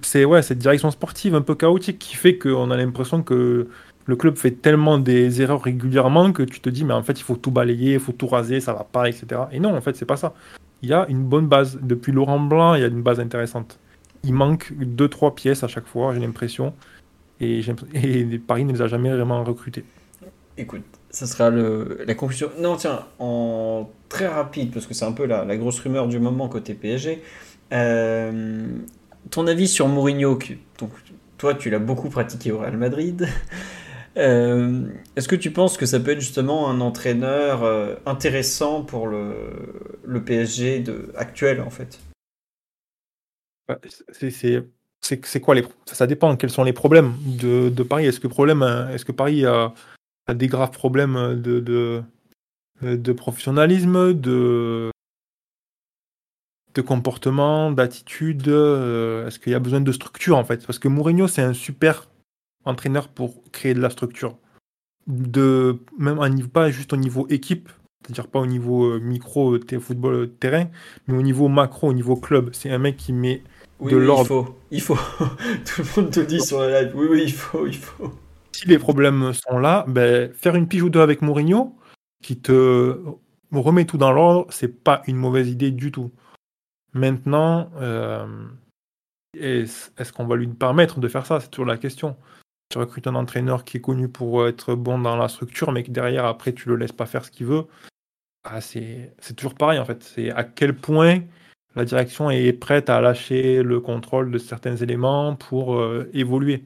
[0.02, 3.68] c'est ouais, cette direction sportive un peu chaotique qui fait qu'on a l'impression que
[4.06, 7.23] le club fait tellement des erreurs régulièrement que tu te dis, mais en fait, il
[7.23, 9.43] faut tout balayer, il faut tout raser, ça va pas, etc.
[9.52, 10.34] Et non, en fait, c'est pas ça.
[10.82, 11.80] Il y a une bonne base.
[11.82, 13.80] Depuis Laurent Blanc, il y a une base intéressante.
[14.24, 16.74] Il manque deux, trois pièces à chaque fois, j'ai l'impression.
[17.40, 17.62] Et,
[18.45, 19.84] Paris ne les a jamais vraiment recrutées.
[20.58, 22.52] Écoute, ça sera la conclusion.
[22.60, 26.20] Non, tiens, en très rapide, parce que c'est un peu la, la, grosse rumeur du
[26.20, 27.24] moment côté PSG.
[27.74, 28.66] Euh,
[29.30, 30.38] ton avis sur Mourinho,
[30.78, 30.91] donc,
[31.38, 33.28] toi tu l'as beaucoup pratiqué au Real Madrid.
[34.18, 39.08] Euh, Est-ce que tu penses que ça peut être justement un entraîneur euh, intéressant pour
[39.08, 42.00] le, PSG de, actuel en fait?
[45.02, 48.06] C'est quoi les ça dépend quels sont les problèmes de, de Paris.
[48.06, 49.74] Est-ce que problème est-ce que Paris a,
[50.28, 52.04] a, des graves problèmes de, de,
[52.82, 54.92] de professionnalisme de
[56.74, 60.66] de comportement, d'attitude euh, Est-ce qu'il y a besoin de structure en fait?
[60.66, 62.08] Parce que Mourinho, c'est un super
[62.66, 64.38] entraîneur pour créer de la structure.
[65.08, 67.70] De, même un niveau, pas juste au niveau équipe,
[68.04, 70.68] c'est-à-dire pas au niveau euh, micro football euh, terrain,
[71.08, 72.50] mais au niveau macro, au niveau club.
[72.54, 73.44] C'est un mec qui met
[73.82, 74.56] de l'ordre.
[74.72, 75.26] Il faut, il faut.
[75.66, 78.12] Tout le monde te dit sur la live, oui, oui, il faut, il faut.
[78.52, 81.76] Si les problèmes sont là, ben, faire une pige ou deux avec Mourinho,
[82.22, 82.98] qui te
[83.52, 86.12] remet tout dans l'ordre, c'est pas une mauvaise idée du tout.
[86.94, 88.26] Maintenant, euh,
[89.34, 91.40] est-ce qu'on va lui permettre de faire ça?
[91.40, 92.18] C'est toujours la question.
[92.72, 95.91] Tu recrutes un entraîneur qui est connu pour être bon dans la structure, mais que
[95.91, 97.65] derrière, après, tu le laisses pas faire ce qu'il veut.
[98.43, 100.03] Ah, c'est toujours pareil, en fait.
[100.03, 101.19] C'est à quel point
[101.76, 106.65] la direction est prête à lâcher le contrôle de certains éléments pour euh, évoluer.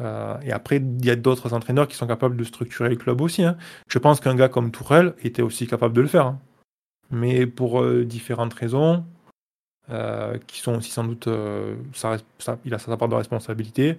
[0.00, 3.20] Euh, et après, il y a d'autres entraîneurs qui sont capables de structurer le club
[3.20, 3.44] aussi.
[3.44, 3.56] Hein.
[3.88, 6.26] Je pense qu'un gars comme Tourelle était aussi capable de le faire.
[6.26, 6.40] Hein.
[7.10, 9.04] Mais pour différentes raisons,
[9.90, 11.76] euh, qui sont aussi sans doute, euh,
[12.64, 13.98] il a sa part de responsabilité.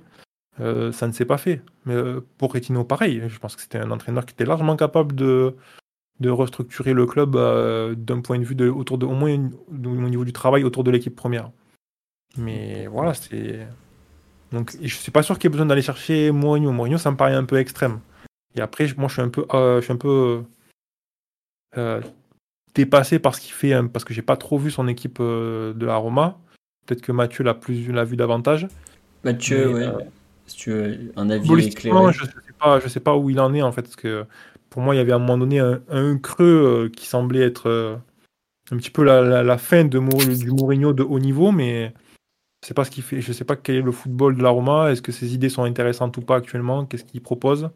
[0.60, 1.62] Euh, ça ne s'est pas fait.
[1.86, 1.96] Mais
[2.38, 3.24] pour Retino, pareil.
[3.28, 5.56] Je pense que c'était un entraîneur qui était largement capable de,
[6.20, 7.36] de restructurer le club
[7.98, 10.92] d'un point de vue de, autour de, au moins au niveau du travail autour de
[10.92, 11.52] l'équipe première.
[12.38, 13.68] Mais voilà, c'est.
[14.52, 16.72] Donc, je suis pas sûr qu'il y ait besoin d'aller chercher Mourinho.
[16.72, 18.00] Mourinho, ça me paraît un peu extrême.
[18.56, 20.44] Et après, moi, je suis un peu, je suis un peu
[22.76, 25.74] dépassé par ce qu'il fait, hein, parce que j'ai pas trop vu son équipe euh,
[25.74, 26.38] de la Roma.
[26.86, 28.68] Peut-être que Mathieu l'a plus l'a vu davantage.
[29.24, 29.84] Mathieu, oui.
[29.84, 30.00] Euh,
[30.48, 32.14] si tu as un avis éclairé.
[32.14, 34.26] Je sais pas, je sais pas où il en est en fait, parce que
[34.70, 38.00] pour moi, il y avait à un moment donné un, creux euh, qui semblait être
[38.72, 40.00] un petit peu la, la, fin de
[40.36, 41.94] du Mourinho de haut niveau, mais
[42.66, 43.22] je sais pas ce qu'il fait.
[43.22, 44.92] Je sais pas quel est le football de la Roma.
[44.92, 47.70] Est-ce que ses idées sont intéressantes ou pas actuellement Qu'est-ce qu'il propose?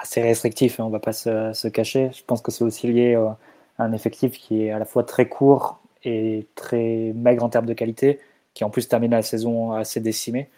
[0.00, 2.10] Assez restrictif, hein, on va pas se, cacher.
[2.12, 3.28] Je pense que c'est aussi lié euh,
[3.76, 7.66] à un effectif qui est à la fois très court et très maigre en termes
[7.66, 8.20] de qualité,
[8.54, 10.48] qui en plus termine la saison assez décimée.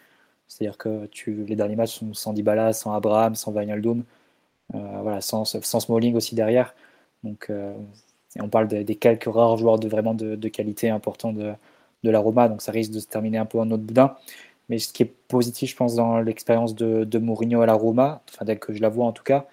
[0.47, 4.03] C'est-à-dire que tu, les derniers matchs sont sans Dybala, sans Abraham, sans Wijnaldum,
[4.75, 6.75] euh, voilà, sans, sans Smalling aussi derrière.
[7.23, 7.73] Donc, euh,
[8.39, 11.53] on parle des quelques rares joueurs de vraiment de, qualité important de,
[12.03, 14.15] de la Roma, donc ça risque de se terminer un peu en autre boudin.
[14.69, 18.45] Mais ce qui est positif, je pense, dans l'expérience de, Mourinho à la Roma, enfin,
[18.45, 19.47] dès que je la vois en tout cas,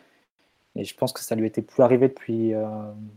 [0.76, 2.66] et je pense que ça lui était plus arrivé depuis euh,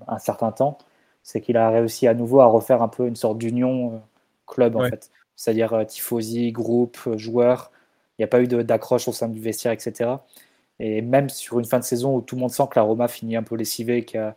[0.08, 0.78] un certain temps,
[1.24, 4.02] c'est qu'il a réussi à nouveau à refaire un peu une sorte d'union
[4.50, 5.12] euh, club, en fait.
[5.36, 7.72] C'est-à-dire euh, tifosi, groupe, joueurs.
[8.18, 10.12] Il n'y a pas eu d'accroche au sein du vestiaire, etc.
[10.80, 13.08] Et même sur une fin de saison où tout le monde sent que la Roma
[13.08, 14.34] finit un peu lessivée, que,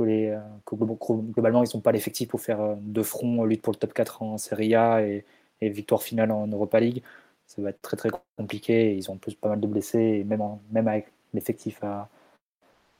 [0.00, 3.92] les, que globalement, ils n'ont pas l'effectif pour faire deux fronts, lutte pour le top
[3.92, 5.24] 4 en Serie A et,
[5.60, 7.02] et victoire finale en Europa League,
[7.46, 8.94] ça va être très très compliqué.
[8.96, 10.42] Ils ont en plus pas mal de blessés et même,
[10.72, 11.80] même avec l'effectif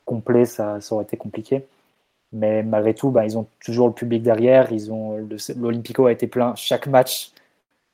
[0.05, 1.65] complet, ça, ça, aurait été compliqué.
[2.33, 4.71] Mais malgré tout, bah, ils ont toujours le public derrière.
[4.71, 5.17] Ils ont
[5.57, 7.31] l'Olympico a été plein chaque match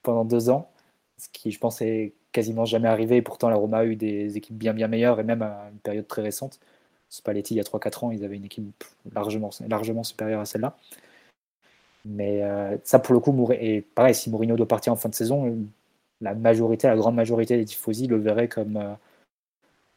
[0.04, 0.70] pendant deux ans,
[1.18, 3.22] ce qui, je pense, est quasiment jamais arrivé.
[3.22, 6.08] Pourtant, la Roma a eu des équipes bien bien meilleures et même à une période
[6.08, 6.60] très récente.
[7.10, 10.78] Spalletti, il y a 3-4 ans, ils avaient une équipe largement, largement supérieure à celle-là.
[12.06, 15.16] Mais euh, ça, pour le coup, et pareil, si Mourinho doit partir en fin de
[15.16, 15.58] saison,
[16.22, 18.94] la majorité, la grande majorité des tifosi le verraient comme, euh,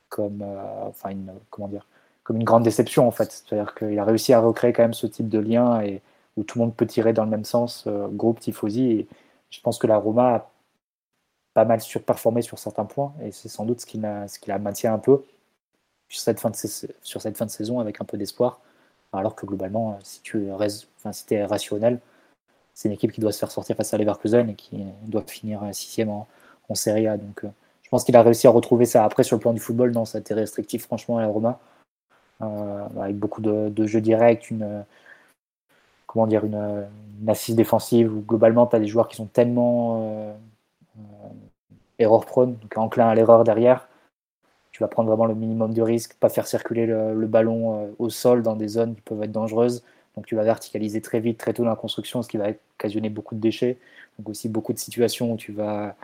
[0.08, 1.86] comme, euh, enfin, une, comment dire,
[2.24, 3.32] comme une grande déception en fait.
[3.32, 6.02] C'est-à-dire qu'il a réussi à recréer quand même ce type de lien et
[6.36, 8.90] où tout le monde peut tirer dans le même sens, groupe tifosi.
[8.90, 9.08] Et
[9.50, 10.50] je pense que la Roma a
[11.54, 14.48] pas mal surperformé sur certains points et c'est sans doute ce qui la, ce qui
[14.48, 15.22] la maintient un peu
[16.08, 16.50] sur cette fin
[17.46, 18.60] de, saison avec un peu d'espoir.
[19.12, 22.00] Alors que globalement, si tu restes, enfin, si es rationnel,
[22.74, 25.62] c'est une équipe qui doit se faire sortir face à Leverkusen et qui doit finir
[25.72, 26.26] sixième en,
[26.68, 27.16] en Serie A.
[27.16, 27.48] Donc, euh,
[27.82, 29.04] je pense qu'il a réussi à retrouver ça.
[29.04, 31.50] Après, sur le plan du football, non, ça a été restrictif, franchement, à la Roma,
[31.50, 31.71] euh,
[33.00, 34.84] avec beaucoup de, jeux directs, une,
[36.06, 36.86] comment dire, une,
[37.28, 40.36] assise défensive où globalement tu as des joueurs qui sont tellement
[41.98, 43.88] erreur prone, donc enclin à l'erreur derrière.
[44.72, 48.42] Tu vas prendre vraiment le minimum de risque, pas faire circuler le, ballon au sol
[48.42, 49.84] dans des zones qui peuvent être dangereuses.
[50.16, 52.48] Donc tu vas verticaliser très vite, très tôt dans la construction, ce qui va
[52.78, 53.78] occasionner beaucoup de déchets.
[54.18, 55.94] Donc aussi beaucoup de situations où tu vas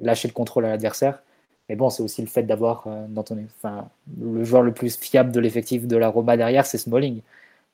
[0.00, 1.22] lâcher le contrôle à l'adversaire.
[1.70, 3.88] Mais bon, c'est aussi le fait d'avoir euh, dans ton, enfin,
[4.20, 7.20] le joueur le plus fiable de l'effectif de la Roma derrière, c'est Smalling.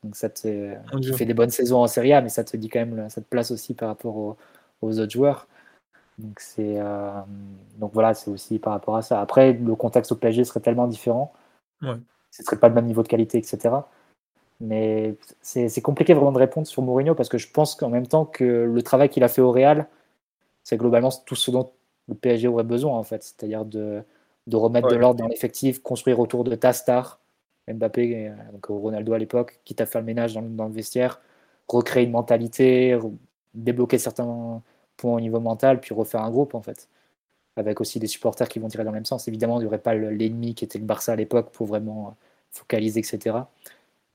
[0.04, 2.68] Donc ça te tu fais des bonnes saisons en Serie A, mais ça te dit
[2.68, 4.36] quand même, ça te place aussi par rapport aux,
[4.82, 5.48] autres joueurs.
[6.18, 7.10] Donc c'est euh,
[7.78, 9.18] donc voilà, c'est aussi par rapport à ça.
[9.22, 11.32] Après, le contexte au PSG serait tellement différent.
[11.80, 11.96] Ouais.
[12.30, 13.76] Ce serait pas le même niveau de qualité, etc.
[14.60, 18.26] Mais c'est compliqué vraiment de répondre sur Mourinho parce que je pense qu'en même temps
[18.26, 19.86] que le travail qu'il a fait au Real,
[20.64, 21.70] c'est globalement tout ce dont
[22.08, 24.02] le PSG aurait besoin en fait, c'est-à-dire de,
[24.46, 27.20] de, remettre de l'ordre dans l'effectif, construire autour de ta star,
[27.68, 31.20] Mbappé, donc Ronaldo à l'époque, quitte à faire le ménage dans, dans, le vestiaire,
[31.68, 32.98] recréer une mentalité,
[33.54, 34.62] débloquer certains
[34.96, 36.88] points au niveau mental, puis refaire un groupe en fait,
[37.56, 39.26] avec aussi des supporters qui vont tirer dans le même sens.
[39.28, 42.16] Évidemment, il n'y aurait pas l'ennemi qui était le Barça à l'époque pour vraiment
[42.52, 43.38] focaliser, etc.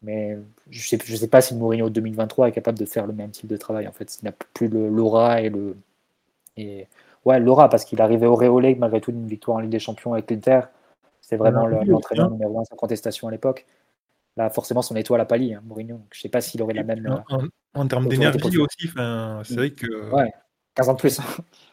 [0.02, 0.38] Mais
[0.70, 3.48] je sais, je sais pas si Mourinho 2023 est capable de faire le même type
[3.48, 3.88] de travail.
[3.88, 5.78] En fait, il n'a plus l'aura et le.
[6.58, 6.88] Et,
[7.26, 10.14] ouais, l'aura, parce qu'il arrivait au Réolé malgré tout d'une victoire en Ligue des Champions
[10.14, 10.62] avec l'Inter.
[11.22, 13.66] C'était vraiment l'entraîneur numéro un sans contestation à l'époque.
[14.38, 16.02] Là, forcément, son étoile a pâli, hein, Mourinho.
[16.12, 17.24] Je sais pas s'il aurait la même.
[17.30, 17.44] En,
[17.74, 20.12] en, termes d'énergie aussi, c'est vrai que.
[20.12, 20.32] Ouais.
[20.76, 21.20] 15 ans de plus.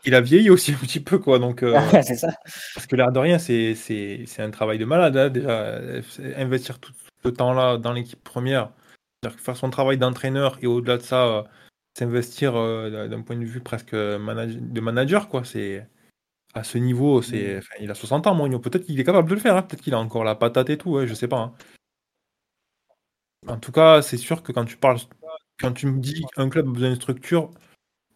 [0.04, 1.38] Il a vieilli aussi un petit peu, quoi.
[1.38, 2.32] Donc, euh, c'est ça.
[2.74, 5.16] Parce que l'air de rien, c'est un travail de malade.
[5.16, 5.78] Hein, déjà,
[6.36, 6.92] investir tout,
[7.24, 8.70] ce temps-là dans l'équipe première,
[9.36, 11.42] faire son travail d'entraîneur et au-delà de ça, euh,
[11.98, 15.44] s'investir euh, d'un point de vue presque de manager, quoi.
[15.44, 15.86] C'est
[16.54, 17.82] à ce niveau, c'est, mm.
[17.82, 18.58] il a 60 ans, Mourinho.
[18.58, 19.56] Peut-être qu'il est capable de le faire.
[19.56, 19.62] Hein.
[19.62, 20.90] Peut-être qu'il a encore la patate et tout.
[20.90, 21.38] Ouais, je sais pas.
[21.38, 21.52] Hein.
[23.46, 24.98] En tout cas, c'est sûr que quand tu parles,
[25.60, 27.50] quand tu me dis qu'un club a besoin de structure,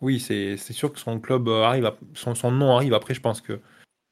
[0.00, 2.94] oui, c'est sûr que son club arrive, son, son nom arrive.
[2.94, 3.60] Après, je pense que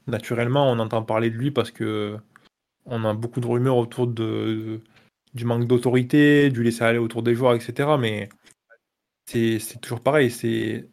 [0.06, 2.16] naturellement, on entend parler de lui parce que
[2.86, 4.80] on a beaucoup de rumeurs autour de,
[5.34, 7.90] du manque d'autorité, du laisser aller autour des joueurs, etc.
[7.98, 8.28] Mais
[9.30, 10.30] c'est toujours pareil.
[10.30, 10.88] C'est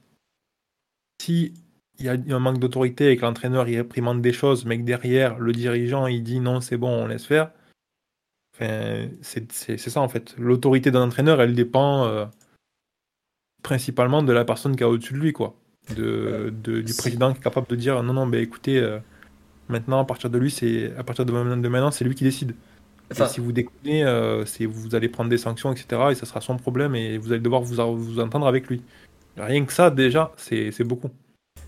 [1.22, 1.53] si
[1.99, 4.83] il y a un manque d'autorité et que l'entraîneur il réprimande des choses, mais que
[4.83, 7.51] derrière le dirigeant il dit non, c'est bon, on laisse faire.
[8.56, 10.35] Enfin, c'est ça en fait.
[10.38, 12.25] L'autorité d'un entraîneur, elle dépend euh,
[13.64, 15.56] principalement de la personne qui est au-dessus de lui, quoi.
[15.95, 18.80] De, du président qui est capable de dire non, non, ben écoutez.
[18.80, 18.99] Euh,
[19.69, 22.56] Maintenant, à partir de lui, c'est à partir de maintenant, c'est lui qui décide.
[23.11, 26.02] Si vous déconnez, euh, vous allez prendre des sanctions, etc.
[26.11, 28.82] Et ça sera son problème et vous allez devoir vous, vous entendre avec lui.
[29.38, 31.10] Rien que ça, déjà, c'est beaucoup.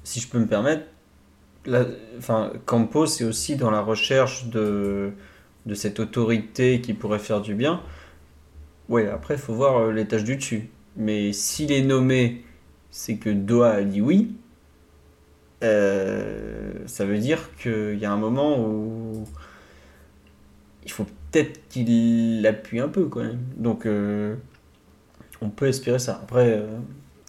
[0.03, 0.85] Si je peux me permettre,
[1.65, 1.85] la,
[2.17, 5.11] enfin, Campos, c'est aussi dans la recherche de,
[5.65, 7.81] de cette autorité qui pourrait faire du bien.
[8.89, 10.69] Ouais, après, il faut voir euh, les tâches du dessus.
[10.97, 12.43] Mais s'il est nommé,
[12.89, 14.35] c'est que Doha a dit oui.
[15.63, 19.25] Euh, ça veut dire qu'il y a un moment où
[20.85, 23.39] il faut peut-être qu'il appuie un peu quand même.
[23.57, 24.35] Donc euh,
[25.41, 26.19] on peut espérer ça.
[26.23, 26.67] Après, euh,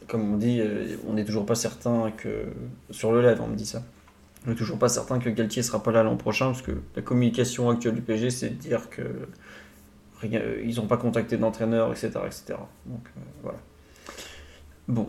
[0.09, 0.61] comme on dit,
[1.07, 2.47] on n'est toujours pas certain que
[2.91, 3.83] sur le live on me dit ça.
[4.47, 7.03] On n'est toujours pas certain que Galtier sera pas là l'an prochain parce que la
[7.03, 9.03] communication actuelle du PG c'est de dire que
[10.63, 12.59] ils n'ont pas contacté d'entraîneur, etc., etc.
[12.87, 13.01] Donc
[13.43, 13.59] voilà.
[14.89, 15.09] Bon,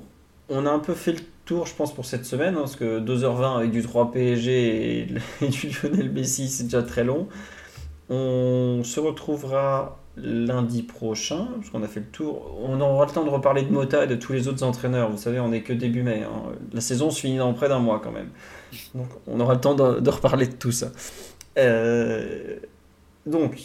[0.50, 3.00] on a un peu fait le tour, je pense, pour cette semaine, hein, parce que
[3.00, 5.00] 2h20 avec du 3 PSG
[5.42, 7.28] et, du Lionel Messi, c'est déjà très long.
[8.10, 12.60] On se retrouvera lundi prochain, parce qu'on a fait le tour.
[12.62, 15.10] On aura le temps de reparler de Mota et de tous les autres entraîneurs.
[15.10, 16.24] Vous savez, on n'est que début mai.
[16.24, 16.52] Hein.
[16.74, 18.30] La saison se finit dans près d'un mois quand même.
[18.94, 20.92] Donc on aura le temps de, reparler de tout ça.
[21.58, 22.58] Euh,
[23.26, 23.58] donc,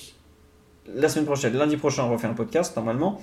[0.95, 3.21] la semaine prochaine, lundi prochain, on refait un podcast normalement.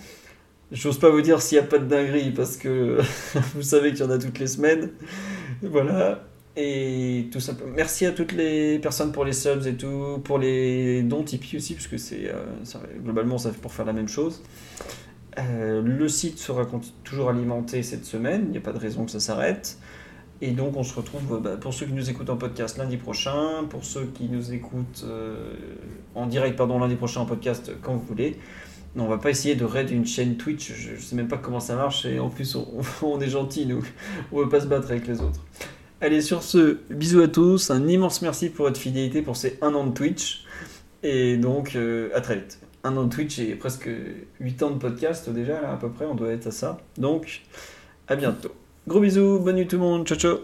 [0.71, 2.99] J'ose pas vous dire s'il n'y a pas de dinguerie parce que
[3.55, 4.89] vous savez qu'il y en a toutes les semaines.
[5.61, 6.23] Voilà.
[6.55, 7.53] Et tout ça.
[7.75, 11.73] Merci à toutes les personnes pour les subs et tout, pour les dons Tipeee aussi,
[11.73, 12.45] parce que c'est euh,
[13.03, 14.43] globalement ça fait pour faire la même chose.
[15.39, 16.67] Euh, le site sera
[17.03, 19.79] toujours alimenté cette semaine, il n'y a pas de raison que ça s'arrête.
[20.41, 23.63] Et donc on se retrouve bah, pour ceux qui nous écoutent en podcast lundi prochain,
[23.69, 25.55] pour ceux qui nous écoutent euh,
[26.13, 28.37] en direct pardon lundi prochain en podcast quand vous voulez.
[28.95, 31.59] Non, on va pas essayer de raid une chaîne Twitch, je, sais même pas comment
[31.59, 32.55] ça marche et en plus
[33.01, 33.81] on, est gentil nous,
[34.31, 35.39] on veut pas se battre avec les autres.
[36.03, 39.73] Allez sur ce, bisous à tous, un immense merci pour votre fidélité pour ces un
[39.73, 40.43] an de Twitch
[41.01, 42.59] et donc euh, à très vite.
[42.83, 43.89] Un an de Twitch et presque
[44.41, 46.77] 8 ans de podcast déjà là à peu près, on doit être à ça.
[46.97, 47.43] Donc
[48.09, 48.51] à bientôt.
[48.85, 50.39] Gros bisous, bonne nuit tout le monde, ciao ciao.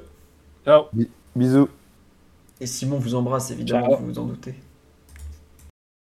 [0.63, 0.85] Ciao.
[1.35, 1.67] Bisous.
[2.61, 4.55] Et Simon vous embrasse évidemment, vous vous en doutez.